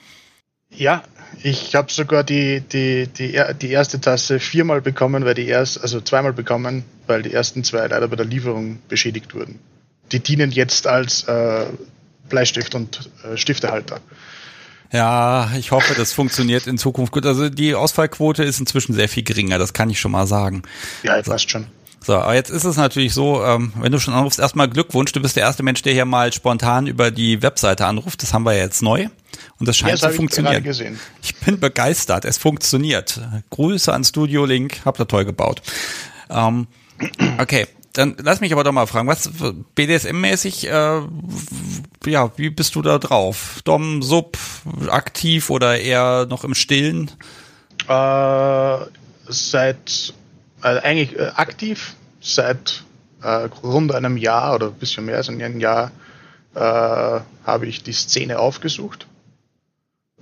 Ja, 0.70 1.02
ich 1.42 1.74
habe 1.74 1.92
sogar 1.92 2.24
die, 2.24 2.60
die, 2.60 3.08
die, 3.08 3.40
die 3.60 3.70
erste 3.70 4.00
Tasse 4.00 4.40
viermal 4.40 4.80
bekommen, 4.80 5.24
weil 5.24 5.34
die 5.34 5.46
erst, 5.46 5.80
also 5.80 6.00
zweimal 6.00 6.32
bekommen, 6.32 6.84
weil 7.06 7.22
die 7.22 7.32
ersten 7.32 7.64
zwei 7.64 7.86
leider 7.86 8.08
bei 8.08 8.16
der 8.16 8.26
Lieferung 8.26 8.78
beschädigt 8.88 9.34
wurden. 9.34 9.58
Die 10.12 10.20
dienen 10.20 10.52
jetzt 10.52 10.86
als 10.86 11.24
äh, 11.24 11.66
Bleistift 12.28 12.74
und 12.74 13.10
äh, 13.24 13.36
Stiftehalter. 13.36 14.00
Ja, 14.92 15.50
ich 15.58 15.70
hoffe, 15.70 15.94
das 15.94 16.12
funktioniert 16.12 16.66
in 16.66 16.78
Zukunft 16.78 17.12
gut. 17.12 17.26
Also 17.26 17.48
die 17.48 17.74
Ausfallquote 17.74 18.44
ist 18.44 18.60
inzwischen 18.60 18.94
sehr 18.94 19.08
viel 19.08 19.22
geringer, 19.22 19.58
das 19.58 19.72
kann 19.72 19.90
ich 19.90 20.00
schon 20.00 20.12
mal 20.12 20.26
sagen. 20.26 20.62
Ja, 21.02 21.18
ich 21.18 21.26
weiß 21.26 21.42
schon. 21.42 21.66
So, 22.06 22.14
aber 22.14 22.34
jetzt 22.34 22.50
ist 22.50 22.62
es 22.62 22.76
natürlich 22.76 23.12
so, 23.12 23.44
ähm, 23.44 23.72
wenn 23.80 23.90
du 23.90 23.98
schon 23.98 24.14
anrufst, 24.14 24.38
erstmal 24.38 24.68
Glückwunsch, 24.68 25.10
du 25.10 25.20
bist 25.20 25.34
der 25.34 25.42
erste 25.42 25.64
Mensch, 25.64 25.82
der 25.82 25.92
hier 25.92 26.04
mal 26.04 26.32
spontan 26.32 26.86
über 26.86 27.10
die 27.10 27.42
Webseite 27.42 27.84
anruft. 27.84 28.22
Das 28.22 28.32
haben 28.32 28.44
wir 28.44 28.52
ja 28.52 28.62
jetzt 28.62 28.80
neu. 28.80 29.08
Und 29.58 29.66
das 29.66 29.76
scheint 29.76 29.90
ja, 29.90 29.96
das 29.96 30.12
zu 30.12 30.16
funktionieren. 30.16 30.64
Ich, 30.64 31.30
ich 31.30 31.36
bin 31.36 31.58
begeistert, 31.58 32.24
es 32.24 32.38
funktioniert. 32.38 33.20
Grüße 33.50 33.92
an 33.92 34.04
Studio 34.04 34.44
Link, 34.44 34.82
habt 34.84 35.00
ihr 35.00 35.08
toll 35.08 35.24
gebaut. 35.24 35.62
Ähm, 36.30 36.68
okay, 37.38 37.66
dann 37.96 38.16
lass 38.22 38.40
mich 38.40 38.52
aber 38.52 38.62
doch 38.62 38.72
mal 38.72 38.86
fragen, 38.86 39.08
was 39.08 39.30
BDSM-mäßig, 39.74 40.68
äh, 40.68 42.10
ja, 42.10 42.30
wie 42.36 42.50
bist 42.50 42.74
du 42.74 42.82
da 42.82 42.98
drauf? 42.98 43.60
Dom, 43.64 44.02
Sub, 44.02 44.36
aktiv 44.88 45.48
oder 45.48 45.78
eher 45.78 46.26
noch 46.28 46.44
im 46.44 46.54
Stillen? 46.54 47.10
Äh, 47.88 48.78
seit, 49.28 50.14
also 50.60 50.82
eigentlich 50.82 51.18
äh, 51.18 51.30
aktiv, 51.36 51.94
seit 52.20 52.84
äh, 53.22 53.48
rund 53.62 53.94
einem 53.94 54.18
Jahr 54.18 54.56
oder 54.56 54.66
ein 54.66 54.74
bisschen 54.74 55.06
mehr 55.06 55.16
als 55.16 55.30
ein 55.30 55.60
Jahr 55.60 55.90
äh, 56.54 56.60
habe 56.60 57.66
ich 57.66 57.82
die 57.82 57.92
Szene 57.92 58.38
aufgesucht. 58.38 59.06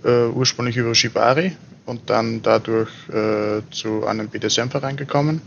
Äh, 0.05 0.27
ursprünglich 0.27 0.77
über 0.77 0.95
Shibari 0.95 1.57
und 1.87 2.09
dann 2.09 2.43
dadurch 2.43 2.91
äh, 3.09 3.63
zu 3.73 4.07
einem 4.07 4.29
BDSM-Verein 4.29 4.97
gekommen 4.97 5.43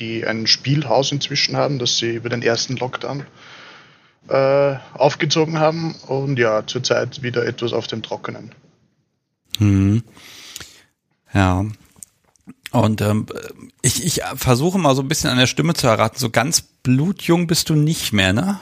die 0.00 0.26
ein 0.26 0.46
Spielhaus 0.46 1.12
inzwischen 1.12 1.56
haben, 1.56 1.78
das 1.78 1.98
sie 1.98 2.14
über 2.14 2.28
den 2.28 2.42
ersten 2.42 2.76
Lockdown 2.76 3.24
äh, 4.28 4.76
aufgezogen 4.94 5.58
haben 5.58 5.94
und 6.06 6.38
ja, 6.38 6.66
zurzeit 6.66 7.22
wieder 7.22 7.46
etwas 7.46 7.72
auf 7.72 7.86
dem 7.86 8.02
Trockenen. 8.02 8.52
Hm. 9.58 10.02
Ja. 11.32 11.64
Und 12.72 13.00
ähm, 13.00 13.26
ich, 13.82 14.04
ich 14.04 14.22
versuche 14.36 14.78
mal 14.78 14.94
so 14.94 15.02
ein 15.02 15.08
bisschen 15.08 15.30
an 15.30 15.38
der 15.38 15.46
Stimme 15.46 15.74
zu 15.74 15.86
erraten, 15.86 16.18
so 16.18 16.30
ganz 16.30 16.62
blutjung 16.62 17.46
bist 17.46 17.68
du 17.68 17.74
nicht 17.74 18.12
mehr, 18.12 18.32
ne? 18.32 18.60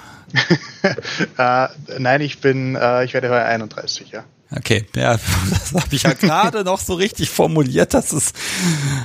äh, 1.39 1.69
nein, 1.99 2.21
ich 2.21 2.41
bin, 2.41 2.75
äh, 2.75 3.05
ich 3.05 3.15
werde 3.15 3.31
heuer 3.31 3.45
31, 3.45 4.11
ja. 4.11 4.25
Okay, 4.51 4.87
ja, 4.95 5.19
das 5.51 5.75
habe 5.75 5.95
ich 5.95 6.03
ja 6.03 6.15
gerade 6.15 6.65
noch 6.65 6.81
so 6.81 6.95
richtig 6.95 7.31
formuliert, 7.31 7.95
dass 7.95 8.13
es. 8.13 8.33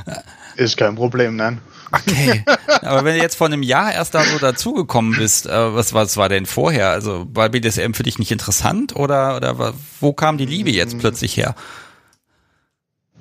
Äh, 0.05 0.64
ist 0.64 0.77
kein 0.77 0.95
Problem, 0.95 1.35
nein. 1.35 1.60
Okay. 1.94 2.44
Aber 2.82 3.06
wenn 3.06 3.15
du 3.15 3.22
jetzt 3.22 3.36
vor 3.36 3.48
einem 3.48 3.61
Jahr 3.61 3.94
erst 3.94 4.15
da 4.15 4.24
so 4.24 4.40
dazugekommen 4.40 5.15
bist, 5.15 5.45
äh, 5.45 5.74
was, 5.74 5.94
was 5.94 6.18
war 6.18 6.28
denn 6.28 6.45
vorher? 6.45 6.90
Also 6.90 7.28
war 7.34 7.49
BDSM 7.49 7.94
für 7.94 8.03
dich 8.03 8.18
nicht 8.18 8.32
interessant 8.32 8.95
oder, 8.95 9.38
oder 9.38 9.74
wo 9.99 10.14
kam 10.14 10.38
die 10.38 10.45
Liebe 10.45 10.72
jetzt 10.72 10.98
plötzlich 10.98 11.38
her? 11.38 11.56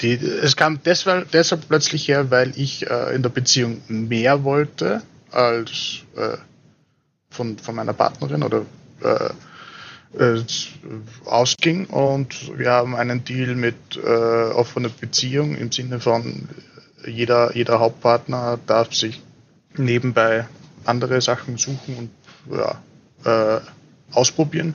Die, 0.00 0.14
es 0.14 0.56
kam 0.56 0.80
deshalb, 0.82 1.30
deshalb 1.32 1.68
plötzlich 1.68 2.08
her, 2.08 2.30
weil 2.30 2.52
ich 2.56 2.90
äh, 2.90 3.14
in 3.14 3.22
der 3.22 3.28
Beziehung 3.28 3.82
mehr 3.88 4.42
wollte 4.42 5.02
als 5.30 6.00
äh, 6.16 6.38
von, 7.30 7.58
von 7.58 7.74
meiner 7.74 7.92
Partnerin 7.92 8.42
oder 8.42 8.64
äh, 9.02 9.30
äh, 10.18 10.42
ausging 11.24 11.86
und 11.86 12.58
wir 12.58 12.70
haben 12.70 12.94
einen 12.96 13.24
Deal 13.24 13.54
mit 13.54 13.76
äh, 13.96 14.08
offener 14.08 14.90
Beziehung 14.90 15.54
im 15.56 15.72
Sinne 15.72 16.00
von 16.00 16.48
jeder, 17.06 17.54
jeder 17.56 17.80
Hauptpartner 17.80 18.58
darf 18.66 18.94
sich 18.94 19.22
nebenbei 19.76 20.46
andere 20.84 21.20
Sachen 21.20 21.56
suchen 21.56 22.10
und 22.48 22.56
ja, 22.56 22.82
äh, 23.24 23.60
ausprobieren. 24.12 24.74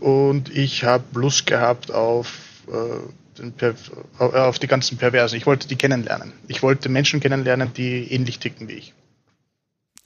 Und 0.00 0.54
ich 0.54 0.84
habe 0.84 1.04
Lust 1.14 1.46
gehabt 1.46 1.92
auf, 1.92 2.32
äh, 2.68 3.40
den 3.40 3.54
äh, 3.60 4.22
auf 4.22 4.58
die 4.58 4.66
ganzen 4.66 4.98
Perversen. 4.98 5.36
Ich 5.36 5.46
wollte 5.46 5.68
die 5.68 5.76
kennenlernen. 5.76 6.32
Ich 6.48 6.62
wollte 6.62 6.88
Menschen 6.88 7.20
kennenlernen, 7.20 7.72
die 7.74 8.12
ähnlich 8.12 8.38
ticken 8.38 8.68
wie 8.68 8.74
ich. 8.74 8.94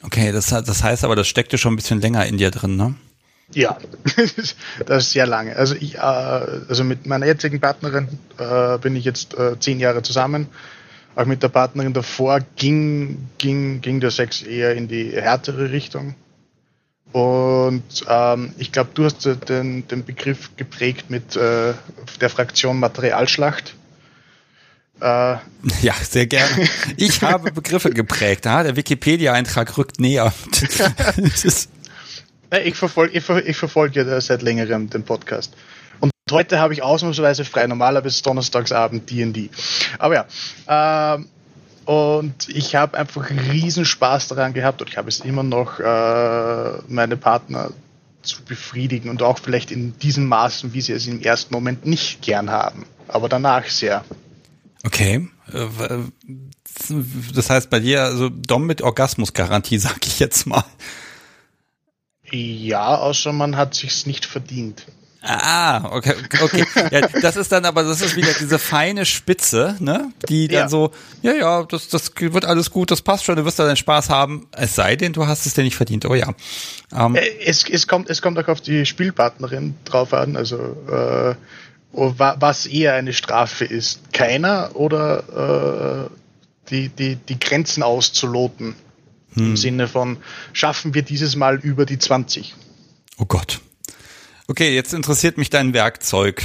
Okay, 0.03 0.33
das, 0.33 0.49
das 0.49 0.83
heißt 0.83 1.05
aber, 1.05 1.17
das 1.17 1.27
steckte 1.27 1.57
schon 1.57 1.73
ein 1.73 1.77
bisschen 1.77 2.01
länger 2.01 2.27
in 2.27 2.37
dir 2.37 2.51
drin, 2.51 2.77
ne? 2.77 2.95
Ja, 3.53 3.79
das 4.87 5.05
ist 5.05 5.13
sehr 5.13 5.27
lange. 5.27 5.57
Also 5.57 5.75
ich, 5.75 5.95
äh, 5.97 5.99
also 5.99 6.85
mit 6.85 7.07
meiner 7.07 7.27
jetzigen 7.27 7.61
Partnerin 7.61 8.09
äh, 8.39 8.79
bin 8.79 8.97
ich 8.97 9.05
jetzt 9.05 9.35
äh, 9.35 9.59
zehn 9.59 9.79
Jahre 9.79 10.03
zusammen. 10.03 10.49
Auch 11.17 11.25
mit 11.25 11.43
der 11.43 11.49
Partnerin 11.49 11.95
davor 11.95 12.41
ging, 12.57 13.29
ging, 13.39 13.81
ging 13.81 14.01
der 14.01 14.11
Sex 14.11 14.43
eher 14.43 14.75
in 14.75 14.87
die 14.87 15.11
härtere 15.11 15.73
Richtung. 15.73 16.15
Und 17.13 18.05
ähm, 18.07 18.53
ich 18.59 18.71
glaube, 18.71 18.91
du 18.93 19.07
hast 19.07 19.27
den, 19.49 19.89
den 19.89 20.05
Begriff 20.05 20.51
geprägt 20.57 21.09
mit 21.09 21.35
äh, 21.35 21.73
der 22.21 22.29
Fraktion 22.29 22.79
Materialschlacht. 22.79 23.75
Äh, 25.01 25.37
ja, 25.81 25.95
sehr 26.03 26.27
gerne. 26.27 26.69
Ich 26.99 27.23
habe 27.23 27.51
Begriffe 27.51 27.91
geprägt. 27.91 28.45
Ja? 28.45 28.63
Der 28.63 28.77
Wikipedia-Eintrag 28.77 29.79
rückt 29.79 29.99
näher. 29.99 30.35
ich 32.65 32.75
verfolge 32.75 33.17
ich, 33.17 33.25
ver, 33.25 33.47
ich 33.47 33.57
verfolge 33.57 34.05
ja 34.05 34.21
seit 34.21 34.43
längerem 34.43 34.91
den 34.91 35.03
Podcast. 35.03 35.55
Heute 36.29 36.59
habe 36.59 36.75
ich 36.75 36.83
ausnahmsweise 36.83 37.45
frei. 37.45 37.69
Normalerweise 37.69 38.17
ist 38.17 38.27
Donnerstagsabend 38.27 39.09
D&D. 39.09 39.49
Aber 40.01 40.27
ja, 40.67 41.15
äh, 41.15 41.25
und 41.85 42.49
ich 42.49 42.75
habe 42.75 42.99
einfach 42.99 43.31
riesen 43.31 43.85
Spaß 43.85 44.27
daran 44.27 44.53
gehabt 44.53 44.81
und 44.81 44.91
ich 44.91 44.97
habe 44.97 45.09
es 45.09 45.21
immer 45.21 45.45
noch, 45.45 45.79
äh, 45.79 46.83
meine 46.89 47.17
Partner 47.17 47.71
zu 48.23 48.43
befriedigen 48.43 49.09
und 49.09 49.23
auch 49.23 49.39
vielleicht 49.39 49.71
in 49.71 49.97
diesem 50.01 50.27
Maßen, 50.27 50.75
wie 50.75 50.81
sie 50.81 50.95
es 50.95 51.07
im 51.07 51.23
ersten 51.23 51.55
Moment 51.55 51.87
nicht 51.87 52.23
gern 52.23 52.51
haben, 52.51 52.87
aber 53.07 53.29
danach 53.29 53.67
sehr. 53.67 54.05
Okay. 54.85 55.29
Äh, 55.53 55.69
das 57.35 57.51
heißt 57.51 57.71
bei 57.71 57.79
dir, 57.79 58.03
also 58.03 58.31
Dom 58.31 58.67
mit 58.67 58.83
Orgasmusgarantie, 58.83 59.79
sag 59.79 60.05
ich 60.05 60.19
jetzt 60.19 60.45
mal. 60.49 60.65
Ja, 62.33 62.97
außer 62.97 63.33
man 63.33 63.57
hat 63.57 63.77
sich's 63.77 64.07
nicht 64.07 64.27
verdient. 64.27 64.87
Ah, 65.29 65.91
okay, 65.91 66.15
okay. 66.41 66.65
Ja, 66.93 67.09
das 67.21 67.37
ist 67.37 67.51
dann 67.51 67.65
aber, 67.65 67.83
das 67.83 68.01
ist 68.01 68.15
wieder 68.15 68.33
diese 68.39 68.61
feine 68.61 69.05
Spitze, 69.05 69.77
ne? 69.81 70.13
Die 70.29 70.47
dann 70.47 70.61
ja. 70.61 70.69
so, 70.69 70.93
ja, 71.23 71.33
ja, 71.35 71.63
das, 71.65 71.89
das 71.89 72.13
wird 72.17 72.45
alles 72.45 72.71
gut, 72.71 72.93
das 72.93 73.03
passt 73.03 73.25
schon, 73.25 73.35
du 73.35 73.45
wirst 73.45 73.59
da 73.59 73.65
deinen 73.65 73.77
Spaß 73.77 74.09
haben. 74.09 74.47
Es 74.53 74.77
sei 74.77 74.95
denn, 74.95 75.13
du 75.13 75.27
hast 75.27 75.45
es 75.45 75.55
dir 75.55 75.65
nicht 75.65 75.77
verdient. 75.77 76.05
Oh 76.07 76.15
ja. 76.15 76.33
Ähm. 76.95 77.17
Äh, 77.17 77.29
es, 77.45 77.69
es 77.69 77.89
kommt, 77.89 78.09
es 78.09 78.23
kommt 78.23 78.39
auch 78.39 78.47
auf 78.47 78.61
die 78.61 78.87
Spielpartnerin 78.87 79.75
drauf 79.85 80.15
an, 80.15 80.37
also 80.37 80.57
äh, 80.91 81.35
was 81.93 82.67
eher 82.67 82.95
eine 82.95 83.13
Strafe 83.13 83.65
ist. 83.65 84.13
Keiner 84.13 84.71
oder 84.75 86.09
äh, 86.09 86.71
die, 86.71 86.89
die, 86.89 87.17
die 87.17 87.41
Grenzen 87.41 87.83
auszuloten. 87.83 88.77
Hm. 89.35 89.47
Im 89.47 89.57
Sinne 89.57 89.89
von, 89.89 90.19
schaffen 90.53 90.95
wir 90.95 91.03
dieses 91.03 91.37
Mal 91.37 91.57
über 91.57 91.85
die 91.85 91.99
20. 91.99 92.55
Oh 93.19 93.25
Gott. 93.25 93.61
Okay, 94.49 94.75
jetzt 94.75 94.95
interessiert 94.95 95.39
mich 95.39 95.51
dein 95.51 95.75
Werkzeug. 95.75 96.43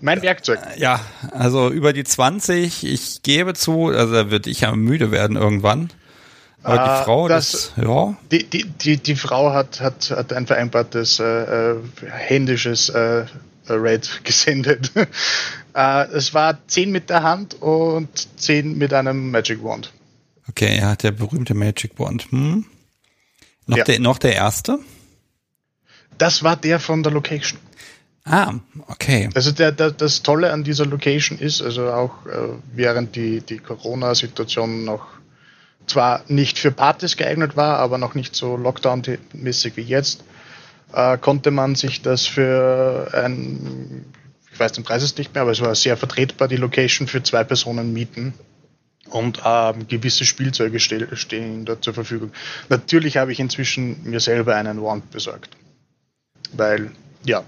Mein 0.00 0.20
Werkzeug. 0.20 0.58
Ja, 0.76 1.00
also 1.30 1.70
über 1.70 1.92
die 1.92 2.04
20, 2.04 2.84
ich 2.84 3.22
gebe 3.22 3.54
zu, 3.54 3.86
also 3.86 4.12
da 4.12 4.30
würde 4.30 4.50
ich 4.50 4.60
ja 4.60 4.72
müde 4.74 5.10
werden 5.10 5.36
irgendwann. 5.36 5.90
Aber 6.64 6.74
die 6.74 6.80
ah, 6.80 7.02
Frau, 7.02 7.28
das, 7.28 7.72
das, 7.76 7.84
ja. 7.84 8.16
Die, 8.30 8.44
die, 8.44 8.64
die, 8.64 8.96
die 8.96 9.16
Frau 9.16 9.52
hat, 9.52 9.80
hat, 9.80 10.10
hat 10.10 10.32
ein 10.32 10.46
vereinbartes 10.46 11.18
äh, 11.18 11.24
äh 11.24 11.76
händisches 12.08 12.88
äh, 12.88 13.26
Raid 13.68 14.20
gesendet. 14.24 14.92
äh, 15.74 16.04
es 16.08 16.34
war 16.34 16.58
10 16.66 16.90
mit 16.90 17.10
der 17.10 17.22
Hand 17.22 17.54
und 17.60 18.08
10 18.40 18.76
mit 18.76 18.92
einem 18.92 19.30
Magic 19.30 19.62
Wand. 19.64 19.92
Okay, 20.48 20.80
hat 20.82 21.02
der 21.02 21.12
berühmte 21.12 21.54
Magic 21.54 21.98
Wand. 21.98 22.30
Hm. 22.30 22.66
Noch, 23.66 23.78
ja. 23.78 23.84
der, 23.84 24.00
noch 24.00 24.18
der 24.18 24.34
erste? 24.34 24.78
Das 26.18 26.42
war 26.42 26.56
der 26.56 26.78
von 26.78 27.02
der 27.02 27.12
Location. 27.12 27.58
Ah, 28.24 28.54
okay. 28.86 29.28
Also 29.34 29.50
der, 29.50 29.72
der, 29.72 29.90
das 29.90 30.22
Tolle 30.22 30.52
an 30.52 30.62
dieser 30.62 30.86
Location 30.86 31.38
ist, 31.38 31.60
also 31.60 31.90
auch 31.90 32.26
äh, 32.26 32.56
während 32.72 33.16
die, 33.16 33.40
die 33.40 33.58
Corona-Situation 33.58 34.84
noch 34.84 35.06
zwar 35.86 36.22
nicht 36.28 36.58
für 36.58 36.70
Partys 36.70 37.16
geeignet 37.16 37.56
war, 37.56 37.78
aber 37.78 37.98
noch 37.98 38.14
nicht 38.14 38.36
so 38.36 38.56
Lockdown-mäßig 38.56 39.76
wie 39.76 39.82
jetzt, 39.82 40.22
äh, 40.92 41.18
konnte 41.18 41.50
man 41.50 41.74
sich 41.74 42.02
das 42.02 42.26
für 42.26 43.10
ein, 43.12 44.04
ich 44.52 44.60
weiß 44.60 44.72
den 44.72 44.84
Preis 44.84 45.02
ist 45.02 45.18
nicht 45.18 45.34
mehr, 45.34 45.42
aber 45.42 45.50
es 45.50 45.60
war 45.60 45.74
sehr 45.74 45.96
vertretbar, 45.96 46.46
die 46.46 46.56
Location 46.56 47.08
für 47.08 47.24
zwei 47.24 47.42
Personen 47.42 47.92
mieten 47.92 48.34
und 49.10 49.42
ähm, 49.44 49.88
gewisse 49.88 50.24
Spielzeuge 50.24 50.78
stehen 50.78 51.64
da 51.64 51.80
zur 51.80 51.92
Verfügung. 51.92 52.30
Natürlich 52.68 53.16
habe 53.16 53.32
ich 53.32 53.40
inzwischen 53.40 54.04
mir 54.04 54.20
selber 54.20 54.54
einen 54.54 54.80
Wand 54.80 55.10
besorgt 55.10 55.56
weil 56.52 56.90
ja. 57.24 57.42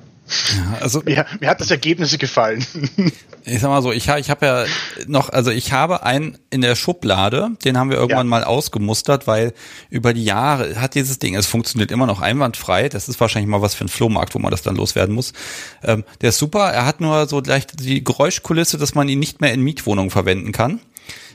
ja 0.57 0.79
also 0.81 1.03
mir, 1.05 1.27
mir, 1.41 1.49
hat 1.49 1.61
das 1.61 1.71
Ergebnis 1.71 2.17
gefallen. 2.19 2.65
Ich 3.47 3.61
sag 3.61 3.69
mal 3.69 3.83
so, 3.83 3.93
ich, 3.93 4.09
ich 4.09 4.31
habe 4.31 4.47
ja 4.47 4.65
noch, 5.07 5.29
also 5.29 5.51
ich 5.51 5.71
habe 5.73 6.03
einen 6.03 6.39
in 6.49 6.63
der 6.63 6.77
Schublade, 6.77 7.51
den 7.63 7.77
haben 7.77 7.91
wir 7.91 7.99
irgendwann 7.99 8.27
ja. 8.27 8.31
mal 8.31 8.43
ausgemustert, 8.43 9.27
weil 9.27 9.53
über 9.91 10.15
die 10.15 10.25
Jahre 10.25 10.81
hat 10.81 10.95
dieses 10.95 11.19
Ding, 11.19 11.35
es 11.35 11.47
funktioniert 11.47 11.91
immer 11.91 12.07
noch 12.07 12.23
einwandfrei. 12.23 12.89
Das 12.89 13.07
ist 13.07 13.21
wahrscheinlich 13.21 13.51
mal 13.51 13.61
was 13.61 13.75
für 13.75 13.83
einen 13.83 13.91
Flohmarkt, 13.91 14.35
wo 14.35 14.39
man 14.39 14.51
das 14.51 14.63
dann 14.63 14.77
loswerden 14.77 15.15
muss. 15.15 15.35
Ähm, 15.83 16.05
der 16.23 16.31
ist 16.31 16.39
super, 16.39 16.71
er 16.71 16.87
hat 16.87 17.03
nur 17.03 17.29
so 17.29 17.43
gleich 17.43 17.67
die 17.67 18.03
Geräuschkulisse, 18.03 18.79
dass 18.79 18.95
man 18.95 19.11
ihn 19.11 19.19
nicht 19.19 19.43
mehr 19.43 19.53
in 19.53 19.61
Mietwohnungen 19.61 20.11
verwenden 20.11 20.53
kann. 20.53 20.81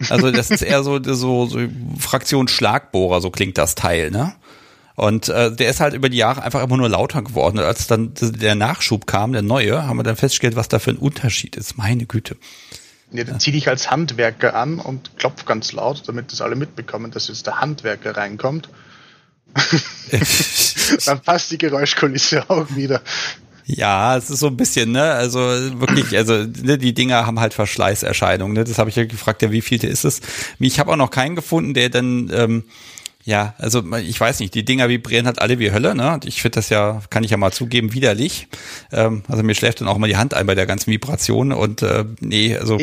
Also 0.09 0.31
das 0.31 0.49
ist 0.49 0.63
eher 0.63 0.81
so, 0.81 0.99
so, 1.03 1.45
so 1.45 1.59
Fraktion 1.99 2.47
Schlagbohrer, 2.47 3.21
so 3.21 3.29
klingt 3.29 3.59
das 3.59 3.75
Teil, 3.75 4.09
ne? 4.09 4.33
Und 4.99 5.29
äh, 5.29 5.55
der 5.55 5.69
ist 5.69 5.79
halt 5.79 5.93
über 5.93 6.09
die 6.09 6.17
Jahre 6.17 6.43
einfach 6.43 6.61
immer 6.61 6.75
nur 6.75 6.89
lauter 6.89 7.21
geworden. 7.21 7.57
Und 7.57 7.63
als 7.63 7.87
dann 7.87 8.11
der 8.19 8.55
Nachschub 8.55 9.07
kam, 9.07 9.31
der 9.31 9.41
neue, 9.41 9.87
haben 9.87 9.97
wir 9.97 10.03
dann 10.03 10.17
festgestellt, 10.17 10.57
was 10.57 10.67
da 10.67 10.77
für 10.79 10.91
ein 10.91 10.97
Unterschied 10.97 11.55
ist. 11.55 11.77
Meine 11.77 12.05
Güte. 12.05 12.35
Ja, 13.13 13.23
dann 13.23 13.39
zieh 13.39 13.53
dich 13.53 13.69
als 13.69 13.89
Handwerker 13.89 14.55
an 14.55 14.77
und 14.77 15.17
klopf 15.17 15.45
ganz 15.45 15.71
laut, 15.71 16.03
damit 16.07 16.33
das 16.33 16.41
alle 16.41 16.57
mitbekommen, 16.57 17.11
dass 17.11 17.29
jetzt 17.29 17.47
der 17.47 17.61
Handwerker 17.61 18.17
reinkommt. 18.17 18.67
dann 21.05 21.21
passt 21.21 21.51
die 21.51 21.57
Geräuschkulisse 21.57 22.49
auch 22.49 22.67
wieder. 22.75 23.01
Ja, 23.65 24.17
es 24.17 24.29
ist 24.29 24.39
so 24.39 24.47
ein 24.47 24.57
bisschen, 24.57 24.91
ne, 24.91 25.13
also 25.13 25.39
wirklich, 25.39 26.17
also 26.17 26.33
ne, 26.33 26.77
die 26.77 26.93
Dinger 26.93 27.25
haben 27.25 27.39
halt 27.39 27.53
Verschleißerscheinungen, 27.53 28.53
ne? 28.53 28.63
Das 28.65 28.79
habe 28.79 28.89
ich 28.89 28.95
ja 28.95 29.05
gefragt, 29.05 29.43
ja, 29.43 29.51
wie 29.51 29.61
viel 29.61 29.83
ist 29.85 30.03
es? 30.03 30.21
Ich 30.59 30.79
habe 30.79 30.91
auch 30.91 30.97
noch 30.97 31.11
keinen 31.11 31.35
gefunden, 31.35 31.73
der 31.73 31.89
dann 31.89 32.29
ähm, 32.33 32.63
ja, 33.29 33.53
also 33.59 33.83
ich 33.97 34.19
weiß 34.19 34.39
nicht, 34.39 34.55
die 34.55 34.65
Dinger 34.65 34.89
vibrieren 34.89 35.27
halt 35.27 35.39
alle 35.39 35.59
wie 35.59 35.71
Hölle, 35.71 35.93
ne? 35.93 36.13
Und 36.13 36.25
ich 36.25 36.41
finde 36.41 36.55
das 36.55 36.69
ja, 36.69 36.99
kann 37.11 37.23
ich 37.23 37.29
ja 37.29 37.37
mal 37.37 37.51
zugeben, 37.51 37.93
widerlich. 37.93 38.47
Ähm, 38.91 39.21
also 39.27 39.43
mir 39.43 39.53
schläft 39.53 39.81
dann 39.81 39.87
auch 39.87 39.99
mal 39.99 40.07
die 40.07 40.17
Hand 40.17 40.33
ein 40.33 40.47
bei 40.47 40.55
der 40.55 40.65
ganzen 40.65 40.91
Vibration 40.91 41.51
und 41.51 41.83
äh, 41.83 42.05
nee, 42.21 42.57
also. 42.57 42.79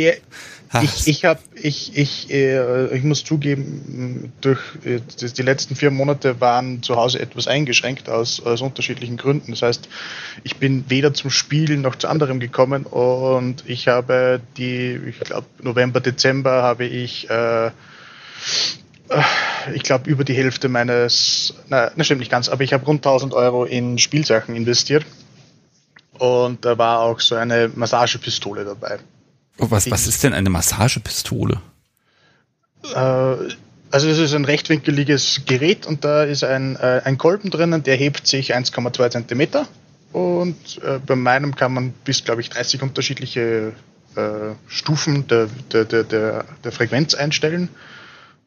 Ich, 0.82 1.06
ich 1.06 1.24
habe, 1.24 1.40
ich, 1.54 1.96
ich, 1.96 2.30
äh, 2.30 2.94
ich 2.96 3.02
muss 3.02 3.24
zugeben, 3.24 4.32
durch 4.40 4.60
äh, 4.84 5.00
die 5.20 5.42
letzten 5.42 5.74
vier 5.74 5.90
Monate 5.90 6.40
waren 6.40 6.82
zu 6.82 6.96
Hause 6.96 7.18
etwas 7.18 7.48
eingeschränkt 7.48 8.08
aus, 8.08 8.40
aus 8.40 8.60
unterschiedlichen 8.60 9.16
Gründen. 9.16 9.52
Das 9.52 9.62
heißt, 9.62 9.88
ich 10.44 10.56
bin 10.56 10.84
weder 10.88 11.14
zum 11.14 11.30
Spielen 11.30 11.80
noch 11.80 11.96
zu 11.96 12.08
anderem 12.08 12.40
gekommen 12.40 12.84
und 12.84 13.64
ich 13.66 13.88
habe 13.88 14.40
die, 14.56 15.00
ich 15.08 15.18
glaube 15.20 15.46
November, 15.62 16.00
Dezember 16.00 16.62
habe 16.62 16.84
ich 16.84 17.30
äh, 17.30 17.70
ich 19.74 19.82
glaube, 19.82 20.10
über 20.10 20.24
die 20.24 20.34
Hälfte 20.34 20.68
meines, 20.68 21.54
na, 21.68 21.90
das 21.96 22.06
stimmt 22.06 22.20
nicht 22.20 22.30
ganz, 22.30 22.48
aber 22.48 22.62
ich 22.64 22.72
habe 22.72 22.84
rund 22.84 23.06
1000 23.06 23.34
Euro 23.34 23.64
in 23.64 23.98
Spielsachen 23.98 24.56
investiert. 24.56 25.04
Und 26.18 26.64
da 26.64 26.78
war 26.78 27.00
auch 27.00 27.20
so 27.20 27.34
eine 27.34 27.70
Massagepistole 27.74 28.64
dabei. 28.64 28.98
Oh, 29.58 29.66
was, 29.70 29.90
was 29.90 30.06
ist 30.06 30.22
denn 30.22 30.32
eine 30.32 30.50
Massagepistole? 30.50 31.60
Äh, 32.94 32.96
also 32.96 34.08
es 34.08 34.18
ist 34.18 34.34
ein 34.34 34.44
rechtwinkeliges 34.44 35.42
Gerät 35.46 35.86
und 35.86 36.04
da 36.04 36.24
ist 36.24 36.44
ein, 36.44 36.76
äh, 36.76 37.02
ein 37.04 37.18
Kolben 37.18 37.50
drinnen, 37.50 37.82
der 37.82 37.96
hebt 37.96 38.26
sich 38.26 38.54
1,2 38.54 39.10
Zentimeter. 39.10 39.66
Und 40.12 40.82
äh, 40.82 40.98
bei 41.04 41.16
meinem 41.16 41.54
kann 41.54 41.74
man 41.74 41.92
bis, 42.04 42.24
glaube 42.24 42.40
ich, 42.40 42.50
30 42.50 42.82
unterschiedliche 42.82 43.72
Stufen 44.66 45.26
der, 45.26 45.46
der, 45.70 45.84
der, 45.84 46.44
der 46.64 46.72
Frequenz 46.72 47.12
einstellen. 47.12 47.68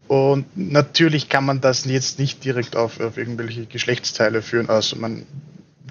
Und 0.09 0.47
natürlich 0.57 1.29
kann 1.29 1.45
man 1.45 1.61
das 1.61 1.85
jetzt 1.85 2.17
nicht 2.17 2.43
direkt 2.43 2.75
auf, 2.75 2.99
auf 2.99 3.15
irgendwelche 3.15 3.67
Geschlechtsteile 3.67 4.41
führen, 4.41 4.67
also 4.67 4.95
man 4.95 5.27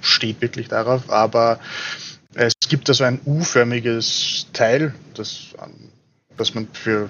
steht 0.00 0.40
wirklich 0.40 0.66
darauf, 0.66 1.08
aber 1.08 1.60
es 2.34 2.54
gibt 2.68 2.88
also 2.88 3.04
ein 3.04 3.20
U-förmiges 3.24 4.48
Teil, 4.52 4.92
das, 5.14 5.54
das 6.36 6.52
man 6.52 6.66
für, 6.72 7.08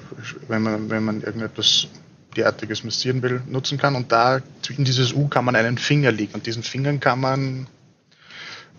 wenn 0.48 0.62
man, 0.62 0.90
wenn 0.90 1.02
man 1.02 1.22
irgendetwas 1.22 1.88
derartiges 2.36 2.84
massieren 2.84 3.22
will, 3.22 3.40
nutzen 3.46 3.78
kann. 3.78 3.96
Und 3.96 4.12
da 4.12 4.42
in 4.76 4.84
dieses 4.84 5.14
U 5.14 5.28
kann 5.28 5.46
man 5.46 5.56
einen 5.56 5.78
Finger 5.78 6.12
legen 6.12 6.34
und 6.34 6.46
diesen 6.46 6.62
Fingern 6.62 7.00
kann 7.00 7.20
man 7.20 7.68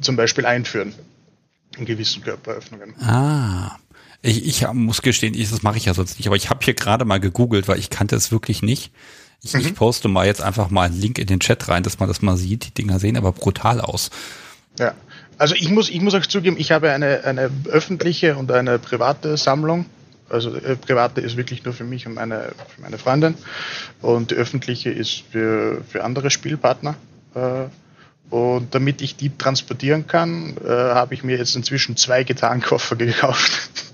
zum 0.01 0.15
Beispiel 0.15 0.45
einführen 0.45 0.93
in 1.79 1.85
gewissen 1.85 2.21
Körperöffnungen. 2.21 2.93
Ah. 3.01 3.79
Ich, 4.21 4.45
ich 4.45 4.67
muss 4.73 5.01
gestehen, 5.01 5.33
ich, 5.33 5.49
das 5.49 5.63
mache 5.63 5.77
ich 5.77 5.85
ja 5.85 5.93
sonst 5.93 6.17
nicht, 6.17 6.27
aber 6.27 6.35
ich 6.35 6.49
habe 6.49 6.63
hier 6.63 6.73
gerade 6.73 7.05
mal 7.05 7.19
gegoogelt, 7.19 7.67
weil 7.67 7.79
ich 7.79 7.89
kannte 7.89 8.15
es 8.15 8.31
wirklich 8.31 8.61
nicht. 8.61 8.91
Ich, 9.41 9.53
mhm. 9.53 9.61
ich 9.61 9.75
poste 9.75 10.09
mal 10.09 10.25
jetzt 10.25 10.41
einfach 10.41 10.69
mal 10.69 10.87
einen 10.87 10.99
Link 10.99 11.17
in 11.17 11.27
den 11.27 11.39
Chat 11.39 11.67
rein, 11.69 11.83
dass 11.83 11.99
man 11.99 12.09
das 12.09 12.21
mal 12.21 12.35
sieht. 12.35 12.65
Die 12.65 12.73
Dinger 12.73 12.99
sehen 12.99 13.15
aber 13.15 13.31
brutal 13.31 13.79
aus. 13.79 14.09
Ja, 14.77 14.93
also 15.37 15.55
ich 15.55 15.69
muss, 15.69 15.89
ich 15.89 16.01
muss 16.01 16.13
euch 16.13 16.27
zugeben, 16.27 16.57
ich 16.59 16.71
habe 16.71 16.91
eine, 16.91 17.23
eine 17.23 17.49
öffentliche 17.69 18.35
und 18.35 18.51
eine 18.51 18.77
private 18.77 19.37
Sammlung. 19.37 19.85
Also 20.29 20.53
äh, 20.55 20.75
private 20.75 21.21
ist 21.21 21.37
wirklich 21.37 21.63
nur 21.63 21.73
für 21.73 21.85
mich 21.85 22.05
und 22.05 22.15
meine, 22.15 22.51
für 22.75 22.81
meine 22.81 22.97
Freundin. 22.97 23.35
Und 24.01 24.31
die 24.31 24.35
öffentliche 24.35 24.89
ist 24.89 25.23
für, 25.31 25.81
für 25.87 26.03
andere 26.03 26.29
Spielpartner. 26.29 26.95
Äh, 27.35 27.65
und 28.29 28.75
damit 28.75 29.01
ich 29.01 29.15
die 29.15 29.35
transportieren 29.35 30.05
kann, 30.05 30.55
äh, 30.63 30.69
habe 30.69 31.13
ich 31.13 31.23
mir 31.23 31.37
jetzt 31.37 31.55
inzwischen 31.55 31.97
zwei 31.97 32.23
Gitarrenkoffer 32.23 32.95
gekauft. 32.95 33.88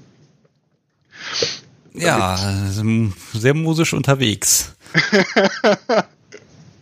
Ja, 1.97 2.37
sehr 3.33 3.53
musisch 3.53 3.93
unterwegs. 3.93 4.75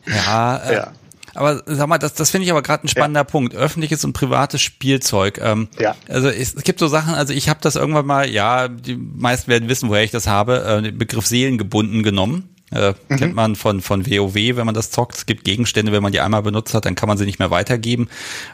ja, 0.05 0.57
äh, 0.57 0.73
ja. 0.73 0.91
Aber 1.35 1.63
sag 1.65 1.87
mal, 1.87 1.97
das, 1.97 2.13
das 2.13 2.29
finde 2.29 2.45
ich 2.45 2.51
aber 2.51 2.61
gerade 2.61 2.85
ein 2.85 2.87
spannender 2.87 3.21
ja. 3.21 3.25
Punkt. 3.25 3.55
Öffentliches 3.55 4.03
und 4.05 4.13
privates 4.13 4.61
Spielzeug. 4.61 5.39
Ähm, 5.41 5.67
ja. 5.79 5.95
Also 6.07 6.29
es, 6.29 6.53
es 6.53 6.63
gibt 6.63 6.79
so 6.79 6.87
Sachen, 6.87 7.15
also 7.15 7.33
ich 7.33 7.49
habe 7.49 7.59
das 7.61 7.75
irgendwann 7.75 8.05
mal, 8.05 8.29
ja, 8.29 8.67
die 8.67 8.95
meisten 8.95 9.49
werden 9.49 9.67
wissen, 9.67 9.89
woher 9.89 10.03
ich 10.03 10.11
das 10.11 10.27
habe, 10.27 10.63
äh, 10.63 10.81
den 10.81 10.97
Begriff 10.97 11.25
seelengebunden 11.25 12.03
genommen. 12.03 12.52
Äh, 12.73 12.93
mhm. 13.09 13.17
Kennt 13.17 13.35
man 13.35 13.55
von, 13.55 13.81
von 13.81 14.05
WoW, 14.05 14.35
wenn 14.35 14.65
man 14.65 14.75
das 14.75 14.91
zockt. 14.91 15.15
Es 15.15 15.25
gibt 15.25 15.43
Gegenstände, 15.43 15.91
wenn 15.91 16.03
man 16.03 16.11
die 16.11 16.19
einmal 16.19 16.41
benutzt 16.41 16.73
hat, 16.73 16.85
dann 16.85 16.95
kann 16.95 17.07
man 17.07 17.17
sie 17.17 17.25
nicht 17.25 17.39
mehr 17.39 17.51
weitergeben. 17.51 18.09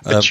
Äh, 0.05 0.21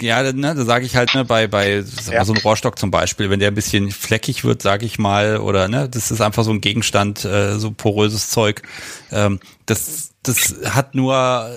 ja, 0.00 0.32
ne, 0.32 0.54
da 0.54 0.64
sage 0.64 0.84
ich 0.84 0.96
halt, 0.96 1.14
ne, 1.14 1.24
bei, 1.24 1.46
bei 1.46 1.84
ja. 2.10 2.24
so 2.24 2.32
einem 2.32 2.42
Rohrstock 2.42 2.78
zum 2.78 2.90
Beispiel, 2.90 3.30
wenn 3.30 3.40
der 3.40 3.50
ein 3.50 3.54
bisschen 3.54 3.90
fleckig 3.90 4.44
wird, 4.44 4.62
sage 4.62 4.86
ich 4.86 4.98
mal, 4.98 5.38
oder 5.38 5.68
ne, 5.68 5.88
das 5.88 6.10
ist 6.10 6.20
einfach 6.20 6.44
so 6.44 6.50
ein 6.50 6.60
Gegenstand, 6.60 7.24
äh, 7.24 7.58
so 7.58 7.70
poröses 7.70 8.30
Zeug. 8.30 8.62
Ähm, 9.10 9.40
das, 9.66 10.12
das 10.22 10.56
hat 10.64 10.94
nur 10.94 11.50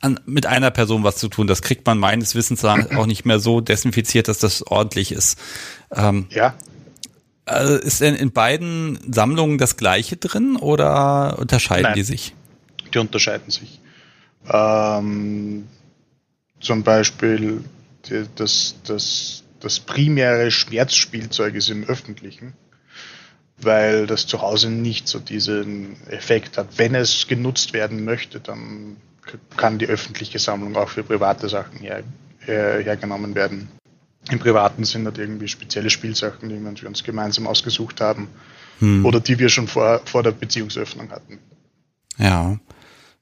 an, 0.00 0.20
mit 0.26 0.46
einer 0.46 0.70
Person 0.70 1.04
was 1.04 1.16
zu 1.16 1.28
tun. 1.28 1.46
Das 1.46 1.62
kriegt 1.62 1.86
man 1.86 1.98
meines 1.98 2.34
Wissens 2.34 2.64
auch 2.64 3.06
nicht 3.06 3.24
mehr 3.24 3.38
so 3.38 3.60
desinfiziert, 3.60 4.28
dass 4.28 4.38
das 4.38 4.66
ordentlich 4.66 5.12
ist. 5.12 5.38
Ähm, 5.94 6.26
ja. 6.30 6.54
Also 7.46 7.76
ist 7.76 8.00
denn 8.00 8.16
in 8.16 8.32
beiden 8.32 8.98
Sammlungen 9.12 9.56
das 9.56 9.76
gleiche 9.76 10.16
drin 10.16 10.56
oder 10.56 11.38
unterscheiden 11.38 11.84
Nein, 11.84 11.94
die 11.94 12.02
sich? 12.02 12.34
Die 12.92 12.98
unterscheiden 12.98 13.50
sich. 13.50 13.80
Ähm, 14.50 15.68
zum 16.60 16.82
Beispiel 16.82 17.62
die, 18.06 18.24
das, 18.34 18.74
das, 18.84 19.44
das 19.60 19.78
primäre 19.78 20.50
Schmerzspielzeug 20.50 21.54
ist 21.54 21.70
im 21.70 21.84
öffentlichen, 21.84 22.54
weil 23.58 24.08
das 24.08 24.26
zu 24.26 24.42
Hause 24.42 24.68
nicht 24.68 25.06
so 25.06 25.20
diesen 25.20 26.04
Effekt 26.08 26.58
hat. 26.58 26.78
Wenn 26.78 26.96
es 26.96 27.28
genutzt 27.28 27.72
werden 27.72 28.04
möchte, 28.04 28.40
dann 28.40 28.96
kann 29.56 29.78
die 29.78 29.86
öffentliche 29.86 30.40
Sammlung 30.40 30.74
auch 30.76 30.88
für 30.88 31.04
private 31.04 31.48
Sachen 31.48 31.78
her, 31.78 32.02
her, 32.40 32.82
hergenommen 32.82 33.36
werden 33.36 33.68
im 34.30 34.38
Privaten 34.38 34.84
sind 34.84 35.04
halt 35.04 35.18
irgendwie 35.18 35.48
spezielle 35.48 35.90
Spielsachen, 35.90 36.48
die 36.48 36.60
wir 36.60 36.88
uns 36.88 37.04
gemeinsam 37.04 37.46
ausgesucht 37.46 38.00
haben 38.00 38.28
hm. 38.78 39.04
oder 39.04 39.20
die 39.20 39.38
wir 39.38 39.48
schon 39.48 39.68
vor, 39.68 40.00
vor 40.04 40.22
der 40.22 40.32
Beziehungsöffnung 40.32 41.10
hatten. 41.10 41.38
Ja. 42.18 42.58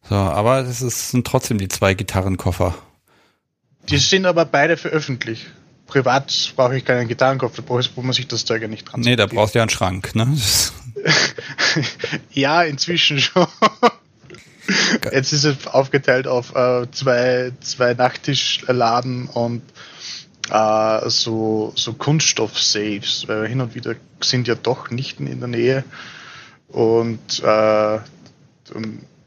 So, 0.08 0.14
aber 0.14 0.60
ist, 0.60 1.10
sind 1.10 1.26
trotzdem 1.26 1.58
die 1.58 1.68
zwei 1.68 1.94
Gitarrenkoffer. 1.94 2.74
Die 3.88 3.98
sind 3.98 4.26
aber 4.26 4.44
beide 4.44 4.76
für 4.76 4.88
öffentlich. 4.88 5.46
Privat 5.86 6.52
brauche 6.56 6.76
ich 6.76 6.84
keinen 6.84 7.08
Gitarrenkoffer, 7.08 7.62
wo 7.68 8.02
man 8.02 8.12
sich 8.12 8.26
das 8.26 8.44
Zeug 8.44 8.62
ja 8.62 8.68
nicht 8.68 8.84
dran 8.84 9.00
Nee, 9.00 9.16
da 9.16 9.26
brauchst 9.26 9.54
du 9.54 9.58
ja 9.58 9.62
einen 9.62 9.70
Schrank, 9.70 10.14
ne? 10.14 10.36
ja, 12.32 12.62
inzwischen 12.62 13.20
schon. 13.20 13.46
Jetzt 15.12 15.32
ist 15.32 15.44
es 15.44 15.66
aufgeteilt 15.66 16.26
auf 16.26 16.54
äh, 16.54 16.90
zwei, 16.90 17.52
zwei 17.60 17.92
Nachttischladen 17.92 19.26
und 19.26 19.62
äh, 20.50 21.10
so, 21.10 21.72
so 21.74 21.92
Kunststoff-Saves, 21.94 23.28
weil 23.28 23.46
hin 23.46 23.60
und 23.60 23.74
wieder 23.74 23.94
sind 24.20 24.48
ja 24.48 24.54
doch 24.54 24.90
Nichten 24.90 25.26
in 25.26 25.40
der 25.40 25.48
Nähe 25.48 25.84
und 26.68 27.42
äh, 27.42 27.98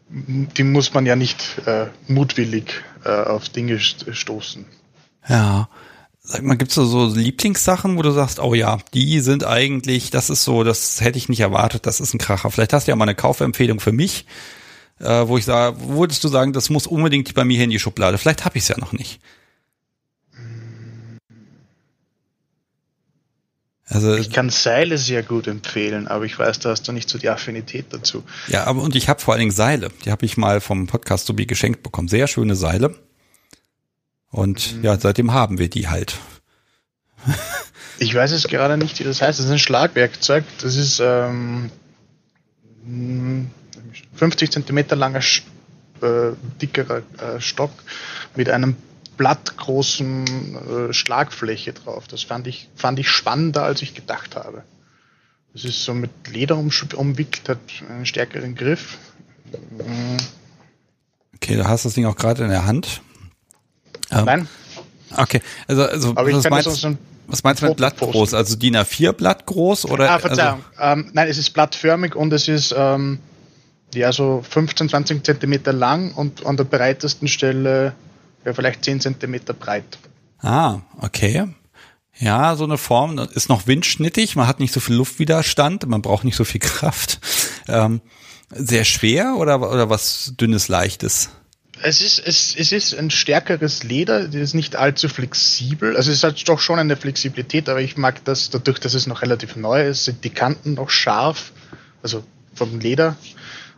die 0.09 0.63
muss 0.63 0.93
man 0.93 1.05
ja 1.05 1.15
nicht 1.15 1.61
äh, 1.65 1.87
mutwillig 2.07 2.83
äh, 3.03 3.09
auf 3.09 3.49
Dinge 3.49 3.79
stoßen. 3.79 4.65
Ja. 5.27 5.69
Sag 6.29 6.43
mal, 6.43 6.57
gibt's 6.57 6.75
da 6.75 6.83
so 6.83 7.05
Lieblingssachen, 7.05 7.97
wo 7.97 8.01
du 8.01 8.11
sagst, 8.11 8.39
oh 8.39 8.53
ja, 8.53 8.79
die 8.93 9.21
sind 9.21 9.45
eigentlich, 9.45 10.09
das 10.09 10.29
ist 10.29 10.43
so, 10.43 10.65
das 10.65 10.99
hätte 10.99 11.17
ich 11.17 11.29
nicht 11.29 11.39
erwartet, 11.39 11.85
das 11.85 12.01
ist 12.01 12.13
ein 12.13 12.17
Kracher. 12.17 12.51
Vielleicht 12.51 12.73
hast 12.73 12.85
du 12.85 12.91
ja 12.91 12.97
mal 12.97 13.05
eine 13.05 13.15
Kaufempfehlung 13.15 13.79
für 13.79 13.93
mich, 13.93 14.25
äh, 14.99 15.25
wo 15.25 15.37
ich 15.37 15.45
sage, 15.45 15.77
würdest 15.87 16.25
du 16.25 16.27
sagen, 16.27 16.51
das 16.51 16.69
muss 16.69 16.85
unbedingt 16.85 17.33
bei 17.33 17.45
mir 17.45 17.55
hier 17.55 17.63
in 17.63 17.69
die 17.69 17.79
Schublade? 17.79 18.17
Vielleicht 18.17 18.43
habe 18.43 18.57
ich 18.57 18.63
es 18.63 18.67
ja 18.67 18.77
noch 18.77 18.91
nicht. 18.91 19.21
Also, 23.89 24.15
ich 24.15 24.31
kann 24.31 24.49
Seile 24.49 24.97
sehr 24.97 25.23
gut 25.23 25.47
empfehlen, 25.47 26.07
aber 26.07 26.25
ich 26.25 26.37
weiß, 26.37 26.59
da 26.59 26.71
hast 26.71 26.87
du 26.87 26.91
nicht 26.91 27.09
so 27.09 27.17
die 27.17 27.29
Affinität 27.29 27.85
dazu. 27.91 28.23
Ja, 28.47 28.65
aber 28.65 28.81
und 28.81 28.95
ich 28.95 29.07
habe 29.07 29.21
vor 29.21 29.33
allen 29.33 29.39
Dingen 29.39 29.51
Seile. 29.51 29.89
Die 30.03 30.11
habe 30.11 30.25
ich 30.25 30.35
mal 30.35 30.59
vom 30.59 30.87
Podcast 30.87 31.25
Sobi 31.25 31.45
geschenkt 31.45 31.83
bekommen. 31.83 32.09
Sehr 32.09 32.27
schöne 32.27 32.55
Seile. 32.55 32.95
Und 34.29 34.75
mhm. 34.75 34.83
ja, 34.83 34.99
seitdem 34.99 35.31
haben 35.33 35.57
wir 35.57 35.69
die 35.69 35.87
halt. 35.87 36.17
ich 37.99 38.13
weiß 38.13 38.31
es 38.31 38.49
gerade 38.49 38.77
nicht, 38.77 38.99
wie 38.99 39.05
das 39.05 39.21
heißt. 39.21 39.39
Das 39.39 39.45
ist 39.45 39.51
ein 39.51 39.59
Schlagwerkzeug. 39.59 40.43
Das 40.61 40.75
ist 40.75 40.99
ähm, 40.99 41.71
50 44.15 44.51
Zentimeter 44.51 44.97
langer, 44.97 45.21
äh, 46.01 46.31
dickerer 46.61 47.03
äh, 47.19 47.39
Stock 47.39 47.71
mit 48.35 48.49
einem 48.49 48.75
blattgroßen 49.17 50.89
äh, 50.89 50.93
Schlagfläche 50.93 51.73
drauf. 51.73 52.07
Das 52.07 52.23
fand 52.23 52.47
ich, 52.47 52.69
fand 52.75 52.99
ich 52.99 53.09
spannender, 53.09 53.63
als 53.63 53.81
ich 53.81 53.93
gedacht 53.93 54.35
habe. 54.35 54.63
Es 55.53 55.65
ist 55.65 55.83
so 55.83 55.93
mit 55.93 56.11
Leder 56.31 56.55
um, 56.57 56.69
umwickelt, 56.95 57.49
hat 57.49 57.59
einen 57.89 58.05
stärkeren 58.05 58.55
Griff. 58.55 58.97
Mhm. 59.71 60.17
Okay, 61.35 61.55
du 61.55 61.67
hast 61.67 61.85
das 61.85 61.93
Ding 61.93 62.05
auch 62.05 62.15
gerade 62.15 62.43
in 62.43 62.49
der 62.49 62.65
Hand. 62.65 63.01
Ähm, 64.11 64.25
Nein. 64.25 64.49
Okay, 65.15 65.41
also, 65.67 65.83
also 65.83 66.15
was, 66.15 66.49
meinst, 66.49 66.71
so 66.71 66.97
was 67.27 67.43
meinst 67.43 67.61
du 67.61 67.67
mit 67.67 67.77
Blatt 67.77 67.97
groß? 67.97 68.33
Also 68.33 68.55
DIN 68.55 68.75
A4 68.75 69.13
Blatt 69.13 69.45
groß? 69.45 69.85
Oder, 69.85 70.11
ah, 70.11 70.19
Verzeihung. 70.19 70.63
Also, 70.75 71.01
ähm, 71.01 71.09
nein, 71.13 71.27
es 71.27 71.37
ist 71.37 71.51
blattförmig 71.51 72.15
und 72.15 72.33
es 72.33 72.47
ist 72.47 72.73
ähm, 72.77 73.19
ja 73.93 74.11
so 74.11 74.43
15, 74.49 74.89
20 74.89 75.23
Zentimeter 75.23 75.73
lang 75.73 76.11
und 76.13 76.45
an 76.45 76.57
der 76.57 76.65
breitesten 76.65 77.27
Stelle 77.27 77.93
ja, 78.47 78.53
vielleicht 78.53 78.85
10 78.85 79.01
Zentimeter 79.01 79.53
breit. 79.53 79.99
Ah, 80.39 80.79
okay. 81.01 81.47
Ja, 82.17 82.55
so 82.55 82.63
eine 82.63 82.77
Form 82.77 83.19
ist 83.19 83.49
noch 83.49 83.67
windschnittig, 83.67 84.35
man 84.37 84.47
hat 84.47 84.59
nicht 84.59 84.73
so 84.73 84.79
viel 84.79 84.95
Luftwiderstand, 84.95 85.85
man 85.87 86.01
braucht 86.01 86.23
nicht 86.23 86.37
so 86.37 86.45
viel 86.45 86.61
Kraft. 86.61 87.19
Ähm, 87.67 88.01
sehr 88.49 88.85
schwer 88.85 89.35
oder, 89.37 89.59
oder 89.59 89.89
was 89.89 90.33
dünnes, 90.39 90.69
leichtes? 90.69 91.29
Es 91.83 92.01
ist, 92.01 92.19
es, 92.25 92.55
es 92.57 92.71
ist 92.71 92.95
ein 92.97 93.11
stärkeres 93.11 93.83
Leder, 93.83 94.27
das 94.27 94.35
ist 94.35 94.53
nicht 94.55 94.77
allzu 94.77 95.09
flexibel. 95.09 95.97
Also 95.97 96.11
es 96.11 96.23
hat 96.23 96.47
doch 96.47 96.59
schon 96.59 96.79
eine 96.79 96.95
Flexibilität, 96.95 97.67
aber 97.67 97.81
ich 97.81 97.97
mag 97.97 98.23
das, 98.23 98.49
dadurch, 98.49 98.79
dass 98.79 98.93
es 98.93 99.05
noch 99.07 99.21
relativ 99.21 99.57
neu 99.57 99.85
ist, 99.85 100.05
sind 100.05 100.23
die 100.23 100.29
Kanten 100.29 100.75
noch 100.75 100.89
scharf, 100.89 101.51
also 102.01 102.23
vom 102.55 102.79
Leder. 102.79 103.17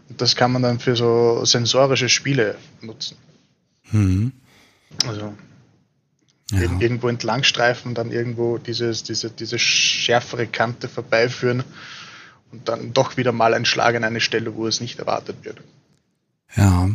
Und 0.07 0.21
das 0.21 0.35
kann 0.35 0.51
man 0.51 0.61
dann 0.61 0.79
für 0.79 0.95
so 0.95 1.43
sensorische 1.43 2.07
Spiele 2.07 2.55
nutzen. 2.81 3.17
Mhm. 3.91 4.31
Also 5.05 5.33
ja. 6.51 6.61
irgendwo 6.79 7.07
entlangstreifen, 7.07 7.93
dann 7.93 8.11
irgendwo 8.11 8.57
dieses, 8.57 9.03
diese, 9.03 9.29
diese 9.29 9.59
schärfere 9.59 10.47
Kante 10.47 10.87
vorbeiführen 10.87 11.63
und 12.51 12.67
dann 12.67 12.93
doch 12.93 13.17
wieder 13.17 13.31
mal 13.31 13.53
ein 13.53 13.65
Schlag 13.65 13.95
an 13.95 14.03
eine 14.03 14.21
Stelle, 14.21 14.55
wo 14.55 14.67
es 14.67 14.81
nicht 14.81 14.99
erwartet 14.99 15.37
wird. 15.43 15.61
Ja. 16.55 16.89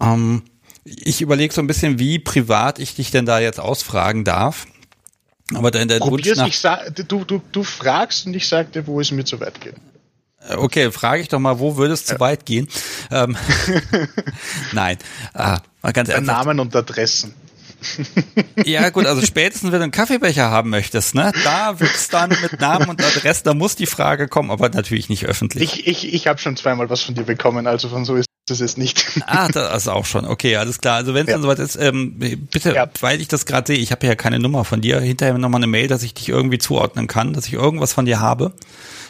Ähm, 0.00 0.42
ich 0.84 1.20
überlege 1.20 1.52
so 1.52 1.60
ein 1.60 1.66
bisschen, 1.66 1.98
wie 1.98 2.18
privat 2.18 2.78
ich 2.78 2.94
dich 2.94 3.10
denn 3.10 3.26
da 3.26 3.40
jetzt 3.40 3.58
ausfragen 3.58 4.24
darf. 4.24 4.66
Aber 5.52 5.70
dein, 5.70 5.88
dein 5.88 6.00
Wunsch 6.00 6.26
nach 6.36 6.46
ich 6.46 6.60
du, 7.06 7.24
du, 7.24 7.42
du 7.52 7.64
fragst 7.64 8.26
und 8.26 8.34
ich 8.34 8.48
sag 8.48 8.72
dir, 8.72 8.86
wo 8.86 9.00
es 9.00 9.10
mir 9.10 9.24
zu 9.24 9.40
weit 9.40 9.60
geht. 9.60 9.74
Okay, 10.56 10.90
frage 10.90 11.22
ich 11.22 11.28
doch 11.28 11.38
mal, 11.38 11.58
wo 11.58 11.76
würde 11.76 11.94
es 11.94 12.06
ja. 12.06 12.14
zu 12.14 12.20
weit 12.20 12.46
gehen? 12.46 12.68
Ähm, 13.10 13.36
Nein, 14.72 14.98
ah, 15.32 15.60
mal 15.84 15.92
ganz 15.92 16.08
ernsthaft. 16.08 16.46
Namen 16.46 16.60
und 16.60 16.74
Adressen. 16.74 17.34
Ja, 18.64 18.88
gut, 18.90 19.04
also 19.06 19.20
spätestens, 19.20 19.70
wenn 19.70 19.78
du 19.78 19.82
einen 19.84 19.92
Kaffeebecher 19.92 20.50
haben 20.50 20.70
möchtest, 20.70 21.14
ne, 21.14 21.32
da 21.44 21.78
wird's 21.80 22.08
dann 22.08 22.30
mit 22.30 22.58
Namen 22.60 22.88
und 22.88 23.02
Adresse, 23.04 23.42
da 23.44 23.52
muss 23.52 23.76
die 23.76 23.84
Frage 23.86 24.26
kommen, 24.28 24.50
aber 24.50 24.70
natürlich 24.70 25.08
nicht 25.10 25.26
öffentlich. 25.26 25.80
Ich, 25.80 25.86
ich, 25.86 26.14
ich 26.14 26.26
habe 26.26 26.38
schon 26.38 26.56
zweimal 26.56 26.88
was 26.88 27.02
von 27.02 27.14
dir 27.14 27.24
bekommen, 27.24 27.66
also 27.66 27.90
von 27.90 28.04
so 28.06 28.16
ist 28.16 28.26
es 28.48 28.60
jetzt 28.60 28.78
nicht. 28.78 29.04
Ah, 29.26 29.48
das 29.48 29.82
ist 29.82 29.88
auch 29.88 30.06
schon. 30.06 30.24
Okay, 30.26 30.56
alles 30.56 30.78
klar. 30.78 30.96
Also 30.96 31.12
wenn 31.14 31.22
es 31.24 31.28
Ja. 31.28 31.34
dann 31.34 31.42
soweit 31.42 31.58
ist, 31.58 31.76
ähm, 31.76 32.18
bitte, 32.18 32.74
Ja. 32.74 32.88
weil 33.00 33.20
ich 33.20 33.28
das 33.28 33.44
gerade 33.44 33.66
sehe, 33.66 33.78
ich 33.82 33.90
habe 33.92 34.06
ja 34.06 34.14
keine 34.14 34.38
Nummer 34.38 34.64
von 34.64 34.80
dir, 34.80 35.00
hinterher 35.00 35.36
nochmal 35.36 35.58
eine 35.58 35.66
Mail, 35.66 35.88
dass 35.88 36.02
ich 36.02 36.14
dich 36.14 36.28
irgendwie 36.30 36.58
zuordnen 36.58 37.06
kann, 37.06 37.32
dass 37.34 37.46
ich 37.46 37.52
irgendwas 37.52 37.92
von 37.92 38.06
dir 38.06 38.18
habe. 38.20 38.54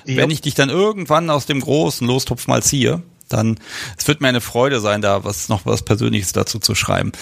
Ja. 0.05 0.17
Wenn 0.17 0.31
ich 0.31 0.41
dich 0.41 0.55
dann 0.55 0.69
irgendwann 0.71 1.31
aus 1.31 1.47
dem 1.47 1.61
großen 1.61 2.07
Lostopf 2.07 2.47
mal 2.49 2.63
ziehe, 2.63 3.03
dann, 3.35 3.59
es 3.99 4.07
wird 4.09 4.21
mir 4.21 4.29
eine 4.29 4.41
Freude 4.41 4.81
sein, 4.81 5.03
da 5.03 5.25
was 5.25 5.49
noch 5.49 5.67
was 5.67 5.83
Persönliches 5.83 6.33
dazu 6.33 6.59
zu 6.59 6.75
schreiben. 6.75 7.13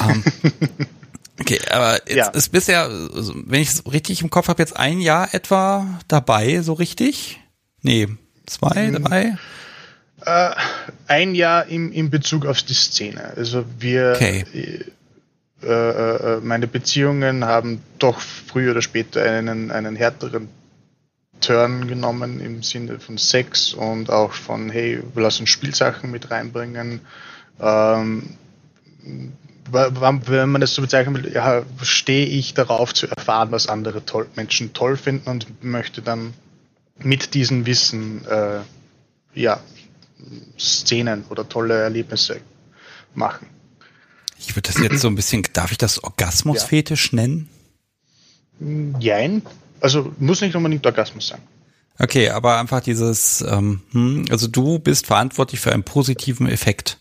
Ähm, 0.00 0.24
okay, 1.40 1.60
aber 1.70 1.94
jetzt 2.08 2.16
Ja. 2.16 2.28
ist 2.28 2.50
bisher, 2.52 2.82
also, 3.14 3.34
wenn 3.46 3.60
ich 3.62 3.68
es 3.68 3.92
richtig 3.92 4.22
im 4.22 4.30
Kopf 4.30 4.48
habe, 4.48 4.62
jetzt 4.62 4.76
ein 4.76 5.00
Jahr 5.00 5.34
etwa 5.34 5.86
dabei, 6.08 6.62
so 6.62 6.72
richtig? 6.72 7.40
Nee, 7.82 8.08
zwei, 8.46 8.90
Mhm. 8.90 9.04
drei? 9.04 9.36
Äh, 10.24 10.50
ein 11.08 11.34
Jahr 11.34 11.66
im, 11.66 11.92
in 11.92 12.10
Bezug 12.10 12.46
auf 12.46 12.62
die 12.62 12.74
Szene. 12.74 13.32
Also 13.36 13.64
wir, 13.78 14.12
Okay. 14.16 14.44
äh, 15.62 15.68
äh, 15.68 16.40
meine 16.42 16.66
Beziehungen 16.66 17.44
haben 17.44 17.80
doch 17.98 18.20
früher 18.20 18.72
oder 18.72 18.82
später 18.82 19.22
einen, 19.22 19.70
einen 19.70 19.96
härteren 19.96 20.48
Turn 21.40 21.86
genommen 21.88 22.40
im 22.40 22.62
Sinne 22.62 22.98
von 22.98 23.18
Sex 23.18 23.74
und 23.74 24.10
auch 24.10 24.32
von, 24.32 24.70
hey, 24.70 25.02
wir 25.14 25.22
lassen 25.22 25.46
Spielsachen 25.46 26.10
mit 26.10 26.30
reinbringen. 26.30 27.00
Ähm, 27.60 28.30
wenn 29.70 30.48
man 30.48 30.60
das 30.60 30.74
so 30.74 30.82
bezeichnen 30.82 31.14
will, 31.14 31.32
ja, 31.32 31.62
stehe 31.82 32.26
ich 32.26 32.54
darauf 32.54 32.94
zu 32.94 33.08
erfahren, 33.08 33.50
was 33.50 33.68
andere 33.68 34.04
toll, 34.04 34.26
Menschen 34.36 34.72
toll 34.72 34.96
finden 34.96 35.28
und 35.28 35.64
möchte 35.64 36.02
dann 36.02 36.34
mit 36.98 37.34
diesem 37.34 37.66
Wissen 37.66 38.24
äh, 38.26 38.60
ja, 39.34 39.60
Szenen 40.58 41.24
oder 41.28 41.48
tolle 41.48 41.74
Erlebnisse 41.82 42.40
machen. 43.14 43.48
Ich 44.38 44.54
würde 44.54 44.70
das 44.72 44.78
jetzt 44.80 45.00
so 45.00 45.08
ein 45.08 45.14
bisschen, 45.14 45.42
darf 45.52 45.72
ich 45.72 45.78
das 45.78 46.02
Orgasmusfetisch 46.02 47.12
nennen? 47.12 47.48
Jein, 49.00 49.42
also 49.80 50.12
muss 50.18 50.40
nicht 50.40 50.54
unbedingt 50.54 50.84
Orgasmus 50.86 51.28
sein. 51.28 51.40
Okay, 51.98 52.28
aber 52.28 52.58
einfach 52.58 52.80
dieses, 52.80 53.40
ähm, 53.40 53.80
hm, 53.92 54.26
also 54.30 54.48
du 54.48 54.78
bist 54.78 55.06
verantwortlich 55.06 55.60
für 55.60 55.72
einen 55.72 55.82
positiven 55.82 56.46
Effekt. 56.48 56.98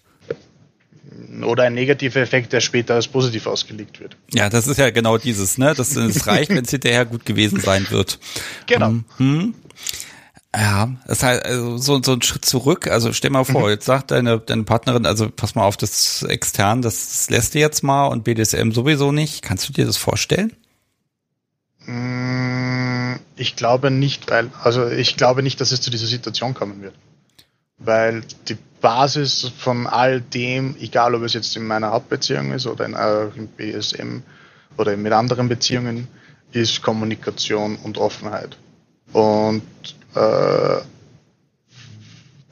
Oder 1.43 1.63
ein 1.63 1.73
negativer 1.73 2.21
Effekt, 2.21 2.53
der 2.53 2.61
später 2.61 2.93
als 2.93 3.09
positiv 3.09 3.45
ausgelegt 3.45 3.99
wird. 3.99 4.15
Ja, 4.33 4.49
das 4.49 4.67
ist 4.67 4.77
ja 4.77 4.89
genau 4.91 5.17
dieses, 5.17 5.57
ne? 5.57 5.73
Das, 5.75 5.93
es 5.95 6.27
reicht, 6.27 6.49
wenn 6.49 6.63
es 6.63 6.71
hinterher 6.71 7.03
gut 7.05 7.25
gewesen 7.25 7.59
sein 7.59 7.87
wird. 7.89 8.19
Genau. 8.67 8.95
Mhm. 9.17 9.53
Ja, 10.55 10.89
das 11.05 11.21
heißt, 11.21 11.43
also 11.45 11.77
so, 11.77 12.01
so 12.01 12.13
ein 12.13 12.21
Schritt 12.21 12.45
zurück. 12.45 12.87
Also 12.87 13.11
stell 13.11 13.31
mal 13.31 13.43
vor, 13.43 13.69
jetzt 13.69 13.85
sagt 13.85 14.11
deine, 14.11 14.39
deine 14.39 14.63
Partnerin, 14.63 15.05
also 15.05 15.29
pass 15.29 15.55
mal 15.55 15.65
auf, 15.65 15.75
das 15.75 16.23
extern, 16.23 16.81
das 16.81 17.29
lässt 17.29 17.53
du 17.53 17.59
jetzt 17.59 17.83
mal 17.83 18.07
und 18.07 18.23
BDSM 18.23 18.71
sowieso 18.71 19.11
nicht. 19.11 19.41
Kannst 19.41 19.67
du 19.67 19.73
dir 19.73 19.85
das 19.85 19.97
vorstellen? 19.97 20.53
Mm, 21.85 23.15
Ich 23.37 23.55
glaube 23.55 23.91
nicht, 23.91 24.29
weil, 24.29 24.49
also 24.63 24.87
ich 24.87 25.17
glaube 25.17 25.43
nicht, 25.43 25.59
dass 25.59 25.71
es 25.71 25.81
zu 25.81 25.91
dieser 25.91 26.07
Situation 26.07 26.53
kommen 26.53 26.81
wird. 26.81 26.95
Weil 27.77 28.21
die 28.47 28.57
Basis 28.79 29.51
von 29.57 29.87
all 29.87 30.21
dem, 30.21 30.75
egal 30.79 31.15
ob 31.15 31.23
es 31.23 31.33
jetzt 31.33 31.55
in 31.57 31.67
meiner 31.67 31.91
Hauptbeziehung 31.91 32.53
ist 32.53 32.65
oder 32.67 32.85
in, 32.85 32.93
äh, 32.93 33.25
im 33.35 33.47
BSM 33.47 34.21
oder 34.77 34.95
mit 34.95 35.11
anderen 35.11 35.49
Beziehungen, 35.49 36.07
ist 36.51 36.81
Kommunikation 36.81 37.75
und 37.77 37.97
Offenheit. 37.97 38.57
Und 39.11 39.63
äh, 40.15 40.81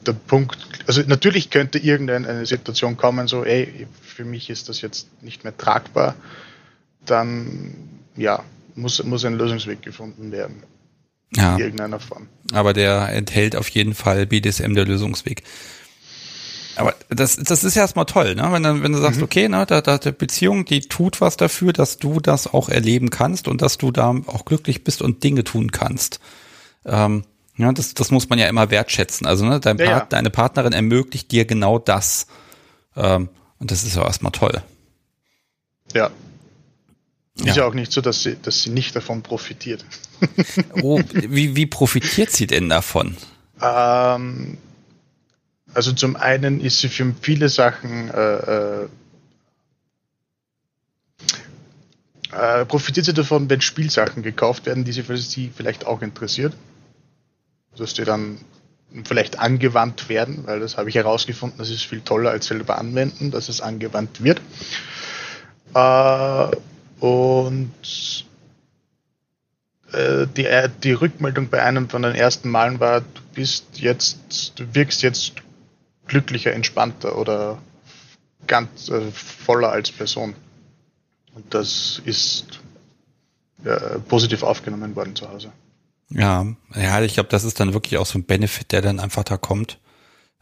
der 0.06 0.12
Punkt, 0.26 0.58
also 0.86 1.02
natürlich 1.06 1.48
könnte 1.50 1.78
irgendeine 1.78 2.44
Situation 2.44 2.96
kommen, 2.98 3.26
so, 3.26 3.44
ey, 3.44 3.86
für 4.02 4.24
mich 4.24 4.50
ist 4.50 4.68
das 4.68 4.82
jetzt 4.82 5.08
nicht 5.22 5.44
mehr 5.44 5.56
tragbar, 5.56 6.14
dann 7.06 7.74
ja, 8.16 8.44
muss, 8.74 9.02
muss 9.04 9.24
ein 9.24 9.34
Lösungsweg 9.34 9.82
gefunden 9.82 10.32
werden. 10.32 10.62
Ja. 11.34 11.54
In 11.56 11.60
irgendeiner 11.62 12.00
Form. 12.00 12.28
Aber 12.52 12.72
der 12.72 13.08
enthält 13.10 13.56
auf 13.56 13.68
jeden 13.68 13.94
Fall 13.94 14.26
BDSM 14.26 14.74
der 14.74 14.84
Lösungsweg. 14.84 15.42
Aber 16.76 16.94
das, 17.08 17.36
das 17.36 17.62
ist 17.62 17.76
ja 17.76 17.82
erstmal 17.82 18.04
toll, 18.04 18.34
ne? 18.34 18.48
Wenn, 18.50 18.62
du- 18.64 18.82
wenn 18.82 18.92
du 18.92 18.98
sagst, 18.98 19.22
okay, 19.22 19.48
ne, 19.48 19.64
da, 19.66 19.80
da, 19.80 19.98
die 19.98 20.10
Beziehung, 20.12 20.64
die 20.64 20.80
tut 20.80 21.20
was 21.20 21.36
dafür, 21.36 21.72
dass 21.72 21.98
du 21.98 22.18
das 22.20 22.52
auch 22.52 22.68
erleben 22.68 23.10
kannst 23.10 23.46
und 23.46 23.62
dass 23.62 23.78
du 23.78 23.92
da 23.92 24.10
auch 24.26 24.44
glücklich 24.44 24.82
bist 24.82 25.00
und 25.00 25.22
Dinge 25.22 25.44
tun 25.44 25.70
kannst. 25.70 26.18
Ähm, 26.84 27.24
ja, 27.56 27.72
das, 27.72 27.94
das 27.94 28.10
muss 28.10 28.28
man 28.28 28.40
ja 28.40 28.48
immer 28.48 28.70
wertschätzen. 28.72 29.24
Also, 29.26 29.44
ne, 29.44 29.60
dein 29.60 29.78
Ja, 29.78 29.84
Part, 29.86 30.00
ja. 30.02 30.06
deine 30.06 30.30
Partnerin 30.30 30.72
ermöglicht 30.72 31.30
dir 31.30 31.44
genau 31.44 31.78
das. 31.78 32.26
Ähm, 32.96 33.28
und 33.60 33.70
das 33.70 33.84
ist 33.84 33.94
ja 33.94 34.04
erstmal 34.04 34.32
toll. 34.32 34.60
Ja. 35.94 36.10
Ja. 37.36 37.46
Ist 37.46 37.56
ja 37.56 37.66
auch 37.66 37.74
nicht 37.74 37.90
so, 37.90 38.00
dass 38.00 38.22
sie, 38.22 38.36
dass 38.40 38.62
sie 38.62 38.70
nicht 38.70 38.94
davon 38.94 39.22
profitiert. 39.22 39.84
Oh, 40.82 41.00
wie, 41.12 41.54
wie 41.54 41.66
profitiert 41.66 42.30
sie 42.30 42.46
denn 42.46 42.68
davon? 42.68 43.16
Ähm, 43.60 44.56
also 45.74 45.92
zum 45.92 46.16
einen 46.16 46.60
ist 46.60 46.80
sie 46.80 46.88
für 46.88 47.14
viele 47.20 47.48
Sachen 47.48 48.08
äh, 48.10 48.36
äh, 48.36 48.88
äh, 52.32 52.64
profitiert 52.64 53.06
sie 53.06 53.12
davon, 53.12 53.50
wenn 53.50 53.60
Spielsachen 53.60 54.22
gekauft 54.22 54.66
werden, 54.66 54.84
die 54.84 54.92
sie 54.92 55.02
für 55.02 55.16
sie 55.18 55.50
vielleicht 55.54 55.86
auch 55.86 56.00
interessiert. 56.00 56.54
Dass 57.76 57.94
die 57.94 58.04
dann 58.04 58.38
vielleicht 59.04 59.38
angewandt 59.38 60.08
werden, 60.08 60.46
weil 60.46 60.60
das 60.60 60.76
habe 60.76 60.88
ich 60.88 60.94
herausgefunden, 60.94 61.58
das 61.58 61.70
ist 61.70 61.82
viel 61.82 62.00
toller 62.00 62.30
als 62.30 62.46
selber 62.46 62.78
anwenden, 62.78 63.30
dass 63.30 63.48
es 63.48 63.60
angewandt 63.60 64.22
wird. 64.22 64.40
Äh, 65.74 66.56
und 67.04 68.24
äh, 69.92 70.26
die, 70.26 70.46
äh, 70.46 70.70
die 70.82 70.92
Rückmeldung 70.92 71.50
bei 71.50 71.62
einem 71.62 71.90
von 71.90 72.00
den 72.00 72.14
ersten 72.14 72.48
Malen 72.48 72.80
war, 72.80 73.02
du 73.02 73.20
bist 73.34 73.78
jetzt, 73.78 74.54
du 74.56 74.74
wirkst 74.74 75.02
jetzt 75.02 75.34
glücklicher, 76.06 76.54
entspannter 76.54 77.18
oder 77.18 77.58
ganz 78.46 78.88
äh, 78.88 79.02
voller 79.12 79.70
als 79.70 79.92
Person. 79.92 80.34
Und 81.34 81.52
das 81.52 82.00
ist 82.06 82.60
äh, 83.64 83.98
positiv 84.08 84.42
aufgenommen 84.42 84.96
worden 84.96 85.14
zu 85.14 85.28
Hause. 85.28 85.52
Ja, 86.08 86.46
ja, 86.74 87.02
ich 87.02 87.12
glaube, 87.12 87.28
das 87.28 87.44
ist 87.44 87.60
dann 87.60 87.74
wirklich 87.74 87.98
auch 87.98 88.06
so 88.06 88.18
ein 88.18 88.24
Benefit, 88.24 88.72
der 88.72 88.80
dann 88.80 88.98
einfach 88.98 89.24
da 89.24 89.36
kommt. 89.36 89.78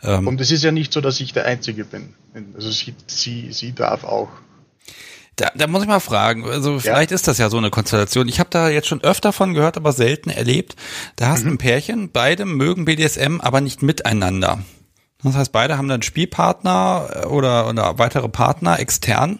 Ähm, 0.00 0.28
Und 0.28 0.40
es 0.40 0.52
ist 0.52 0.62
ja 0.62 0.70
nicht 0.70 0.92
so, 0.92 1.00
dass 1.00 1.18
ich 1.18 1.32
der 1.32 1.44
Einzige 1.44 1.84
bin. 1.84 2.14
Also 2.54 2.70
sie, 2.70 2.94
sie, 3.08 3.52
sie 3.52 3.72
darf 3.72 4.04
auch. 4.04 4.30
Da, 5.36 5.50
da 5.54 5.66
muss 5.66 5.82
ich 5.82 5.88
mal 5.88 6.00
fragen, 6.00 6.44
also 6.44 6.78
vielleicht 6.78 7.10
ist 7.10 7.26
das 7.26 7.38
ja 7.38 7.48
so 7.48 7.56
eine 7.56 7.70
Konstellation. 7.70 8.28
Ich 8.28 8.38
habe 8.38 8.50
da 8.50 8.68
jetzt 8.68 8.86
schon 8.86 9.02
öfter 9.02 9.32
von 9.32 9.54
gehört, 9.54 9.78
aber 9.78 9.92
selten 9.92 10.28
erlebt. 10.28 10.76
Da 11.16 11.28
hast 11.28 11.44
du 11.44 11.48
ein 11.48 11.56
Pärchen, 11.58 12.10
beide 12.12 12.44
mögen 12.44 12.84
BDSM, 12.84 13.40
aber 13.40 13.62
nicht 13.62 13.82
miteinander. 13.82 14.58
Das 15.22 15.34
heißt, 15.36 15.52
beide 15.52 15.78
haben 15.78 15.88
dann 15.88 16.02
Spielpartner 16.02 17.08
äh, 17.22 17.26
oder, 17.26 17.68
oder 17.68 17.98
weitere 17.98 18.28
Partner 18.28 18.78
extern, 18.80 19.38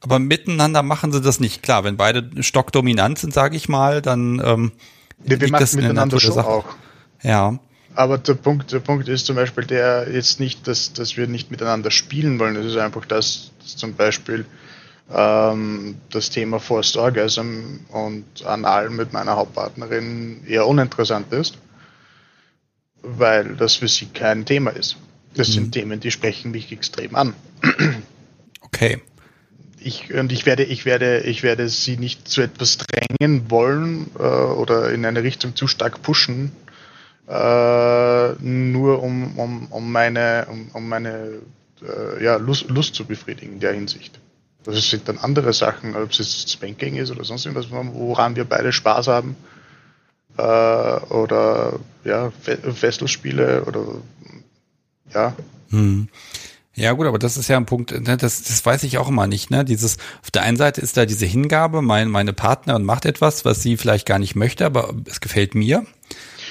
aber 0.00 0.18
miteinander 0.18 0.82
machen 0.82 1.12
sie 1.12 1.20
das 1.20 1.40
nicht. 1.40 1.62
Klar, 1.62 1.82
wenn 1.82 1.96
beide 1.96 2.30
stockdominant 2.42 3.18
sind, 3.18 3.32
sage 3.32 3.56
ich 3.56 3.68
mal, 3.68 4.02
dann 4.02 4.40
ähm, 4.44 4.72
Wir, 5.18 5.40
wir 5.40 5.46
liegt 5.48 5.60
das 5.60 5.72
machen 5.72 5.80
der 5.80 5.88
miteinander 5.88 6.20
schon 6.20 6.34
Sache. 6.34 6.46
auch. 6.46 6.66
Ja, 7.22 7.58
Aber 7.94 8.18
der 8.18 8.34
Punkt, 8.34 8.70
der 8.72 8.80
Punkt 8.80 9.08
ist 9.08 9.26
zum 9.26 9.36
Beispiel 9.36 9.64
der 9.64 10.12
jetzt 10.12 10.40
nicht, 10.40 10.68
dass, 10.68 10.92
dass 10.92 11.16
wir 11.16 11.26
nicht 11.26 11.50
miteinander 11.50 11.90
spielen 11.90 12.38
wollen. 12.38 12.54
Es 12.56 12.66
ist 12.66 12.76
einfach, 12.76 13.06
dass, 13.06 13.50
dass 13.62 13.76
zum 13.76 13.94
Beispiel 13.94 14.44
ähm, 15.12 15.96
das 16.10 16.30
Thema 16.30 16.60
Forced 16.60 16.96
Orgasm 16.96 17.80
und 17.88 18.24
Anal 18.44 18.90
mit 18.90 19.12
meiner 19.12 19.36
Hauptpartnerin 19.36 20.44
eher 20.46 20.66
uninteressant 20.66 21.32
ist, 21.32 21.58
weil 23.02 23.56
das 23.56 23.76
für 23.76 23.88
sie 23.88 24.06
kein 24.06 24.44
Thema 24.44 24.70
ist. 24.70 24.96
Das 25.34 25.48
sind 25.48 25.72
Themen, 25.72 26.00
die 26.00 26.10
sprechen 26.10 26.52
mich 26.52 26.70
extrem 26.70 27.16
an. 27.16 27.34
okay. 28.60 29.00
Ich, 29.80 30.14
und 30.14 30.32
ich 30.32 30.46
werde, 30.46 30.62
ich 30.62 30.86
werde, 30.86 31.20
ich 31.20 31.42
werde 31.42 31.68
sie 31.68 31.96
nicht 31.98 32.28
zu 32.28 32.40
etwas 32.40 32.78
drängen 32.78 33.50
wollen 33.50 34.06
äh, 34.18 34.22
oder 34.22 34.90
in 34.90 35.04
eine 35.04 35.22
Richtung 35.22 35.54
zu 35.56 35.66
stark 35.66 36.02
pushen, 36.02 36.52
äh, 37.28 38.32
nur 38.40 39.02
um, 39.02 39.38
um, 39.38 39.66
um 39.66 39.92
meine, 39.92 40.46
um, 40.50 40.68
um 40.72 40.88
meine 40.88 41.40
äh, 41.82 42.24
ja, 42.24 42.36
Lust, 42.36 42.70
Lust 42.70 42.94
zu 42.94 43.04
befriedigen 43.04 43.54
in 43.54 43.60
der 43.60 43.72
Hinsicht. 43.72 44.18
Das 44.64 44.88
sind 44.90 45.08
dann 45.08 45.18
andere 45.18 45.52
Sachen, 45.52 45.94
ob 45.94 46.10
es 46.10 46.18
jetzt 46.18 46.50
Spanking 46.50 46.96
ist 46.96 47.10
oder 47.10 47.24
sonst 47.24 47.44
irgendwas, 47.46 47.70
woran 47.70 48.34
wir 48.36 48.44
beide 48.44 48.72
Spaß 48.72 49.08
haben. 49.08 49.36
Äh, 50.36 50.42
oder 50.42 51.78
ja, 52.04 52.32
Fe- 52.42 52.72
Fesselspiele 52.74 53.64
oder 53.64 53.84
ja, 55.12 55.34
Hm. 55.70 56.08
Ja 56.76 56.92
gut, 56.92 57.06
aber 57.06 57.20
das 57.20 57.36
ist 57.36 57.46
ja 57.46 57.56
ein 57.56 57.66
Punkt, 57.66 57.92
ne, 57.92 58.16
das, 58.16 58.42
das 58.42 58.66
weiß 58.66 58.82
ich 58.82 58.98
auch 58.98 59.08
immer 59.08 59.28
nicht. 59.28 59.48
Ne? 59.50 59.64
Dieses 59.64 59.96
auf 60.22 60.32
der 60.32 60.42
einen 60.42 60.56
Seite 60.56 60.80
ist 60.80 60.96
da 60.96 61.06
diese 61.06 61.24
Hingabe, 61.26 61.82
mein, 61.82 62.08
meine 62.08 62.32
Partnerin 62.32 62.82
macht 62.82 63.04
etwas, 63.06 63.44
was 63.44 63.62
sie 63.62 63.76
vielleicht 63.76 64.06
gar 64.06 64.18
nicht 64.18 64.34
möchte, 64.34 64.66
aber 64.66 64.92
es 65.04 65.20
gefällt 65.20 65.54
mir. 65.54 65.86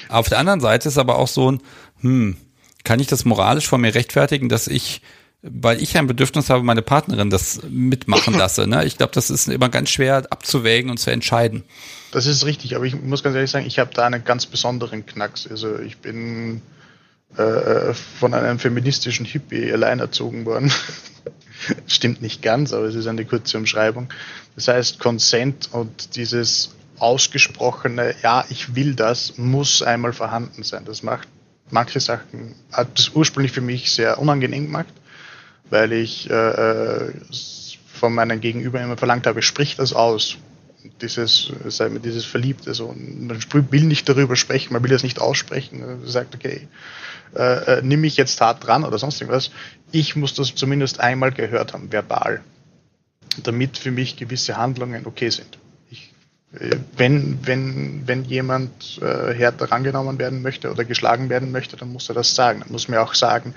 Auf 0.08 0.30
der 0.30 0.38
anderen 0.38 0.60
Seite 0.60 0.88
ist 0.88 0.96
aber 0.96 1.18
auch 1.18 1.28
so 1.28 1.52
ein, 1.52 1.60
hm, 2.00 2.36
kann 2.84 3.00
ich 3.00 3.06
das 3.06 3.26
moralisch 3.26 3.68
von 3.68 3.82
mir 3.82 3.94
rechtfertigen, 3.94 4.48
dass 4.48 4.66
ich, 4.66 5.02
weil 5.46 5.82
ich 5.82 5.96
ein 5.98 6.06
Bedürfnis 6.06 6.48
habe, 6.48 6.62
meine 6.62 6.82
Partnerin 6.82 7.28
das 7.28 7.60
mitmachen 7.68 8.34
lasse. 8.34 8.66
Ne? 8.66 8.84
Ich 8.84 8.96
glaube, 8.96 9.12
das 9.12 9.30
ist 9.30 9.48
immer 9.48 9.68
ganz 9.68 9.90
schwer 9.90 10.24
abzuwägen 10.30 10.90
und 10.90 10.98
zu 10.98 11.10
entscheiden. 11.10 11.64
Das 12.12 12.26
ist 12.26 12.46
richtig, 12.46 12.76
aber 12.76 12.84
ich 12.84 13.00
muss 13.00 13.22
ganz 13.22 13.36
ehrlich 13.36 13.50
sagen, 13.50 13.66
ich 13.66 13.78
habe 13.78 13.90
da 13.92 14.06
einen 14.06 14.24
ganz 14.24 14.46
besonderen 14.46 15.04
Knacks. 15.04 15.46
Also 15.46 15.78
ich 15.78 15.98
bin 15.98 16.62
äh, 17.36 17.92
von 17.92 18.32
einem 18.32 18.58
feministischen 18.58 19.26
Hippie 19.26 19.70
allein 19.70 20.00
erzogen 20.00 20.46
worden. 20.46 20.72
Stimmt 21.86 22.22
nicht 22.22 22.40
ganz, 22.40 22.72
aber 22.72 22.86
es 22.86 22.94
ist 22.94 23.06
eine 23.06 23.24
kurze 23.24 23.58
Umschreibung. 23.58 24.08
Das 24.54 24.68
heißt, 24.68 24.98
Consent 24.98 25.68
und 25.72 26.16
dieses 26.16 26.70
ausgesprochene, 26.98 28.14
ja, 28.22 28.44
ich 28.48 28.76
will 28.76 28.94
das, 28.94 29.36
muss 29.36 29.82
einmal 29.82 30.12
vorhanden 30.12 30.62
sein. 30.62 30.84
Das 30.84 31.02
macht 31.02 31.28
manche 31.70 32.00
Sachen, 32.00 32.54
hat 32.72 32.98
es 32.98 33.10
ursprünglich 33.10 33.52
für 33.52 33.60
mich 33.60 33.90
sehr 33.90 34.18
unangenehm 34.18 34.66
gemacht, 34.66 34.92
weil 35.70 35.92
ich 35.92 36.30
äh, 36.30 36.34
äh 36.34 37.12
von 37.94 38.12
meinem 38.12 38.40
Gegenüber 38.40 38.80
immer 38.82 38.96
verlangt 38.96 39.26
habe, 39.26 39.40
sprich 39.40 39.76
das 39.76 39.92
aus. 39.92 40.36
Dieses, 41.00 41.50
sei 41.68 41.88
mir 41.88 42.00
dieses 42.00 42.26
Verliebte, 42.26 42.74
so. 42.74 42.88
Man 42.92 43.38
will 43.70 43.84
nicht 43.84 44.06
darüber 44.08 44.36
sprechen, 44.36 44.74
man 44.74 44.82
will 44.82 44.90
das 44.90 45.04
nicht 45.04 45.20
aussprechen. 45.20 45.80
Man 45.80 46.06
sagt, 46.06 46.34
okay, 46.34 46.68
äh, 47.34 47.78
äh, 47.78 47.82
nimm 47.82 48.02
mich 48.02 48.16
jetzt 48.16 48.40
hart 48.40 48.66
dran 48.66 48.84
oder 48.84 48.98
sonst 48.98 49.20
irgendwas. 49.20 49.50
Ich 49.92 50.16
muss 50.16 50.34
das 50.34 50.54
zumindest 50.54 51.00
einmal 51.00 51.32
gehört 51.32 51.72
haben, 51.72 51.90
verbal, 51.90 52.42
damit 53.42 53.78
für 53.78 53.90
mich 53.90 54.16
gewisse 54.16 54.56
Handlungen 54.56 55.06
okay 55.06 55.30
sind. 55.30 55.58
Äh, 56.58 56.76
wenn, 56.96 57.38
wenn, 57.46 58.06
wenn 58.06 58.24
jemand 58.24 59.00
äh, 59.02 59.34
härter 59.34 59.70
rangenommen 59.70 60.18
werden 60.18 60.42
möchte 60.42 60.70
oder 60.70 60.84
geschlagen 60.84 61.28
werden 61.28 61.50
möchte, 61.50 61.76
dann 61.76 61.92
muss 61.92 62.08
er 62.08 62.14
das 62.14 62.34
sagen. 62.34 62.60
Dann 62.60 62.72
muss 62.72 62.88
mir 62.88 63.02
auch 63.02 63.14
sagen, 63.14 63.54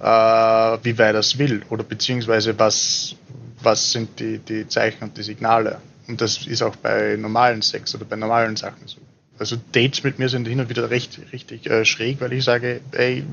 äh, 0.00 0.04
wie 0.04 0.98
weit 0.98 1.14
das 1.14 1.38
will 1.38 1.62
oder 1.70 1.84
beziehungsweise 1.84 2.58
was, 2.58 3.16
was 3.62 3.92
sind 3.92 4.20
die, 4.20 4.38
die 4.38 4.68
Zeichen 4.68 5.04
und 5.04 5.16
die 5.16 5.22
Signale. 5.22 5.80
Und 6.06 6.20
das 6.20 6.46
ist 6.46 6.62
auch 6.62 6.76
bei 6.76 7.16
normalen 7.16 7.62
Sex 7.62 7.94
oder 7.94 8.04
bei 8.04 8.16
normalen 8.16 8.56
Sachen 8.56 8.86
so. 8.86 8.98
Also 9.38 9.56
Dates 9.72 10.02
mit 10.02 10.18
mir 10.18 10.28
sind 10.28 10.48
hin 10.48 10.58
und 10.58 10.68
wieder 10.68 10.90
recht 10.90 11.20
richtig 11.32 11.66
äh, 11.66 11.84
schräg, 11.84 12.20
weil 12.20 12.32
ich 12.32 12.44
sage, 12.44 12.80
ey, 12.92 13.24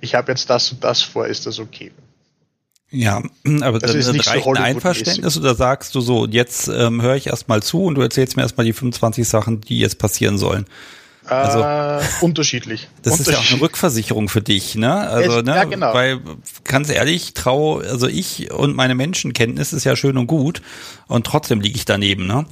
ich 0.00 0.14
habe 0.14 0.32
jetzt 0.32 0.50
das 0.50 0.72
und 0.72 0.84
das 0.84 1.02
vor, 1.02 1.26
ist 1.26 1.46
das 1.46 1.58
okay? 1.58 1.90
Ja, 2.90 3.22
aber 3.62 3.78
das 3.78 3.94
ist 3.94 4.12
nicht 4.12 4.26
reicht 4.26 4.44
so 4.44 4.50
ein 4.50 4.56
Einverständnis 4.56 5.38
oder 5.38 5.54
sagst 5.54 5.94
du 5.94 6.00
so, 6.00 6.26
jetzt 6.26 6.68
ähm, 6.68 7.00
höre 7.00 7.14
ich 7.14 7.28
erstmal 7.28 7.62
zu 7.62 7.84
und 7.84 7.94
du 7.94 8.02
erzählst 8.02 8.36
mir 8.36 8.42
erstmal 8.42 8.66
die 8.66 8.72
25 8.72 9.28
Sachen, 9.28 9.60
die 9.60 9.78
jetzt 9.78 9.98
passieren 9.98 10.38
sollen. 10.38 10.66
Also 11.26 11.60
äh, 11.60 12.00
unterschiedlich. 12.24 12.88
Das 13.02 13.12
unterschiedlich. 13.12 13.20
ist 13.20 13.32
ja 13.32 13.38
auch 13.38 13.52
eine 13.52 13.60
Rückversicherung 13.62 14.28
für 14.28 14.40
dich, 14.40 14.74
ne? 14.74 14.92
Also, 14.92 15.38
es, 15.38 15.44
ne? 15.44 15.54
Ja, 15.54 15.64
genau. 15.64 15.94
Weil 15.94 16.20
ganz 16.64 16.88
ehrlich, 16.88 17.34
trau, 17.34 17.78
also 17.78 18.08
ich 18.08 18.50
und 18.52 18.74
meine 18.74 18.94
Menschenkenntnis 18.94 19.72
ist 19.72 19.84
ja 19.84 19.96
schön 19.96 20.16
und 20.16 20.26
gut 20.26 20.62
und 21.06 21.26
trotzdem 21.26 21.60
liege 21.60 21.76
ich 21.76 21.84
daneben, 21.84 22.26
ne? 22.26 22.46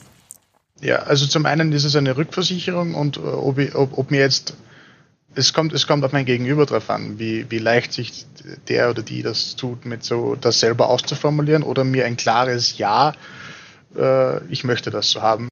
Ja, 0.81 0.97
also 0.97 1.27
zum 1.27 1.47
einen 1.47 1.73
ist 1.73 1.85
es 1.85 1.97
eine 1.97 2.17
Rückversicherung 2.17 2.95
und 2.95 3.17
äh, 3.17 3.21
ob, 3.21 3.59
ich, 3.59 3.75
ob, 3.75 3.99
ob 3.99 4.11
mir 4.11 4.21
jetzt, 4.21 4.55
es 5.35 5.53
kommt, 5.53 5.73
es 5.73 5.87
kommt 5.87 6.05
auf 6.05 6.13
mein 6.13 6.25
Gegenüber 6.25 6.67
drauf 6.67 6.89
an, 6.91 7.19
wie, 7.19 7.51
wie 7.51 7.59
leicht 7.59 7.93
sich 7.93 8.27
der 8.69 8.91
oder 8.91 9.03
die 9.03 9.23
das 9.23 9.57
tut, 9.57 9.87
mit 9.87 10.05
so 10.05 10.37
das 10.37 10.61
selber 10.61 10.89
auszuformulieren 10.89 11.63
oder 11.63 11.85
mir 11.85 12.05
ein 12.05 12.17
klares 12.17 12.79
Ja, 12.79 13.15
äh, 13.97 14.45
ich 14.53 14.63
möchte 14.63 14.91
das 14.91 15.11
so 15.11 15.21
haben, 15.21 15.49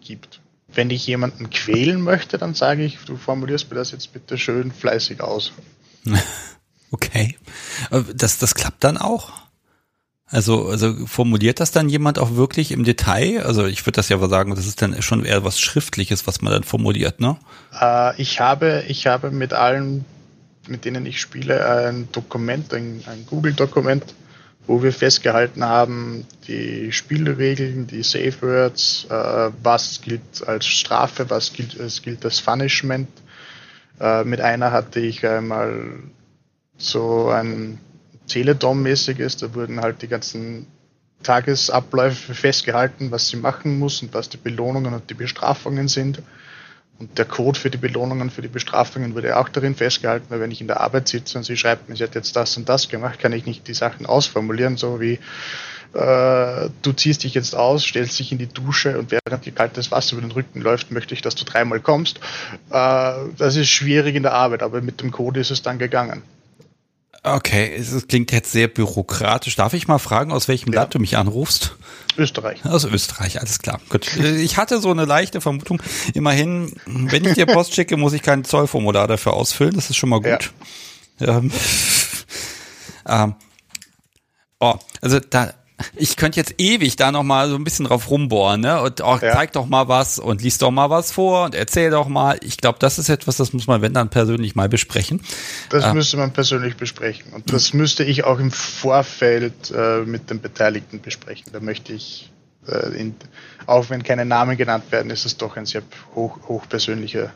gibt. 0.00 0.40
Wenn 0.72 0.90
ich 0.90 1.06
jemanden 1.06 1.50
quälen 1.50 2.00
möchte, 2.02 2.38
dann 2.38 2.54
sage 2.54 2.84
ich, 2.84 2.98
du 3.06 3.16
formulierst 3.16 3.70
mir 3.70 3.76
das 3.76 3.92
jetzt 3.92 4.12
bitte 4.12 4.36
schön 4.38 4.70
fleißig 4.70 5.20
aus. 5.20 5.52
Okay. 6.90 7.36
Das, 8.14 8.38
das 8.38 8.54
klappt 8.54 8.82
dann 8.82 8.96
auch? 8.96 9.32
Also, 10.30 10.68
also 10.68 11.06
formuliert 11.06 11.58
das 11.58 11.70
dann 11.70 11.88
jemand 11.88 12.18
auch 12.18 12.34
wirklich 12.34 12.72
im 12.72 12.84
Detail? 12.84 13.42
Also 13.44 13.66
ich 13.66 13.84
würde 13.86 13.96
das 13.96 14.10
ja 14.10 14.16
aber 14.16 14.28
sagen, 14.28 14.54
das 14.54 14.66
ist 14.66 14.82
dann 14.82 15.00
schon 15.00 15.24
eher 15.24 15.42
was 15.42 15.58
Schriftliches, 15.58 16.26
was 16.26 16.42
man 16.42 16.52
dann 16.52 16.64
formuliert, 16.64 17.20
ne? 17.20 17.38
Äh, 17.78 18.20
ich 18.20 18.38
habe, 18.40 18.84
ich 18.88 19.06
habe 19.06 19.30
mit 19.30 19.54
allen, 19.54 20.04
mit 20.66 20.84
denen 20.84 21.06
ich 21.06 21.20
spiele, 21.20 21.66
ein 21.86 22.08
Dokument, 22.12 22.74
ein, 22.74 23.02
ein 23.06 23.24
Google-Dokument, 23.26 24.04
wo 24.68 24.82
wir 24.82 24.92
festgehalten 24.92 25.64
haben, 25.64 26.26
die 26.46 26.92
Spielregeln, 26.92 27.86
die 27.86 28.02
Safe 28.02 28.34
Words, 28.42 29.06
äh, 29.08 29.50
was 29.62 30.02
gilt 30.02 30.46
als 30.46 30.66
Strafe, 30.66 31.30
was 31.30 31.54
gilt, 31.54 31.74
es 31.74 32.02
gilt 32.02 32.22
als 32.24 32.42
Punishment. 32.42 33.08
Äh, 33.98 34.24
mit 34.24 34.42
einer 34.42 34.70
hatte 34.70 35.00
ich 35.00 35.26
einmal 35.26 35.94
so 36.76 37.30
ein 37.30 37.78
Teletom-mäßig 38.28 39.18
ist. 39.20 39.42
Da 39.42 39.54
wurden 39.54 39.80
halt 39.80 40.02
die 40.02 40.08
ganzen 40.08 40.66
Tagesabläufe 41.22 42.34
festgehalten, 42.34 43.10
was 43.10 43.28
sie 43.28 43.38
machen 43.38 43.78
muss 43.78 44.02
und 44.02 44.12
was 44.12 44.28
die 44.28 44.36
Belohnungen 44.36 44.92
und 44.92 45.08
die 45.08 45.14
Bestrafungen 45.14 45.88
sind. 45.88 46.20
Und 46.98 47.16
der 47.16 47.26
Code 47.26 47.58
für 47.58 47.70
die 47.70 47.78
Belohnungen, 47.78 48.28
für 48.28 48.42
die 48.42 48.48
Bestrafungen 48.48 49.14
wurde 49.14 49.36
auch 49.36 49.48
darin 49.48 49.76
festgehalten, 49.76 50.26
weil 50.30 50.40
wenn 50.40 50.50
ich 50.50 50.60
in 50.60 50.66
der 50.66 50.80
Arbeit 50.80 51.06
sitze 51.06 51.38
und 51.38 51.44
sie 51.44 51.56
schreibt 51.56 51.88
mir, 51.88 51.94
sie 51.94 52.02
hat 52.02 52.16
jetzt 52.16 52.34
das 52.34 52.56
und 52.56 52.68
das 52.68 52.88
gemacht, 52.88 53.20
kann 53.20 53.32
ich 53.32 53.46
nicht 53.46 53.68
die 53.68 53.74
Sachen 53.74 54.04
ausformulieren, 54.04 54.76
so 54.76 55.00
wie 55.00 55.20
äh, 55.94 56.68
du 56.82 56.92
ziehst 56.92 57.22
dich 57.22 57.34
jetzt 57.34 57.54
aus, 57.54 57.84
stellst 57.84 58.18
dich 58.18 58.32
in 58.32 58.38
die 58.38 58.48
Dusche 58.48 58.98
und 58.98 59.10
während 59.12 59.46
dir 59.46 59.52
kaltes 59.52 59.90
Wasser 59.90 60.16
über 60.16 60.26
den 60.26 60.32
Rücken 60.32 60.60
läuft, 60.60 60.90
möchte 60.90 61.14
ich, 61.14 61.22
dass 61.22 61.34
du 61.34 61.44
dreimal 61.44 61.80
kommst. 61.80 62.18
Äh, 62.70 63.12
das 63.36 63.56
ist 63.56 63.68
schwierig 63.68 64.16
in 64.16 64.24
der 64.24 64.34
Arbeit, 64.34 64.62
aber 64.62 64.80
mit 64.80 65.00
dem 65.00 65.12
Code 65.12 65.40
ist 65.40 65.50
es 65.50 65.62
dann 65.62 65.78
gegangen. 65.78 66.22
Okay, 67.22 67.74
es 67.74 68.06
klingt 68.06 68.32
jetzt 68.32 68.52
sehr 68.52 68.68
bürokratisch. 68.68 69.56
Darf 69.56 69.72
ich 69.72 69.88
mal 69.88 69.98
fragen, 69.98 70.30
aus 70.30 70.48
welchem 70.48 70.72
ja. 70.72 70.80
Land 70.80 70.94
du 70.94 70.98
mich 70.98 71.16
anrufst? 71.16 71.76
Österreich. 72.18 72.64
Aus 72.64 72.84
Österreich, 72.84 73.40
alles 73.40 73.60
klar. 73.60 73.80
Gut. 73.88 74.16
Ich 74.16 74.56
hatte 74.56 74.80
so 74.80 74.90
eine 74.90 75.04
leichte 75.04 75.40
Vermutung. 75.40 75.80
Immerhin, 76.14 76.72
wenn 76.86 77.24
ich 77.24 77.34
dir 77.34 77.46
Post 77.46 77.74
schicke, 77.74 77.96
muss 77.96 78.12
ich 78.12 78.22
kein 78.22 78.44
Zollformular 78.44 79.06
dafür 79.06 79.34
ausfüllen. 79.34 79.74
Das 79.74 79.88
ist 79.88 79.96
schon 79.96 80.10
mal 80.10 80.20
gut. 80.20 80.52
Ja. 81.20 81.38
Ähm, 81.38 81.52
ähm, 83.08 83.34
oh, 84.60 84.74
also 85.00 85.20
da 85.20 85.54
ich 85.94 86.16
könnte 86.16 86.38
jetzt 86.38 86.54
ewig 86.58 86.96
da 86.96 87.12
noch 87.12 87.22
mal 87.22 87.48
so 87.48 87.56
ein 87.56 87.64
bisschen 87.64 87.86
drauf 87.86 88.10
rumbohren, 88.10 88.60
ne? 88.60 88.80
Und 88.82 89.02
auch 89.02 89.22
ja. 89.22 89.32
zeig 89.32 89.52
doch 89.52 89.66
mal 89.66 89.88
was 89.88 90.18
und 90.18 90.42
lies 90.42 90.58
doch 90.58 90.70
mal 90.70 90.90
was 90.90 91.12
vor 91.12 91.44
und 91.44 91.54
erzähl 91.54 91.90
doch 91.90 92.08
mal. 92.08 92.38
Ich 92.42 92.56
glaube, 92.56 92.78
das 92.80 92.98
ist 92.98 93.08
etwas, 93.08 93.36
das 93.36 93.52
muss 93.52 93.66
man, 93.66 93.82
wenn 93.82 93.92
dann 93.92 94.10
persönlich 94.10 94.54
mal 94.54 94.68
besprechen. 94.68 95.22
Das 95.70 95.84
äh, 95.84 95.94
müsste 95.94 96.16
man 96.16 96.32
persönlich 96.32 96.76
besprechen 96.76 97.32
und 97.32 97.52
das 97.52 97.72
müsste 97.72 98.04
ich 98.04 98.24
auch 98.24 98.38
im 98.38 98.50
Vorfeld 98.50 99.70
äh, 99.70 100.00
mit 100.00 100.30
den 100.30 100.40
Beteiligten 100.40 101.00
besprechen. 101.00 101.52
Da 101.52 101.60
möchte 101.60 101.92
ich, 101.92 102.30
äh, 102.66 102.98
in, 102.98 103.14
auch 103.66 103.90
wenn 103.90 104.02
keine 104.02 104.24
Namen 104.24 104.56
genannt 104.56 104.84
werden, 104.90 105.10
ist 105.10 105.26
es 105.26 105.36
doch 105.36 105.56
ein 105.56 105.66
sehr 105.66 105.82
hoch, 106.14 106.38
hochpersönlicher 106.48 107.32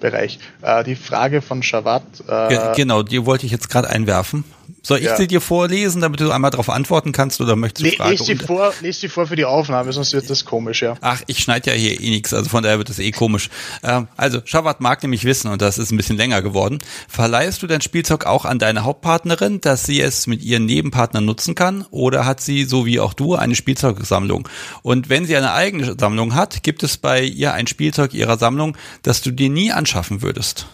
Bereich. 0.00 0.38
Äh, 0.62 0.84
die 0.84 0.96
Frage 0.96 1.42
von 1.42 1.62
Shawat. 1.62 2.02
Äh, 2.26 2.74
genau, 2.74 3.02
die 3.02 3.24
wollte 3.24 3.46
ich 3.46 3.52
jetzt 3.52 3.70
gerade 3.70 3.88
einwerfen. 3.88 4.44
Soll 4.82 4.98
ich 4.98 5.04
ja. 5.04 5.16
sie 5.16 5.26
dir 5.26 5.40
vorlesen, 5.40 6.00
damit 6.00 6.20
du 6.20 6.30
einmal 6.30 6.50
darauf 6.50 6.70
antworten 6.70 7.12
kannst 7.12 7.40
oder 7.40 7.56
möchtest 7.56 7.86
du 7.86 7.90
Le 7.90 7.96
fragen? 7.96 8.10
Lies 8.10 8.26
sie, 8.26 8.36
vor, 8.36 8.72
lies 8.80 9.00
sie 9.00 9.08
vor 9.08 9.26
für 9.26 9.36
die 9.36 9.44
Aufnahme, 9.44 9.92
sonst 9.92 10.12
wird 10.12 10.28
das 10.28 10.44
komisch, 10.44 10.82
ja. 10.82 10.96
Ach, 11.00 11.22
ich 11.26 11.38
schneide 11.38 11.70
ja 11.70 11.76
hier 11.76 12.00
eh 12.00 12.10
nichts, 12.10 12.32
also 12.34 12.48
von 12.48 12.62
daher 12.62 12.78
wird 12.78 12.88
das 12.88 12.98
eh 12.98 13.10
komisch. 13.10 13.50
Ähm, 13.82 14.08
also, 14.16 14.40
Shawat 14.44 14.80
mag 14.80 15.02
nämlich 15.02 15.24
wissen, 15.24 15.50
und 15.50 15.62
das 15.62 15.78
ist 15.78 15.90
ein 15.90 15.96
bisschen 15.96 16.16
länger 16.16 16.42
geworden, 16.42 16.78
verleihst 17.08 17.62
du 17.62 17.66
dein 17.66 17.80
Spielzeug 17.80 18.26
auch 18.26 18.44
an 18.44 18.58
deine 18.58 18.84
Hauptpartnerin, 18.84 19.60
dass 19.60 19.84
sie 19.84 20.00
es 20.00 20.26
mit 20.26 20.42
ihren 20.42 20.66
Nebenpartnern 20.66 21.24
nutzen 21.24 21.54
kann, 21.54 21.84
oder 21.90 22.24
hat 22.24 22.40
sie, 22.40 22.64
so 22.64 22.86
wie 22.86 23.00
auch 23.00 23.14
du, 23.14 23.34
eine 23.34 23.54
Spielzeugsammlung? 23.54 24.48
Und 24.82 25.08
wenn 25.08 25.26
sie 25.26 25.36
eine 25.36 25.52
eigene 25.52 25.96
Sammlung 25.98 26.34
hat, 26.34 26.62
gibt 26.62 26.82
es 26.82 26.96
bei 26.96 27.22
ihr 27.22 27.54
ein 27.54 27.66
Spielzeug 27.66 28.14
ihrer 28.14 28.38
Sammlung, 28.38 28.76
das 29.02 29.20
du 29.22 29.30
dir 29.30 29.50
nie 29.50 29.72
anschaffen 29.72 30.22
würdest? 30.22 30.66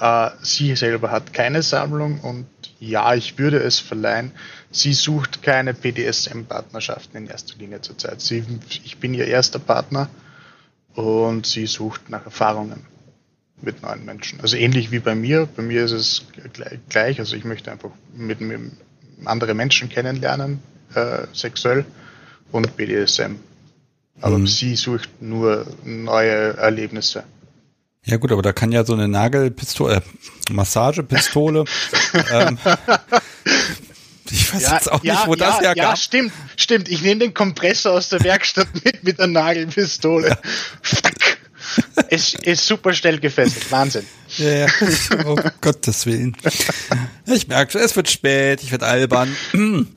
Uh, 0.00 0.30
sie 0.42 0.76
selber 0.76 1.10
hat 1.10 1.32
keine 1.32 1.62
Sammlung 1.62 2.20
und 2.20 2.46
ja, 2.78 3.14
ich 3.14 3.38
würde 3.38 3.58
es 3.58 3.78
verleihen. 3.78 4.32
Sie 4.70 4.92
sucht 4.92 5.42
keine 5.42 5.72
BDSM-Partnerschaften 5.72 7.16
in 7.16 7.26
erster 7.28 7.56
Linie 7.56 7.80
zurzeit. 7.80 8.20
Sie, 8.20 8.44
ich 8.84 8.98
bin 8.98 9.14
ihr 9.14 9.26
erster 9.26 9.58
Partner 9.58 10.10
und 10.94 11.46
sie 11.46 11.66
sucht 11.66 12.10
nach 12.10 12.26
Erfahrungen 12.26 12.84
mit 13.62 13.82
neuen 13.82 14.04
Menschen. 14.04 14.40
Also 14.40 14.56
ähnlich 14.56 14.90
wie 14.90 14.98
bei 14.98 15.14
mir. 15.14 15.46
Bei 15.46 15.62
mir 15.62 15.84
ist 15.84 15.92
es 15.92 16.26
gleich. 16.90 17.18
Also 17.18 17.36
ich 17.36 17.44
möchte 17.44 17.72
einfach 17.72 17.90
mit, 18.14 18.40
mit 18.40 18.60
andere 19.24 19.54
Menschen 19.54 19.88
kennenlernen, 19.88 20.60
äh, 20.94 21.26
sexuell 21.32 21.86
und 22.52 22.76
BDSM. 22.76 23.36
Aber 24.20 24.38
mhm. 24.38 24.46
sie 24.46 24.76
sucht 24.76 25.22
nur 25.22 25.66
neue 25.84 26.56
Erlebnisse. 26.56 27.24
Ja 28.06 28.16
gut, 28.18 28.32
aber 28.32 28.42
da 28.42 28.52
kann 28.52 28.72
ja 28.72 28.84
so 28.84 28.94
eine 28.94 29.08
Nagelpistole, 29.08 29.96
äh, 29.96 30.00
Massagepistole, 30.52 31.64
ähm, 32.32 32.56
ich 34.30 34.54
weiß 34.54 34.62
ja, 34.62 34.74
jetzt 34.74 34.92
auch 34.92 35.04
ja, 35.04 35.14
nicht, 35.14 35.26
wo 35.26 35.34
ja, 35.34 35.46
das 35.46 35.60
herkam. 35.60 35.76
Ja, 35.76 35.96
stimmt, 35.96 36.32
stimmt. 36.56 36.88
Ich 36.88 37.02
nehme 37.02 37.20
den 37.20 37.34
Kompressor 37.34 37.92
aus 37.92 38.08
der 38.08 38.22
Werkstatt 38.22 38.68
mit, 38.84 39.04
mit 39.04 39.18
der 39.18 39.26
Nagelpistole. 39.26 40.38
es 42.08 42.34
ist 42.34 42.66
super 42.66 42.92
schnell 42.92 43.18
gefesselt. 43.18 43.70
Wahnsinn. 43.70 44.06
Ja, 44.38 44.50
ja. 44.50 44.66
Oh 45.24 45.36
Gottes 45.60 46.06
Willen. 46.06 46.36
Ich 47.26 47.48
merke 47.48 47.72
schon, 47.72 47.80
es 47.80 47.94
wird 47.96 48.08
spät, 48.08 48.62
ich 48.62 48.70
werde 48.70 48.86
albern. 48.86 49.36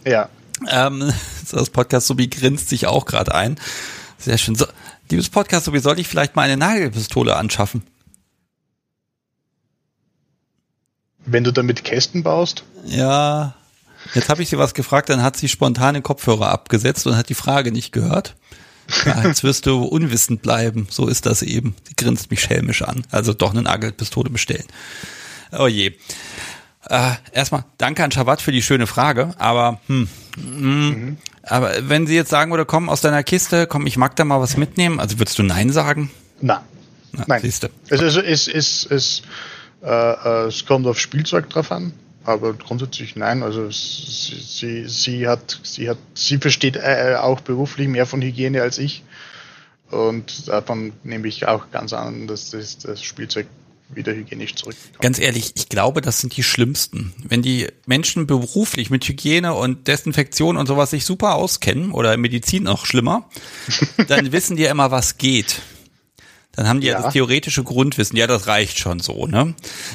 Ja. 0.06 0.30
Ähm, 0.68 1.14
das 1.52 1.69
Podcast 1.69 2.07
Sobi 2.07 2.27
grinst 2.27 2.69
sich 2.69 2.88
auch 2.88 3.06
gerade 3.06 3.34
ein. 3.34 3.60
Sehr 4.18 4.38
schön. 4.38 4.56
So, 4.56 4.65
liebes 5.10 5.30
Podcast 5.30 5.65
Sobi, 5.65 5.80
sollte 5.80 6.02
ich 6.02 6.07
vielleicht 6.07 6.36
mal 6.36 6.44
eine 6.44 6.57
Nagelpistole 6.57 7.36
anschaffen? 7.36 7.84
Wenn 11.31 11.43
du 11.43 11.51
damit 11.51 11.84
Kästen 11.84 12.23
baust? 12.23 12.64
Ja. 12.85 13.56
Jetzt 14.14 14.30
habe 14.30 14.41
ich 14.41 14.49
sie 14.49 14.57
was 14.57 14.73
gefragt, 14.73 15.10
dann 15.10 15.22
hat 15.22 15.38
sie 15.38 15.47
spontane 15.47 16.01
Kopfhörer 16.01 16.49
abgesetzt 16.49 17.06
und 17.06 17.18
hat 17.18 17.30
die 17.30 17.35
Frage 17.35 17.72
nicht 17.72 17.91
gehört. 17.91 18.35
Ja, 19.06 19.23
jetzt 19.27 19.43
wirst 19.43 19.65
du 19.65 19.84
unwissend 19.84 20.41
bleiben. 20.41 20.88
So 20.89 21.07
ist 21.07 21.26
das 21.26 21.41
eben. 21.41 21.76
Sie 21.88 21.95
grinst 21.95 22.31
mich 22.31 22.41
schelmisch 22.41 22.81
an. 22.81 23.03
Also 23.11 23.34
doch 23.34 23.51
eine 23.51 23.61
Nagelpistole 23.61 24.30
bestellen. 24.30 24.65
Oh 25.51 25.68
je. 25.68 25.93
Äh, 26.89 27.11
erstmal 27.31 27.65
danke 27.77 28.03
an 28.03 28.11
Shabbat 28.11 28.41
für 28.41 28.51
die 28.51 28.61
schöne 28.61 28.88
Frage, 28.88 29.34
aber 29.38 29.80
hm, 29.88 30.07
hm, 30.35 30.89
mhm. 30.89 31.18
aber 31.43 31.73
wenn 31.89 32.07
sie 32.07 32.15
jetzt 32.15 32.30
sagen 32.30 32.51
würde, 32.51 32.65
komm 32.65 32.88
aus 32.88 33.01
deiner 33.01 33.22
Kiste, 33.22 33.68
komm, 33.68 33.85
ich 33.85 33.97
mag 33.97 34.15
da 34.15 34.23
mal 34.23 34.39
was 34.39 34.56
mitnehmen, 34.56 34.99
also 34.99 35.19
würdest 35.19 35.38
du 35.38 35.43
Nein 35.43 35.72
sagen? 35.72 36.10
Na, 36.39 36.64
Na 37.11 37.26
nein. 37.27 37.41
Siehste. 37.41 37.69
Es, 37.89 38.01
es, 38.01 38.15
es, 38.15 38.47
es, 38.47 38.85
es, 38.89 39.19
äh, 39.19 39.23
äh, 39.81 40.47
es 40.47 40.65
kommt 40.65 40.88
auf 40.88 40.99
Spielzeug 40.99 41.49
drauf 41.49 41.72
an, 41.72 41.93
aber 42.23 42.53
grundsätzlich 42.53 43.15
nein. 43.15 43.43
Also 43.43 43.69
sie, 43.72 44.41
sie, 44.41 44.88
sie 44.88 45.27
hat, 45.27 45.60
sie 45.64 45.89
hat, 45.89 45.97
sie 46.14 46.38
versteht 46.38 46.76
äh, 46.76 47.15
auch 47.19 47.41
beruflich 47.41 47.88
mehr 47.88 48.06
von 48.06 48.22
Hygiene 48.22 48.61
als 48.61 48.77
ich. 48.77 49.03
Und 49.91 50.47
davon 50.47 50.93
nehme 51.03 51.27
ich 51.27 51.47
auch 51.47 51.72
ganz 51.72 51.93
an, 51.93 52.27
dass 52.27 52.51
das, 52.51 52.77
das 52.77 53.01
Spielzeug 53.01 53.47
wieder 53.91 54.14
hygienisch 54.14 54.56
zurückkommt. 54.56 54.99
Ganz 55.01 55.19
ehrlich, 55.19 55.53
ich 55.56 55.68
glaube, 55.68 56.01
das 56.01 56.19
sind 56.19 56.38
die 56.38 56.43
schlimmsten. 56.43 57.14
Wenn 57.23 57.41
die 57.41 57.68
Menschen 57.88 58.27
beruflich 58.27 58.91
mit 58.91 59.07
Hygiene 59.07 59.56
und 59.56 59.88
Desinfektion 59.88 60.57
und 60.57 60.68
sowas 60.68 60.91
sich 60.91 61.06
super 61.06 61.35
auskennen 61.35 61.91
oder 61.91 62.15
Medizin 62.18 62.64
noch 62.64 62.85
schlimmer, 62.85 63.27
dann 64.07 64.31
wissen 64.31 64.57
die 64.57 64.64
ja 64.64 64.72
immer, 64.72 64.91
was 64.91 65.18
geht. 65.18 65.61
Dann 66.55 66.67
haben 66.67 66.81
die 66.81 66.88
ja. 66.88 66.97
ja 66.97 67.03
das 67.03 67.13
theoretische 67.13 67.63
Grundwissen. 67.63 68.17
Ja, 68.17 68.27
das 68.27 68.47
reicht 68.47 68.80
schon 68.80 68.99
so, 68.99 69.27
ne? 69.27 69.53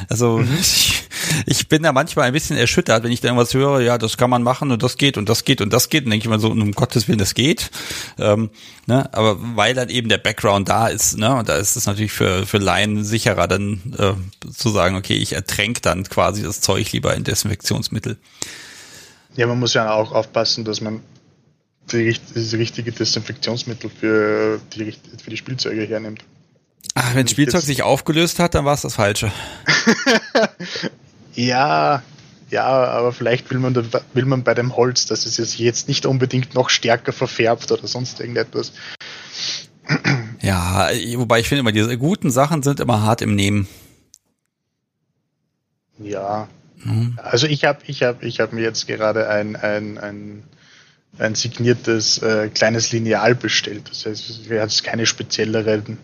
Also 0.09 0.39
mhm. 0.39 0.57
ich, 0.61 1.03
ich 1.47 1.69
bin 1.69 1.83
da 1.83 1.93
manchmal 1.93 2.27
ein 2.27 2.33
bisschen 2.33 2.57
erschüttert, 2.57 3.03
wenn 3.03 3.13
ich 3.13 3.21
da 3.21 3.29
irgendwas 3.29 3.53
höre, 3.53 3.81
ja, 3.81 3.99
das 3.99 4.17
kann 4.17 4.31
man 4.31 4.43
machen 4.43 4.71
und 4.71 4.83
das 4.83 4.97
geht 4.97 5.19
und 5.19 5.29
das 5.29 5.45
geht 5.45 5.61
und 5.61 5.73
das 5.73 5.89
geht. 5.89 6.05
Und 6.05 6.11
denke 6.11 6.25
ich 6.25 6.31
mal 6.31 6.41
so, 6.41 6.51
um 6.51 6.73
Gottes 6.73 7.09
Willen, 7.09 7.19
das 7.19 7.35
geht. 7.35 7.71
Ähm, 8.19 8.51
ne? 8.87 9.13
Aber 9.13 9.37
weil 9.57 9.75
dann 9.75 9.89
eben 9.89 10.09
der 10.09 10.19
Background 10.19 10.69
da 10.69 10.89
ist, 10.89 11.19
ne, 11.19 11.35
und 11.35 11.49
da 11.49 11.57
ist 11.57 11.77
es 11.77 11.87
natürlich 11.87 12.13
für, 12.13 12.47
für 12.47 12.59
Laien 12.59 13.05
sicherer, 13.05 13.49
dann 13.49 13.81
äh, 13.99 14.51
zu 14.51 14.71
sagen, 14.71 14.97
okay, 14.97 15.17
ich 15.17 15.33
ertränke 15.33 15.81
dann 15.81 16.05
quasi 16.05 16.43
das 16.43 16.61
Zeug 16.61 16.93
lieber 16.93 17.15
in 17.15 17.25
Desinfektionsmittel. 17.25 18.17
Ja, 19.37 19.47
man 19.47 19.59
muss 19.59 19.75
ja 19.75 19.93
auch 19.93 20.13
aufpassen, 20.13 20.65
dass 20.65 20.81
man 20.81 21.01
die, 21.93 22.17
das 22.35 22.53
richtige 22.55 22.93
Desinfektionsmittel 22.93 23.91
für 23.91 24.61
die, 24.75 24.95
für 25.23 25.31
die 25.31 25.37
Spielzeuge 25.37 25.87
hernimmt. 25.87 26.25
Ach, 26.95 27.15
wenn 27.15 27.27
Spielzeug 27.27 27.63
sich 27.63 27.83
aufgelöst 27.83 28.39
hat, 28.39 28.55
dann 28.55 28.65
war 28.65 28.75
es 28.75 28.83
das 28.83 28.95
Falsche. 28.95 29.33
Ja, 31.37 32.03
ja, 32.51 32.65
aber 32.65 33.13
vielleicht 33.13 33.51
will 33.51 33.59
man, 33.59 33.75
will 33.75 34.25
man 34.25 34.45
bei 34.45 34.55
dem 34.55 34.77
Holz, 34.77 35.07
dass 35.07 35.27
es 35.27 35.59
jetzt 35.59 35.89
nicht 35.89 36.07
unbedingt 36.07 36.55
noch 36.55 36.71
stärker 36.71 37.13
verfärbt 37.13 37.73
oder 37.73 37.87
sonst 37.87 38.21
irgendetwas. 38.21 38.73
Ja, 40.41 40.91
wobei 41.17 41.41
ich 41.41 41.49
finde 41.49 41.61
immer, 41.61 41.73
diese 41.73 41.97
guten 41.97 42.31
Sachen 42.31 42.63
sind 42.63 42.79
immer 42.79 43.01
hart 43.01 43.23
im 43.23 43.35
Nehmen. 43.35 43.67
Ja. 45.99 46.49
Mhm. 46.85 47.19
Also 47.23 47.47
ich 47.47 47.65
habe 47.65 47.79
ich 47.87 48.03
hab, 48.03 48.23
ich 48.23 48.41
hab 48.41 48.53
mir 48.53 48.61
jetzt 48.61 48.87
gerade 48.87 49.31
ein, 49.31 49.57
ein, 49.57 49.97
ein, 49.97 50.43
ein 51.19 51.35
signiertes 51.35 52.19
äh, 52.19 52.51
kleines 52.51 52.93
Lineal 52.93 53.35
bestellt. 53.35 53.85
Das 53.89 54.05
heißt, 54.05 54.51
wäre 54.51 54.65
jetzt 54.65 54.85
keine 54.85 55.07
spezielleren 55.07 55.97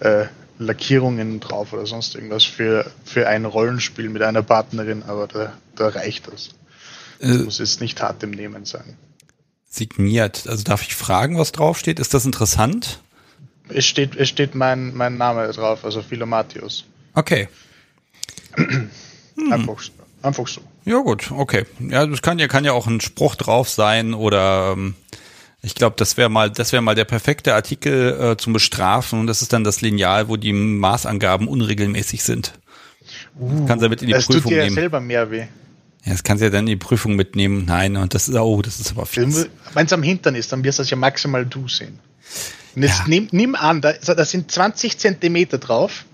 äh, 0.00 0.26
Lackierungen 0.58 1.40
drauf 1.40 1.72
oder 1.72 1.86
sonst 1.86 2.14
irgendwas 2.14 2.44
für, 2.44 2.90
für 3.04 3.28
ein 3.28 3.44
Rollenspiel 3.44 4.08
mit 4.08 4.22
einer 4.22 4.42
Partnerin, 4.42 5.02
aber 5.02 5.26
da, 5.26 5.52
da 5.74 5.88
reicht 5.88 6.28
das. 6.32 6.50
Das 7.20 7.36
äh, 7.36 7.42
muss 7.42 7.58
jetzt 7.58 7.80
nicht 7.80 8.00
hart 8.00 8.22
im 8.22 8.30
Nehmen 8.30 8.64
sein. 8.64 8.96
Signiert. 9.68 10.46
Also 10.46 10.64
darf 10.64 10.82
ich 10.82 10.94
fragen, 10.94 11.38
was 11.38 11.52
draufsteht? 11.52 11.98
Ist 12.00 12.14
das 12.14 12.24
interessant? 12.24 13.00
Es 13.68 13.84
steht, 13.84 14.16
es 14.16 14.28
steht 14.28 14.54
mein, 14.54 14.94
mein 14.94 15.16
Name 15.16 15.48
drauf, 15.52 15.84
also 15.84 16.02
Philomatius. 16.02 16.84
Okay. 17.14 17.48
einfach, 19.50 19.82
einfach 20.22 20.48
so. 20.48 20.60
Ja, 20.84 21.00
gut, 21.00 21.30
okay. 21.32 21.66
Ja, 21.80 22.06
das 22.06 22.22
kann 22.22 22.38
ja, 22.38 22.46
kann 22.48 22.64
ja 22.64 22.72
auch 22.72 22.86
ein 22.86 23.00
Spruch 23.00 23.34
drauf 23.34 23.68
sein 23.68 24.14
oder 24.14 24.74
ähm, 24.76 24.94
ich 25.66 25.74
glaube, 25.74 25.96
das 25.98 26.16
wäre 26.16 26.28
mal, 26.28 26.48
das 26.48 26.70
wäre 26.70 26.80
mal 26.80 26.94
der 26.94 27.04
perfekte 27.04 27.54
Artikel 27.54 28.20
äh, 28.20 28.36
zum 28.36 28.52
Bestrafen 28.52 29.18
und 29.18 29.26
das 29.26 29.42
ist 29.42 29.52
dann 29.52 29.64
das 29.64 29.80
Lineal, 29.80 30.28
wo 30.28 30.36
die 30.36 30.52
Maßangaben 30.52 31.48
unregelmäßig 31.48 32.22
sind. 32.22 32.52
Uh, 33.36 33.66
kannst 33.66 33.82
du 33.82 33.86
damit 33.86 34.00
in 34.00 34.06
die 34.06 34.12
das 34.12 34.26
Prüfung 34.26 34.42
tut 34.42 34.52
dir 34.52 34.62
nehmen. 34.62 34.76
Ja 34.76 34.82
selber 34.82 35.00
mehr 35.00 35.28
weh. 35.32 35.46
Ja, 36.04 36.12
das 36.12 36.22
kannst 36.22 36.40
du 36.40 36.44
ja 36.46 36.50
dann 36.50 36.60
in 36.60 36.66
die 36.66 36.76
Prüfung 36.76 37.16
mitnehmen. 37.16 37.64
Nein, 37.66 37.96
und 37.96 38.14
das 38.14 38.28
ist, 38.28 38.36
oh, 38.36 38.62
das 38.62 38.78
ist 38.78 38.92
aber 38.92 39.06
viel. 39.06 39.48
Wenn 39.74 39.86
es 39.86 39.92
am 39.92 40.04
Hintern 40.04 40.36
ist, 40.36 40.52
dann 40.52 40.62
wirst 40.62 40.78
du 40.78 40.84
das 40.84 40.90
ja 40.90 40.96
maximal 40.96 41.44
du 41.44 41.66
sehen. 41.66 41.98
Und 42.76 42.82
jetzt 42.82 43.00
ja. 43.00 43.04
nimm, 43.08 43.28
nimm 43.32 43.56
an, 43.56 43.80
da, 43.80 43.92
da 43.92 44.24
sind 44.24 44.52
20 44.52 44.98
Zentimeter 44.98 45.58
drauf 45.58 46.04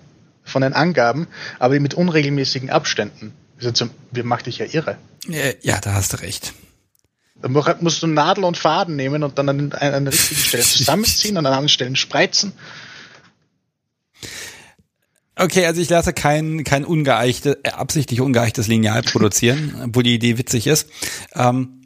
von 0.45 0.63
den 0.63 0.73
Angaben, 0.73 1.27
aber 1.59 1.79
mit 1.79 1.93
unregelmäßigen 1.93 2.71
Abständen. 2.71 3.35
Also, 3.63 3.91
wir 4.13 4.25
macht 4.25 4.47
dich 4.47 4.59
ja 4.59 4.67
irre. 4.67 4.97
Ja, 5.29 5.79
da 5.79 5.93
hast 5.93 6.15
du 6.15 6.23
recht. 6.23 6.55
Dann 7.43 7.53
musst 7.81 8.03
du 8.03 8.07
Nadel 8.07 8.45
und 8.45 8.57
Faden 8.57 8.97
nehmen 8.97 9.23
und 9.23 9.39
dann 9.39 9.49
an, 9.49 9.73
an, 9.73 9.95
an 9.95 10.09
richtigen 10.09 10.41
Stellen 10.45 10.65
zusammenziehen 10.65 11.37
und 11.37 11.47
an 11.47 11.53
anderen 11.53 11.69
Stellen 11.69 11.97
spreizen. 11.97 12.53
Okay, 15.35 15.67
also 15.67 15.81
ich 15.81 15.89
lasse 15.89 16.13
kein, 16.13 16.63
kein 16.63 16.85
ungeeichte, 16.85 17.59
äh, 17.65 17.71
absichtlich 17.71 18.21
ungeeichtes 18.21 18.69
Lineal 18.69 19.03
produzieren, 19.03 19.91
wo 19.93 20.03
die 20.03 20.15
Idee 20.15 20.39
witzig 20.39 20.67
ist. 20.67 20.89
Ähm, 21.35 21.82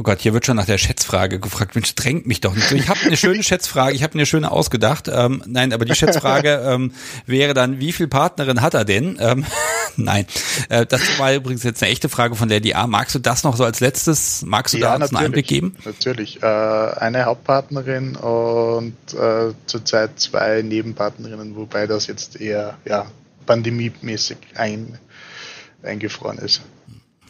Oh 0.00 0.02
Gott, 0.02 0.20
hier 0.20 0.32
wird 0.32 0.46
schon 0.46 0.56
nach 0.56 0.64
der 0.64 0.78
Schätzfrage 0.78 1.38
gefragt. 1.38 1.74
Mensch, 1.74 1.94
drängt 1.94 2.26
mich 2.26 2.40
doch 2.40 2.54
nicht 2.54 2.66
so. 2.66 2.74
Ich 2.74 2.88
habe 2.88 3.00
eine 3.04 3.18
schöne 3.18 3.42
Schätzfrage, 3.42 3.94
ich 3.94 4.02
habe 4.02 4.14
eine 4.14 4.24
schöne 4.24 4.50
ausgedacht. 4.50 5.08
Ähm, 5.12 5.42
nein, 5.44 5.74
aber 5.74 5.84
die 5.84 5.94
Schätzfrage 5.94 6.62
ähm, 6.66 6.94
wäre 7.26 7.52
dann, 7.52 7.80
wie 7.80 7.92
viel 7.92 8.08
Partnerin 8.08 8.62
hat 8.62 8.72
er 8.72 8.86
denn? 8.86 9.18
Ähm, 9.20 9.44
nein, 9.96 10.24
äh, 10.70 10.86
das 10.86 11.02
war 11.18 11.34
übrigens 11.34 11.64
jetzt 11.64 11.82
eine 11.82 11.92
echte 11.92 12.08
Frage 12.08 12.34
von 12.34 12.48
Lady 12.48 12.72
A. 12.72 12.86
Magst 12.86 13.14
du 13.14 13.18
das 13.18 13.44
noch 13.44 13.56
so 13.56 13.64
als 13.64 13.80
letztes, 13.80 14.40
magst 14.42 14.72
du 14.72 14.78
ja, 14.78 14.96
da 14.96 15.04
uns 15.04 15.14
einen 15.14 15.26
Einblick 15.26 15.46
geben? 15.46 15.76
Natürlich. 15.84 16.42
Äh, 16.42 16.46
eine 16.46 17.26
Hauptpartnerin 17.26 18.16
und 18.16 18.94
äh, 19.12 19.52
zurzeit 19.66 20.18
zwei 20.18 20.62
Nebenpartnerinnen, 20.62 21.56
wobei 21.56 21.86
das 21.86 22.06
jetzt 22.06 22.40
eher 22.40 22.78
ja, 22.86 23.04
pandemiemäßig 23.44 24.38
ein, 24.54 24.98
eingefroren 25.82 26.38
ist. 26.38 26.62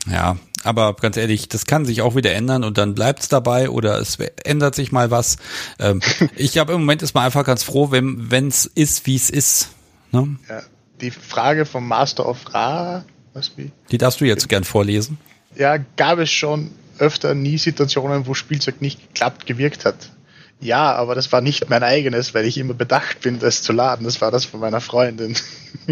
Ja, 0.06 0.36
aber 0.64 0.94
ganz 0.94 1.16
ehrlich, 1.16 1.48
das 1.48 1.66
kann 1.66 1.84
sich 1.84 2.02
auch 2.02 2.14
wieder 2.14 2.32
ändern 2.32 2.64
und 2.64 2.78
dann 2.78 2.94
bleibt's 2.94 3.28
dabei 3.28 3.70
oder 3.70 3.98
es 3.98 4.18
ändert 4.44 4.74
sich 4.74 4.92
mal 4.92 5.10
was. 5.10 5.36
Ähm, 5.78 6.00
ich 6.36 6.58
habe 6.58 6.72
im 6.72 6.80
Moment 6.80 7.02
ist 7.02 7.14
man 7.14 7.24
einfach 7.24 7.44
ganz 7.44 7.62
froh, 7.62 7.90
wenn 7.90 8.30
wenn's 8.30 8.66
ist, 8.66 9.06
wie 9.06 9.16
es 9.16 9.30
ist. 9.30 9.70
Ne? 10.12 10.36
Ja, 10.48 10.62
die 11.00 11.10
Frage 11.10 11.66
vom 11.66 11.86
Master 11.86 12.26
of 12.26 12.52
Ra, 12.52 13.04
was 13.32 13.52
wie? 13.56 13.70
Die 13.90 13.98
darfst 13.98 14.20
du 14.20 14.24
jetzt 14.24 14.48
gern 14.48 14.64
vorlesen. 14.64 15.18
Ja, 15.56 15.76
gab 15.96 16.18
es 16.18 16.30
schon 16.30 16.70
öfter 16.98 17.34
nie 17.34 17.58
Situationen, 17.58 18.26
wo 18.26 18.34
Spielzeug 18.34 18.80
nicht 18.80 19.00
geklappt 19.08 19.46
gewirkt 19.46 19.84
hat. 19.84 20.10
Ja, 20.60 20.94
aber 20.94 21.14
das 21.14 21.32
war 21.32 21.40
nicht 21.40 21.70
mein 21.70 21.82
eigenes, 21.82 22.34
weil 22.34 22.44
ich 22.44 22.58
immer 22.58 22.74
bedacht 22.74 23.20
bin, 23.20 23.38
das 23.38 23.62
zu 23.62 23.72
laden. 23.72 24.04
Das 24.04 24.20
war 24.20 24.30
das 24.30 24.44
von 24.44 24.60
meiner 24.60 24.82
Freundin. 24.82 25.34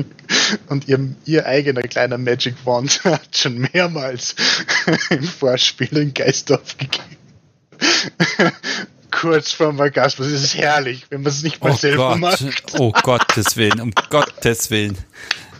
Und 0.68 0.88
ihr, 0.88 1.14
ihr 1.24 1.46
eigener 1.46 1.82
kleiner 1.82 2.18
Magic 2.18 2.54
Wand 2.64 3.00
hat 3.04 3.36
schon 3.36 3.66
mehrmals 3.72 4.34
im 5.10 5.22
Vorspiel 5.22 5.96
in 5.96 6.12
Geist 6.12 6.52
aufgegeben. 6.52 7.16
Kurz 9.10 9.52
vorm 9.52 9.80
Orgasmus. 9.80 10.26
Es 10.28 10.44
ist 10.44 10.56
herrlich, 10.56 11.06
wenn 11.08 11.22
man 11.22 11.32
es 11.32 11.42
nicht 11.42 11.62
mal 11.62 11.70
oh 11.70 11.76
selber 11.76 12.10
Gott. 12.10 12.18
macht. 12.18 12.74
Oh 12.78 12.92
Gottes 12.92 13.56
Willen, 13.56 13.80
um 13.80 13.92
Gottes 14.10 14.70
Willen. 14.70 14.98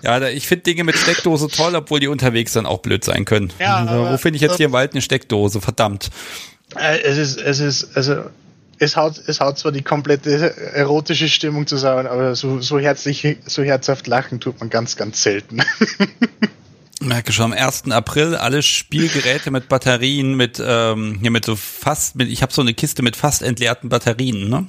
Ja, 0.02 0.20
ich 0.28 0.46
finde 0.46 0.64
Dinge 0.64 0.84
mit 0.84 0.96
Steckdose 0.96 1.48
toll, 1.48 1.74
obwohl 1.74 1.98
die 1.98 2.08
unterwegs 2.08 2.52
dann 2.52 2.66
auch 2.66 2.78
blöd 2.78 3.04
sein 3.04 3.24
können. 3.24 3.52
Ja, 3.58 4.12
wo 4.12 4.16
finde 4.18 4.36
ich 4.36 4.42
jetzt 4.42 4.58
hier 4.58 4.66
im 4.66 4.72
Wald 4.72 4.92
eine 4.92 5.02
Steckdose? 5.02 5.60
Verdammt. 5.60 6.10
Äh, 6.76 7.00
es 7.00 7.16
ist, 7.16 7.38
es 7.38 7.58
ist, 7.58 7.96
also 7.96 8.24
es 8.78 8.96
haut, 8.96 9.20
es 9.26 9.40
haut 9.40 9.58
zwar 9.58 9.72
die 9.72 9.82
komplette 9.82 10.56
erotische 10.74 11.28
Stimmung 11.28 11.66
zusammen, 11.66 12.06
aber 12.06 12.34
so, 12.34 12.60
so 12.60 12.78
herzlich, 12.78 13.38
so 13.46 13.62
herzhaft 13.62 14.06
lachen 14.06 14.40
tut 14.40 14.60
man 14.60 14.70
ganz, 14.70 14.96
ganz 14.96 15.22
selten. 15.22 15.60
merke 17.00 17.32
schon 17.32 17.46
am 17.46 17.52
1. 17.52 17.90
April 17.90 18.34
alle 18.36 18.62
Spielgeräte 18.62 19.50
mit 19.50 19.68
Batterien, 19.68 20.34
mit, 20.34 20.62
ähm, 20.64 21.18
hier 21.20 21.30
mit 21.30 21.44
so 21.44 21.56
fast, 21.56 22.16
mit, 22.16 22.28
ich 22.28 22.42
habe 22.42 22.52
so 22.52 22.62
eine 22.62 22.74
Kiste 22.74 23.02
mit 23.02 23.16
fast 23.16 23.42
entleerten 23.42 23.88
Batterien, 23.88 24.48
ne? 24.48 24.66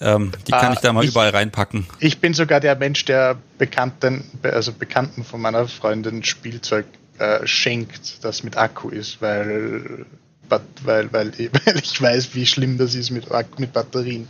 Ähm, 0.00 0.32
die 0.46 0.50
kann 0.50 0.70
ah, 0.70 0.72
ich 0.72 0.80
da 0.80 0.92
mal 0.92 1.04
ich, 1.04 1.10
überall 1.10 1.30
reinpacken. 1.30 1.86
Ich 2.00 2.18
bin 2.18 2.34
sogar 2.34 2.58
der 2.58 2.74
Mensch, 2.74 3.04
der 3.04 3.38
Bekannten, 3.58 4.24
also 4.42 4.72
Bekannten 4.72 5.24
von 5.24 5.40
meiner 5.40 5.68
Freundin 5.68 6.24
Spielzeug 6.24 6.84
äh, 7.18 7.46
schenkt, 7.46 8.24
das 8.24 8.42
mit 8.42 8.56
Akku 8.56 8.88
ist, 8.88 9.22
weil, 9.22 10.04
weil, 10.48 11.12
weil, 11.12 11.32
weil 11.38 11.78
ich 11.82 12.00
weiß, 12.00 12.34
wie 12.34 12.46
schlimm 12.46 12.78
das 12.78 12.94
ist 12.94 13.10
mit, 13.10 13.26
mit 13.58 13.72
Batterien. 13.72 14.28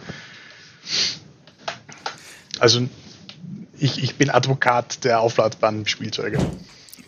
Also 2.58 2.88
ich, 3.78 4.02
ich 4.02 4.16
bin 4.16 4.30
Advokat 4.30 5.04
der 5.04 5.20
aufladbaren 5.20 5.86
Spielzeuge. 5.86 6.38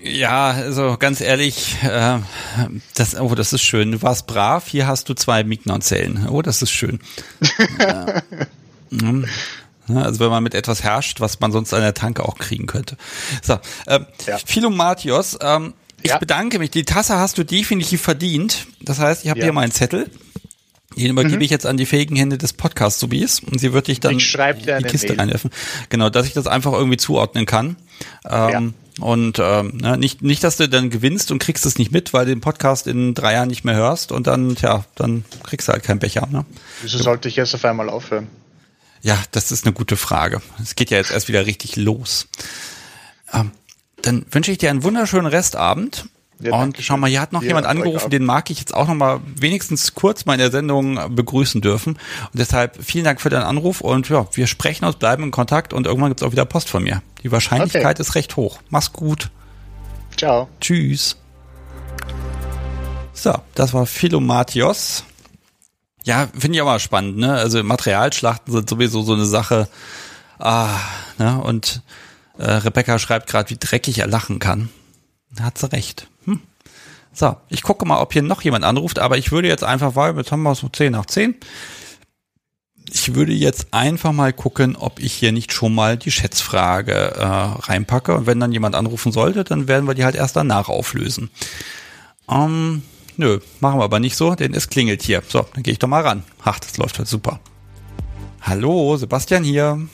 Ja, 0.03 0.51
also 0.51 0.97
ganz 0.99 1.21
ehrlich, 1.21 1.77
äh, 1.83 2.19
das, 2.95 3.19
oh, 3.19 3.35
das 3.35 3.53
ist 3.53 3.63
schön. 3.63 3.93
Du 3.93 4.03
warst 4.03 4.27
brav, 4.27 4.69
hier 4.69 4.87
hast 4.87 5.09
du 5.09 5.15
zwei 5.15 5.43
Mignon-Zellen. 5.43 6.29
Oh, 6.29 6.43
das 6.43 6.63
ist 6.63 6.71
schön. 6.71 7.01
ja. 7.81 8.23
Also 9.89 10.21
wenn 10.21 10.31
man 10.31 10.43
mit 10.43 10.55
etwas 10.55 10.83
herrscht, 10.83 11.21
was 11.21 11.41
man 11.41 11.53
sonst 11.53 11.73
an 11.73 11.81
der 11.81 11.95
Tanke 11.95 12.25
auch 12.25 12.37
kriegen 12.39 12.67
könnte. 12.67 12.97
So, 13.43 13.59
ähm, 13.87 14.07
ja. 14.27 14.39
Philo 14.45 14.71
Matios, 14.71 15.39
ähm, 15.41 15.75
ich 16.03 16.11
ja. 16.11 16.19
bedanke 16.19 16.59
mich. 16.59 16.71
Die 16.71 16.85
Tasse 16.85 17.17
hast 17.17 17.39
du 17.39 17.45
definitiv 17.45 18.03
verdient. 18.03 18.67
Das 18.81 18.99
heißt, 18.99 19.25
ich 19.25 19.31
habe 19.31 19.41
ja. 19.41 19.47
hier 19.47 19.53
meinen 19.53 19.73
Zettel. 19.73 20.11
Den 20.97 21.11
übergebe 21.11 21.37
mhm. 21.37 21.43
ich 21.43 21.51
jetzt 21.51 21.67
an 21.67 21.77
die 21.77 21.85
fähigen 21.85 22.17
Hände 22.17 22.39
des 22.39 22.55
Podcast-Subis 22.55 23.41
und 23.41 23.59
sie 23.59 23.75
wird 23.75 23.89
dich 23.89 24.01
dann 24.01 24.13
in 24.13 24.19
die 24.19 24.85
Kiste 24.85 25.19
reinwerfen. 25.19 25.51
Genau, 25.91 26.09
dass 26.09 26.27
ich 26.27 26.33
das 26.33 26.47
einfach 26.47 26.73
irgendwie 26.73 26.97
zuordnen 26.97 27.45
kann. 27.45 27.77
Ähm, 28.27 28.73
und 29.01 29.39
ähm, 29.39 29.77
ne, 29.77 29.99
nicht, 29.99 30.23
nicht, 30.23 30.43
dass 30.43 30.57
du 30.57 30.69
dann 30.71 30.89
gewinnst 30.89 31.31
und 31.31 31.39
kriegst 31.39 31.67
es 31.67 31.77
nicht 31.77 31.93
mit, 31.93 32.15
weil 32.15 32.25
du 32.25 32.31
den 32.31 32.41
Podcast 32.41 32.87
in 32.87 33.13
drei 33.13 33.35
Jahren 33.35 33.49
nicht 33.49 33.63
mehr 33.63 33.75
hörst 33.75 34.11
und 34.11 34.27
dann, 34.27 34.57
tja, 34.57 34.87
dann 34.95 35.25
kriegst 35.43 35.69
du 35.69 35.73
halt 35.73 35.83
keinen 35.83 35.99
Becher. 35.99 36.27
Ne? 36.31 36.47
Wieso 36.81 36.97
sollte 36.97 37.29
ich 37.29 37.37
jetzt 37.37 37.55
auf 37.55 37.65
einmal 37.67 37.91
aufhören? 37.91 38.29
Ja, 39.03 39.23
das 39.33 39.53
ist 39.53 39.67
eine 39.67 39.75
gute 39.75 39.99
Frage. 39.99 40.41
Es 40.63 40.77
geht 40.77 40.91
ja 40.91 40.97
jetzt 40.97 41.11
erst 41.11 41.29
wieder 41.29 41.45
richtig 41.45 41.77
los. 41.77 42.29
Ähm, 43.35 43.51
dann 44.07 44.27
wünsche 44.31 44.53
ich 44.53 44.59
dir 44.59 44.71
einen 44.71 44.83
wunderschönen 44.83 45.27
Restabend 45.27 46.09
ja, 46.39 46.55
und 46.55 46.77
schau 46.81 46.99
mal, 46.99 47.09
hier 47.09 47.21
hat 47.21 47.33
noch 47.33 47.43
ja, 47.43 47.49
jemand 47.49 47.67
angerufen, 47.67 48.11
den 48.11 48.25
mag 48.25 48.51
ich 48.51 48.59
jetzt 48.59 48.75
auch 48.75 48.89
noch 48.89 48.95
mal 48.95 49.21
wenigstens 49.25 49.95
kurz 49.95 50.27
mal 50.27 50.35
in 50.35 50.39
der 50.39 50.51
Sendung 50.51 51.15
begrüßen 51.15 51.63
dürfen. 51.63 51.95
Und 51.95 52.35
deshalb 52.35 52.77
vielen 52.85 53.05
Dank 53.05 53.23
für 53.23 53.31
deinen 53.31 53.45
Anruf 53.45 53.81
und 53.81 54.09
ja, 54.11 54.27
wir 54.33 54.47
sprechen 54.47 54.85
uns, 54.85 54.97
bleiben 54.97 55.25
in 55.25 55.31
Kontakt 55.31 55.73
und 55.73 55.87
irgendwann 55.87 56.11
gibt's 56.11 56.23
auch 56.23 56.33
wieder 56.33 56.45
Post 56.45 56.69
von 56.69 56.83
mir. 56.83 57.03
Die 57.23 57.33
Wahrscheinlichkeit 57.33 57.97
okay. 57.97 58.03
ist 58.03 58.15
recht 58.15 58.37
hoch. 58.37 58.59
Mach's 58.69 58.93
gut. 58.93 59.31
Ciao. 60.17 60.49
Tschüss. 60.61 61.17
So, 63.15 63.35
das 63.55 63.73
war 63.73 63.87
Philomatios. 63.87 65.05
Ja, 66.05 66.29
finde 66.39 66.57
ich 66.57 66.63
auch 66.63 66.67
mal 66.67 66.79
spannend, 66.79 67.17
ne? 67.17 67.33
Also 67.33 67.63
Materialschlachten 67.65 68.53
sind 68.53 68.69
sowieso 68.69 69.03
so 69.03 69.15
eine 69.15 69.25
Sache. 69.25 69.69
Ah, 70.39 70.79
ne? 71.19 71.41
Und 71.43 71.83
äh, 72.39 72.51
Rebecca 72.51 72.99
schreibt 72.99 73.29
gerade, 73.29 73.51
wie 73.51 73.59
dreckig 73.59 73.99
er 73.99 74.07
lachen 74.07 74.39
kann. 74.39 74.69
Da 75.35 75.45
hat 75.45 75.59
sie 75.59 75.73
recht. 75.73 76.09
Hm. 76.25 76.41
So, 77.13 77.37
ich 77.49 77.63
gucke 77.63 77.87
mal, 77.87 78.01
ob 78.01 78.13
hier 78.13 78.23
noch 78.23 78.43
jemand 78.43 78.65
anruft, 78.65 78.99
aber 78.99 79.17
ich 79.17 79.33
würde 79.33 79.49
jetzt 79.49 79.65
einfach, 79.65 79.97
weil 79.97 80.17
jetzt 80.17 80.33
haben 80.33 80.43
wir 80.43 80.55
so 80.55 80.69
10 80.69 80.93
nach 80.93 81.07
10. 81.07 81.35
Ich 82.93 83.15
würde 83.15 83.33
jetzt 83.33 83.69
einfach 83.73 84.13
mal 84.13 84.33
gucken, 84.33 84.77
ob 84.77 85.01
ich 85.01 85.13
hier 85.13 85.33
nicht 85.33 85.53
schon 85.53 85.75
mal 85.75 85.97
die 85.97 86.13
Schätzfrage 86.13 86.93
äh, 86.93 87.25
reinpacke. 87.25 88.15
Und 88.15 88.27
wenn 88.27 88.39
dann 88.39 88.53
jemand 88.53 88.75
anrufen 88.75 89.13
sollte, 89.13 89.43
dann 89.43 89.67
werden 89.67 89.89
wir 89.89 89.95
die 89.95 90.05
halt 90.05 90.15
erst 90.15 90.37
danach 90.37 90.69
auflösen. 90.69 91.31
Ähm, 92.31 92.83
nö, 93.17 93.41
machen 93.61 93.81
wir 93.81 93.85
aber 93.85 93.99
nicht 93.99 94.17
so, 94.17 94.35
denn 94.35 94.55
es 94.55 94.69
klingelt 94.69 95.03
hier. 95.03 95.23
So, 95.27 95.47
dann 95.55 95.63
gehe 95.63 95.73
ich 95.73 95.79
doch 95.79 95.89
mal 95.89 96.03
ran. 96.03 96.23
Ach, 96.45 96.61
das 96.61 96.77
läuft 96.77 96.99
halt 96.99 97.09
super. 97.09 97.41
Hallo, 98.41 98.97
Sebastian 98.97 99.43
hier. 99.43 99.89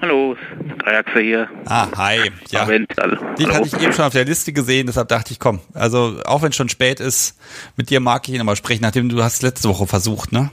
Hallo, 0.00 0.36
Dreiachse 0.78 1.20
hier. 1.20 1.48
Ah, 1.66 1.86
hi. 1.96 2.30
Ja. 2.50 2.64
Den 2.66 2.86
hatte 2.88 3.66
ich 3.66 3.80
eben 3.80 3.92
schon 3.92 4.04
auf 4.04 4.12
der 4.12 4.24
Liste 4.24 4.52
gesehen, 4.52 4.86
deshalb 4.86 5.08
dachte 5.08 5.32
ich, 5.32 5.38
komm, 5.38 5.60
also 5.74 6.20
auch 6.24 6.42
wenn 6.42 6.50
es 6.50 6.56
schon 6.56 6.68
spät 6.68 7.00
ist, 7.00 7.38
mit 7.76 7.90
dir 7.90 8.00
mag 8.00 8.26
ich 8.26 8.34
ihn 8.34 8.38
nochmal 8.38 8.56
sprechen, 8.56 8.82
nachdem 8.82 9.08
du 9.08 9.22
hast 9.22 9.42
letzte 9.42 9.68
Woche 9.68 9.86
versucht, 9.86 10.32
ne? 10.32 10.50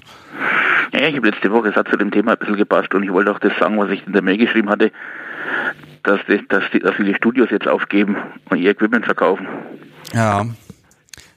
Ja, 0.93 1.07
ich 1.07 1.15
habe 1.15 1.29
letzte 1.29 1.51
Woche, 1.51 1.69
es 1.69 1.75
hat 1.75 1.87
zu 1.87 1.97
dem 1.97 2.11
Thema 2.11 2.31
ein 2.31 2.37
bisschen 2.39 2.57
gepasst 2.57 2.93
und 2.93 3.03
ich 3.03 3.11
wollte 3.11 3.31
auch 3.31 3.39
das 3.39 3.53
sagen, 3.59 3.77
was 3.77 3.89
ich 3.91 4.05
in 4.05 4.13
der 4.13 4.21
Mail 4.21 4.37
geschrieben 4.37 4.69
hatte, 4.69 4.91
dass, 6.03 6.19
die, 6.27 6.47
dass, 6.47 6.63
die, 6.73 6.79
dass 6.79 6.95
viele 6.95 7.15
Studios 7.15 7.49
jetzt 7.51 7.67
aufgeben 7.67 8.17
und 8.49 8.57
ihr 8.57 8.71
Equipment 8.71 9.05
verkaufen. 9.05 9.47
Ja. 10.13 10.45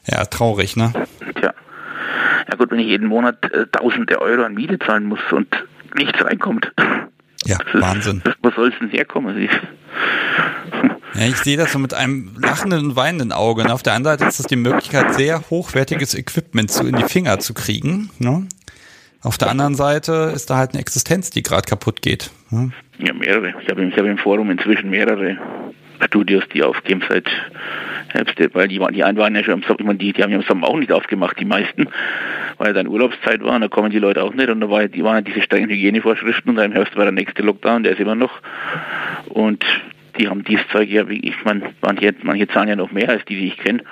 Ja, 0.07 0.25
traurig, 0.25 0.77
ne? 0.77 0.93
Tja. 1.37 1.53
Ja 2.49 2.57
gut, 2.57 2.71
wenn 2.71 2.81
ich 2.81 2.87
jeden 2.87 3.07
Monat 3.07 3.51
äh, 3.53 3.67
tausende 3.71 4.21
Euro 4.21 4.43
an 4.43 4.55
Miete 4.55 4.79
zahlen 4.79 5.05
muss 5.05 5.21
und 5.31 5.49
nichts 5.95 6.25
reinkommt. 6.25 6.73
Ja, 7.45 7.59
Wahnsinn. 7.73 8.23
Ist, 8.25 8.37
wo 8.43 8.51
soll 8.51 8.69
es 8.69 8.79
denn 8.79 8.91
herkommen? 8.91 9.49
Ja, 11.15 11.27
ich 11.27 11.37
sehe 11.37 11.57
das 11.57 11.73
so 11.73 11.79
mit 11.79 11.95
einem 11.95 12.35
lachenden 12.41 12.87
und 12.87 12.97
weinenden 12.97 13.33
Auge. 13.33 13.65
Ne? 13.65 13.73
Auf 13.73 13.83
der 13.83 13.95
anderen 13.95 14.19
Seite 14.19 14.29
ist 14.29 14.39
das 14.39 14.47
die 14.47 14.57
Möglichkeit, 14.57 15.15
sehr 15.15 15.43
hochwertiges 15.51 16.15
Equipment 16.15 16.71
zu, 16.71 16.87
in 16.87 16.97
die 16.97 17.05
Finger 17.05 17.39
zu 17.39 17.53
kriegen. 17.55 18.11
Ne? 18.19 18.47
Auf 19.23 19.39
der 19.39 19.51
anderen 19.51 19.75
Seite 19.75 20.33
ist 20.35 20.51
da 20.51 20.57
halt 20.57 20.73
eine 20.73 20.81
Existenz, 20.81 21.31
die 21.31 21.43
gerade 21.43 21.67
kaputt 21.67 22.03
geht. 22.03 22.31
Ne? 22.51 22.73
Ja, 22.99 23.13
mehrere. 23.13 23.55
Ich 23.63 23.69
habe, 23.69 23.85
ich 23.85 23.97
habe 23.97 24.09
im 24.09 24.19
Forum 24.19 24.51
inzwischen 24.51 24.91
mehrere 24.91 25.37
Studios, 26.05 26.45
die 26.53 26.63
aufgeben 26.63 27.03
seit 27.09 27.27
Herbst, 28.09 28.35
weil 28.55 28.69
die, 28.69 28.81
die 28.93 29.05
einen 29.05 29.19
waren 29.19 29.35
ja 29.35 29.43
schon 29.43 29.63
im 29.63 29.63
Sommer, 29.63 29.95
die, 29.95 30.13
die 30.13 30.23
haben 30.23 30.31
ja 30.31 30.39
im 30.39 30.45
Sommer 30.45 30.69
auch 30.69 30.77
nicht 30.77 30.93
aufgemacht, 30.93 31.39
die 31.41 31.45
meisten, 31.45 31.89
weil 32.59 32.69
ja 32.69 32.73
dann 32.75 32.87
Urlaubszeit 32.87 33.43
war 33.43 33.55
und 33.55 33.63
da 33.63 33.69
kommen 33.69 33.91
die 33.91 33.99
Leute 33.99 34.23
auch 34.23 34.35
nicht 34.35 34.51
und 34.51 34.61
da 34.61 34.71
war, 34.71 34.87
die 34.87 35.03
waren 35.03 35.17
ja 35.17 35.21
diese 35.23 35.43
strengen 35.43 35.71
Hygienevorschriften 35.71 36.51
und 36.51 36.57
dann 36.57 36.67
im 36.67 36.73
Herbst 36.73 36.97
war 36.97 37.05
der 37.05 37.13
nächste 37.13 37.43
Lockdown, 37.43 37.83
der 37.83 37.93
ist 37.93 38.01
immer 38.01 38.15
noch 38.15 38.33
und 39.29 39.65
die 40.19 40.29
haben 40.29 40.45
dieses 40.45 40.67
Zeug 40.69 40.91
ja, 40.91 41.09
wie 41.09 41.21
ich 41.21 41.35
meine, 41.45 41.71
manche, 41.81 42.15
manche 42.23 42.49
zahlen 42.49 42.69
ja 42.69 42.77
noch 42.77 42.93
mehr 42.93 43.09
als 43.09 43.25
die, 43.25 43.37
die 43.37 43.47
ich 43.49 43.57
kenne 43.57 43.83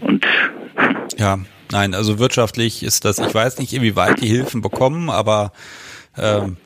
und 0.00 0.26
ja, 1.16 1.38
nein, 1.70 1.94
also 1.94 2.18
wirtschaftlich 2.18 2.82
ist 2.82 3.04
das, 3.04 3.18
ich 3.18 3.34
weiß 3.34 3.58
nicht, 3.58 3.72
inwieweit 3.72 4.20
die 4.20 4.28
Hilfen 4.28 4.60
bekommen, 4.60 5.08
aber 5.08 5.52
ähm, 6.18 6.56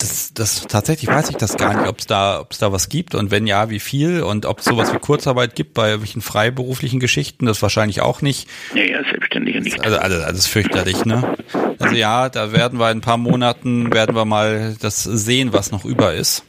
das, 0.00 0.34
das 0.34 0.66
tatsächlich 0.66 1.10
weiß 1.10 1.30
ich 1.30 1.36
das 1.36 1.56
gar 1.56 1.74
nicht, 1.76 1.88
ob 1.88 1.98
es 1.98 2.06
da, 2.06 2.40
ob 2.40 2.52
es 2.52 2.58
da 2.58 2.72
was 2.72 2.88
gibt 2.88 3.14
und 3.14 3.30
wenn 3.30 3.46
ja, 3.46 3.70
wie 3.70 3.80
viel 3.80 4.22
und 4.22 4.46
ob 4.46 4.60
es 4.60 4.64
sowas 4.64 4.92
wie 4.92 4.98
Kurzarbeit 4.98 5.54
gibt 5.54 5.74
bei 5.74 5.88
irgendwelchen 5.88 6.22
freiberuflichen 6.22 7.00
Geschichten, 7.00 7.46
das 7.46 7.62
wahrscheinlich 7.62 8.00
auch 8.00 8.22
nicht. 8.22 8.48
Ja, 8.74 8.82
ja, 8.82 9.02
selbstständige 9.04 9.60
nicht. 9.60 9.84
Also, 9.84 9.98
also 9.98 10.22
alles 10.22 10.46
fürchterlich, 10.46 11.04
ne? 11.04 11.36
Also 11.78 11.94
ja, 11.94 12.28
da 12.28 12.52
werden 12.52 12.78
wir 12.78 12.90
in 12.90 12.98
ein 12.98 13.02
paar 13.02 13.18
Monaten 13.18 13.92
werden 13.92 14.16
wir 14.16 14.24
mal 14.24 14.76
das 14.80 15.04
sehen, 15.04 15.52
was 15.52 15.70
noch 15.70 15.84
über 15.84 16.14
ist. 16.14 16.44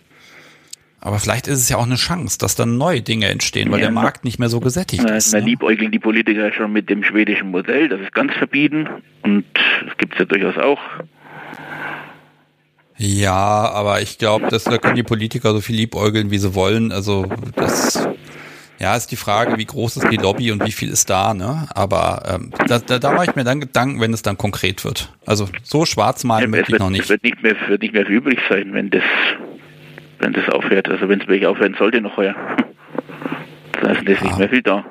Aber 1.03 1.18
vielleicht 1.18 1.48
ist 1.48 1.60
es 1.60 1.69
ja 1.69 1.78
auch 1.78 1.86
eine 1.86 1.95
Chance, 1.95 2.38
dass 2.38 2.56
dann 2.56 2.78
neue 2.78 3.02
Dinge 3.02 3.28
entstehen, 3.28 3.72
weil 3.72 3.80
ja, 3.80 3.88
der 3.88 3.94
Markt 3.94 4.23
nicht 4.23 4.38
mehr 4.38 4.49
so 4.49 4.60
gesättigt 4.60 5.03
na, 5.03 5.15
ist. 5.15 5.34
Na, 5.34 5.40
ne? 5.40 5.45
liebäugeln 5.45 5.91
die 5.91 5.99
Politiker 5.99 6.53
schon 6.53 6.72
mit 6.72 6.90
dem 6.90 7.03
schwedischen 7.03 7.49
Modell, 7.49 7.90
das 7.90 7.99
ist 8.02 8.14
ganz 8.14 8.34
verbieten 8.34 8.88
und 9.23 9.45
das 9.86 9.98
gibt 9.98 10.14
es 10.14 10.19
ja 10.19 10.26
durchaus 10.26 10.57
auch. 10.57 10.80
Ja, 13.03 13.72
aber 13.72 14.03
ich 14.03 14.19
glaube, 14.19 14.48
dass 14.49 14.65
da 14.65 14.78
können 14.78 14.95
die 14.95 15.02
Politiker 15.02 15.53
so 15.53 15.61
viel 15.61 15.76
liebäugeln, 15.76 16.30
wie 16.30 16.38
sie 16.38 16.53
wollen. 16.53 16.91
Also 16.91 17.26
das 17.56 18.07
ja, 18.78 18.95
ist 18.95 19.07
die 19.07 19.15
Frage, 19.15 19.57
wie 19.57 19.65
groß 19.65 19.98
ist 19.98 20.11
die 20.11 20.18
Lobby 20.18 20.52
und 20.52 20.64
wie 20.68 20.72
viel 20.72 20.90
ist 20.90 21.10
da, 21.10 21.34
ne? 21.34 21.68
Aber 21.73 22.22
ähm, 22.32 22.52
da, 22.68 22.78
da, 22.78 22.99
da 22.99 23.11
mache 23.11 23.32
ich 23.32 23.36
mir 23.36 23.44
dann 23.44 23.60
Gedanken, 23.60 23.99
wenn 24.02 24.14
es 24.14 24.22
dann 24.22 24.38
konkret 24.38 24.86
wird. 24.86 25.11
Also 25.26 25.49
so 25.64 25.86
schwarz 25.86 26.23
malen 26.23 26.44
ja, 26.44 26.49
möchte 26.49 26.73
ich 26.73 26.80
noch 26.80 26.91
nicht. 26.91 27.02
Es 27.02 27.10
wird 27.10 27.23
nicht 27.23 27.41
mehr, 27.41 27.56
wird 27.68 27.82
nicht 27.82 27.95
mehr 27.95 28.07
übrig 28.07 28.40
sein, 28.48 28.72
wenn 28.73 28.91
das, 28.91 29.03
wenn 30.19 30.34
das 30.34 30.48
aufhört. 30.49 30.88
Also 30.88 31.10
wenn 31.10 31.22
es 31.22 31.28
wirklich 31.28 31.48
aufhören 31.48 31.76
sollte 31.80 32.02
noch 32.02 32.18
heuer. 32.18 32.36
Dann 33.82 33.95
ist 33.95 34.22
ja. 34.22 34.28
nicht 34.28 34.38
mehr 34.38 34.49
viel 34.49 34.61
da. 34.61 34.86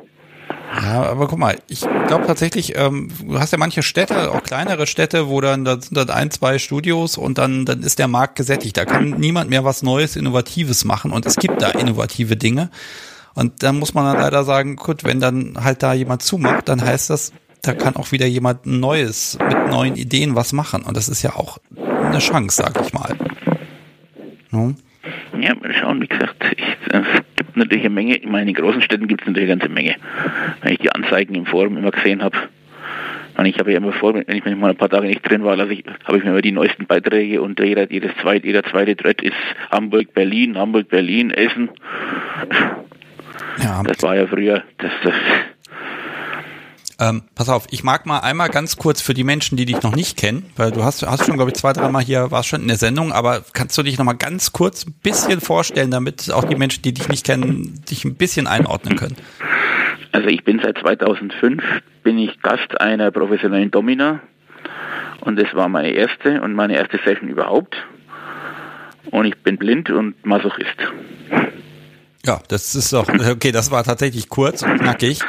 Ja, 0.72 1.02
aber 1.02 1.26
guck 1.26 1.38
mal, 1.38 1.58
ich 1.68 1.80
glaube 1.80 2.26
tatsächlich, 2.26 2.76
ähm, 2.78 3.08
du 3.24 3.40
hast 3.40 3.50
ja 3.50 3.58
manche 3.58 3.82
Städte, 3.82 4.30
auch 4.30 4.42
kleinere 4.42 4.86
Städte, 4.86 5.28
wo 5.28 5.40
dann 5.40 5.64
da 5.64 5.80
sind 5.80 5.96
dann 5.96 6.10
ein, 6.10 6.30
zwei 6.30 6.58
Studios 6.58 7.16
und 7.16 7.38
dann 7.38 7.64
dann 7.64 7.82
ist 7.82 7.98
der 7.98 8.08
Markt 8.08 8.36
gesättigt. 8.36 8.76
Da 8.76 8.84
kann 8.84 9.10
niemand 9.10 9.50
mehr 9.50 9.64
was 9.64 9.82
Neues, 9.82 10.14
Innovatives 10.14 10.84
machen 10.84 11.10
und 11.10 11.26
es 11.26 11.36
gibt 11.36 11.60
da 11.60 11.70
innovative 11.70 12.36
Dinge. 12.36 12.70
Und 13.34 13.62
dann 13.62 13.78
muss 13.78 13.94
man 13.94 14.04
dann 14.04 14.22
leider 14.22 14.44
sagen, 14.44 14.76
gut, 14.76 15.04
wenn 15.04 15.20
dann 15.20 15.56
halt 15.62 15.82
da 15.82 15.92
jemand 15.92 16.22
zumacht, 16.22 16.68
dann 16.68 16.82
heißt 16.84 17.10
das, 17.10 17.32
da 17.62 17.74
kann 17.74 17.96
auch 17.96 18.12
wieder 18.12 18.26
jemand 18.26 18.66
Neues 18.66 19.38
mit 19.40 19.68
neuen 19.68 19.96
Ideen 19.96 20.34
was 20.34 20.52
machen. 20.52 20.82
Und 20.82 20.96
das 20.96 21.08
ist 21.08 21.22
ja 21.22 21.34
auch 21.34 21.58
eine 21.76 22.18
Chance, 22.18 22.62
sag 22.62 22.80
ich 22.80 22.92
mal. 22.92 23.16
No? 24.50 24.74
Ja, 25.38 25.54
mal 25.54 25.72
schauen, 25.74 26.00
wie 26.00 26.06
gesagt, 26.06 26.36
ich, 26.56 26.64
gibt 26.92 27.29
natürlich 27.60 27.84
eine 27.84 27.94
Menge, 27.94 28.16
ich 28.16 28.28
meine, 28.28 28.50
in 28.50 28.56
großen 28.56 28.82
Städten 28.82 29.06
gibt 29.06 29.22
es 29.22 29.26
natürlich 29.28 29.50
eine 29.50 29.58
ganze 29.58 29.72
Menge. 29.72 29.96
Wenn 30.62 30.72
ich 30.72 30.78
die 30.78 30.92
Anzeigen 30.92 31.34
im 31.34 31.46
Forum 31.46 31.76
immer 31.76 31.90
gesehen 31.90 32.22
habe, 32.22 32.36
Und 33.36 33.46
ich 33.46 33.58
habe 33.58 33.70
ja 33.72 33.78
immer 33.78 33.92
vor, 33.92 34.14
wenn 34.14 34.24
ich 34.28 34.44
mal 34.44 34.70
ein 34.70 34.76
paar 34.76 34.90
Tage 34.90 35.06
nicht 35.06 35.22
drin 35.22 35.44
war, 35.44 35.58
ich, 35.70 35.84
habe 36.04 36.18
ich 36.18 36.24
mir 36.24 36.30
immer 36.30 36.42
die 36.42 36.52
neuesten 36.52 36.86
Beiträge 36.86 37.40
und 37.40 37.58
jeder, 37.58 37.90
jedes 37.90 38.14
zweite, 38.20 38.46
jeder 38.46 38.64
zweite 38.64 38.96
Thread 38.96 39.22
ist 39.22 39.34
Hamburg, 39.70 40.12
Berlin, 40.12 40.58
Hamburg, 40.58 40.88
Berlin, 40.88 41.30
Essen. 41.30 41.70
Ja. 43.62 43.82
Das 43.82 44.02
war 44.02 44.16
ja 44.16 44.26
früher, 44.26 44.62
das, 44.78 44.92
das 45.04 45.14
ähm, 47.00 47.22
pass 47.34 47.48
auf, 47.48 47.66
ich 47.70 47.82
mag 47.82 48.04
mal 48.04 48.18
einmal 48.18 48.50
ganz 48.50 48.76
kurz 48.76 49.00
für 49.00 49.14
die 49.14 49.24
Menschen, 49.24 49.56
die 49.56 49.64
dich 49.64 49.82
noch 49.82 49.96
nicht 49.96 50.18
kennen, 50.18 50.44
weil 50.56 50.70
du 50.70 50.84
hast, 50.84 51.02
hast 51.02 51.24
schon, 51.24 51.36
glaube 51.36 51.50
ich, 51.50 51.56
zwei, 51.56 51.72
dreimal 51.72 52.02
hier, 52.02 52.30
warst 52.30 52.48
schon 52.48 52.60
in 52.60 52.68
der 52.68 52.76
Sendung, 52.76 53.10
aber 53.12 53.42
kannst 53.54 53.76
du 53.78 53.82
dich 53.82 53.98
noch 53.98 54.04
mal 54.04 54.12
ganz 54.12 54.52
kurz 54.52 54.86
ein 54.86 54.94
bisschen 55.02 55.40
vorstellen, 55.40 55.90
damit 55.90 56.30
auch 56.30 56.44
die 56.44 56.56
Menschen, 56.56 56.82
die 56.82 56.92
dich 56.92 57.08
nicht 57.08 57.24
kennen, 57.24 57.82
dich 57.90 58.04
ein 58.04 58.16
bisschen 58.16 58.46
einordnen 58.46 58.96
können? 58.96 59.16
Also 60.12 60.28
ich 60.28 60.44
bin 60.44 60.60
seit 60.62 60.76
2005, 60.78 61.62
bin 62.02 62.18
ich 62.18 62.40
Gast 62.42 62.80
einer 62.80 63.10
professionellen 63.10 63.70
Domina 63.70 64.20
und 65.20 65.38
das 65.38 65.54
war 65.54 65.68
meine 65.68 65.90
erste 65.92 66.42
und 66.42 66.54
meine 66.54 66.76
erste 66.76 66.98
Session 67.04 67.28
überhaupt. 67.28 67.76
Und 69.10 69.24
ich 69.24 69.36
bin 69.38 69.56
blind 69.56 69.90
und 69.90 70.26
Masochist. 70.26 70.76
Ja, 72.24 72.40
das 72.48 72.74
ist 72.74 72.92
doch, 72.92 73.08
okay, 73.08 73.52
das 73.52 73.70
war 73.70 73.84
tatsächlich 73.84 74.28
kurz 74.28 74.62
und 74.62 74.78
knackig. 74.78 75.20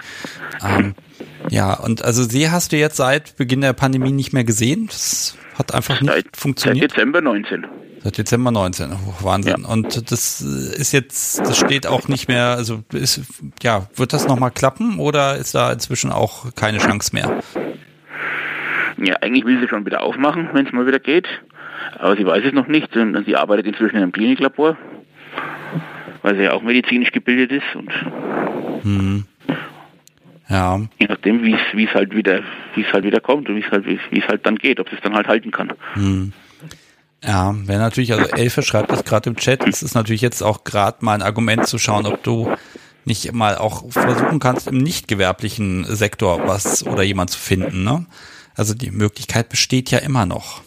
Ähm, 0.64 0.93
ja, 1.50 1.74
und 1.74 2.04
also 2.04 2.24
sie 2.24 2.50
hast 2.50 2.72
du 2.72 2.78
jetzt 2.78 2.98
seit 2.98 3.36
Beginn 3.38 3.62
der 3.62 3.74
Pandemie 3.74 4.12
nicht 4.12 4.34
mehr 4.34 4.44
gesehen. 4.44 4.88
Das 4.88 5.38
hat 5.58 5.74
einfach 5.74 6.02
nicht 6.02 6.14
seit, 6.14 6.38
funktioniert. 6.38 6.92
Seit 6.92 6.98
Dezember 6.98 7.22
19. 7.22 7.68
Seit 8.04 8.18
Dezember 8.18 8.52
19. 8.52 8.92
Oh, 8.92 9.24
Wahnsinn. 9.24 9.62
Ja. 9.62 9.68
Und 9.68 10.12
das 10.12 10.42
ist 10.42 10.92
jetzt, 10.92 11.40
das 11.40 11.58
steht 11.58 11.86
auch 11.88 12.08
nicht 12.08 12.28
mehr, 12.28 12.48
also 12.58 12.84
ist, 12.94 13.22
ja, 13.62 13.88
wird 13.96 14.14
das 14.14 14.28
nochmal 14.28 14.52
klappen 14.52 15.00
oder 15.00 15.38
ist 15.38 15.54
da 15.54 15.72
inzwischen 15.72 16.12
auch 16.12 16.54
keine 16.56 16.80
Chance 16.80 17.12
mehr? 17.14 17.42
Ja, 18.98 19.16
eigentlich 19.22 19.46
will 19.46 19.60
sie 19.60 19.68
schon 19.68 19.86
wieder 19.86 20.02
aufmachen, 20.02 20.50
wenn 20.54 20.66
es 20.66 20.74
mal 20.74 20.88
wieder 20.88 21.00
geht. 21.00 21.28
Aber 21.98 22.16
sie 22.16 22.26
weiß 22.26 22.44
es 22.46 22.54
noch 22.54 22.68
nicht 22.68 22.96
und 22.96 23.26
sie 23.26 23.36
arbeitet 23.36 23.68
inzwischen 23.68 23.98
in 23.98 24.04
einem 24.04 24.12
Kliniklabor, 24.12 24.78
weil 26.22 26.36
sie 26.36 26.44
ja 26.44 26.54
auch 26.54 26.62
medizinisch 26.62 27.12
gebildet 27.12 27.52
ist 27.52 27.76
und 27.76 27.92
hm. 28.84 29.26
Ja. 30.52 30.82
Je 30.99 31.07
nachdem, 31.07 31.44
wie 31.44 31.56
es 31.56 31.94
halt 31.94 32.14
wieder, 32.14 32.41
wie 32.76 32.82
es 32.82 32.91
halt 32.91 33.06
wieder 33.06 33.22
kommt 33.22 33.48
und 33.48 33.56
wie 33.56 33.64
es 33.64 33.72
halt, 33.72 33.86
wie 33.86 34.19
es 34.19 34.28
halt 34.28 34.45
dann 34.45 34.57
geht, 34.57 34.80
ob 34.80 34.91
es 34.91 34.99
dann 35.02 35.15
halt 35.15 35.28
halten 35.28 35.52
kann. 35.52 35.72
Hm. 35.94 36.34
Ja, 37.23 37.56
wenn 37.56 37.78
natürlich, 37.78 38.14
also 38.14 38.26
Elfe 38.32 38.61
schreibt 38.61 38.91
das 38.91 39.06
gerade 39.06 39.30
im 39.30 39.36
Chat, 39.38 39.65
es 39.68 39.82
ist 39.82 39.95
natürlich 39.95 40.22
jetzt 40.22 40.41
auch 40.41 40.64
gerade 40.64 40.98
mal 41.06 41.14
ein 41.14 41.22
Argument 41.22 41.68
zu 41.68 41.78
schauen, 41.78 42.06
ob 42.06 42.22
du 42.23 42.52
nicht 43.06 43.32
mal 43.32 43.57
auch 43.57 43.90
versuchen 43.91 44.40
kannst, 44.40 44.68
im 44.68 44.78
nicht 44.78 45.07
gewerblichen 45.07 45.86
Sektor 45.86 46.48
was 46.48 46.86
oder 46.86 47.03
jemand 47.03 47.30
zu 47.30 47.40
finden, 47.40 47.84
ne? 47.84 48.06
Also 48.56 48.73
die 48.73 48.91
Möglichkeit 48.91 49.49
besteht 49.49 49.91
ja 49.91 49.99
immer 49.99 50.26
noch. 50.26 50.61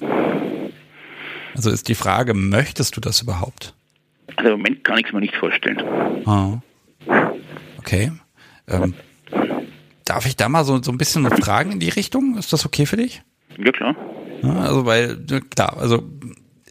Also 1.55 1.71
ist 1.71 1.89
die 1.89 1.95
Frage, 1.95 2.35
möchtest 2.35 2.97
du 2.97 3.01
das 3.01 3.21
überhaupt? 3.21 3.75
Also 4.37 4.53
im 4.53 4.59
Moment 4.59 4.83
kann 4.83 4.99
ich 4.99 5.07
es 5.07 5.13
mir 5.13 5.21
nicht 5.21 5.37
vorstellen. 5.37 5.83
Ah. 6.25 6.61
Okay. 7.79 8.13
Ähm, 8.69 8.95
Darf 10.05 10.27
ich 10.27 10.37
da 10.37 10.49
mal 10.49 10.65
so, 10.65 10.83
so 10.83 10.93
ein 10.93 10.99
bisschen 10.99 11.29
fragen 11.31 11.73
in 11.73 11.81
die 11.81 11.89
Richtung? 11.89 12.37
Ist 12.37 12.53
das 12.53 12.67
okay 12.67 12.87
für 12.87 12.97
dich? 12.97 13.23
Ja, 13.59 13.73
klar. 13.73 13.97
Ja, 14.43 14.61
also, 14.61 14.85
weil, 14.85 15.25
klar, 15.51 15.77
also 15.79 16.03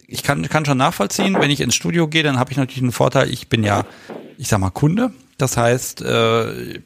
ich 0.07 0.21
kann, 0.21 0.47
kann 0.47 0.65
schon 0.65 0.77
nachvollziehen, 0.77 1.39
wenn 1.39 1.49
ich 1.49 1.61
ins 1.61 1.75
Studio 1.75 2.07
gehe, 2.07 2.23
dann 2.23 2.37
habe 2.37 2.51
ich 2.51 2.57
natürlich 2.57 2.83
einen 2.83 2.91
Vorteil, 2.91 3.31
ich 3.31 3.47
bin 3.47 3.63
ja, 3.63 3.85
ich 4.37 4.47
sag 4.47 4.59
mal, 4.59 4.69
Kunde. 4.69 5.11
Das 5.37 5.57
heißt, 5.57 6.01
äh, 6.01 6.79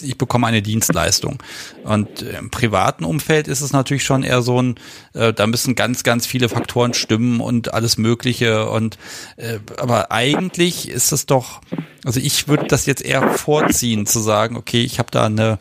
ich 0.00 0.18
bekomme 0.18 0.46
eine 0.46 0.62
Dienstleistung. 0.62 1.42
Und 1.84 2.22
im 2.22 2.50
privaten 2.50 3.04
Umfeld 3.04 3.48
ist 3.48 3.60
es 3.60 3.72
natürlich 3.72 4.04
schon 4.04 4.22
eher 4.22 4.42
so 4.42 4.60
ein, 4.60 4.76
äh, 5.12 5.32
da 5.32 5.46
müssen 5.46 5.74
ganz, 5.74 6.02
ganz 6.02 6.26
viele 6.26 6.48
Faktoren 6.48 6.94
stimmen 6.94 7.40
und 7.40 7.74
alles 7.74 7.98
Mögliche. 7.98 8.68
Und 8.68 8.98
äh, 9.36 9.58
aber 9.76 10.12
eigentlich 10.12 10.88
ist 10.88 11.12
es 11.12 11.26
doch, 11.26 11.60
also 12.04 12.20
ich 12.20 12.48
würde 12.48 12.66
das 12.68 12.86
jetzt 12.86 13.04
eher 13.04 13.30
vorziehen, 13.34 14.06
zu 14.06 14.20
sagen, 14.20 14.56
okay, 14.56 14.82
ich 14.82 14.98
habe 14.98 15.10
da 15.10 15.26
eine 15.26 15.58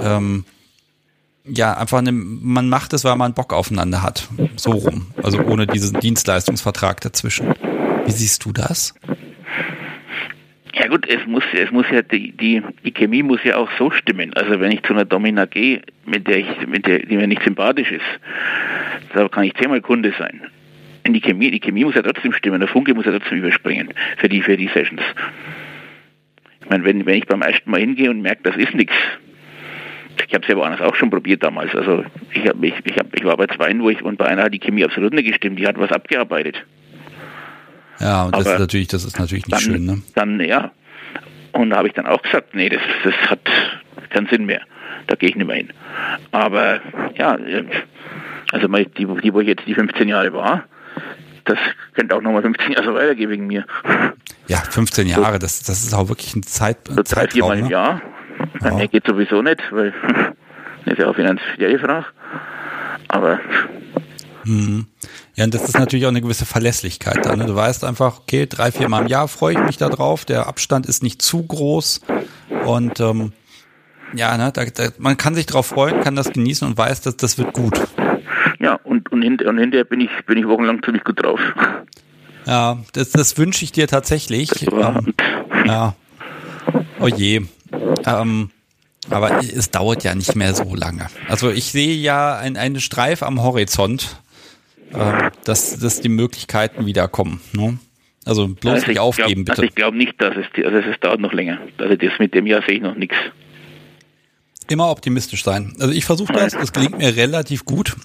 ähm, 0.00 0.44
ja, 1.46 1.74
einfach 1.76 1.98
eine, 1.98 2.12
man 2.12 2.68
macht 2.68 2.92
es, 2.94 3.04
weil 3.04 3.16
man 3.16 3.34
Bock 3.34 3.52
aufeinander 3.52 4.02
hat. 4.02 4.28
So 4.56 4.70
rum. 4.70 5.08
Also 5.22 5.40
ohne 5.40 5.66
diesen 5.66 6.00
Dienstleistungsvertrag 6.00 7.00
dazwischen. 7.02 7.54
Wie 8.06 8.12
siehst 8.12 8.44
du 8.44 8.52
das? 8.52 8.94
Ja 10.74 10.88
gut, 10.88 11.08
es 11.08 11.24
muss, 11.26 11.44
es 11.52 11.70
muss 11.70 11.86
ja 11.90 12.02
die, 12.02 12.32
die, 12.32 12.60
die 12.84 12.92
Chemie 12.92 13.22
muss 13.22 13.42
ja 13.44 13.56
auch 13.56 13.70
so 13.78 13.90
stimmen. 13.90 14.34
Also 14.34 14.58
wenn 14.58 14.72
ich 14.72 14.82
zu 14.82 14.92
einer 14.92 15.04
Domina 15.04 15.44
gehe, 15.44 15.82
mit 16.04 16.26
der 16.26 16.38
ich, 16.38 16.66
mit 16.66 16.86
der, 16.86 16.98
die 17.00 17.16
mir 17.16 17.28
nicht 17.28 17.42
sympathisch 17.44 17.92
ist, 17.92 18.04
da 19.14 19.28
kann 19.28 19.44
ich 19.44 19.54
zehnmal 19.54 19.80
Kunde 19.80 20.12
sein. 20.18 20.40
Und 21.06 21.12
die 21.12 21.20
Chemie, 21.20 21.50
die 21.50 21.60
Chemie 21.60 21.84
muss 21.84 21.94
ja 21.94 22.02
trotzdem 22.02 22.32
stimmen, 22.32 22.58
der 22.58 22.68
Funke 22.68 22.92
muss 22.94 23.04
ja 23.04 23.12
trotzdem 23.12 23.38
überspringen 23.38 23.90
für 24.16 24.28
die, 24.28 24.42
für 24.42 24.56
die 24.56 24.68
Sessions. 24.68 25.02
Ich 26.60 26.70
meine, 26.70 26.84
wenn, 26.84 27.06
wenn 27.06 27.18
ich 27.18 27.26
beim 27.26 27.42
ersten 27.42 27.70
Mal 27.70 27.80
hingehe 27.80 28.10
und 28.10 28.22
merke, 28.22 28.42
das 28.42 28.56
ist 28.56 28.74
nichts, 28.74 28.94
ich 30.26 30.34
habe 30.34 30.42
es 30.42 30.48
ja 30.48 30.56
woanders 30.56 30.80
auch 30.80 30.94
schon 30.96 31.10
probiert 31.10 31.42
damals. 31.42 31.74
Also 31.74 32.04
ich, 32.32 32.48
hab, 32.48 32.62
ich, 32.62 32.74
ich, 32.84 32.98
hab, 32.98 33.14
ich 33.14 33.24
war 33.24 33.36
bei 33.36 33.46
zwei, 33.46 33.78
wo 33.78 33.90
ich 33.90 34.02
und 34.02 34.18
bei 34.18 34.26
einer 34.26 34.44
hat 34.44 34.54
die 34.54 34.58
Chemie 34.58 34.84
absolut 34.84 35.12
nicht 35.12 35.26
gestimmt. 35.26 35.58
Die 35.58 35.66
hat 35.66 35.78
was 35.78 35.92
abgearbeitet. 35.92 36.64
Ja, 38.00 38.24
und 38.24 38.36
das 38.36 38.46
ist 38.46 38.58
natürlich, 38.58 38.88
das 38.88 39.04
ist 39.04 39.18
natürlich 39.18 39.46
nicht 39.46 39.52
dann, 39.52 39.60
schön, 39.60 39.84
ne? 39.86 40.02
Dann 40.14 40.40
ja. 40.40 40.72
Und 41.52 41.70
da 41.70 41.76
habe 41.76 41.88
ich 41.88 41.94
dann 41.94 42.06
auch 42.06 42.22
gesagt, 42.22 42.54
nee, 42.54 42.68
das, 42.68 42.80
das 43.04 43.14
hat 43.30 43.40
keinen 44.10 44.26
Sinn 44.26 44.46
mehr. 44.46 44.60
Da 45.06 45.14
gehe 45.14 45.28
ich 45.28 45.36
nicht 45.36 45.46
mehr 45.46 45.56
hin. 45.56 45.68
Aber 46.32 46.80
ja, 47.16 47.38
also 48.52 48.68
die, 48.68 48.86
die, 48.96 49.34
wo 49.34 49.40
ich 49.40 49.48
jetzt 49.48 49.66
die 49.66 49.74
15 49.74 50.08
Jahre 50.08 50.32
war, 50.32 50.64
das 51.44 51.58
könnte 51.94 52.16
auch 52.16 52.22
nochmal 52.22 52.42
15 52.42 52.72
Jahre 52.72 52.86
so 52.86 52.94
weitergehen 52.94 53.30
wegen 53.30 53.46
mir. 53.46 53.66
Ja, 54.48 54.58
15 54.58 55.06
Jahre, 55.06 55.38
das, 55.38 55.62
das 55.62 55.84
ist 55.84 55.94
auch 55.94 56.08
wirklich 56.08 56.34
ein 56.34 56.42
Zeit, 56.42 56.78
so 56.88 56.96
drei, 56.96 57.02
Zeitraum. 57.02 57.30
Viermal 57.30 57.58
im 57.58 57.64
ne? 57.64 57.70
Jahr. 57.70 58.02
Ja. 58.62 58.74
Mehr 58.74 58.88
geht 58.88 59.06
sowieso 59.06 59.42
nicht, 59.42 59.60
weil 59.70 59.92
das 60.84 60.94
ist 60.94 60.98
ja 60.98 61.08
auch 61.08 61.14
finanzielle 61.14 61.78
Frage. 61.78 62.06
Aber. 63.08 63.40
Hm. 64.44 64.86
Ja, 65.34 65.44
und 65.44 65.54
das 65.54 65.64
ist 65.64 65.78
natürlich 65.78 66.04
auch 66.04 66.10
eine 66.10 66.20
gewisse 66.20 66.46
Verlässlichkeit 66.46 67.24
da. 67.24 67.34
Ne? 67.34 67.46
Du 67.46 67.54
weißt 67.54 67.84
einfach, 67.84 68.20
okay, 68.20 68.46
drei, 68.46 68.70
vier 68.72 68.88
Mal 68.88 69.02
im 69.02 69.08
Jahr 69.08 69.28
freue 69.28 69.54
ich 69.54 69.60
mich 69.60 69.76
da 69.76 69.88
drauf. 69.88 70.24
Der 70.24 70.46
Abstand 70.46 70.86
ist 70.86 71.02
nicht 71.02 71.22
zu 71.22 71.42
groß. 71.42 72.00
Und 72.66 73.00
ähm, 73.00 73.32
ja, 74.14 74.36
ne, 74.36 74.52
da, 74.52 74.64
da, 74.64 74.88
man 74.98 75.16
kann 75.16 75.34
sich 75.34 75.46
drauf 75.46 75.66
freuen, 75.66 76.00
kann 76.02 76.14
das 76.16 76.32
genießen 76.32 76.68
und 76.68 76.78
weiß, 76.78 77.00
dass 77.02 77.16
das 77.16 77.38
wird 77.38 77.52
gut. 77.52 77.80
Ja, 78.60 78.74
und, 78.84 79.10
und, 79.10 79.22
hinter, 79.22 79.48
und 79.48 79.58
hinterher 79.58 79.84
bin 79.84 80.00
ich, 80.00 80.10
bin 80.26 80.38
ich 80.38 80.46
wochenlang 80.46 80.82
ziemlich 80.82 81.04
gut 81.04 81.22
drauf. 81.22 81.40
Ja, 82.46 82.78
das, 82.92 83.10
das 83.10 83.36
wünsche 83.38 83.64
ich 83.64 83.72
dir 83.72 83.88
tatsächlich. 83.88 84.70
Ähm, 84.70 85.14
ja. 85.66 85.94
Oh 87.00 87.08
je. 87.08 87.42
Ähm, 88.06 88.50
aber 89.10 89.42
es 89.42 89.70
dauert 89.70 90.04
ja 90.04 90.14
nicht 90.14 90.34
mehr 90.34 90.54
so 90.54 90.74
lange. 90.74 91.06
Also 91.28 91.50
ich 91.50 91.72
sehe 91.72 91.94
ja 91.94 92.36
ein, 92.36 92.56
einen 92.56 92.80
Streif 92.80 93.22
am 93.22 93.42
Horizont, 93.42 94.22
äh, 94.94 95.30
dass, 95.44 95.78
dass 95.78 96.00
die 96.00 96.08
Möglichkeiten 96.08 96.86
wiederkommen. 96.86 97.40
Ne? 97.52 97.78
Also 98.24 98.48
bloß 98.48 98.74
also 98.74 98.86
nicht 98.86 99.00
aufgeben, 99.00 99.44
glaub, 99.44 99.56
bitte. 99.56 99.62
Also 99.62 99.62
ich 99.64 99.74
glaube 99.74 99.96
nicht, 99.96 100.20
dass 100.20 100.34
es, 100.36 100.64
also 100.64 100.78
es 100.78 101.00
dauert 101.00 101.20
noch 101.20 101.32
länger. 101.32 101.58
Also 101.78 101.96
das 101.96 102.18
mit 102.18 102.34
dem 102.34 102.46
Jahr 102.46 102.62
sehe 102.62 102.76
ich 102.76 102.82
noch 102.82 102.94
nichts. 102.94 103.16
Immer 104.68 104.90
optimistisch 104.90 105.44
sein. 105.44 105.74
Also 105.78 105.92
ich 105.92 106.06
versuche 106.06 106.32
das, 106.32 106.52
das 106.52 106.72
gelingt 106.72 106.96
mir 106.96 107.14
relativ 107.16 107.66
gut. 107.66 107.96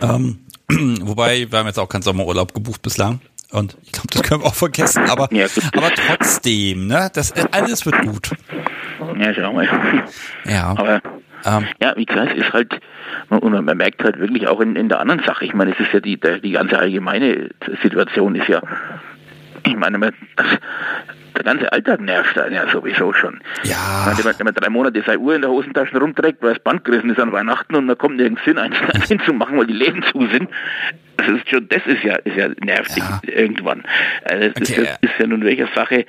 Ähm, 0.00 0.40
wobei, 1.02 1.50
wir 1.50 1.58
haben 1.58 1.66
jetzt 1.66 1.78
auch 1.78 1.88
keinen 1.88 2.02
Sommerurlaub 2.02 2.52
gebucht 2.52 2.82
bislang. 2.82 3.20
Und 3.52 3.76
ich 3.84 3.92
glaube, 3.92 4.08
das 4.10 4.22
können 4.22 4.42
wir 4.42 4.46
auch 4.46 4.54
vergessen, 4.54 5.04
aber, 5.10 5.28
ja, 5.30 5.46
aber 5.74 5.90
trotzdem, 5.94 6.86
ne, 6.86 7.10
das 7.12 7.32
alles 7.52 7.84
wird 7.84 8.00
gut. 8.00 8.30
Ja, 9.18 9.34
schau 9.34 9.52
mal. 9.52 9.68
Ja. 10.46 10.70
Aber 10.70 11.02
ähm, 11.44 11.66
ja, 11.80 11.94
wie 11.96 12.06
gesagt, 12.06 12.32
es 12.32 12.46
ist 12.46 12.52
halt, 12.52 12.80
und 13.28 13.64
man 13.64 13.76
merkt 13.76 14.02
halt 14.02 14.18
wirklich 14.18 14.46
auch 14.48 14.60
in, 14.60 14.76
in 14.76 14.88
der 14.88 15.00
anderen 15.00 15.22
Sache, 15.24 15.44
ich 15.44 15.54
meine, 15.54 15.72
es 15.72 15.80
ist 15.80 15.92
ja 15.92 16.00
die, 16.00 16.18
die 16.18 16.52
ganze 16.52 16.78
allgemeine 16.78 17.50
Situation 17.82 18.34
ist 18.34 18.48
ja, 18.48 18.60
ich 19.64 19.76
meine, 19.76 20.12
das, 20.36 20.46
der 21.36 21.44
ganze 21.44 21.72
Alltag 21.72 22.00
nervt 22.00 22.38
einen 22.38 22.54
ja 22.54 22.68
sowieso 22.68 23.12
schon. 23.12 23.40
Ja. 23.64 24.12
Wenn 24.16 24.24
man, 24.24 24.34
wenn 24.38 24.44
man 24.44 24.54
drei 24.54 24.68
Monate 24.68 25.02
seine 25.04 25.18
Uhr 25.18 25.34
in 25.34 25.42
der 25.42 25.50
Hosentasche 25.50 25.98
rumträgt, 25.98 26.42
weil 26.42 26.54
das 26.54 26.62
Band 26.62 26.84
gerissen 26.84 27.10
ist 27.10 27.20
an 27.20 27.32
Weihnachten 27.32 27.74
und 27.74 27.88
da 27.88 27.94
kommt 27.94 28.16
nirgends 28.16 28.44
Sinn, 28.44 28.58
eins 28.58 28.76
hinzumachen, 29.08 29.58
weil 29.58 29.66
die 29.66 29.72
Läden 29.72 30.02
zu 30.02 30.26
sind. 30.28 30.48
Das 31.16 31.28
ist 31.28 31.48
schon, 31.48 31.68
das 31.68 31.86
ist 31.86 32.02
ja, 32.02 32.16
ist 32.16 32.36
ja 32.36 32.48
nervig 32.64 32.96
ja. 32.98 33.20
irgendwann. 33.24 33.84
Also 34.24 34.48
das, 34.48 34.70
okay. 34.70 34.82
ist, 34.82 34.98
das 35.02 35.10
ist 35.10 35.18
ja 35.18 35.26
nun 35.26 35.44
welcher 35.44 35.68
Sache, 35.74 36.04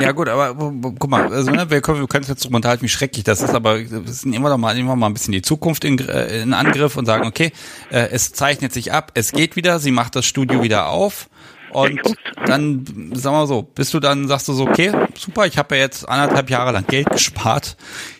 ja 0.00 0.12
gut, 0.12 0.28
aber 0.28 0.54
guck 0.54 1.10
mal, 1.10 1.32
also, 1.32 1.50
ne, 1.50 1.70
wir 1.70 1.80
können, 1.80 2.00
wir 2.00 2.06
können 2.06 2.24
jetzt 2.26 2.46
unterhalten, 2.46 2.82
wie 2.82 2.88
schrecklich 2.88 3.24
das 3.24 3.42
ist, 3.42 3.54
aber 3.54 3.78
wir 3.78 4.02
sind 4.06 4.32
immer 4.32 4.48
noch 4.48 4.58
mal, 4.58 4.76
immer 4.78 4.96
mal 4.96 5.06
ein 5.06 5.14
bisschen 5.14 5.32
die 5.32 5.42
Zukunft 5.42 5.84
in, 5.84 5.98
äh, 5.98 6.42
in 6.42 6.54
Angriff 6.54 6.96
und 6.96 7.06
sagen, 7.06 7.26
okay, 7.26 7.52
äh, 7.90 8.08
es 8.10 8.32
zeichnet 8.32 8.72
sich 8.72 8.92
ab, 8.92 9.12
es 9.14 9.32
geht 9.32 9.56
wieder, 9.56 9.78
sie 9.78 9.90
macht 9.90 10.16
das 10.16 10.26
Studio 10.26 10.62
wieder 10.62 10.88
auf 10.88 11.28
Und 11.72 12.00
dann, 12.46 12.84
sagen 13.14 13.36
wir 13.36 13.46
so, 13.46 13.62
bist 13.62 13.94
du 13.94 14.00
dann, 14.00 14.26
sagst 14.28 14.48
du 14.48 14.52
so, 14.52 14.66
okay, 14.66 14.92
super, 15.16 15.46
ich 15.46 15.56
habe 15.56 15.76
ja 15.76 15.82
jetzt 15.82 16.08
anderthalb 16.08 16.50
Jahre 16.50 16.72
lang 16.72 16.86
Geld 16.86 17.08
gespart. 17.10 17.76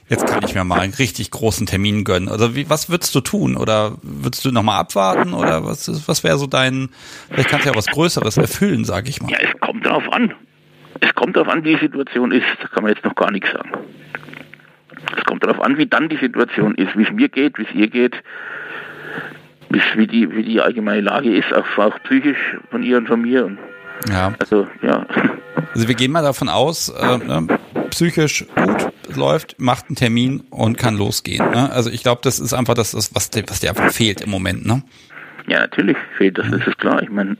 Jetzt 0.08 0.26
kann 0.26 0.44
ich 0.44 0.54
mir 0.54 0.64
mal 0.64 0.80
einen 0.80 0.94
richtig 0.94 1.30
großen 1.30 1.66
Termin 1.66 2.04
gönnen. 2.04 2.28
Also 2.28 2.54
wie, 2.56 2.68
was 2.68 2.90
würdest 2.90 3.14
du 3.14 3.20
tun? 3.20 3.56
Oder 3.56 3.96
würdest 4.02 4.44
du 4.44 4.50
nochmal 4.50 4.80
abwarten? 4.80 5.34
Oder 5.34 5.64
was, 5.64 6.08
was 6.08 6.24
wäre 6.24 6.38
so 6.38 6.46
dein, 6.46 6.90
vielleicht 7.28 7.48
kannst 7.48 7.66
du 7.66 7.70
ja 7.70 7.76
was 7.76 7.86
Größeres 7.86 8.36
erfüllen, 8.36 8.84
sag 8.84 9.08
ich 9.08 9.20
mal. 9.20 9.30
Ja, 9.30 9.38
es 9.38 9.60
kommt 9.60 9.86
darauf 9.86 10.04
an. 10.12 10.34
Es 11.00 11.14
kommt 11.14 11.36
darauf 11.36 11.48
an, 11.48 11.64
wie 11.64 11.74
die 11.74 11.80
Situation 11.80 12.32
ist. 12.32 12.46
Da 12.60 12.68
kann 12.68 12.82
man 12.82 12.92
jetzt 12.92 13.04
noch 13.04 13.14
gar 13.14 13.30
nichts 13.30 13.50
sagen. 13.50 13.70
Es 15.16 15.24
kommt 15.24 15.42
darauf 15.44 15.60
an, 15.60 15.78
wie 15.78 15.86
dann 15.86 16.08
die 16.08 16.16
Situation 16.16 16.74
ist, 16.74 16.96
wie 16.96 17.02
es 17.02 17.12
mir 17.12 17.28
geht, 17.28 17.58
wie 17.58 17.64
es 17.64 17.74
ihr 17.74 17.88
geht, 17.88 18.14
wie 19.94 20.06
die, 20.06 20.34
wie 20.34 20.42
die 20.42 20.60
allgemeine 20.60 21.00
Lage 21.00 21.34
ist, 21.34 21.52
auch, 21.54 21.78
auch 21.78 21.98
psychisch 22.04 22.38
von 22.70 22.82
ihr 22.82 22.98
und 22.98 23.06
von 23.06 23.22
mir. 23.22 23.46
Und 23.46 23.58
ja. 24.08 24.32
Also, 24.38 24.66
ja. 24.82 25.06
Also 25.74 25.88
wir 25.88 25.94
gehen 25.94 26.12
mal 26.12 26.22
davon 26.22 26.48
aus, 26.48 26.88
äh, 26.88 27.18
ne, 27.18 27.58
psychisch 27.90 28.46
gut 28.54 29.16
läuft, 29.16 29.60
macht 29.60 29.86
einen 29.88 29.96
Termin 29.96 30.40
und 30.50 30.78
kann 30.78 30.96
losgehen. 30.96 31.50
Ne? 31.50 31.70
Also 31.70 31.90
ich 31.90 32.02
glaube, 32.02 32.20
das 32.22 32.38
ist 32.38 32.52
einfach 32.52 32.74
das, 32.74 32.94
was, 32.94 33.12
was 33.14 33.30
dir 33.30 33.68
einfach 33.68 33.90
fehlt 33.90 34.20
im 34.20 34.30
Moment, 34.30 34.66
ne? 34.66 34.82
Ja, 35.46 35.60
natürlich 35.60 35.96
fehlt 36.16 36.38
das, 36.38 36.50
das 36.50 36.66
ist 36.66 36.78
klar. 36.78 37.02
Ich 37.02 37.10
meine. 37.10 37.36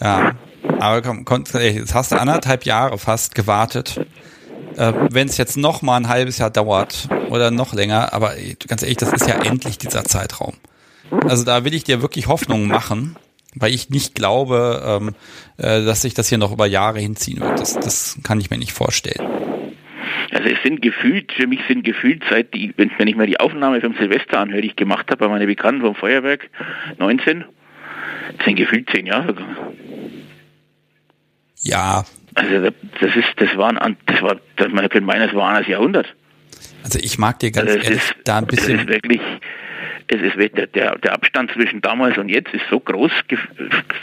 Ja, 0.00 0.32
aber 0.78 1.02
komm, 1.24 1.44
jetzt 1.54 1.94
hast 1.94 2.12
du 2.12 2.16
anderthalb 2.16 2.64
Jahre 2.64 2.98
fast 2.98 3.34
gewartet. 3.34 4.00
Äh, 4.76 4.92
Wenn 5.10 5.28
es 5.28 5.36
jetzt 5.36 5.56
noch 5.56 5.82
mal 5.82 5.96
ein 5.96 6.08
halbes 6.08 6.38
Jahr 6.38 6.50
dauert 6.50 7.08
oder 7.30 7.50
noch 7.50 7.74
länger, 7.74 8.12
aber 8.12 8.34
ganz 8.66 8.82
ehrlich, 8.82 8.98
das 8.98 9.12
ist 9.12 9.26
ja 9.28 9.42
endlich 9.42 9.78
dieser 9.78 10.04
Zeitraum. 10.04 10.54
Also 11.10 11.44
da 11.44 11.64
will 11.64 11.74
ich 11.74 11.84
dir 11.84 12.02
wirklich 12.02 12.26
Hoffnung 12.26 12.66
machen, 12.66 13.16
weil 13.54 13.74
ich 13.74 13.90
nicht 13.90 14.14
glaube, 14.14 14.82
ähm, 14.84 15.14
äh, 15.56 15.84
dass 15.84 16.02
sich 16.02 16.14
das 16.14 16.28
hier 16.28 16.38
noch 16.38 16.52
über 16.52 16.66
Jahre 16.66 17.00
hinziehen 17.00 17.40
wird. 17.40 17.58
Das, 17.58 17.74
das 17.74 18.18
kann 18.22 18.40
ich 18.40 18.50
mir 18.50 18.58
nicht 18.58 18.72
vorstellen. 18.72 19.26
Also 20.30 20.48
es 20.48 20.62
sind 20.62 20.82
gefühlt, 20.82 21.32
für 21.32 21.46
mich 21.46 21.60
sind 21.66 21.84
gefühlt 21.84 22.22
seit 22.28 22.52
die, 22.52 22.74
wenn, 22.76 22.90
wenn 22.98 23.08
ich 23.08 23.16
mir 23.16 23.26
die 23.26 23.40
Aufnahme 23.40 23.80
vom 23.80 23.94
Silvester 23.94 24.40
anhöre, 24.40 24.60
die 24.60 24.68
ich 24.68 24.76
gemacht 24.76 25.10
habe 25.10 25.24
bei 25.24 25.28
meinen 25.28 25.46
Bekannten 25.46 25.80
vom 25.80 25.94
Feuerwerk 25.94 26.50
19, 26.98 27.44
sind 28.44 28.56
gefühlt 28.56 28.90
zehn 28.90 29.06
Jahre 29.06 29.34
gegangen. 29.34 29.56
Ja. 31.68 32.04
Also 32.34 32.70
das 33.00 33.16
ist, 33.16 33.28
das 33.36 33.56
war 33.56 33.80
ein, 33.80 33.96
das 34.06 34.22
war, 34.22 34.36
man 34.70 34.88
könnte 34.88 35.00
meinen, 35.02 35.28
es 35.28 35.34
war 35.34 35.56
ein 35.56 35.64
Jahrhundert. 35.68 36.06
Also 36.84 36.98
ich 37.02 37.18
mag 37.18 37.38
dir 37.40 37.50
ganz 37.50 37.70
also 37.70 37.78
ehrlich 37.80 37.98
ist, 37.98 38.14
da 38.24 38.38
ein 38.38 38.46
bisschen. 38.46 38.76
Es 38.76 38.82
ist 38.82 38.88
wirklich, 38.88 39.20
es 40.06 40.22
ist 40.22 40.56
der, 40.74 40.96
der, 40.96 41.12
Abstand 41.12 41.50
zwischen 41.52 41.82
damals 41.82 42.16
und 42.16 42.28
jetzt 42.28 42.54
ist 42.54 42.64
so 42.70 42.80
groß 42.80 43.10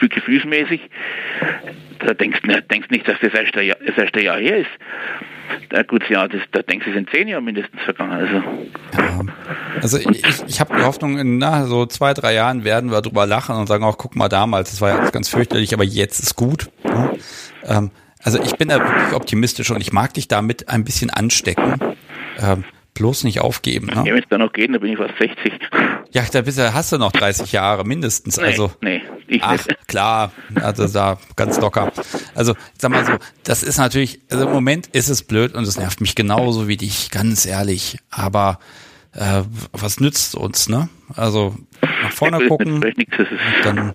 gefühlsmäßig. 0.09 0.81
Da 1.99 2.13
denkst 2.13 2.41
du 2.43 2.61
denkst 2.61 2.89
nicht, 2.89 3.07
dass 3.07 3.19
das 3.21 3.33
erst 3.33 3.57
ein 3.57 3.65
Jahr, 3.65 3.77
das 3.85 3.97
erst 3.97 4.15
ein 4.15 4.23
Jahr 4.23 4.37
her 4.37 4.57
ist. 4.57 4.69
Da, 5.69 5.83
gut, 5.83 6.07
ja, 6.09 6.27
das, 6.27 6.41
da 6.51 6.61
denkst 6.61 6.85
du, 6.85 6.91
es 6.91 6.95
sind 6.95 7.09
zehn 7.09 7.27
Jahre 7.27 7.41
mindestens 7.41 7.81
vergangen. 7.81 8.11
Also, 8.11 8.43
ja. 8.97 9.21
also 9.81 9.97
ich, 9.97 10.23
ich 10.47 10.59
habe 10.59 10.75
die 10.75 10.83
Hoffnung, 10.83 11.17
in 11.17 11.37
na, 11.37 11.65
so 11.65 11.85
zwei, 11.85 12.13
drei 12.13 12.33
Jahren 12.33 12.63
werden 12.63 12.91
wir 12.91 13.01
drüber 13.01 13.25
lachen 13.25 13.55
und 13.55 13.67
sagen 13.67 13.83
auch, 13.83 13.97
guck 13.97 14.15
mal 14.15 14.27
damals, 14.29 14.71
das 14.71 14.81
war 14.81 14.89
ja 14.89 15.09
ganz 15.09 15.29
fürchterlich, 15.29 15.73
aber 15.73 15.83
jetzt 15.83 16.19
ist 16.19 16.35
gut. 16.35 16.69
Ja. 16.83 17.13
Ähm, 17.65 17.91
also 18.23 18.41
ich 18.41 18.55
bin 18.55 18.69
da 18.69 18.79
wirklich 18.79 19.13
optimistisch 19.13 19.69
und 19.71 19.81
ich 19.81 19.93
mag 19.93 20.13
dich 20.13 20.27
damit 20.27 20.69
ein 20.69 20.83
bisschen 20.83 21.09
anstecken. 21.09 21.95
Ähm, 22.39 22.63
bloß 22.95 23.25
nicht 23.25 23.41
aufgeben. 23.41 23.87
Ne? 23.87 23.95
Ja, 23.97 24.05
wenn 24.05 24.23
es 24.23 24.29
da 24.29 24.37
noch 24.37 24.51
geht, 24.51 24.73
dann 24.73 24.81
bin 24.81 24.93
ich 24.93 24.97
fast 24.97 25.13
60. 25.19 25.53
Ja, 26.11 26.23
da 26.31 26.41
bist 26.41 26.57
du, 26.57 26.73
hast 26.73 26.91
du 26.91 26.97
noch 26.97 27.11
30 27.11 27.51
Jahre 27.51 27.85
mindestens. 27.85 28.37
Nee, 28.37 28.43
also, 28.43 28.71
nee, 28.81 29.01
ich 29.27 29.43
ach, 29.43 29.51
nicht. 29.51 29.87
klar, 29.87 30.31
also 30.55 30.87
da 30.87 31.19
ganz 31.35 31.59
locker. 31.59 31.91
Also, 32.33 32.55
sag 32.77 32.91
mal 32.91 33.05
so, 33.05 33.13
das 33.43 33.63
ist 33.63 33.77
natürlich, 33.77 34.21
also 34.31 34.45
im 34.45 34.53
Moment 34.53 34.87
ist 34.87 35.09
es 35.09 35.23
blöd 35.23 35.53
und 35.53 35.67
es 35.67 35.77
nervt 35.77 36.01
mich 36.01 36.15
genauso 36.15 36.67
wie 36.67 36.77
dich, 36.77 37.11
ganz 37.11 37.45
ehrlich. 37.45 37.97
Aber 38.09 38.59
äh, 39.11 39.43
was 39.73 39.99
nützt 39.99 40.35
uns, 40.35 40.69
ne? 40.69 40.89
Also 41.15 41.55
nach 41.81 42.11
vorne 42.11 42.39
gucken, 42.47 42.83
dann 43.63 43.93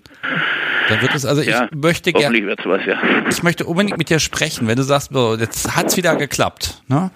dann 0.91 1.01
wird 1.01 1.15
es, 1.15 1.25
also 1.25 1.41
ja, 1.41 1.65
ich 1.71 1.71
möchte 1.77 2.13
gerne, 2.13 2.37
ja. 2.39 2.97
ich 3.29 3.43
möchte 3.43 3.65
unbedingt 3.65 3.97
mit 3.97 4.09
dir 4.09 4.19
sprechen, 4.19 4.67
wenn 4.67 4.75
du 4.75 4.83
sagst, 4.83 5.09
so, 5.13 5.35
jetzt 5.35 5.75
hat's 5.75 5.97
wieder 5.97 6.15
geklappt, 6.15 6.81
ne? 6.87 7.11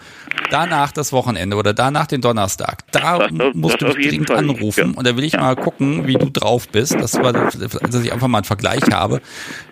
Danach 0.51 0.91
das 0.91 1.11
Wochenende 1.13 1.55
oder 1.55 1.73
danach 1.73 2.07
den 2.07 2.21
Donnerstag, 2.21 2.79
da 2.91 3.17
Das- 3.19 3.29
das- 3.31 3.53
musst 3.53 3.81
das 3.81 3.93
du 3.93 3.97
jeden 3.99 4.09
dringend 4.09 4.27
Fall. 4.29 4.37
anrufen 4.37 4.91
Ja. 4.93 4.97
und 4.97 5.07
da 5.07 5.15
will 5.17 5.23
ich 5.23 5.33
Ja. 5.33 5.41
mal 5.41 5.55
gucken, 5.55 6.07
wie 6.07 6.15
du 6.15 6.29
drauf 6.29 6.67
bist, 6.69 6.93
dass, 6.99 7.13
wir, 7.15 7.31
dass 7.31 8.01
ich 8.03 8.11
einfach 8.11 8.27
mal 8.27 8.39
einen 8.39 8.45
Vergleich 8.45 8.83
habe, 8.91 9.21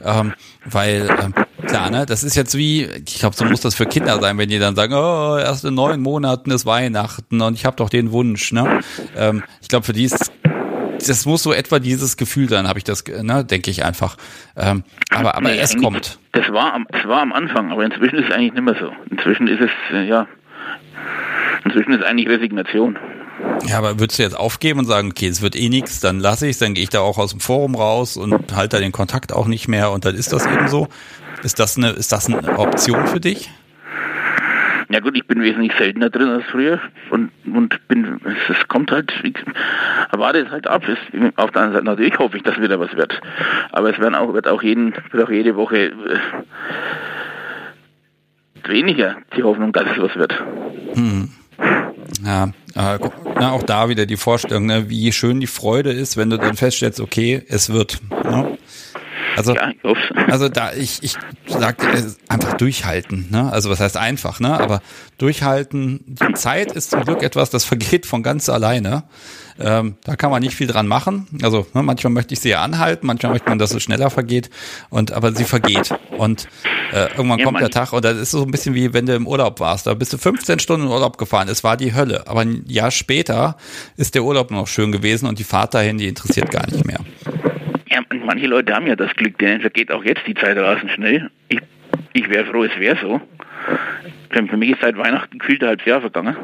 ähm, 0.04 0.34
weil 0.66 1.08
ähm, 1.22 1.34
klar, 1.68 1.90
ne, 1.90 2.06
das 2.06 2.24
ist 2.24 2.36
jetzt 2.36 2.58
wie, 2.58 2.84
ich 3.06 3.20
glaube, 3.20 3.36
so 3.36 3.46
muss 3.46 3.62
das 3.62 3.76
für 3.76 3.86
Kinder 3.86 4.20
sein, 4.22 4.38
wenn 4.38 4.50
die 4.50 4.60
dann 4.60 4.76
sagen, 4.76 4.94
oh, 4.94 5.38
erst 5.38 5.66
in 5.66 5.74
neun 5.76 6.02
Monaten 6.02 6.52
ist 6.52 6.66
Weihnachten 6.66 7.42
und 7.42 7.54
ich 7.56 7.66
habe 7.66 7.76
doch 7.76 7.90
den 7.90 8.12
Wunsch, 8.12 8.52
ne? 8.52 8.80
Ähm, 9.18 9.44
ich 9.62 9.68
glaube, 9.68 9.86
für 9.86 9.94
die 9.94 10.06
ist 10.06 10.32
das 11.08 11.26
muss 11.26 11.44
so 11.44 11.54
etwa 11.54 11.80
dieses 11.80 12.18
Gefühl 12.18 12.50
sein, 12.50 12.68
habe 12.68 12.80
ich 12.80 12.84
das, 12.84 13.04
ne, 13.06 13.46
denke 13.46 13.72
ich 13.72 13.84
einfach. 13.84 14.18
Ähm, 14.56 14.84
aber 15.10 15.36
aber 15.36 15.50
Nee, 15.50 15.60
es 15.60 15.76
kommt. 15.78 16.20
Das 16.32 16.52
war, 16.52 16.74
am, 16.74 16.88
das 16.92 17.08
war 17.08 17.22
am 17.22 17.34
Anfang, 17.34 17.72
aber 17.72 17.86
inzwischen 17.86 18.18
ist 18.18 18.30
es 18.30 18.32
eigentlich 18.32 18.54
nicht 18.54 18.64
mehr 18.64 18.76
so. 18.80 18.92
Inzwischen 19.10 19.48
ist 19.48 19.62
es, 19.62 19.72
äh, 19.94 20.08
ja, 20.08 20.28
inzwischen 21.66 21.94
ist 21.94 22.04
eigentlich 22.04 22.28
Resignation. 22.28 22.98
Ja, 23.66 23.78
aber 23.78 24.00
würdest 24.00 24.20
du 24.20 24.24
jetzt 24.24 24.38
aufgeben 24.38 24.80
und 24.80 24.86
sagen, 24.86 25.10
okay, 25.10 25.28
es 25.28 25.42
wird 25.42 25.56
eh 25.56 25.70
nichts, 25.70 26.00
dann 26.00 26.20
lasse 26.20 26.48
ich 26.48 26.58
dann 26.58 26.74
gehe 26.74 26.84
ich 26.84 26.90
da 26.90 27.00
auch 27.00 27.18
aus 27.18 27.32
dem 27.32 27.40
Forum 27.40 27.76
raus 27.76 28.18
und 28.18 28.56
halte 28.56 28.78
da 28.78 28.82
den 28.82 28.92
Kontakt 28.92 29.34
auch 29.34 29.48
nicht 29.48 29.68
mehr 29.68 29.92
und 29.92 30.06
dann 30.06 30.16
ist 30.16 30.34
das 30.34 30.46
eben 30.46 30.68
so. 30.68 30.88
Ist 31.44 31.60
das 31.60 31.78
eine, 31.78 31.90
ist 31.90 32.12
das 32.12 32.28
eine 32.28 32.58
Option 32.58 33.06
für 33.08 33.20
dich? 33.20 33.50
Ja 34.90 35.00
gut, 35.00 35.18
ich 35.18 35.26
bin 35.26 35.42
wesentlich 35.42 35.74
seltener 35.78 36.10
drin 36.10 36.30
als 36.30 36.46
früher 36.52 36.80
und, 37.10 37.32
und 37.56 37.88
bin, 37.88 38.20
es, 38.50 38.68
kommt 38.68 38.92
halt, 38.92 39.14
ich 39.24 39.36
erwarte 40.12 40.40
es 40.40 40.52
halt 40.52 40.68
ab. 40.68 40.84
Es, 40.88 40.98
auf 41.36 41.52
der 41.52 41.62
anderen 41.62 41.74
Seite 41.74 41.86
natürlich 41.86 42.20
hoffe 42.20 42.38
ich, 42.38 42.44
dass 42.44 42.60
wieder 42.60 42.80
was 42.80 42.96
wird. 42.96 43.20
Aber 43.72 43.90
es 43.90 44.00
werden 44.00 44.16
auch, 44.16 44.34
wird 44.34 44.48
auch 44.48 44.64
jeden, 44.64 44.94
wird 45.12 45.24
auch 45.24 45.32
jede 45.32 45.56
Woche 45.56 45.78
äh, 45.78 46.20
weniger 48.66 49.18
die 49.36 49.44
Hoffnung, 49.44 49.72
dass 49.74 49.86
es 49.96 50.02
was 50.02 50.16
wird. 50.16 50.42
Ja, 52.26 52.46
äh, 52.76 53.00
na, 53.36 53.52
auch 53.52 53.64
da 53.64 53.90
wieder 53.90 54.06
die 54.06 54.18
Vorstellung, 54.18 54.66
ne, 54.66 54.90
wie 54.90 55.12
schön 55.12 55.40
die 55.40 55.48
Freude 55.48 55.92
ist, 55.92 56.18
wenn 56.18 56.30
du 56.30 56.38
dann 56.38 56.56
feststellst, 56.56 57.00
okay, 57.00 57.44
es 57.48 57.72
wird. 57.72 58.00
Ne? 58.24 58.58
Also 59.36 59.56
Ja, 59.56 59.72
Also 60.28 60.50
da 60.50 60.74
ich 60.74 61.02
ich 61.02 61.16
sag 61.48 61.84
äh, 61.84 62.04
einfach 62.30 62.54
durchhalten, 62.54 63.28
ne? 63.32 63.52
Also 63.52 63.70
was 63.70 63.80
heißt 63.80 63.98
einfach, 63.98 64.40
ne? 64.40 64.60
Aber 64.60 64.82
durchhalten. 65.18 66.02
Die 66.06 66.34
Zeit 66.34 66.72
ist 66.74 66.92
zum 66.92 67.04
Glück 67.04 67.24
etwas, 67.24 67.50
das 67.50 67.64
vergeht 67.66 68.06
von 68.06 68.24
ganz 68.24 68.50
alleine. 68.50 69.04
Ähm, 69.60 69.98
da 70.04 70.16
kann 70.16 70.32
man 70.32 70.42
nicht 70.42 70.56
viel 70.56 70.66
dran 70.68 70.88
machen. 70.88 71.28
Also 71.44 71.68
ne, 71.74 71.84
manchmal 71.84 72.12
möchte 72.12 72.34
ich 72.34 72.40
sie 72.40 72.50
ja 72.50 72.62
anhalten, 72.64 73.06
manchmal 73.06 73.34
möchte 73.34 73.50
man, 73.50 73.60
dass 73.60 73.74
es 73.74 73.84
schneller 73.84 74.10
vergeht. 74.10 74.50
Und 74.90 75.12
aber 75.12 75.32
sie 75.34 75.44
vergeht. 75.44 75.94
Und 76.18 76.48
äh, 76.92 77.08
irgendwann 77.16 77.40
Ja, 77.40 77.46
kommt 77.46 77.62
der 77.62 77.70
Tag 77.70 77.94
und 77.94 78.04
das 78.04 78.18
ist 78.18 78.32
so 78.32 78.42
ein 78.44 78.52
bisschen 78.52 78.74
wie 78.74 78.94
wenn 78.94 79.06
du 79.06 79.14
im 79.16 79.28
Urlaub 79.28 79.60
warst. 79.60 79.86
Da 79.88 79.94
bist 79.94 80.12
du 80.12 80.18
15 80.18 80.60
Stunden 80.60 80.88
in 80.88 80.92
Urlaub 80.92 81.18
gefahren. 81.18 81.48
Es 81.50 81.64
war 81.64 81.78
die 81.78 81.94
Hölle. 81.94 82.28
Aber 82.28 82.42
ein 82.42 82.64
Jahr 82.68 82.90
später 82.92 83.56
ist 83.96 84.16
der 84.16 84.24
Urlaub 84.24 84.50
noch 84.50 84.68
schön 84.68 84.92
gewesen 84.92 85.28
und 85.28 85.38
die 85.38 85.44
Fahrt 85.44 85.76
dahin, 85.76 85.98
die 86.00 86.08
interessiert 86.08 86.50
gar 86.50 86.66
nicht 86.72 86.86
mehr. 86.86 87.00
Ja, 87.94 88.00
und 88.10 88.26
manche 88.26 88.48
Leute 88.48 88.74
haben 88.74 88.88
ja 88.88 88.96
das 88.96 89.14
Glück, 89.16 89.38
denen 89.38 89.62
vergeht 89.62 89.92
auch 89.92 90.04
jetzt 90.04 90.26
die 90.26 90.34
Zeit 90.34 90.58
rasend 90.58 90.92
schnell. 90.92 91.30
Ich, 91.50 91.60
ich 92.14 92.30
wäre 92.30 92.46
froh, 92.46 92.64
es 92.64 92.78
wäre 92.80 92.98
so. 93.00 93.22
Denn 94.34 94.48
für 94.48 94.58
mich 94.58 94.72
ist 94.72 94.82
seit 94.82 94.98
Weihnachten 94.98 95.38
gefühlt 95.38 95.62
ein 95.64 95.70
halbes 95.70 95.86
Jahr 95.86 96.02
vergangen. 96.02 96.36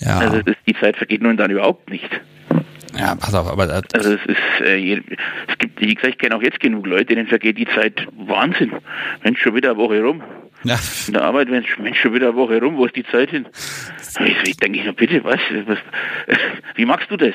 Ja, 0.00 0.18
Also 0.18 0.42
das, 0.42 0.54
die 0.66 0.74
Zeit 0.74 0.96
vergeht 0.96 1.22
nun 1.22 1.36
dann 1.36 1.50
überhaupt 1.50 1.90
nicht. 1.90 2.08
ja, 2.96 3.14
pass 3.16 3.34
auf, 3.34 3.48
aber 3.50 3.66
das, 3.66 3.82
Also 3.94 4.12
es 4.14 4.24
ist, 4.26 4.60
äh, 4.60 5.00
es 5.48 5.58
gibt, 5.58 5.80
wie 5.80 5.94
gesagt, 5.94 6.14
ich 6.14 6.18
kenne 6.18 6.36
auch 6.36 6.42
jetzt 6.42 6.60
genug 6.60 6.86
Leute, 6.86 7.06
denen 7.14 7.26
vergeht 7.26 7.58
die 7.58 7.66
Zeit 7.66 8.06
Wahnsinn. 8.16 8.72
Mensch, 9.24 9.40
schon 9.40 9.54
wieder 9.56 9.70
eine 9.70 9.78
Woche 9.78 10.00
rum. 10.02 10.22
ja, 10.64 10.78
In 11.06 11.14
der 11.14 11.22
Arbeit, 11.22 11.48
Mensch, 11.48 11.78
Mensch 11.78 12.00
schon 12.00 12.14
wieder 12.14 12.28
eine 12.28 12.36
Woche 12.36 12.60
rum, 12.60 12.76
wo 12.76 12.84
ist 12.84 12.94
die 12.96 13.04
Zeit 13.06 13.30
hin? 13.30 13.46
Ich, 14.24 14.36
ich 14.50 14.56
denke, 14.58 14.80
na 14.84 14.92
bitte, 14.92 15.24
was, 15.24 15.40
was? 15.66 15.78
Wie 16.76 16.84
magst 16.84 17.10
du 17.10 17.16
das? 17.16 17.34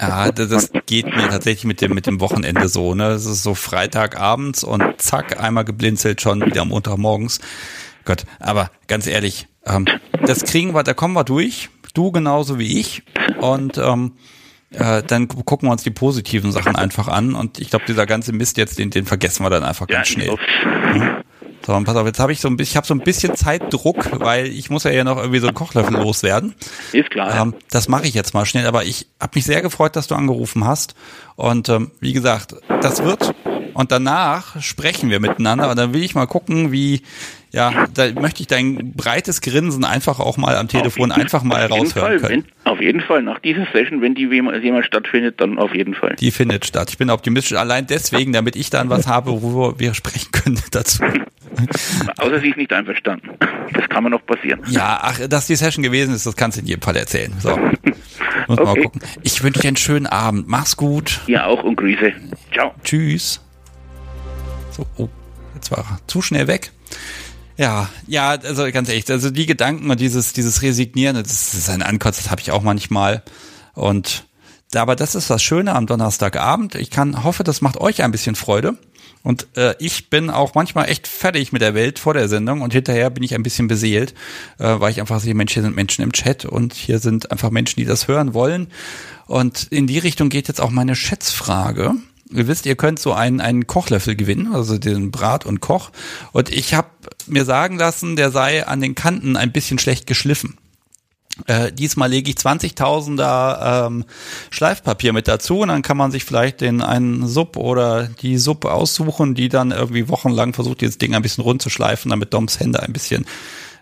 Ja, 0.00 0.32
das, 0.32 0.48
das 0.48 0.70
geht 0.86 1.06
mir 1.06 1.28
tatsächlich 1.28 1.64
mit 1.64 1.80
dem, 1.80 1.94
mit 1.94 2.06
dem 2.06 2.20
Wochenende 2.20 2.68
so, 2.68 2.94
ne? 2.94 3.08
Es 3.08 3.26
ist 3.26 3.42
so 3.42 3.54
Freitagabends 3.54 4.64
und 4.64 5.00
zack, 5.00 5.40
einmal 5.40 5.64
geblinzelt 5.64 6.20
schon 6.20 6.44
wieder 6.44 6.64
Montagmorgens. 6.64 7.40
Gott, 8.04 8.24
aber 8.40 8.70
ganz 8.86 9.06
ehrlich, 9.06 9.46
ähm, 9.66 9.86
das 10.26 10.44
kriegen 10.44 10.74
wir, 10.74 10.82
da 10.82 10.94
kommen 10.94 11.14
wir 11.14 11.24
durch. 11.24 11.70
Du 11.94 12.10
genauso 12.10 12.58
wie 12.58 12.80
ich. 12.80 13.02
Und 13.40 13.78
ähm, 13.78 14.12
äh, 14.72 15.02
dann 15.02 15.28
gucken 15.28 15.68
wir 15.68 15.72
uns 15.72 15.84
die 15.84 15.90
positiven 15.90 16.50
Sachen 16.52 16.76
einfach 16.76 17.08
an. 17.08 17.34
Und 17.34 17.60
ich 17.60 17.70
glaube, 17.70 17.84
dieser 17.86 18.06
ganze 18.06 18.32
Mist 18.32 18.56
jetzt, 18.56 18.78
den, 18.78 18.90
den 18.90 19.06
vergessen 19.06 19.44
wir 19.44 19.50
dann 19.50 19.62
einfach 19.62 19.88
Ja, 19.88 19.96
ganz 19.96 20.08
schnell. 20.08 20.30
hoffe 20.30 20.42
So, 21.66 21.80
pass 21.84 21.96
auf, 21.96 22.06
jetzt 22.06 22.18
habe 22.18 22.32
ich 22.32 22.40
so 22.40 22.48
ein 22.48 22.56
bisschen, 22.56 22.72
ich 22.72 22.76
habe 22.76 22.86
so 22.86 22.94
ein 22.94 23.00
bisschen 23.00 23.34
Zeitdruck, 23.36 24.20
weil 24.20 24.46
ich 24.46 24.68
muss 24.68 24.84
ja 24.84 24.90
ja 24.90 25.02
noch 25.02 25.16
irgendwie 25.16 25.38
so 25.38 25.46
einen 25.46 25.54
Kochlöffel 25.56 25.96
loswerden. 25.96 26.54
Ist 26.92 27.10
klar. 27.10 27.34
Ähm, 27.34 27.54
das 27.70 27.88
mache 27.88 28.06
ich 28.06 28.14
jetzt 28.14 28.34
mal 28.34 28.44
schnell, 28.44 28.66
aber 28.66 28.84
ich 28.84 29.06
habe 29.18 29.32
mich 29.34 29.44
sehr 29.44 29.62
gefreut, 29.62 29.96
dass 29.96 30.06
du 30.06 30.14
angerufen 30.14 30.66
hast. 30.66 30.94
Und 31.36 31.68
ähm, 31.70 31.90
wie 32.00 32.12
gesagt, 32.12 32.54
das 32.82 33.02
wird 33.02 33.34
und 33.74 33.92
danach 33.92 34.60
sprechen 34.62 35.10
wir 35.10 35.20
miteinander 35.20 35.70
und 35.70 35.76
dann 35.76 35.92
will 35.92 36.02
ich 36.02 36.14
mal 36.14 36.26
gucken, 36.26 36.72
wie, 36.72 37.02
ja, 37.50 37.86
da 37.94 38.10
möchte 38.12 38.40
ich 38.42 38.46
dein 38.46 38.92
breites 38.94 39.40
Grinsen 39.40 39.84
einfach 39.84 40.20
auch 40.20 40.36
mal 40.36 40.56
am 40.56 40.68
Telefon 40.68 41.12
einfach 41.12 41.42
mal 41.42 41.66
raushören 41.66 41.90
Fall, 41.90 42.18
können. 42.20 42.44
Wenn, 42.64 42.72
auf 42.72 42.80
jeden 42.80 43.00
Fall, 43.00 43.22
nach 43.22 43.38
dieser 43.40 43.66
Session, 43.72 44.00
wenn 44.00 44.14
die 44.14 44.22
jemals 44.26 44.86
stattfindet, 44.86 45.40
dann 45.40 45.58
auf 45.58 45.74
jeden 45.74 45.94
Fall. 45.94 46.16
Die 46.18 46.30
findet 46.30 46.66
statt. 46.66 46.90
Ich 46.90 46.98
bin 46.98 47.10
optimistisch, 47.10 47.56
allein 47.56 47.86
deswegen, 47.86 48.32
damit 48.32 48.56
ich 48.56 48.70
dann 48.70 48.88
was 48.90 49.06
habe, 49.06 49.30
worüber 49.30 49.78
wir 49.78 49.94
sprechen 49.94 50.32
können 50.32 50.60
dazu. 50.70 51.02
Außer 52.18 52.40
sie 52.40 52.48
ist 52.50 52.56
nicht 52.56 52.72
einverstanden. 52.72 53.30
Das 53.72 53.88
kann 53.88 54.02
man 54.02 54.12
noch 54.12 54.24
passieren. 54.26 54.60
Ja, 54.68 54.98
ach, 55.02 55.20
dass 55.28 55.46
die 55.46 55.54
Session 55.56 55.82
gewesen 55.82 56.14
ist, 56.14 56.26
das 56.26 56.36
kannst 56.36 56.56
du 56.56 56.62
in 56.62 56.66
jedem 56.66 56.82
Fall 56.82 56.96
erzählen. 56.96 57.32
So. 57.38 57.56
Muss 58.48 58.58
Okay. 58.58 58.64
mal 58.64 58.82
gucken. 58.82 59.00
Ich 59.22 59.42
wünsche 59.42 59.60
dir 59.60 59.68
einen 59.68 59.76
schönen 59.76 60.06
Abend. 60.06 60.48
Mach's 60.48 60.76
gut. 60.76 61.20
Ja, 61.26 61.46
auch 61.46 61.62
und 61.62 61.76
Grüße. 61.76 62.12
Ciao. 62.52 62.74
Tschüss. 62.82 63.40
So, 64.76 64.86
oh, 64.96 65.08
jetzt 65.54 65.70
war 65.70 65.78
er 65.78 65.98
zu 66.06 66.22
schnell 66.22 66.46
weg. 66.46 66.72
Ja, 67.56 67.88
ja, 68.06 68.30
also 68.30 68.70
ganz 68.72 68.88
ehrlich, 68.88 69.08
also 69.10 69.30
die 69.30 69.46
Gedanken 69.46 69.90
und 69.90 70.00
dieses, 70.00 70.32
dieses 70.32 70.62
Resignieren, 70.62 71.14
das 71.14 71.54
ist 71.54 71.70
ein 71.70 71.82
Ankotz, 71.82 72.16
das 72.16 72.30
habe 72.30 72.40
ich 72.40 72.50
auch 72.50 72.62
manchmal. 72.62 73.22
Und 73.74 74.26
aber 74.74 74.96
das 74.96 75.14
ist 75.14 75.30
das 75.30 75.40
Schöne 75.40 75.72
am 75.74 75.86
Donnerstagabend. 75.86 76.74
Ich 76.74 76.90
kann 76.90 77.22
hoffe, 77.22 77.44
das 77.44 77.60
macht 77.60 77.76
euch 77.76 78.02
ein 78.02 78.10
bisschen 78.10 78.34
Freude. 78.34 78.76
Und 79.22 79.46
äh, 79.56 79.74
ich 79.78 80.10
bin 80.10 80.30
auch 80.30 80.54
manchmal 80.54 80.88
echt 80.88 81.06
fertig 81.06 81.52
mit 81.52 81.62
der 81.62 81.74
Welt 81.74 81.98
vor 81.98 82.12
der 82.12 82.28
Sendung 82.28 82.60
und 82.60 82.72
hinterher 82.74 83.08
bin 83.08 83.22
ich 83.22 83.34
ein 83.34 83.42
bisschen 83.42 83.68
beseelt, 83.68 84.12
äh, 84.58 84.80
weil 84.80 84.90
ich 84.90 85.00
einfach 85.00 85.20
sehe, 85.20 85.34
Mensch, 85.34 85.54
hier 85.54 85.62
sind 85.62 85.76
Menschen 85.76 86.02
im 86.02 86.12
Chat 86.12 86.44
und 86.44 86.74
hier 86.74 86.98
sind 86.98 87.30
einfach 87.30 87.50
Menschen, 87.50 87.80
die 87.80 87.86
das 87.86 88.06
hören 88.06 88.34
wollen. 88.34 88.66
Und 89.26 89.68
in 89.70 89.86
die 89.86 89.98
Richtung 89.98 90.28
geht 90.28 90.48
jetzt 90.48 90.60
auch 90.60 90.70
meine 90.70 90.94
Schätzfrage. 90.94 91.94
Ihr 92.30 92.48
wisst, 92.48 92.66
ihr 92.66 92.76
könnt 92.76 92.98
so 92.98 93.12
einen, 93.12 93.40
einen 93.40 93.66
Kochlöffel 93.66 94.16
gewinnen, 94.16 94.54
also 94.54 94.78
den 94.78 95.10
Brat 95.10 95.44
und 95.44 95.60
Koch. 95.60 95.90
Und 96.32 96.50
ich 96.50 96.74
habe 96.74 96.88
mir 97.26 97.44
sagen 97.44 97.78
lassen, 97.78 98.16
der 98.16 98.30
sei 98.30 98.66
an 98.66 98.80
den 98.80 98.94
Kanten 98.94 99.36
ein 99.36 99.52
bisschen 99.52 99.78
schlecht 99.78 100.06
geschliffen. 100.06 100.56
Äh, 101.46 101.72
diesmal 101.72 102.10
lege 102.10 102.30
ich 102.30 102.36
20.000er 102.36 103.86
ähm, 103.86 104.04
Schleifpapier 104.50 105.12
mit 105.12 105.26
dazu 105.26 105.60
und 105.60 105.68
dann 105.68 105.82
kann 105.82 105.96
man 105.96 106.12
sich 106.12 106.24
vielleicht 106.24 106.60
den 106.60 106.80
einen 106.80 107.26
Sub 107.26 107.56
oder 107.56 108.04
die 108.06 108.38
Sub 108.38 108.64
aussuchen, 108.64 109.34
die 109.34 109.48
dann 109.48 109.72
irgendwie 109.72 110.08
wochenlang 110.08 110.54
versucht, 110.54 110.80
dieses 110.80 110.98
Ding 110.98 111.14
ein 111.14 111.22
bisschen 111.22 111.42
rund 111.42 111.60
zu 111.60 111.70
schleifen, 111.70 112.10
damit 112.10 112.32
Doms 112.32 112.60
Hände 112.60 112.80
ein 112.82 112.92
bisschen 112.92 113.26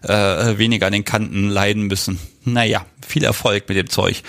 äh, 0.03 0.57
weniger 0.57 0.87
an 0.87 0.93
den 0.95 1.05
Kanten 1.05 1.51
leiden 1.51 1.85
müssen. 1.85 2.19
Naja, 2.45 2.87
viel 3.07 3.23
Erfolg 3.23 3.69
mit 3.69 3.77
dem 3.77 3.91
Zeug. 3.91 4.23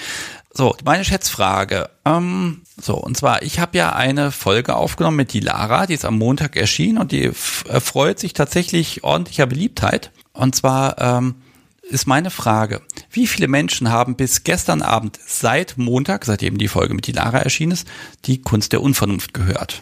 So, 0.56 0.76
meine 0.86 1.04
Schätzfrage. 1.04 1.90
Ähm, 2.06 2.62
so, 2.80 2.96
und 2.96 3.18
zwar, 3.18 3.42
ich 3.42 3.60
habe 3.60 3.76
ja 3.76 3.94
eine 3.94 4.32
Folge 4.32 4.76
aufgenommen 4.76 5.18
mit 5.18 5.34
die 5.34 5.40
Lara, 5.40 5.88
die 5.88 5.96
ist 5.96 6.06
am 6.06 6.20
Montag 6.20 6.56
erschienen 6.56 7.00
und 7.00 7.12
die 7.12 7.32
erfreut 7.68 8.20
sich 8.20 8.34
tatsächlich 8.34 9.04
ordentlicher 9.04 9.48
Beliebtheit. 9.48 10.12
Und 10.32 10.56
zwar 10.56 11.00
ähm, 11.00 11.36
ist 11.82 12.06
meine 12.06 12.30
Frage, 12.30 12.82
wie 13.10 13.26
viele 13.26 13.48
Menschen 13.48 13.90
haben 13.90 14.16
bis 14.16 14.44
gestern 14.44 14.84
Abend 14.84 15.20
seit 15.26 15.78
Montag, 15.78 16.24
seitdem 16.24 16.60
die 16.60 16.68
Folge 16.68 16.94
mit 16.94 17.08
die 17.08 17.14
Lara 17.14 17.40
erschienen 17.40 17.72
ist, 17.72 17.88
die 18.26 18.42
Kunst 18.42 18.74
der 18.74 18.82
Unvernunft 18.82 19.34
gehört? 19.34 19.82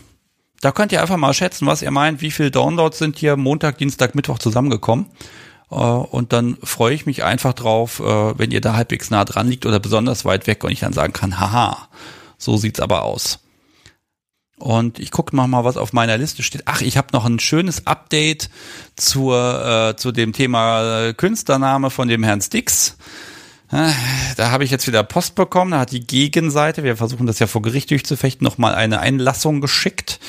Da 0.61 0.71
könnt 0.71 0.93
ihr 0.93 1.01
einfach 1.01 1.17
mal 1.17 1.33
schätzen, 1.33 1.67
was 1.67 1.81
ihr 1.81 1.91
meint, 1.91 2.21
wie 2.21 2.31
viele 2.31 2.51
Downloads 2.51 2.97
sind 2.97 3.17
hier 3.17 3.35
Montag, 3.35 3.77
Dienstag, 3.77 4.15
Mittwoch 4.15 4.39
zusammengekommen. 4.39 5.07
Äh, 5.71 5.75
Und 5.75 6.33
dann 6.33 6.57
freue 6.61 6.93
ich 6.93 7.05
mich 7.05 7.23
einfach 7.23 7.53
drauf, 7.53 7.99
äh, 7.99 8.37
wenn 8.37 8.51
ihr 8.51 8.61
da 8.61 8.75
halbwegs 8.75 9.09
nah 9.09 9.25
dran 9.25 9.47
liegt 9.47 9.65
oder 9.65 9.79
besonders 9.79 10.25
weit 10.25 10.47
weg 10.47 10.63
und 10.63 10.71
ich 10.71 10.81
dann 10.81 10.93
sagen 10.93 11.13
kann, 11.13 11.39
haha, 11.39 11.87
so 12.37 12.57
sieht's 12.57 12.79
aber 12.79 13.03
aus. 13.03 13.39
Und 14.57 14.99
ich 14.99 15.09
gucke 15.09 15.35
noch 15.35 15.47
mal, 15.47 15.63
was 15.63 15.75
auf 15.75 15.91
meiner 15.91 16.17
Liste 16.19 16.43
steht. 16.43 16.63
Ach, 16.65 16.81
ich 16.81 16.95
habe 16.95 17.07
noch 17.13 17.25
ein 17.25 17.39
schönes 17.39 17.87
Update 17.87 18.51
zur, 18.95 19.93
äh, 19.93 19.95
zu 19.95 20.11
dem 20.11 20.33
Thema 20.33 21.07
äh, 21.07 21.13
Künstlername 21.13 21.89
von 21.89 22.07
dem 22.07 22.23
Herrn 22.23 22.41
Stix. 22.41 22.97
Da 23.71 24.51
habe 24.51 24.65
ich 24.65 24.69
jetzt 24.69 24.85
wieder 24.85 25.01
Post 25.01 25.35
bekommen. 25.35 25.71
Da 25.71 25.79
hat 25.79 25.91
die 25.93 26.05
Gegenseite, 26.05 26.83
wir 26.83 26.97
versuchen 26.97 27.25
das 27.25 27.39
ja 27.39 27.47
vor 27.47 27.61
Gericht 27.61 27.89
durchzufechten, 27.89 28.43
noch 28.43 28.57
mal 28.57 28.75
eine 28.75 28.99
Einlassung 28.99 29.61
geschickt. 29.61 30.19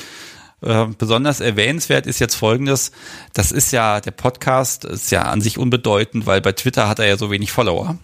Äh, 0.62 0.86
besonders 0.96 1.40
erwähnenswert 1.40 2.06
ist 2.06 2.18
jetzt 2.18 2.34
folgendes. 2.34 2.92
Das 3.32 3.52
ist 3.52 3.72
ja, 3.72 4.00
der 4.00 4.12
Podcast 4.12 4.84
ist 4.84 5.10
ja 5.10 5.22
an 5.22 5.40
sich 5.40 5.58
unbedeutend, 5.58 6.26
weil 6.26 6.40
bei 6.40 6.52
Twitter 6.52 6.88
hat 6.88 6.98
er 6.98 7.06
ja 7.06 7.16
so 7.16 7.30
wenig 7.30 7.52
Follower. 7.52 7.98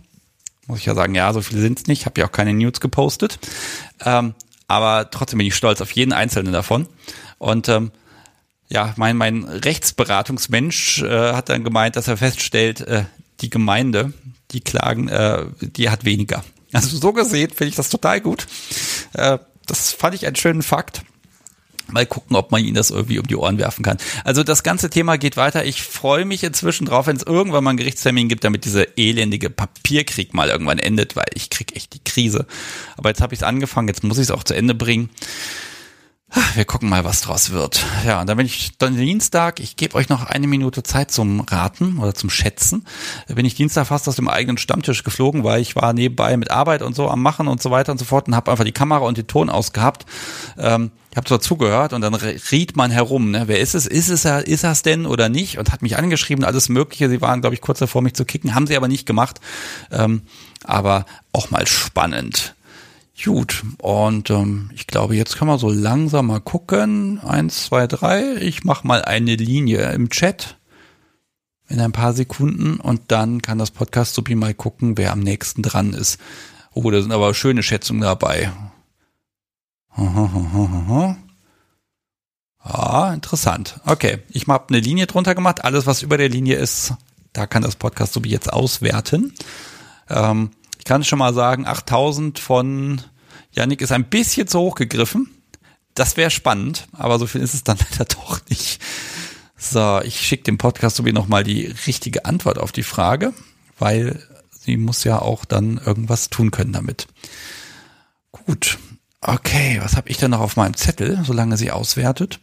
Muss 0.66 0.80
ich 0.80 0.86
ja 0.86 0.94
sagen, 0.94 1.14
ja, 1.14 1.32
so 1.32 1.40
viele 1.40 1.60
sind's 1.60 1.86
nicht. 1.86 2.00
Ich 2.00 2.06
habe 2.06 2.20
ja 2.20 2.26
auch 2.26 2.32
keine 2.32 2.52
News 2.52 2.80
gepostet. 2.80 3.38
Ähm, 4.04 4.34
aber 4.66 5.10
trotzdem 5.10 5.38
bin 5.38 5.46
ich 5.46 5.54
stolz 5.54 5.80
auf 5.80 5.92
jeden 5.92 6.12
einzelnen 6.12 6.52
davon. 6.52 6.86
Und 7.38 7.68
ähm, 7.68 7.90
ja, 8.68 8.92
mein, 8.96 9.16
mein 9.16 9.44
Rechtsberatungsmensch 9.44 11.02
äh, 11.02 11.32
hat 11.32 11.48
dann 11.48 11.64
gemeint, 11.64 11.96
dass 11.96 12.08
er 12.08 12.18
feststellt, 12.18 12.82
äh, 12.82 13.04
die 13.40 13.50
Gemeinde, 13.50 14.12
die 14.50 14.60
klagen, 14.60 15.08
äh, 15.08 15.46
die 15.60 15.88
hat 15.88 16.04
weniger. 16.04 16.44
Also 16.72 16.98
so 16.98 17.14
gesehen 17.14 17.48
finde 17.48 17.70
ich 17.70 17.76
das 17.76 17.88
total 17.88 18.20
gut. 18.20 18.46
Äh, 19.14 19.38
das 19.66 19.92
fand 19.92 20.14
ich 20.14 20.26
einen 20.26 20.36
schönen 20.36 20.62
Fakt. 20.62 21.02
Mal 21.90 22.06
gucken, 22.06 22.36
ob 22.36 22.50
man 22.50 22.62
ihnen 22.62 22.74
das 22.74 22.90
irgendwie 22.90 23.18
um 23.18 23.26
die 23.26 23.36
Ohren 23.36 23.58
werfen 23.58 23.82
kann. 23.82 23.96
Also 24.24 24.44
das 24.44 24.62
ganze 24.62 24.90
Thema 24.90 25.16
geht 25.16 25.36
weiter. 25.36 25.64
Ich 25.64 25.82
freue 25.82 26.24
mich 26.24 26.44
inzwischen 26.44 26.86
drauf, 26.86 27.06
wenn 27.06 27.16
es 27.16 27.22
irgendwann 27.22 27.64
mal 27.64 27.70
einen 27.70 27.78
Gerichtstermin 27.78 28.28
gibt, 28.28 28.44
damit 28.44 28.64
dieser 28.64 28.98
elendige 28.98 29.48
Papierkrieg 29.48 30.34
mal 30.34 30.50
irgendwann 30.50 30.78
endet, 30.78 31.16
weil 31.16 31.28
ich 31.34 31.48
krieg 31.48 31.74
echt 31.74 31.94
die 31.94 32.04
Krise. 32.04 32.46
Aber 32.96 33.08
jetzt 33.08 33.22
habe 33.22 33.32
ich 33.32 33.40
es 33.40 33.42
angefangen, 33.42 33.88
jetzt 33.88 34.04
muss 34.04 34.18
ich 34.18 34.24
es 34.24 34.30
auch 34.30 34.44
zu 34.44 34.54
Ende 34.54 34.74
bringen. 34.74 35.08
Wir 36.54 36.66
gucken 36.66 36.90
mal, 36.90 37.04
was 37.04 37.22
draus 37.22 37.50
wird. 37.52 37.86
Ja, 38.04 38.20
und 38.20 38.26
dann 38.26 38.36
bin 38.36 38.44
ich 38.44 38.76
dann 38.76 38.96
Dienstag, 38.96 39.60
ich 39.60 39.76
gebe 39.76 39.94
euch 39.94 40.10
noch 40.10 40.26
eine 40.26 40.46
Minute 40.46 40.82
Zeit 40.82 41.10
zum 41.10 41.40
Raten 41.40 41.98
oder 41.98 42.14
zum 42.14 42.28
Schätzen. 42.28 42.84
Bin 43.28 43.46
ich 43.46 43.54
Dienstag 43.54 43.86
fast 43.86 44.08
aus 44.08 44.16
dem 44.16 44.28
eigenen 44.28 44.58
Stammtisch 44.58 45.04
geflogen, 45.04 45.42
weil 45.42 45.62
ich 45.62 45.74
war 45.74 45.94
nebenbei 45.94 46.36
mit 46.36 46.50
Arbeit 46.50 46.82
und 46.82 46.94
so 46.94 47.08
am 47.08 47.22
Machen 47.22 47.48
und 47.48 47.62
so 47.62 47.70
weiter 47.70 47.92
und 47.92 47.98
so 47.98 48.04
fort 48.04 48.28
und 48.28 48.36
habe 48.36 48.50
einfach 48.50 48.64
die 48.64 48.72
Kamera 48.72 49.06
und 49.06 49.16
den 49.16 49.26
Ton 49.26 49.48
ausgehabt. 49.48 50.04
Ähm, 50.58 50.90
ich 51.10 51.16
habe 51.16 51.26
zwar 51.26 51.40
zugehört 51.40 51.94
und 51.94 52.02
dann 52.02 52.14
riet 52.14 52.76
man 52.76 52.90
herum, 52.90 53.30
ne? 53.30 53.44
wer 53.46 53.60
ist 53.60 53.74
es? 53.74 53.86
Ist 53.86 54.10
es 54.10 54.26
er, 54.26 54.46
ist 54.46 54.64
es 54.64 54.82
denn 54.82 55.06
oder 55.06 55.30
nicht? 55.30 55.58
Und 55.58 55.72
hat 55.72 55.80
mich 55.80 55.96
angeschrieben, 55.96 56.44
alles 56.44 56.68
Mögliche. 56.68 57.08
Sie 57.08 57.22
waren, 57.22 57.40
glaube 57.40 57.54
ich, 57.54 57.62
kurz 57.62 57.78
davor, 57.78 58.02
mich 58.02 58.12
zu 58.12 58.26
kicken, 58.26 58.54
haben 58.54 58.66
sie 58.66 58.76
aber 58.76 58.88
nicht 58.88 59.06
gemacht. 59.06 59.40
Ähm, 59.90 60.22
aber 60.64 61.06
auch 61.32 61.50
mal 61.50 61.66
spannend. 61.66 62.54
Gut, 63.24 63.64
und 63.78 64.30
ähm, 64.30 64.70
ich 64.74 64.86
glaube, 64.86 65.16
jetzt 65.16 65.36
können 65.36 65.50
wir 65.50 65.58
so 65.58 65.70
langsam 65.70 66.28
mal 66.28 66.40
gucken. 66.40 67.18
Eins, 67.20 67.64
zwei, 67.64 67.88
drei. 67.88 68.36
Ich 68.36 68.62
mache 68.62 68.86
mal 68.86 69.02
eine 69.02 69.34
Linie 69.34 69.92
im 69.92 70.08
Chat 70.08 70.56
in 71.68 71.80
ein 71.80 71.92
paar 71.92 72.12
Sekunden 72.12 72.78
und 72.78 73.02
dann 73.08 73.42
kann 73.42 73.58
das 73.58 73.72
Podcast 73.72 74.14
Supi 74.14 74.34
mal 74.34 74.54
gucken, 74.54 74.96
wer 74.96 75.12
am 75.12 75.20
nächsten 75.20 75.62
dran 75.62 75.92
ist. 75.94 76.18
Oh, 76.72 76.90
da 76.90 77.02
sind 77.02 77.12
aber 77.12 77.34
schöne 77.34 77.62
Schätzungen 77.62 78.02
dabei. 78.02 78.52
Ah, 82.60 83.14
interessant. 83.14 83.80
Okay, 83.86 84.18
ich 84.28 84.46
habe 84.46 84.68
eine 84.68 84.80
Linie 84.80 85.06
drunter 85.06 85.34
gemacht. 85.34 85.64
Alles, 85.64 85.86
was 85.86 86.02
über 86.02 86.18
der 86.18 86.28
Linie 86.28 86.56
ist, 86.56 86.92
da 87.32 87.46
kann 87.46 87.62
das 87.62 87.76
Podcast 87.76 88.12
Supi 88.12 88.28
jetzt 88.28 88.52
auswerten. 88.52 89.32
Ähm, 90.10 90.50
kann 90.88 91.04
schon 91.04 91.18
mal 91.18 91.34
sagen, 91.34 91.66
8000 91.66 92.38
von 92.38 93.02
Yannick 93.52 93.82
ist 93.82 93.92
ein 93.92 94.08
bisschen 94.08 94.48
zu 94.48 94.58
hoch 94.58 94.74
gegriffen. 94.74 95.30
Das 95.94 96.16
wäre 96.16 96.30
spannend, 96.30 96.88
aber 96.92 97.18
so 97.18 97.26
viel 97.26 97.42
ist 97.42 97.54
es 97.54 97.62
dann 97.62 97.78
leider 97.90 98.06
doch 98.06 98.40
nicht. 98.48 98.80
So, 99.56 100.00
ich 100.02 100.26
schicke 100.26 100.44
dem 100.44 100.56
Podcast 100.56 100.96
Subi 100.96 101.12
nochmal 101.12 101.44
die 101.44 101.66
richtige 101.86 102.24
Antwort 102.24 102.58
auf 102.58 102.72
die 102.72 102.82
Frage, 102.82 103.34
weil 103.78 104.22
sie 104.50 104.76
muss 104.76 105.04
ja 105.04 105.20
auch 105.20 105.44
dann 105.44 105.78
irgendwas 105.84 106.30
tun 106.30 106.50
können 106.50 106.72
damit. 106.72 107.06
Gut. 108.32 108.78
Okay, 109.20 109.78
was 109.82 109.96
habe 109.96 110.08
ich 110.08 110.16
denn 110.16 110.30
noch 110.30 110.40
auf 110.40 110.56
meinem 110.56 110.74
Zettel, 110.74 111.20
solange 111.24 111.56
sie 111.56 111.70
auswertet? 111.70 112.40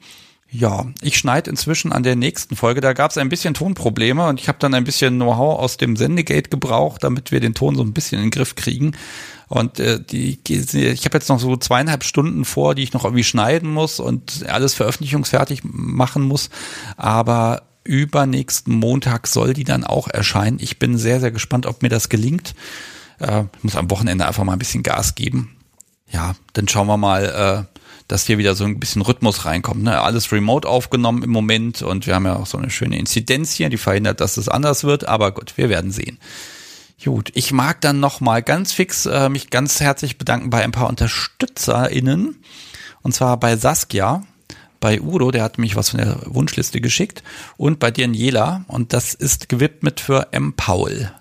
Ja, 0.52 0.86
ich 1.02 1.18
schneide 1.18 1.50
inzwischen 1.50 1.92
an 1.92 2.04
der 2.04 2.16
nächsten 2.16 2.56
Folge. 2.56 2.80
Da 2.80 2.94
gab 2.94 3.12
es 3.12 3.18
ein 3.18 3.30
bisschen 3.30 3.54
Tonprobleme 3.54 4.28
und 4.28 4.40
ich 4.40 4.48
habe 4.48 4.60
dann 4.60 4.74
ein 4.74 4.84
bisschen 4.84 5.16
Know-how 5.16 5.60
aus 5.60 5.78
dem 5.78 5.96
Sendegate 5.96 6.50
gebraucht, 6.50 7.04
damit 7.04 7.32
wir 7.32 7.40
den 7.40 7.54
Ton 7.54 7.76
so 7.76 7.84
ein 7.84 7.94
bisschen 7.94 8.20
in 8.20 8.26
den 8.26 8.32
Griff 8.32 8.56
kriegen. 8.56 8.96
Und 9.48 9.80
äh, 9.80 10.00
die, 10.02 10.40
ich 10.48 11.06
habe 11.06 11.18
jetzt 11.18 11.30
noch 11.30 11.40
so 11.40 11.58
zweieinhalb 11.58 12.04
Stunden 12.04 12.46
vor, 12.46 12.74
die 12.74 12.84
ich 12.84 12.94
noch 12.94 13.04
irgendwie 13.04 13.24
schneiden 13.24 13.72
muss 13.72 14.00
und 14.00 14.46
alles 14.48 14.74
veröffentlichungsfertig 14.76 15.62
machen 15.64 16.24
muss. 16.24 16.50
Aber 16.96 17.64
übernächsten 17.84 18.76
Montag 18.76 19.28
soll 19.28 19.54
die 19.54 19.64
dann 19.64 19.84
auch 19.84 20.08
erscheinen. 20.08 20.58
Ich 20.62 20.80
bin 20.80 20.98
sehr, 20.98 21.20
sehr 21.20 21.32
gespannt, 21.32 21.66
ob 21.66 21.82
mir 21.82 21.90
das 21.90 22.10
gelingt. 22.10 22.56
Äh, 23.20 23.44
ich 23.58 23.64
muss 23.64 23.76
am 23.76 23.90
Wochenende 23.92 24.26
einfach 24.26 24.44
mal 24.44 24.54
ein 24.54 24.60
bisschen 24.60 24.84
Gas 24.84 25.16
geben. 25.16 25.56
Ja, 26.12 26.36
dann 26.54 26.68
schauen 26.68 26.88
wir 26.88 26.98
mal. 26.98 27.66
Äh, 27.72 27.80
dass 28.08 28.26
hier 28.26 28.38
wieder 28.38 28.56
so 28.56 28.66
ein 28.66 28.80
bisschen 28.80 29.02
Rhythmus 29.02 29.46
reinkommt. 29.46 29.84
Ne? 29.84 30.00
Alles 30.00 30.32
remote 30.32 30.68
aufgenommen 30.68 31.24
im 31.24 31.32
Moment 31.32 31.82
und 31.82 32.06
wir 32.06 32.16
haben 32.16 32.26
ja 32.26 32.36
auch 32.36 32.46
so 32.46 32.58
eine 32.58 32.70
schöne 32.70 32.98
Inzidenz 33.00 33.54
hier, 33.54 33.70
die 33.70 33.78
verhindert, 33.78 34.22
dass 34.22 34.38
es 34.38 34.50
anders 34.50 34.84
wird, 34.84 35.08
aber 35.08 35.32
gut, 35.32 35.58
wir 35.58 35.70
werden 35.70 35.92
sehen. 35.92 36.20
Gut, 37.04 37.32
ich 37.36 37.52
mag 37.52 37.82
dann 37.82 38.00
nochmal 38.00 38.42
ganz 38.42 38.72
fix 38.74 39.06
äh, 39.06 39.30
mich 39.30 39.50
ganz 39.50 39.80
herzlich 39.80 40.18
bedanken 40.18 40.50
bei 40.50 40.64
ein 40.64 40.72
paar 40.72 40.90
UnterstützerInnen. 40.90 42.42
Und 43.04 43.14
zwar 43.14 43.38
bei 43.38 43.58
Saskia, 43.58 44.24
bei 44.80 45.02
Udo, 45.02 45.30
der 45.30 45.44
hat 45.44 45.60
mich 45.60 45.76
was 45.76 45.90
von 45.90 46.00
der 46.00 46.20
Wunschliste 46.26 46.82
geschickt, 46.82 47.22
und 47.58 47.80
bei 47.80 47.92
Daniela. 47.92 48.66
Und 48.68 48.94
das 48.94 49.14
ist 49.14 49.50
gewidmet 49.50 50.00
für 50.00 50.30
M. 50.32 50.54
Paul. 50.54 51.12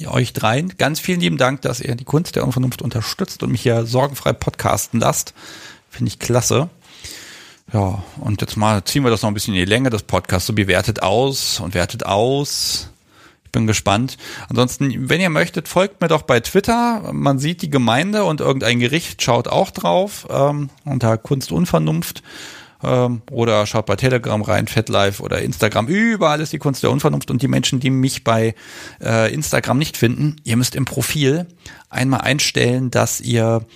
Ja, 0.00 0.12
euch 0.12 0.32
dreien. 0.32 0.72
Ganz 0.78 0.98
vielen 0.98 1.20
lieben 1.20 1.36
Dank, 1.36 1.60
dass 1.60 1.80
ihr 1.80 1.94
die 1.94 2.04
Kunst 2.04 2.34
der 2.34 2.44
Unvernunft 2.44 2.80
unterstützt 2.80 3.42
und 3.42 3.52
mich 3.52 3.60
hier 3.60 3.84
sorgenfrei 3.84 4.32
podcasten 4.32 4.98
lasst. 4.98 5.34
Finde 5.90 6.08
ich 6.08 6.18
klasse. 6.18 6.70
Ja, 7.72 8.02
und 8.18 8.40
jetzt 8.40 8.56
mal 8.56 8.82
ziehen 8.84 9.04
wir 9.04 9.10
das 9.10 9.22
noch 9.22 9.30
ein 9.30 9.34
bisschen 9.34 9.54
in 9.54 9.60
die 9.60 9.66
Länge 9.66 9.90
des 9.90 10.02
Podcasts. 10.02 10.46
So 10.46 10.52
bewertet 10.52 11.02
aus 11.02 11.60
und 11.60 11.74
wertet 11.74 12.06
aus. 12.06 12.90
Ich 13.44 13.52
bin 13.52 13.66
gespannt. 13.66 14.16
Ansonsten, 14.48 15.08
wenn 15.08 15.20
ihr 15.20 15.30
möchtet, 15.30 15.68
folgt 15.68 16.00
mir 16.00 16.08
doch 16.08 16.22
bei 16.22 16.40
Twitter. 16.40 17.12
Man 17.12 17.38
sieht 17.38 17.62
die 17.62 17.70
Gemeinde 17.70 18.24
und 18.24 18.40
irgendein 18.40 18.78
Gericht 18.78 19.22
schaut 19.22 19.48
auch 19.48 19.70
drauf 19.70 20.26
ähm, 20.30 20.70
unter 20.84 21.18
Kunst 21.18 21.52
Unvernunft. 21.52 22.22
Ähm, 22.82 23.22
oder 23.30 23.66
schaut 23.66 23.86
bei 23.86 23.96
Telegram 23.96 24.40
rein, 24.40 24.66
FetLife 24.66 25.22
oder 25.22 25.42
Instagram. 25.42 25.86
Überall 25.88 26.40
ist 26.40 26.52
die 26.52 26.58
Kunst 26.58 26.82
der 26.82 26.90
Unvernunft. 26.90 27.30
Und 27.30 27.42
die 27.42 27.48
Menschen, 27.48 27.80
die 27.80 27.90
mich 27.90 28.24
bei 28.24 28.54
äh, 29.02 29.32
Instagram 29.32 29.78
nicht 29.78 29.96
finden, 29.96 30.36
ihr 30.44 30.56
müsst 30.56 30.74
im 30.74 30.84
Profil 30.84 31.46
einmal 31.88 32.22
einstellen, 32.22 32.90
dass 32.90 33.20
ihr 33.20 33.66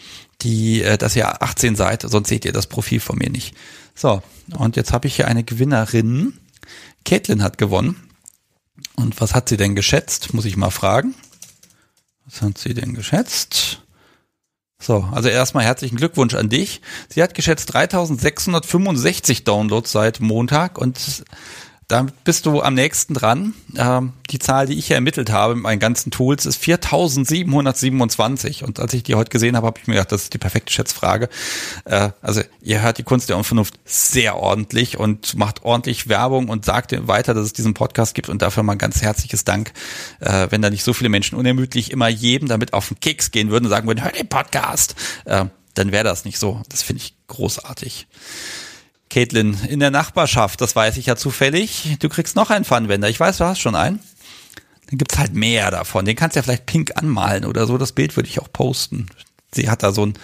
die, 0.45 0.83
äh, 0.83 0.97
dass 0.97 1.17
ihr 1.17 1.43
18 1.43 1.75
seid, 1.75 2.03
sonst 2.03 2.29
seht 2.29 2.45
ihr 2.45 2.53
das 2.53 2.67
Profil 2.67 3.01
von 3.01 3.19
mir 3.19 3.31
nicht. 3.31 3.57
So, 3.95 4.23
und 4.57 4.77
jetzt 4.77 4.93
habe 4.93 5.09
ich 5.09 5.17
hier 5.17 5.27
eine 5.27 5.43
Gewinnerin. 5.43 6.39
Caitlin 7.05 7.43
hat 7.43 7.59
gewonnen. 7.59 8.09
Und 8.97 9.21
was 9.21 9.35
hat 9.35 9.49
sie 9.49 9.57
denn 9.57 9.75
geschätzt? 9.75 10.35
Muss 10.35 10.45
ich 10.45 10.57
mal 10.57 10.71
fragen. 10.71 11.15
Was 12.27 12.43
hat 12.43 12.59
sie 12.59 12.75
denn 12.75 12.95
geschätzt? 12.95 13.83
So, 14.81 15.09
also 15.13 15.29
erstmal 15.29 15.65
herzlichen 15.65 15.97
Glückwunsch 15.97 16.35
an 16.35 16.49
dich. 16.49 16.81
Sie 17.09 17.23
hat 17.23 17.35
geschätzt 17.35 17.73
3665 17.73 19.45
Downloads 19.45 19.93
seit 19.93 20.21
Montag 20.21 20.79
und 20.79 21.25
da 21.89 22.07
bist 22.25 22.47
du 22.47 22.63
am 22.63 22.75
nächsten 22.75 23.15
dran. 23.15 23.55
Ähm, 23.77 24.15
die 24.31 24.39
Zahl, 24.39 24.67
die 24.67 24.79
ich 24.79 24.87
hier 24.87 24.97
ermittelt 24.97 25.31
habe 25.31 25.55
mit 25.55 25.65
meinen 25.65 25.81
ganzen 25.81 26.11
Tools, 26.11 26.47
ist 26.47 26.57
4727. 26.57 28.65
Und 28.65 28.81
als 28.81 28.95
ich 28.95 29.03
die 29.03 29.15
heute 29.15 29.31
gesehen 29.31 29.57
habe, 29.57 29.67
habe 29.67 29.79
ich 29.81 29.87
mir 29.87 29.95
gedacht, 29.95 30.13
das 30.13 30.25
ist 30.25 30.35
die 30.35 30.39
perfekte 30.39 30.73
Schätzfrage. 30.73 31.29
Äh, 31.85 32.11
also 32.23 32.41
ihr 32.63 32.81
hört 32.81 32.99
die 32.99 33.03
Kunst 33.03 33.29
der 33.29 33.37
Unvernunft 33.37 33.79
sehr 33.85 34.37
ordentlich 34.37 34.99
und 34.99 35.37
macht 35.37 35.65
ordentlich 35.65 36.09
Werbung 36.09 36.49
und 36.49 36.65
sagt 36.65 36.95
weiter, 37.07 37.35
dass 37.35 37.45
es 37.45 37.53
diesen 37.53 37.75
Podcast 37.75 38.15
gibt. 38.15 38.29
Und 38.29 38.41
dafür 38.41 38.63
mal 38.63 38.73
ein 38.73 38.79
ganz 38.79 39.03
herzliches 39.03 39.45
Dank. 39.45 39.73
Äh, 40.21 40.49
wenn 40.51 40.63
da 40.63 40.71
nicht 40.71 40.85
so 40.85 40.95
viele 40.95 41.11
Menschen 41.11 41.37
unermüdlich 41.37 41.91
immer 41.91 42.09
jedem 42.09 42.49
damit 42.49 42.73
auf 42.73 42.89
den 42.89 43.01
Keks 43.01 43.31
gehen 43.31 43.51
würden 43.51 43.65
und 43.65 43.71
sagen 43.71 43.87
würden, 43.87 44.03
hör 44.03 44.13
den 44.13 44.29
Podcast, 44.29 44.95
äh, 45.27 45.45
dann 45.75 45.93
wäre 45.93 46.05
das 46.05 46.25
nicht 46.25 46.39
so. 46.39 46.63
Das 46.69 46.83
finde 46.83 47.03
ich 47.03 47.15
großartig. 47.27 48.07
Caitlin, 49.15 49.57
in 49.69 49.79
der 49.79 49.93
Nachbarschaft, 49.93 50.61
das 50.61 50.75
weiß 50.75 50.97
ich 50.97 51.07
ja 51.07 51.15
zufällig. 51.15 51.97
Du 52.01 52.09
kriegst 52.09 52.35
noch 52.35 52.51
einen 52.51 52.65
Funwender. 52.65 53.09
Ich 53.09 53.21
weiß, 53.21 53.39
du 53.39 53.45
hast 53.45 53.61
schon 53.61 53.77
einen. 53.77 54.01
Dann 54.91 54.99
gibt's 54.99 55.19
halt 55.19 55.35
mehr 55.35 55.71
davon. 55.71 56.05
Den 56.05 56.17
kannst 56.17 56.35
du 56.35 56.41
ja 56.41 56.43
vielleicht 56.43 56.67
pink 56.67 56.97
anmalen 56.97 57.45
oder 57.45 57.69
so. 57.69 57.79
Das 57.79 57.93
Bild 57.93 58.17
würde 58.17 58.29
ich 58.29 58.41
auch 58.41 58.53
posten. 58.53 59.07
Sie 59.53 59.71
hat 59.71 59.85
da 59.85 59.93
so 59.93 60.03
einen 60.03 60.15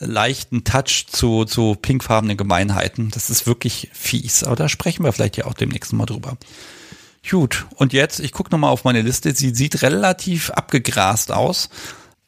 leichten 0.00 0.64
Touch 0.64 1.06
zu, 1.08 1.44
zu 1.44 1.76
pinkfarbenen 1.76 2.36
Gemeinheiten. 2.36 3.12
Das 3.12 3.30
ist 3.30 3.46
wirklich 3.46 3.90
fies. 3.92 4.42
Aber 4.42 4.56
da 4.56 4.68
sprechen 4.68 5.04
wir 5.04 5.12
vielleicht 5.12 5.36
ja 5.36 5.44
auch 5.44 5.54
demnächst 5.54 5.92
mal 5.92 6.04
drüber. 6.04 6.36
Gut, 7.30 7.66
und 7.76 7.92
jetzt, 7.92 8.18
ich 8.18 8.32
gucke 8.32 8.50
nochmal 8.50 8.70
auf 8.70 8.82
meine 8.82 9.02
Liste. 9.02 9.32
Sie 9.36 9.54
sieht 9.54 9.82
relativ 9.82 10.50
abgegrast 10.50 11.30
aus. 11.30 11.68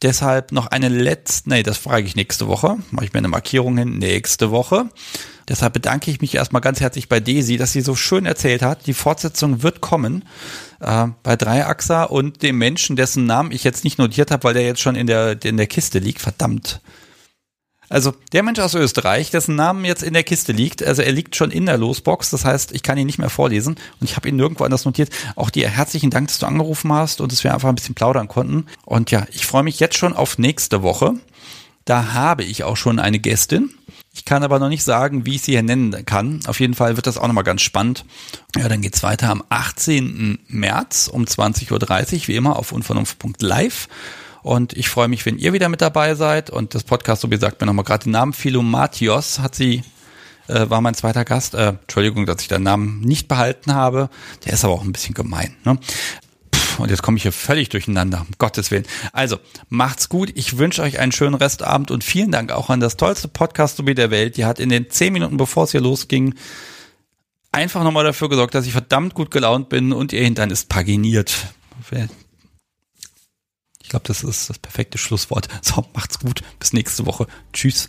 Deshalb 0.02 0.52
noch 0.52 0.68
eine 0.68 0.90
letzte, 0.90 1.48
nee, 1.48 1.64
das 1.64 1.76
frage 1.76 2.06
ich 2.06 2.14
nächste 2.14 2.46
Woche. 2.46 2.76
Mache 2.92 3.06
ich 3.06 3.12
mir 3.12 3.18
eine 3.18 3.26
Markierung 3.26 3.76
hin, 3.76 3.98
nächste 3.98 4.52
Woche. 4.52 4.90
Deshalb 5.48 5.72
bedanke 5.72 6.10
ich 6.10 6.20
mich 6.20 6.34
erstmal 6.34 6.60
ganz 6.60 6.80
herzlich 6.80 7.08
bei 7.08 7.20
Desi, 7.20 7.56
dass 7.56 7.72
sie 7.72 7.80
so 7.80 7.94
schön 7.94 8.26
erzählt 8.26 8.62
hat. 8.62 8.86
Die 8.86 8.94
Fortsetzung 8.94 9.62
wird 9.62 9.80
kommen 9.80 10.24
äh, 10.80 11.06
bei 11.22 11.36
Dreiachser 11.36 12.10
und 12.10 12.42
dem 12.42 12.58
Menschen, 12.58 12.96
dessen 12.96 13.24
Namen 13.24 13.50
ich 13.50 13.64
jetzt 13.64 13.84
nicht 13.84 13.98
notiert 13.98 14.30
habe, 14.30 14.44
weil 14.44 14.54
der 14.54 14.64
jetzt 14.64 14.80
schon 14.80 14.94
in 14.94 15.06
der, 15.06 15.42
in 15.42 15.56
der 15.56 15.66
Kiste 15.66 15.98
liegt. 15.98 16.20
Verdammt. 16.20 16.80
Also 17.88 18.12
der 18.32 18.42
Mensch 18.42 18.58
aus 18.58 18.74
Österreich, 18.74 19.30
dessen 19.30 19.56
Namen 19.56 19.84
jetzt 19.84 20.02
in 20.02 20.12
der 20.12 20.22
Kiste 20.22 20.52
liegt, 20.52 20.82
also 20.82 21.00
er 21.00 21.12
liegt 21.12 21.36
schon 21.36 21.50
in 21.50 21.64
der 21.64 21.78
Losbox, 21.78 22.28
das 22.28 22.44
heißt, 22.44 22.72
ich 22.72 22.82
kann 22.82 22.98
ihn 22.98 23.06
nicht 23.06 23.18
mehr 23.18 23.30
vorlesen 23.30 23.76
und 23.98 24.10
ich 24.10 24.16
habe 24.16 24.28
ihn 24.28 24.36
nirgendwo 24.36 24.64
anders 24.64 24.84
notiert. 24.84 25.08
Auch 25.36 25.48
dir 25.48 25.70
herzlichen 25.70 26.10
Dank, 26.10 26.28
dass 26.28 26.38
du 26.38 26.44
angerufen 26.44 26.92
hast 26.92 27.22
und 27.22 27.32
dass 27.32 27.44
wir 27.44 27.54
einfach 27.54 27.70
ein 27.70 27.74
bisschen 27.74 27.94
plaudern 27.94 28.28
konnten. 28.28 28.66
Und 28.84 29.10
ja, 29.10 29.26
ich 29.32 29.46
freue 29.46 29.62
mich 29.62 29.80
jetzt 29.80 29.96
schon 29.96 30.12
auf 30.12 30.36
nächste 30.36 30.82
Woche. 30.82 31.14
Da 31.86 32.12
habe 32.12 32.44
ich 32.44 32.64
auch 32.64 32.76
schon 32.76 32.98
eine 32.98 33.18
Gästin. 33.18 33.70
Ich 34.18 34.24
kann 34.24 34.42
aber 34.42 34.58
noch 34.58 34.68
nicht 34.68 34.82
sagen, 34.82 35.26
wie 35.26 35.36
ich 35.36 35.42
sie 35.42 35.52
hier 35.52 35.62
nennen 35.62 36.04
kann. 36.04 36.40
Auf 36.48 36.58
jeden 36.58 36.74
Fall 36.74 36.96
wird 36.96 37.06
das 37.06 37.18
auch 37.18 37.28
nochmal 37.28 37.44
ganz 37.44 37.62
spannend. 37.62 38.04
Ja, 38.56 38.68
dann 38.68 38.82
geht's 38.82 39.04
weiter 39.04 39.30
am 39.30 39.44
18. 39.48 40.40
März 40.48 41.06
um 41.06 41.22
20.30 41.22 41.72
Uhr, 42.22 42.28
wie 42.28 42.34
immer, 42.34 42.56
auf 42.56 42.72
unvernunft.live. 42.72 43.88
Und 44.42 44.72
ich 44.72 44.88
freue 44.88 45.06
mich, 45.06 45.24
wenn 45.24 45.38
ihr 45.38 45.52
wieder 45.52 45.68
mit 45.68 45.80
dabei 45.80 46.16
seid. 46.16 46.50
Und 46.50 46.74
das 46.74 46.82
Podcast, 46.82 47.22
so 47.22 47.30
wie 47.30 47.36
gesagt, 47.36 47.60
mir 47.60 47.68
nochmal 47.68 47.84
gerade 47.84 48.04
den 48.04 48.12
Namen 48.12 48.32
Philomatios 48.32 49.38
hat 49.38 49.54
sie, 49.54 49.84
äh, 50.48 50.68
war 50.68 50.80
mein 50.80 50.94
zweiter 50.94 51.24
Gast. 51.24 51.54
Äh, 51.54 51.74
Entschuldigung, 51.80 52.26
dass 52.26 52.42
ich 52.42 52.48
den 52.48 52.64
Namen 52.64 53.00
nicht 53.02 53.28
behalten 53.28 53.72
habe. 53.72 54.10
Der 54.44 54.54
ist 54.54 54.64
aber 54.64 54.74
auch 54.74 54.82
ein 54.82 54.90
bisschen 54.92 55.14
gemein. 55.14 55.54
Ne? 55.64 55.78
Und 56.82 56.90
jetzt 56.90 57.02
komme 57.02 57.16
ich 57.16 57.22
hier 57.22 57.32
völlig 57.32 57.68
durcheinander, 57.68 58.20
um 58.20 58.28
Gottes 58.38 58.70
Willen. 58.70 58.86
Also, 59.12 59.38
macht's 59.68 60.08
gut. 60.08 60.30
Ich 60.34 60.58
wünsche 60.58 60.82
euch 60.82 60.98
einen 60.98 61.12
schönen 61.12 61.34
Restabend 61.34 61.90
und 61.90 62.04
vielen 62.04 62.30
Dank 62.30 62.52
auch 62.52 62.70
an 62.70 62.80
das 62.80 62.96
tollste 62.96 63.28
Podcast-Sobi 63.28 63.94
der 63.94 64.10
Welt. 64.10 64.36
Die 64.36 64.44
hat 64.44 64.60
in 64.60 64.68
den 64.68 64.90
zehn 64.90 65.12
Minuten, 65.12 65.36
bevor 65.36 65.64
es 65.64 65.72
hier 65.72 65.80
losging, 65.80 66.34
einfach 67.52 67.82
nochmal 67.82 68.04
dafür 68.04 68.28
gesorgt, 68.28 68.54
dass 68.54 68.66
ich 68.66 68.72
verdammt 68.72 69.14
gut 69.14 69.30
gelaunt 69.30 69.68
bin 69.68 69.92
und 69.92 70.12
ihr 70.12 70.22
Hintern 70.22 70.50
ist 70.50 70.68
paginiert. 70.68 71.34
Ich 73.80 73.88
glaube, 73.88 74.06
das 74.06 74.22
ist 74.22 74.50
das 74.50 74.58
perfekte 74.58 74.98
Schlusswort. 74.98 75.48
So, 75.62 75.86
macht's 75.94 76.18
gut. 76.18 76.42
Bis 76.58 76.72
nächste 76.72 77.06
Woche. 77.06 77.26
Tschüss. 77.52 77.88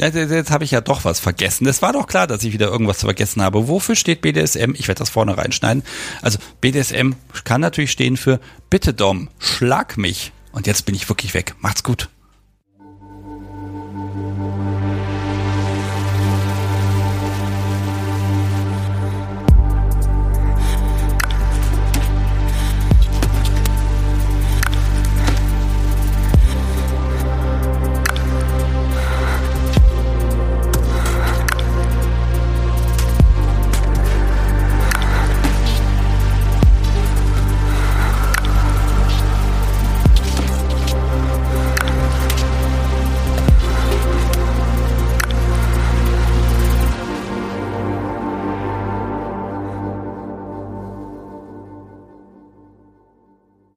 Ja, 0.00 0.08
jetzt 0.08 0.50
habe 0.50 0.64
ich 0.64 0.70
ja 0.70 0.80
doch 0.80 1.04
was 1.04 1.20
vergessen. 1.20 1.66
Es 1.66 1.82
war 1.82 1.92
doch 1.92 2.06
klar, 2.06 2.26
dass 2.26 2.42
ich 2.42 2.54
wieder 2.54 2.68
irgendwas 2.68 3.00
vergessen 3.00 3.42
habe. 3.42 3.68
Wofür 3.68 3.94
steht 3.94 4.22
BDSM? 4.22 4.72
Ich 4.74 4.88
werde 4.88 5.00
das 5.00 5.10
vorne 5.10 5.36
reinschneiden. 5.36 5.82
Also 6.22 6.38
BDSM 6.62 7.12
kann 7.44 7.60
natürlich 7.60 7.90
stehen 7.90 8.16
für 8.16 8.40
Bitte 8.70 8.94
Dom, 8.94 9.28
schlag 9.38 9.98
mich. 9.98 10.32
Und 10.52 10.66
jetzt 10.66 10.86
bin 10.86 10.94
ich 10.94 11.06
wirklich 11.10 11.34
weg. 11.34 11.54
Macht's 11.60 11.82
gut. 11.82 12.08